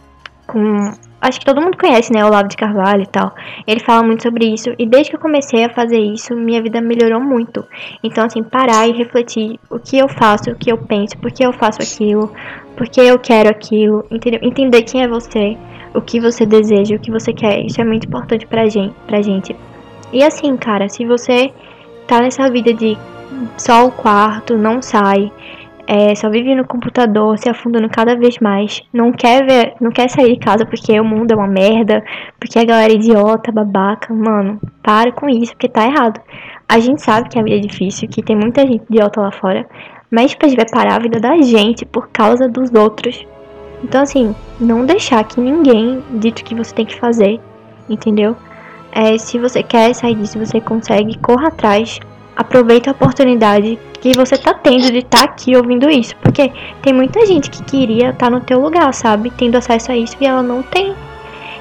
com. 0.47 0.93
Acho 1.23 1.39
que 1.39 1.45
todo 1.45 1.61
mundo 1.61 1.77
conhece, 1.77 2.13
né? 2.13 2.25
O 2.25 2.29
Olavo 2.29 2.49
de 2.49 2.57
Carvalho 2.57 3.03
e 3.03 3.07
tal. 3.07 3.35
Ele 3.67 3.81
fala 3.81 4.03
muito 4.03 4.23
sobre 4.23 4.47
isso. 4.47 4.71
E 4.79 4.87
desde 4.87 5.11
que 5.11 5.17
eu 5.17 5.21
comecei 5.21 5.65
a 5.65 5.69
fazer 5.69 5.99
isso, 5.99 6.35
minha 6.35 6.63
vida 6.63 6.81
melhorou 6.81 7.21
muito. 7.21 7.65
Então, 8.03 8.25
assim, 8.25 8.43
parar 8.43 8.89
e 8.89 8.93
refletir 8.93 9.59
o 9.69 9.79
que 9.79 9.99
eu 9.99 10.09
faço, 10.09 10.51
o 10.51 10.55
que 10.55 10.73
eu 10.73 10.79
penso, 10.79 11.19
por 11.19 11.31
que 11.31 11.45
eu 11.45 11.53
faço 11.53 11.83
aquilo, 11.83 12.33
por 12.75 12.89
que 12.89 13.03
eu 13.03 13.19
quero 13.19 13.51
aquilo, 13.51 14.05
entendeu? 14.11 14.41
Entender 14.43 14.83
quem 14.83 15.03
é 15.03 15.09
você 15.09 15.59
o 15.95 16.01
que 16.01 16.21
você 16.21 16.47
deseja, 16.47 16.97
o 16.97 17.01
que 17.01 17.11
você 17.11 17.33
quer. 17.33 17.65
Isso 17.65 17.81
é 17.81 17.85
muito 17.85 18.07
importante 18.07 18.47
pra 18.47 18.69
gente. 18.69 18.95
Pra 19.07 19.23
gente. 19.23 19.55
E 20.13 20.23
assim, 20.23 20.57
cara, 20.57 20.89
se 20.89 21.05
você 21.05 21.53
tá 22.07 22.21
nessa 22.21 22.51
vida 22.51 22.73
de 22.73 22.97
só 23.57 23.87
o 23.87 23.93
quarto, 23.93 24.59
não 24.59 24.83
sai, 24.83 25.31
é, 25.87 26.15
só 26.15 26.31
vive 26.31 26.55
no 26.55 26.65
computador, 26.65 27.37
se 27.39 27.49
afundando 27.49 27.89
cada 27.89 28.15
vez 28.17 28.39
mais, 28.39 28.81
não 28.93 29.11
quer 29.13 29.45
ver, 29.45 29.75
não 29.81 29.91
quer 29.91 30.09
sair 30.09 30.35
de 30.35 30.39
casa 30.39 30.65
porque 30.65 30.99
o 31.01 31.05
mundo 31.05 31.33
é 31.33 31.37
uma 31.37 31.49
merda, 31.49 32.05
porque 32.39 32.59
a 32.59 32.65
galera 32.65 32.93
é 32.93 32.97
idiota, 32.97 33.51
babaca, 33.51 34.15
mano, 34.15 34.61
para 34.83 35.11
com 35.11 35.29
isso, 35.29 35.53
porque 35.53 35.69
tá 35.69 35.85
errado. 35.85 36.21
A 36.69 36.79
gente 36.79 37.03
sabe 37.03 37.29
que 37.29 37.39
a 37.39 37.43
vida 37.43 37.57
é 37.57 37.61
difícil, 37.61 38.09
que 38.09 38.23
tem 38.23 38.37
muita 38.37 38.63
gente 38.63 38.85
idiota 38.89 39.21
lá 39.21 39.33
fora, 39.33 39.67
mas 40.09 40.35
pra 40.35 40.49
gente 40.49 40.59
vai 40.59 40.71
parar 40.71 40.95
a 40.95 41.01
vida 41.01 41.19
da 41.19 41.41
gente 41.41 41.85
por 41.85 42.09
causa 42.09 42.49
dos 42.49 42.73
outros. 42.73 43.27
Então, 43.83 44.03
assim, 44.03 44.35
não 44.59 44.85
deixar 44.85 45.25
que 45.25 45.41
ninguém 45.41 46.03
dite 46.13 46.43
o 46.43 46.45
que 46.45 46.55
você 46.55 46.75
tem 46.75 46.85
que 46.85 46.99
fazer, 46.99 47.41
entendeu? 47.89 48.37
É, 48.93 49.17
se 49.17 49.39
você 49.39 49.63
quer 49.63 49.95
sair 49.95 50.15
disso, 50.15 50.39
você 50.39 50.61
consegue, 50.61 51.17
corra 51.19 51.49
atrás, 51.49 51.99
aproveita 52.37 52.91
a 52.91 52.93
oportunidade 52.93 53.79
que 54.01 54.13
você 54.15 54.37
tá 54.37 54.55
tendo 54.55 54.91
de 54.91 54.99
estar 54.99 55.19
tá 55.19 55.25
aqui 55.25 55.55
ouvindo 55.57 55.89
isso, 55.89 56.17
porque 56.17 56.51
tem 56.83 56.93
muita 56.93 57.25
gente 57.27 57.51
que 57.51 57.63
queria 57.63 58.11
estar 58.11 58.27
tá 58.27 58.31
no 58.31 58.41
teu 58.41 58.61
lugar, 58.61 58.93
sabe? 58.95 59.31
Tendo 59.31 59.57
acesso 59.57 59.93
a 59.93 59.97
isso 59.97 60.17
e 60.21 60.27
ela 60.27 60.43
não 60.43 60.63
tem. 60.63 60.95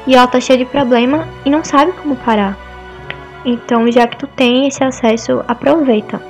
E 0.08 0.16
ela 0.16 0.26
tá 0.28 0.40
cheia 0.40 0.58
de 0.58 0.66
problema 0.66 1.28
e 1.46 1.50
não 1.50 1.64
sabe 1.64 1.92
como 1.92 2.16
parar. 2.16 2.58
Então, 3.46 3.90
já 3.92 4.08
que 4.08 4.18
tu 4.18 4.28
tem 4.28 4.68
esse 4.68 4.84
acesso, 4.84 5.44
aproveita. 5.48 6.22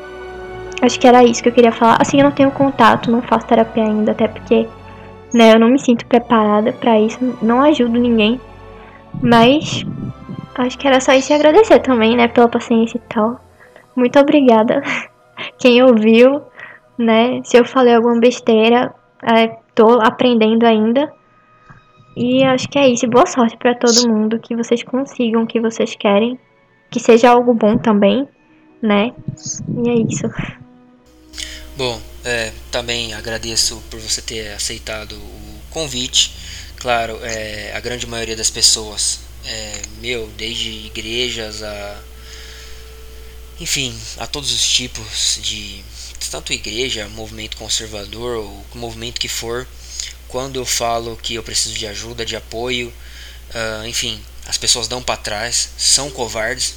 Acho 0.82 1.00
que 1.00 1.08
era 1.08 1.24
isso 1.24 1.44
que 1.44 1.50
eu 1.50 1.54
queria 1.54 1.72
falar. 1.72 1.98
Assim, 2.00 2.20
eu 2.20 2.24
não 2.24 2.32
tenho 2.32 2.52
contato, 2.52 3.12
não 3.12 3.22
faço 3.22 3.48
terapia 3.48 3.84
ainda, 3.84 4.12
até 4.12 4.28
porque 4.28 4.68
né? 5.34 5.54
Eu 5.54 5.60
não 5.60 5.70
me 5.70 5.80
sinto 5.80 6.06
preparada 6.06 6.74
para 6.74 7.00
isso, 7.00 7.20
não 7.42 7.62
ajudo 7.62 8.00
ninguém. 8.00 8.40
Mas 9.22 9.86
acho 10.56 10.78
que 10.78 10.88
era 10.88 11.00
só 11.00 11.14
isso 11.14 11.32
e 11.32 11.36
agradecer 11.36 11.80
também, 11.80 12.16
né, 12.16 12.28
pela 12.28 12.48
paciência 12.48 12.98
e 12.98 13.14
tal. 13.14 13.40
Muito 13.96 14.20
obrigada. 14.20 14.82
Quem 15.58 15.84
ouviu, 15.84 16.42
né? 16.98 17.42
Se 17.44 17.58
eu 17.58 17.66
falei 17.66 17.96
alguma 17.96 18.20
besteira, 18.20 18.94
é, 19.24 19.48
tô 19.74 20.00
aprendendo 20.02 20.66
ainda. 20.66 21.12
E 22.16 22.44
acho 22.44 22.68
que 22.68 22.78
é 22.78 22.88
isso. 22.90 23.08
Boa 23.08 23.26
sorte 23.26 23.56
para 23.58 23.76
todo 23.76 24.10
mundo. 24.10 24.40
Que 24.40 24.56
vocês 24.56 24.84
consigam 24.84 25.44
o 25.44 25.48
que 25.48 25.60
vocês 25.60 25.96
querem. 25.96 26.38
Que 26.90 27.00
seja 27.00 27.30
algo 27.30 27.54
bom 27.54 27.78
também, 27.78 28.28
né? 28.82 29.14
E 29.84 29.90
é 29.90 29.94
isso. 29.94 30.28
Bom, 31.78 31.98
é, 32.30 32.54
também 32.72 33.14
agradeço 33.14 33.84
por 33.90 34.00
você 34.00 34.22
ter 34.22 34.54
aceitado 34.54 35.14
o 35.14 35.62
convite. 35.70 36.34
Claro, 36.78 37.20
é, 37.24 37.74
a 37.76 37.80
grande 37.80 38.06
maioria 38.08 38.36
das 38.36 38.50
pessoas, 38.50 39.20
é, 39.44 39.82
meu, 40.00 40.28
desde 40.38 40.70
igrejas 40.70 41.62
a. 41.64 42.02
Enfim, 43.60 43.94
a 44.18 44.26
todos 44.28 44.52
os 44.52 44.68
tipos 44.68 45.40
de. 45.42 45.84
Tanto 46.32 46.54
igreja, 46.54 47.10
movimento 47.10 47.58
conservador 47.58 48.38
ou 48.38 48.66
movimento 48.76 49.20
que 49.20 49.28
for, 49.28 49.68
quando 50.28 50.58
eu 50.58 50.66
falo 50.66 51.18
que 51.18 51.34
eu 51.34 51.44
preciso 51.44 51.74
de 51.74 51.88
ajuda, 51.88 52.24
de 52.24 52.36
apoio, 52.36 52.94
uh, 53.50 53.88
enfim, 53.88 54.24
as 54.46 54.58
pessoas 54.58 54.88
dão 54.88 55.02
para 55.02 55.18
trás, 55.18 55.70
são 55.78 56.12
covardes. 56.12 56.76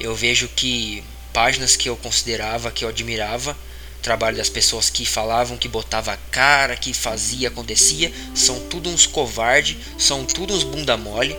Eu 0.00 0.14
vejo 0.14 0.48
que 0.48 1.04
páginas 1.32 1.76
que 1.76 1.88
eu 1.88 1.96
considerava, 1.96 2.72
que 2.72 2.84
eu 2.84 2.88
admirava, 2.88 3.56
trabalho 4.00 4.36
das 4.36 4.48
pessoas 4.48 4.90
que 4.90 5.06
falavam, 5.06 5.56
que 5.56 5.68
botava 5.68 6.18
cara, 6.30 6.76
que 6.76 6.92
fazia, 6.92 7.48
acontecia, 7.48 8.12
são 8.34 8.60
tudo 8.68 8.90
uns 8.90 9.06
covarde, 9.06 9.78
são 9.98 10.24
tudo 10.24 10.54
uns 10.54 10.64
bunda 10.64 10.96
mole. 10.96 11.36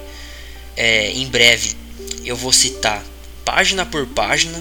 É, 0.75 1.11
em 1.11 1.27
breve 1.27 1.75
eu 2.23 2.35
vou 2.35 2.51
citar 2.53 3.03
página 3.43 3.85
por 3.85 4.05
página. 4.07 4.57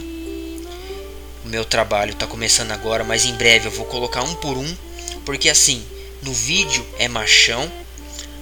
O 1.45 1.49
meu 1.49 1.65
trabalho 1.65 2.13
está 2.13 2.27
começando 2.27 2.73
agora, 2.73 3.05
mas 3.05 3.25
em 3.25 3.35
breve 3.35 3.69
eu 3.69 3.73
vou 3.73 3.87
colocar 3.87 4.23
um 4.23 4.35
por 4.35 4.57
um, 4.57 4.77
porque 5.25 5.49
assim, 5.49 5.85
no 6.23 6.33
vídeo 6.33 6.85
é 6.99 7.09
machão, 7.09 7.71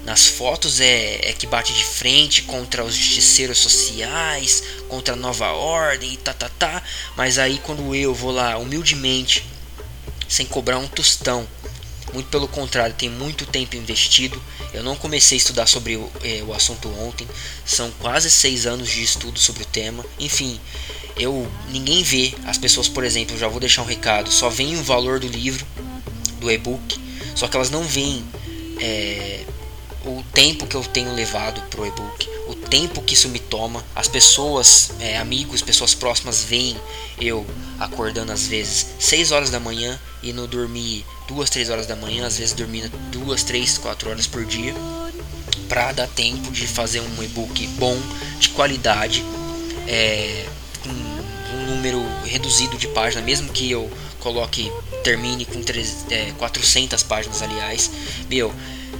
nas 0.08 0.26
fotos 0.26 0.80
é, 0.80 1.20
é 1.22 1.34
que 1.34 1.46
bate 1.46 1.70
de 1.74 1.84
frente 1.84 2.40
contra 2.40 2.82
os 2.82 2.94
justiceiros 2.94 3.58
sociais, 3.58 4.62
contra 4.88 5.12
a 5.12 5.16
nova 5.16 5.52
ordem 5.52 6.14
e 6.14 6.16
tá, 6.16 6.32
tá, 6.32 6.48
tá. 6.48 6.82
Mas 7.14 7.38
aí 7.38 7.60
quando 7.62 7.94
eu 7.94 8.14
vou 8.14 8.30
lá 8.30 8.56
humildemente, 8.56 9.44
sem 10.26 10.46
cobrar 10.46 10.78
um 10.78 10.88
tostão, 10.88 11.46
muito 12.14 12.30
pelo 12.30 12.48
contrário, 12.48 12.94
tem 12.94 13.10
muito 13.10 13.44
tempo 13.44 13.76
investido. 13.76 14.42
Eu 14.72 14.82
não 14.82 14.96
comecei 14.96 15.36
a 15.36 15.40
estudar 15.40 15.66
sobre 15.66 15.96
o, 15.96 16.10
eh, 16.22 16.42
o 16.42 16.54
assunto 16.54 16.88
ontem. 17.00 17.28
São 17.66 17.90
quase 18.00 18.30
seis 18.30 18.64
anos 18.64 18.88
de 18.88 19.02
estudo 19.02 19.38
sobre 19.38 19.64
o 19.64 19.66
tema. 19.66 20.02
Enfim, 20.18 20.58
eu 21.18 21.46
ninguém 21.68 22.02
vê 22.02 22.32
as 22.46 22.56
pessoas, 22.56 22.88
por 22.88 23.04
exemplo, 23.04 23.36
já 23.36 23.46
vou 23.46 23.60
deixar 23.60 23.82
um 23.82 23.86
recado. 23.86 24.32
Só 24.32 24.48
vem 24.48 24.74
o 24.78 24.82
valor 24.82 25.20
do 25.20 25.28
livro, 25.28 25.66
do 26.40 26.50
e-book. 26.50 26.98
Só 27.34 27.46
que 27.46 27.54
elas 27.56 27.68
não 27.68 27.84
veem 27.84 28.24
é, 28.80 29.44
o 30.04 30.22
tempo 30.32 30.66
que 30.66 30.76
eu 30.76 30.82
tenho 30.82 31.12
levado 31.12 31.60
pro 31.68 31.86
e-book, 31.86 32.28
o 32.46 32.54
tempo 32.54 33.02
que 33.02 33.14
isso 33.14 33.28
me 33.28 33.38
toma. 33.38 33.84
As 33.94 34.08
pessoas, 34.08 34.92
é, 35.00 35.18
amigos, 35.18 35.62
pessoas 35.62 35.94
próximas 35.94 36.44
veem 36.44 36.76
eu 37.20 37.46
acordando 37.78 38.32
às 38.32 38.46
vezes 38.46 38.86
6 38.98 39.32
horas 39.32 39.50
da 39.50 39.58
manhã 39.58 39.98
e 40.22 40.32
no 40.32 40.46
dormir 40.46 41.04
2, 41.26 41.50
3 41.50 41.70
horas 41.70 41.86
da 41.86 41.96
manhã, 41.96 42.26
às 42.26 42.38
vezes 42.38 42.54
dormindo 42.54 42.90
2, 43.10 43.42
3, 43.42 43.78
4 43.78 44.10
horas 44.10 44.26
por 44.26 44.44
dia, 44.44 44.74
para 45.68 45.92
dar 45.92 46.08
tempo 46.08 46.50
de 46.50 46.66
fazer 46.66 47.00
um 47.00 47.22
e-book 47.22 47.66
bom, 47.78 47.96
de 48.38 48.48
qualidade, 48.50 49.24
é, 49.86 50.46
com 50.82 51.56
um 51.56 51.66
número 51.74 52.02
reduzido 52.24 52.76
de 52.76 52.88
páginas, 52.88 53.24
mesmo 53.24 53.52
que 53.52 53.70
eu 53.70 53.90
coloque 54.20 54.72
termine 55.04 55.44
com 55.44 55.62
3, 55.62 56.06
é, 56.10 56.32
400 56.38 57.02
páginas 57.04 57.40
aliás 57.40 57.90
meu 58.28 58.52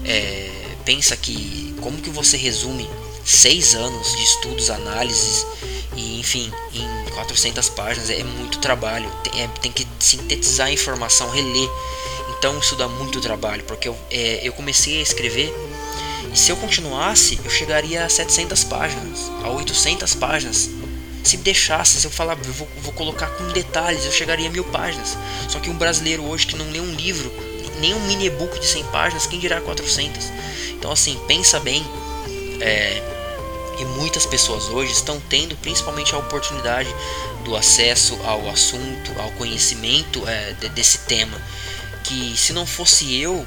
é, 0.04 0.67
pensa 0.88 1.14
que 1.18 1.74
como 1.82 1.98
que 1.98 2.08
você 2.08 2.38
resume 2.38 2.88
seis 3.22 3.74
anos 3.74 4.10
de 4.16 4.24
estudos 4.24 4.70
análises 4.70 5.46
e 5.94 6.18
enfim 6.18 6.50
em 6.72 7.10
400 7.10 7.68
páginas 7.68 8.08
é 8.08 8.24
muito 8.24 8.58
trabalho 8.58 9.12
tem, 9.22 9.42
é, 9.42 9.48
tem 9.60 9.70
que 9.70 9.86
sintetizar 10.00 10.68
a 10.68 10.72
informação 10.72 11.28
reler 11.28 11.68
então 12.38 12.58
isso 12.58 12.74
dá 12.74 12.88
muito 12.88 13.20
trabalho 13.20 13.62
porque 13.64 13.86
eu, 13.86 13.98
é, 14.10 14.40
eu 14.42 14.54
comecei 14.54 14.98
a 14.98 15.02
escrever 15.02 15.52
e 16.32 16.38
se 16.38 16.50
eu 16.50 16.56
continuasse 16.56 17.38
eu 17.44 17.50
chegaria 17.50 18.06
a 18.06 18.08
700 18.08 18.64
páginas 18.64 19.30
a 19.44 19.50
800 19.50 20.14
páginas 20.14 20.70
se 21.22 21.36
deixasse, 21.36 22.00
se 22.00 22.06
eu 22.06 22.10
falar, 22.10 22.38
eu 22.38 22.52
vou, 22.54 22.68
vou, 22.80 22.92
colocar 22.94 23.26
com 23.26 23.48
detalhes, 23.48 24.06
eu 24.06 24.12
chegaria 24.12 24.48
a 24.48 24.50
mil 24.50 24.64
páginas. 24.64 25.18
Só 25.46 25.60
que 25.60 25.68
um 25.68 25.76
brasileiro 25.76 26.24
hoje 26.24 26.46
que 26.46 26.56
não 26.56 26.70
lê 26.70 26.80
um 26.80 26.94
livro, 26.94 27.30
nem 27.80 27.94
um 27.94 28.00
mini 28.06 28.26
e-book 28.26 28.58
de 28.58 28.66
100 28.66 28.84
páginas, 28.84 29.26
quem 29.26 29.38
dirá 29.38 29.60
400? 29.60 30.24
Então, 30.70 30.90
assim, 30.90 31.18
pensa 31.26 31.58
bem. 31.60 31.84
É, 32.60 33.02
e 33.78 33.84
muitas 33.84 34.26
pessoas 34.26 34.64
hoje 34.64 34.92
estão 34.92 35.20
tendo 35.28 35.56
principalmente 35.56 36.12
a 36.14 36.18
oportunidade 36.18 36.92
do 37.44 37.56
acesso 37.56 38.18
ao 38.24 38.48
assunto, 38.50 39.12
ao 39.20 39.30
conhecimento 39.32 40.26
é, 40.28 40.52
desse 40.70 40.98
tema. 40.98 41.40
Que 42.04 42.36
se 42.36 42.52
não 42.52 42.66
fosse 42.66 43.20
eu, 43.20 43.46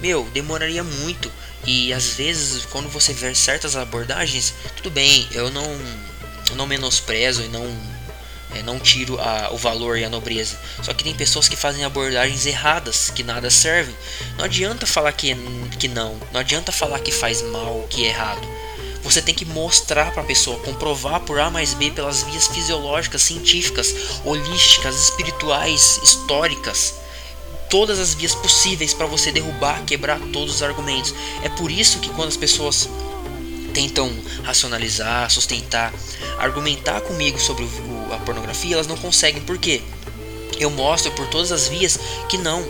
meu, 0.00 0.24
demoraria 0.32 0.84
muito. 0.84 1.30
E 1.66 1.92
às 1.92 2.14
vezes, 2.14 2.64
quando 2.66 2.88
você 2.88 3.12
vê 3.12 3.34
certas 3.34 3.76
abordagens, 3.76 4.54
tudo 4.76 4.90
bem, 4.90 5.26
eu 5.32 5.50
não 5.50 5.64
não 6.56 6.66
menosprezo 6.66 7.42
e 7.42 7.48
não 7.48 7.64
é, 8.54 8.62
não 8.62 8.78
tiro 8.78 9.18
a, 9.20 9.50
o 9.52 9.56
valor 9.56 9.98
e 9.98 10.04
a 10.04 10.10
nobreza. 10.10 10.58
Só 10.82 10.92
que 10.92 11.04
tem 11.04 11.14
pessoas 11.14 11.48
que 11.48 11.56
fazem 11.56 11.84
abordagens 11.84 12.46
erradas, 12.46 13.10
que 13.10 13.22
nada 13.22 13.50
servem. 13.50 13.94
Não 14.36 14.44
adianta 14.44 14.86
falar 14.86 15.12
que, 15.12 15.34
que 15.78 15.88
não, 15.88 16.18
não 16.32 16.40
adianta 16.40 16.72
falar 16.72 17.00
que 17.00 17.12
faz 17.12 17.42
mal, 17.42 17.86
que 17.88 18.04
é 18.04 18.08
errado. 18.08 18.46
Você 19.02 19.22
tem 19.22 19.34
que 19.34 19.46
mostrar 19.46 20.12
para 20.12 20.22
a 20.22 20.26
pessoa, 20.26 20.58
comprovar 20.60 21.20
por 21.20 21.40
A 21.40 21.50
mais 21.50 21.72
B 21.72 21.90
pelas 21.90 22.22
vias 22.22 22.48
fisiológicas, 22.48 23.22
científicas, 23.22 23.94
holísticas, 24.24 24.94
espirituais, 24.96 25.98
históricas, 26.02 26.94
todas 27.70 27.98
as 27.98 28.12
vias 28.12 28.34
possíveis 28.34 28.92
para 28.92 29.06
você 29.06 29.32
derrubar, 29.32 29.84
quebrar 29.84 30.20
todos 30.32 30.56
os 30.56 30.62
argumentos. 30.62 31.14
É 31.42 31.48
por 31.48 31.70
isso 31.70 31.98
que 32.00 32.10
quando 32.10 32.28
as 32.28 32.36
pessoas 32.36 32.88
tentam 33.72 34.12
racionalizar, 34.42 35.30
sustentar, 35.30 35.92
argumentar 36.38 37.00
comigo 37.00 37.40
sobre 37.40 37.64
o, 37.64 37.68
a 38.12 38.18
pornografia, 38.18 38.74
elas 38.74 38.86
não 38.86 38.96
conseguem. 38.96 39.42
Por 39.42 39.58
quê? 39.58 39.82
Eu 40.58 40.70
mostro 40.70 41.10
por 41.12 41.26
todas 41.28 41.52
as 41.52 41.68
vias 41.68 41.98
que 42.28 42.38
não. 42.38 42.62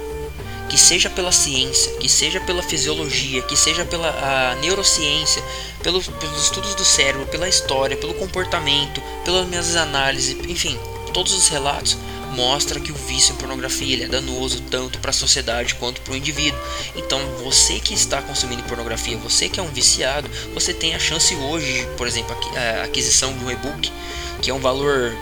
Que 0.68 0.78
seja 0.78 1.10
pela 1.10 1.32
ciência, 1.32 1.92
que 1.94 2.08
seja 2.08 2.40
pela 2.40 2.62
fisiologia, 2.62 3.42
que 3.42 3.56
seja 3.56 3.84
pela 3.84 4.54
neurociência, 4.60 5.42
pelos, 5.82 6.06
pelos 6.06 6.44
estudos 6.44 6.76
do 6.76 6.84
cérebro, 6.84 7.26
pela 7.26 7.48
história, 7.48 7.96
pelo 7.96 8.14
comportamento, 8.14 9.02
pelas 9.24 9.48
minhas 9.48 9.74
análises, 9.74 10.36
enfim, 10.48 10.78
todos 11.12 11.32
os 11.32 11.48
relatos 11.48 11.98
mostra 12.30 12.78
que 12.80 12.92
o 12.92 12.94
vício 12.94 13.34
em 13.34 13.36
pornografia 13.36 13.92
ele 13.92 14.04
é 14.04 14.08
danoso 14.08 14.62
tanto 14.70 14.98
para 15.00 15.10
a 15.10 15.14
sociedade 15.14 15.74
quanto 15.74 16.00
para 16.00 16.12
o 16.12 16.16
indivíduo. 16.16 16.58
Então, 16.96 17.20
você 17.42 17.80
que 17.80 17.92
está 17.92 18.22
consumindo 18.22 18.62
pornografia, 18.64 19.16
você 19.18 19.48
que 19.48 19.58
é 19.58 19.62
um 19.62 19.68
viciado, 19.68 20.30
você 20.54 20.72
tem 20.72 20.94
a 20.94 20.98
chance 20.98 21.34
hoje, 21.34 21.86
por 21.96 22.06
exemplo, 22.06 22.36
a 22.56 22.84
aquisição 22.84 23.36
de 23.36 23.44
um 23.44 23.50
e-book, 23.50 23.92
que 24.40 24.50
é 24.50 24.54
um 24.54 24.60
valor 24.60 25.16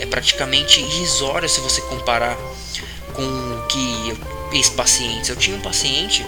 é 0.00 0.06
praticamente 0.06 0.80
irrisório 0.80 1.48
se 1.48 1.60
você 1.60 1.80
comparar 1.82 2.36
com 3.12 3.22
o 3.22 3.66
que 3.66 4.56
ex-pacientes. 4.56 5.28
Eu 5.28 5.36
tinha 5.36 5.56
um 5.56 5.60
paciente 5.60 6.24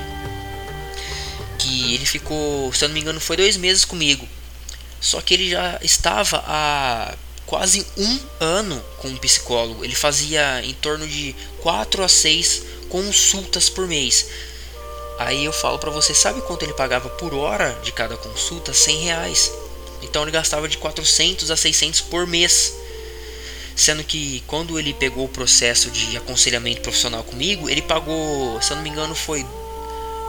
que 1.58 1.94
ele 1.94 2.06
ficou, 2.06 2.72
se 2.72 2.84
eu 2.84 2.88
não 2.88 2.94
me 2.94 3.00
engano, 3.00 3.20
foi 3.20 3.36
dois 3.36 3.56
meses 3.56 3.84
comigo. 3.84 4.26
Só 5.00 5.20
que 5.20 5.34
ele 5.34 5.50
já 5.50 5.78
estava 5.82 6.42
há 6.46 7.14
quase 7.44 7.86
um 7.96 8.18
ano 8.40 8.82
com 8.98 9.08
um 9.08 9.16
psicólogo. 9.16 9.84
Ele 9.84 9.94
fazia 9.94 10.64
em 10.64 10.74
torno 10.74 11.06
de 11.06 11.34
4 11.60 12.02
a 12.02 12.08
6 12.08 12.62
consultas 12.88 13.68
por 13.68 13.86
mês. 13.86 14.26
Aí 15.18 15.44
eu 15.44 15.52
falo 15.52 15.78
para 15.78 15.90
você, 15.90 16.14
sabe 16.14 16.40
quanto 16.42 16.64
ele 16.64 16.74
pagava 16.74 17.08
por 17.08 17.34
hora 17.34 17.78
de 17.82 17.92
cada 17.92 18.16
consulta? 18.16 18.74
100 18.74 19.04
reais. 19.04 19.52
Então 20.02 20.22
ele 20.22 20.30
gastava 20.30 20.68
de 20.68 20.78
400 20.78 21.50
a 21.50 21.56
600 21.56 22.00
por 22.02 22.26
mês. 22.26 22.74
Sendo 23.74 24.02
que 24.02 24.42
quando 24.46 24.78
ele 24.78 24.94
pegou 24.94 25.26
o 25.26 25.28
processo 25.28 25.90
de 25.90 26.16
aconselhamento 26.16 26.80
profissional 26.80 27.22
comigo, 27.22 27.68
ele 27.68 27.82
pagou, 27.82 28.60
se 28.62 28.70
eu 28.70 28.76
não 28.76 28.82
me 28.82 28.88
engano, 28.88 29.14
foi 29.14 29.44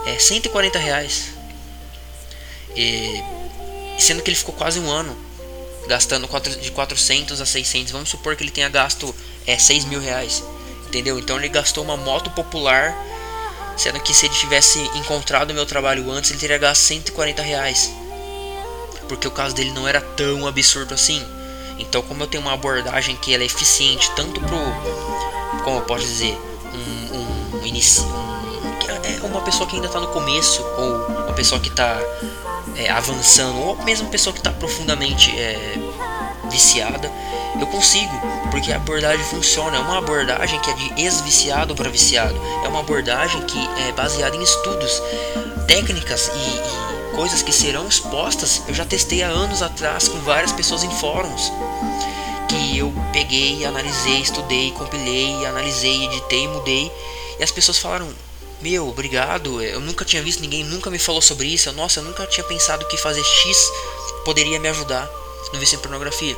é, 0.06 0.18
140 0.18 0.78
reais. 0.78 1.30
E, 2.76 3.22
sendo 3.98 4.22
que 4.22 4.30
ele 4.30 4.36
ficou 4.36 4.54
quase 4.54 4.78
um 4.78 4.90
ano 4.90 5.16
gastando 5.88 6.28
de 6.60 6.70
400 6.70 7.40
a 7.40 7.46
600. 7.46 7.90
Vamos 7.92 8.10
supor 8.10 8.36
que 8.36 8.44
ele 8.44 8.50
tenha 8.50 8.68
gasto 8.68 9.14
é, 9.46 9.58
6 9.58 9.86
mil 9.86 10.00
reais. 10.00 10.44
Entendeu? 10.86 11.18
Então 11.18 11.36
ele 11.38 11.48
gastou 11.48 11.82
uma 11.82 11.96
moto 11.96 12.30
popular. 12.30 12.94
Sendo 13.76 14.00
que 14.00 14.12
se 14.12 14.26
ele 14.26 14.34
tivesse 14.34 14.78
encontrado 14.94 15.54
meu 15.54 15.64
trabalho 15.64 16.10
antes, 16.10 16.30
ele 16.30 16.38
teria 16.38 16.58
gasto 16.58 16.82
140 16.82 17.42
reais. 17.42 17.90
Porque 19.08 19.26
o 19.26 19.30
caso 19.30 19.54
dele 19.54 19.70
não 19.70 19.88
era 19.88 20.00
tão 20.00 20.46
absurdo 20.46 20.94
assim. 20.94 21.24
Então, 21.78 22.02
como 22.02 22.22
eu 22.22 22.26
tenho 22.26 22.42
uma 22.42 22.52
abordagem 22.52 23.16
que 23.16 23.32
ela 23.32 23.42
é 23.42 23.46
eficiente 23.46 24.10
tanto 24.14 24.40
pro. 24.40 24.58
Como 25.64 25.78
eu 25.78 25.82
posso 25.82 26.04
dizer? 26.04 26.36
Um, 26.74 27.16
um, 27.16 27.58
um. 27.58 27.64
Um, 27.64 28.68
é 29.02 29.26
uma 29.26 29.40
pessoa 29.42 29.68
que 29.68 29.76
ainda 29.76 29.86
está 29.86 30.00
no 30.00 30.08
começo. 30.08 30.62
Ou 30.62 31.06
uma 31.06 31.32
pessoa 31.32 31.60
que 31.60 31.68
está 31.68 31.98
é, 32.76 32.90
avançando, 32.90 33.58
ou 33.58 33.76
mesmo 33.84 34.04
uma 34.04 34.10
pessoa 34.10 34.32
que 34.32 34.40
está 34.40 34.52
profundamente 34.52 35.30
é, 35.38 35.74
viciada, 36.50 37.10
eu 37.60 37.66
consigo, 37.66 38.12
porque 38.50 38.72
a 38.72 38.76
abordagem 38.76 39.24
funciona. 39.24 39.76
É 39.76 39.80
uma 39.80 39.98
abordagem 39.98 40.60
que 40.60 40.70
é 40.70 40.74
de 40.74 41.02
ex-viciado 41.02 41.74
para 41.74 41.90
viciado, 41.90 42.40
é 42.64 42.68
uma 42.68 42.80
abordagem 42.80 43.40
que 43.42 43.58
é 43.88 43.92
baseada 43.92 44.36
em 44.36 44.42
estudos, 44.42 45.02
técnicas 45.66 46.30
e, 46.34 46.94
e 46.94 46.97
coisas 47.18 47.42
que 47.42 47.50
serão 47.52 47.88
expostas. 47.88 48.62
Eu 48.68 48.74
já 48.74 48.84
testei 48.84 49.24
há 49.24 49.28
anos 49.28 49.60
atrás 49.60 50.06
com 50.06 50.20
várias 50.20 50.52
pessoas 50.52 50.84
em 50.84 50.90
fóruns 51.00 51.50
que 52.48 52.78
eu 52.78 52.94
peguei, 53.12 53.64
analisei, 53.64 54.20
estudei, 54.20 54.70
compilei, 54.70 55.44
analisei, 55.44 56.04
editei, 56.04 56.46
mudei 56.46 56.92
e 57.36 57.42
as 57.42 57.50
pessoas 57.50 57.76
falaram 57.76 58.08
meu, 58.60 58.88
obrigado. 58.88 59.60
Eu 59.60 59.80
nunca 59.80 60.04
tinha 60.04 60.22
visto 60.22 60.40
ninguém, 60.40 60.62
nunca 60.62 60.90
me 60.90 60.98
falou 60.98 61.20
sobre 61.20 61.48
isso. 61.48 61.72
Nossa, 61.72 61.98
eu 61.98 62.04
nunca 62.04 62.24
tinha 62.26 62.44
pensado 62.44 62.86
que 62.86 62.96
fazer 62.96 63.24
X 63.24 63.68
poderia 64.24 64.60
me 64.60 64.68
ajudar 64.68 65.10
no 65.52 65.58
vício 65.58 65.74
em 65.74 65.80
pornografia. 65.80 66.36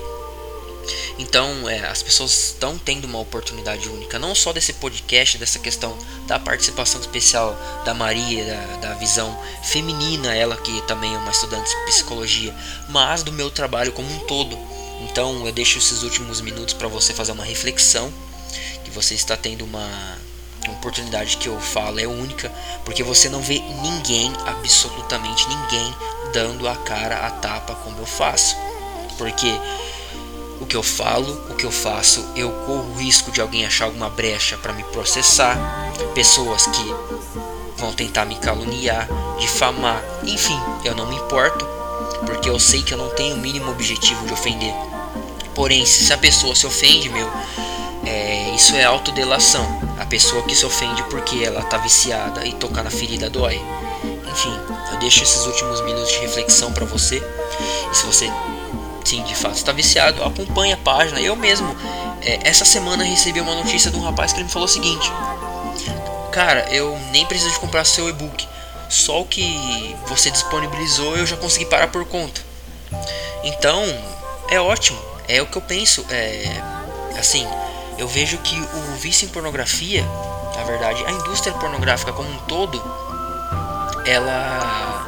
Então, 1.18 1.68
é, 1.68 1.86
as 1.86 2.02
pessoas 2.02 2.32
estão 2.32 2.78
tendo 2.78 3.04
uma 3.04 3.18
oportunidade 3.18 3.88
única, 3.88 4.18
não 4.18 4.34
só 4.34 4.52
desse 4.52 4.72
podcast, 4.74 5.38
dessa 5.38 5.58
questão 5.58 5.96
da 6.26 6.38
participação 6.38 7.00
especial 7.00 7.58
da 7.84 7.92
Maria, 7.92 8.44
da, 8.44 8.88
da 8.88 8.94
visão 8.94 9.38
feminina, 9.62 10.34
ela 10.34 10.56
que 10.56 10.80
também 10.82 11.14
é 11.14 11.18
uma 11.18 11.30
estudante 11.30 11.68
de 11.68 11.84
psicologia, 11.84 12.54
mas 12.88 13.22
do 13.22 13.32
meu 13.32 13.50
trabalho 13.50 13.92
como 13.92 14.10
um 14.10 14.18
todo. 14.20 14.58
Então, 15.02 15.46
eu 15.46 15.52
deixo 15.52 15.78
esses 15.78 16.02
últimos 16.02 16.40
minutos 16.40 16.74
para 16.74 16.88
você 16.88 17.12
fazer 17.12 17.32
uma 17.32 17.44
reflexão, 17.44 18.12
que 18.84 18.90
você 18.90 19.14
está 19.14 19.36
tendo 19.36 19.64
uma, 19.64 20.18
uma 20.64 20.74
oportunidade 20.74 21.36
que 21.36 21.48
eu 21.48 21.58
falo 21.60 21.98
é 21.98 22.06
única, 22.06 22.50
porque 22.84 23.02
você 23.02 23.28
não 23.28 23.40
vê 23.40 23.60
ninguém, 23.82 24.32
absolutamente 24.46 25.48
ninguém, 25.48 25.94
dando 26.32 26.68
a 26.68 26.76
cara 26.76 27.26
a 27.26 27.30
tapa 27.30 27.74
como 27.76 27.98
eu 27.98 28.06
faço. 28.06 28.56
Porque 29.16 29.48
o 30.60 30.66
que 30.66 30.76
eu 30.76 30.82
falo, 30.82 31.32
o 31.48 31.54
que 31.54 31.64
eu 31.64 31.70
faço, 31.70 32.24
eu 32.36 32.50
corro 32.66 32.92
o 32.92 32.98
risco 32.98 33.32
de 33.32 33.40
alguém 33.40 33.64
achar 33.64 33.86
alguma 33.86 34.10
brecha 34.10 34.56
para 34.58 34.72
me 34.72 34.84
processar, 34.84 35.56
pessoas 36.14 36.66
que 36.66 36.94
vão 37.78 37.92
tentar 37.92 38.26
me 38.26 38.36
caluniar, 38.36 39.08
difamar, 39.38 40.04
enfim, 40.22 40.58
eu 40.84 40.94
não 40.94 41.08
me 41.08 41.16
importo, 41.16 41.66
porque 42.26 42.48
eu 42.48 42.60
sei 42.60 42.82
que 42.82 42.92
eu 42.92 42.98
não 42.98 43.08
tenho 43.10 43.36
o 43.36 43.38
mínimo 43.38 43.70
objetivo 43.70 44.26
de 44.26 44.32
ofender. 44.32 44.74
Porém, 45.54 45.84
se 45.86 46.12
a 46.12 46.18
pessoa 46.18 46.54
se 46.54 46.66
ofende, 46.66 47.08
meu, 47.08 47.28
é, 48.04 48.54
isso 48.54 48.74
é 48.76 48.84
autodelação. 48.84 49.80
A 49.98 50.06
pessoa 50.06 50.42
que 50.42 50.54
se 50.54 50.64
ofende 50.64 51.02
porque 51.04 51.42
ela 51.44 51.62
tá 51.62 51.78
viciada 51.78 52.46
e 52.46 52.52
tocar 52.52 52.82
na 52.82 52.90
ferida 52.90 53.28
dói. 53.28 53.60
Enfim, 54.30 54.58
eu 54.92 54.98
deixo 54.98 55.22
esses 55.22 55.44
últimos 55.46 55.80
minutos 55.82 56.10
de 56.10 56.18
reflexão 56.18 56.72
para 56.72 56.86
você. 56.86 57.22
E 57.90 57.96
se 57.96 58.06
você 58.06 58.30
sim, 59.04 59.22
de 59.24 59.34
fato 59.34 59.56
está 59.56 59.72
viciado, 59.72 60.22
acompanhe 60.22 60.72
a 60.72 60.76
página. 60.76 61.20
Eu 61.20 61.36
mesmo, 61.36 61.74
é, 62.22 62.40
essa 62.48 62.64
semana 62.64 63.04
recebi 63.04 63.40
uma 63.40 63.54
notícia 63.54 63.90
de 63.90 63.96
um 63.96 64.02
rapaz 64.02 64.32
que 64.32 64.38
ele 64.38 64.44
me 64.44 64.50
falou 64.50 64.66
o 64.66 64.70
seguinte: 64.70 65.10
Cara, 66.32 66.68
eu 66.70 66.98
nem 67.10 67.26
preciso 67.26 67.50
de 67.50 67.58
comprar 67.58 67.84
seu 67.84 68.08
e-book, 68.08 68.46
só 68.88 69.20
o 69.20 69.24
que 69.24 69.96
você 70.06 70.30
disponibilizou 70.30 71.16
eu 71.16 71.26
já 71.26 71.36
consegui 71.36 71.66
parar 71.66 71.88
por 71.88 72.04
conta. 72.04 72.40
Então, 73.42 73.82
é 74.48 74.60
ótimo, 74.60 74.98
é 75.28 75.40
o 75.40 75.46
que 75.46 75.56
eu 75.56 75.62
penso. 75.62 76.04
É, 76.10 76.44
assim, 77.18 77.46
eu 77.98 78.08
vejo 78.08 78.38
que 78.38 78.58
o 78.58 78.96
vício 78.96 79.26
em 79.26 79.28
pornografia, 79.28 80.04
na 80.56 80.64
verdade, 80.64 81.04
a 81.04 81.10
indústria 81.10 81.52
pornográfica 81.54 82.12
como 82.12 82.28
um 82.28 82.38
todo, 82.40 82.82
ela 84.06 85.06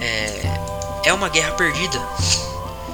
é, 0.00 0.65
é 1.06 1.12
uma 1.12 1.28
guerra 1.28 1.52
perdida. 1.52 1.98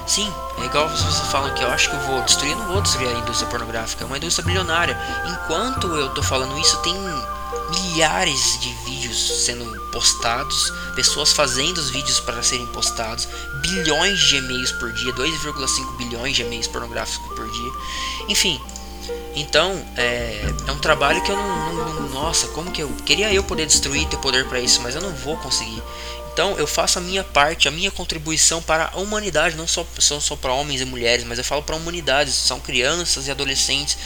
Sim, 0.07 0.31
é 0.59 0.67
igual 0.67 0.89
vocês 0.89 1.19
falam 1.31 1.53
que 1.55 1.65
eu 1.65 1.69
acho 1.69 1.89
que 1.89 1.97
eu 1.97 2.01
vou 2.01 2.23
destruir, 2.23 2.53
eu 2.53 2.59
não 2.59 2.67
vou 2.67 2.83
destruir 2.83 3.09
a 3.09 3.19
indústria 3.19 3.49
pornográfica, 3.49 4.05
é 4.05 4.07
uma 4.07 4.19
indústria 4.19 4.45
bilionária. 4.45 4.99
Enquanto 5.27 5.87
eu 5.87 6.11
tô 6.11 6.23
falando 6.23 6.59
isso, 6.59 6.77
tem 6.83 6.95
milhares 7.71 8.61
de 8.61 8.71
vídeos 8.85 9.45
sendo 9.47 9.65
postados, 9.91 10.71
pessoas 10.95 11.33
fazendo 11.33 11.79
os 11.79 11.89
vídeos 11.89 12.21
para 12.21 12.43
serem 12.43 12.67
postados, 12.67 13.27
bilhões 13.63 14.19
de 14.19 14.37
e-mails 14.37 14.73
por 14.73 14.93
dia, 14.93 15.13
2,5 15.15 15.97
bilhões 15.97 16.37
de 16.37 16.43
e-mails 16.43 16.67
pornográficos 16.67 17.35
por 17.35 17.51
dia. 17.51 17.73
Enfim, 18.29 18.61
então 19.35 19.83
é, 19.97 20.53
é 20.67 20.73
um 20.73 20.79
trabalho 20.79 21.23
que 21.23 21.31
eu 21.31 21.37
não, 21.37 21.75
não, 21.75 21.95
não, 21.95 22.09
Nossa, 22.11 22.47
como 22.49 22.71
que 22.71 22.83
eu. 22.83 22.91
Queria 23.07 23.33
eu 23.33 23.43
poder 23.43 23.67
destruir, 23.67 24.07
ter 24.07 24.19
poder 24.19 24.47
para 24.49 24.61
isso, 24.61 24.83
mas 24.83 24.95
eu 24.95 25.01
não 25.01 25.13
vou 25.13 25.37
conseguir. 25.39 25.83
Então 26.33 26.57
eu 26.59 26.67
faço 26.67 26.99
a 26.99 27.03
minha 27.03 27.23
parte, 27.23 27.69
a 27.69 27.71
minha 27.71 27.91
contribuição 27.91 28.63
para 28.63 28.91
a 28.93 28.99
humanidade, 28.99 29.55
não 29.55 29.67
só, 29.67 29.87
só, 29.99 30.19
só 30.19 30.35
para 30.35 30.53
homens 30.53 30.81
e 30.81 30.85
mulheres, 30.85 31.25
mas 31.25 31.39
eu 31.39 31.45
falo 31.45 31.63
para 31.63 31.75
a 31.75 31.79
humanidade, 31.79 32.33
são 32.33 32.59
crianças 32.59 33.27
e 33.27 33.31
adolescentes, 33.31 33.99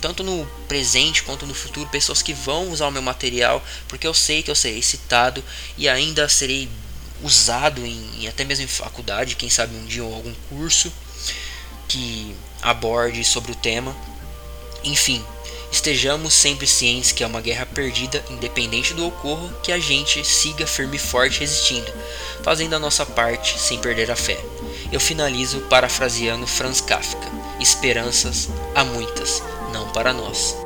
tanto 0.00 0.22
no 0.22 0.46
presente 0.68 1.22
quanto 1.22 1.46
no 1.46 1.54
futuro, 1.54 1.88
pessoas 1.88 2.20
que 2.20 2.34
vão 2.34 2.70
usar 2.70 2.86
o 2.88 2.92
meu 2.92 3.02
material, 3.02 3.64
porque 3.88 4.06
eu 4.06 4.12
sei 4.12 4.42
que 4.42 4.50
eu 4.50 4.54
serei 4.54 4.82
citado 4.82 5.42
e 5.78 5.88
ainda 5.88 6.28
serei 6.28 6.68
usado 7.22 7.84
em, 7.86 8.10
em 8.20 8.28
até 8.28 8.44
mesmo 8.44 8.64
em 8.64 8.68
faculdade, 8.68 9.36
quem 9.36 9.48
sabe 9.48 9.74
um 9.74 9.86
dia 9.86 10.04
ou 10.04 10.14
algum 10.14 10.34
curso 10.50 10.92
que 11.88 12.36
aborde 12.60 13.24
sobre 13.24 13.52
o 13.52 13.54
tema. 13.54 13.96
Enfim, 14.84 15.24
Estejamos 15.76 16.32
sempre 16.32 16.66
cientes 16.66 17.12
que 17.12 17.22
é 17.22 17.26
uma 17.26 17.42
guerra 17.42 17.66
perdida, 17.66 18.24
independente 18.30 18.94
do 18.94 19.06
ocorro, 19.06 19.52
que 19.62 19.70
a 19.70 19.78
gente 19.78 20.24
siga 20.24 20.66
firme 20.66 20.96
e 20.96 20.98
forte 20.98 21.40
resistindo, 21.40 21.92
fazendo 22.42 22.74
a 22.74 22.78
nossa 22.78 23.04
parte 23.04 23.58
sem 23.58 23.78
perder 23.78 24.10
a 24.10 24.16
fé. 24.16 24.42
Eu 24.90 24.98
finalizo 24.98 25.60
parafraseando 25.68 26.46
Franz 26.46 26.80
Kafka: 26.80 27.30
Esperanças 27.60 28.48
há 28.74 28.84
muitas, 28.84 29.42
não 29.70 29.90
para 29.90 30.14
nós. 30.14 30.56